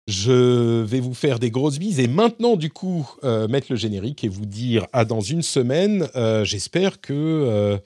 Je 0.08 0.82
vais 0.82 1.00
vous 1.00 1.14
faire 1.14 1.38
des 1.38 1.50
grosses 1.50 1.78
bises 1.78 2.00
et 2.00 2.08
maintenant, 2.08 2.56
du 2.56 2.70
coup, 2.70 3.08
euh, 3.22 3.46
mettre 3.48 3.68
le 3.70 3.76
générique 3.76 4.24
et 4.24 4.28
vous 4.28 4.46
dire 4.46 4.86
à 4.92 5.04
dans 5.04 5.20
une 5.20 5.42
semaine. 5.42 6.08
Euh, 6.16 6.44
j'espère 6.44 7.00
que 7.00 7.12
euh, 7.12 7.78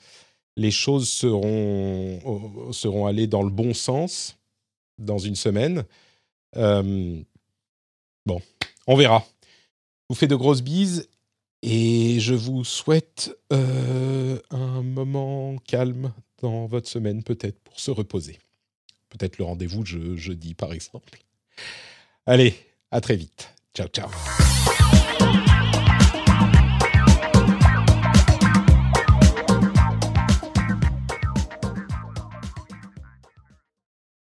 les 0.55 0.71
choses 0.71 1.09
seront, 1.09 2.71
seront 2.71 3.05
allées 3.05 3.27
dans 3.27 3.43
le 3.43 3.51
bon 3.51 3.73
sens 3.73 4.37
dans 4.97 5.19
une 5.19 5.35
semaine. 5.35 5.83
bon, 6.55 7.23
on 8.87 8.95
verra. 8.95 9.23
Je 9.43 10.05
vous 10.09 10.15
fais 10.15 10.27
de 10.27 10.35
grosses 10.35 10.63
bises 10.63 11.07
et 11.61 12.19
je 12.19 12.33
vous 12.33 12.63
souhaite 12.63 13.37
un 13.51 14.81
moment 14.81 15.55
calme 15.67 16.13
dans 16.41 16.65
votre 16.65 16.87
semaine, 16.87 17.21
peut-être 17.23 17.59
pour 17.59 17.79
se 17.79 17.91
reposer 17.91 18.39
peut-être 19.09 19.37
le 19.37 19.45
rendez-vous 19.45 19.85
jeudi 19.85 20.53
par 20.53 20.73
exemple. 20.73 21.19
Allez, 22.27 22.53
à 22.91 22.99
très 22.99 23.15
vite. 23.15 23.49
Ciao, 23.73 23.87
ciao. 23.87 24.09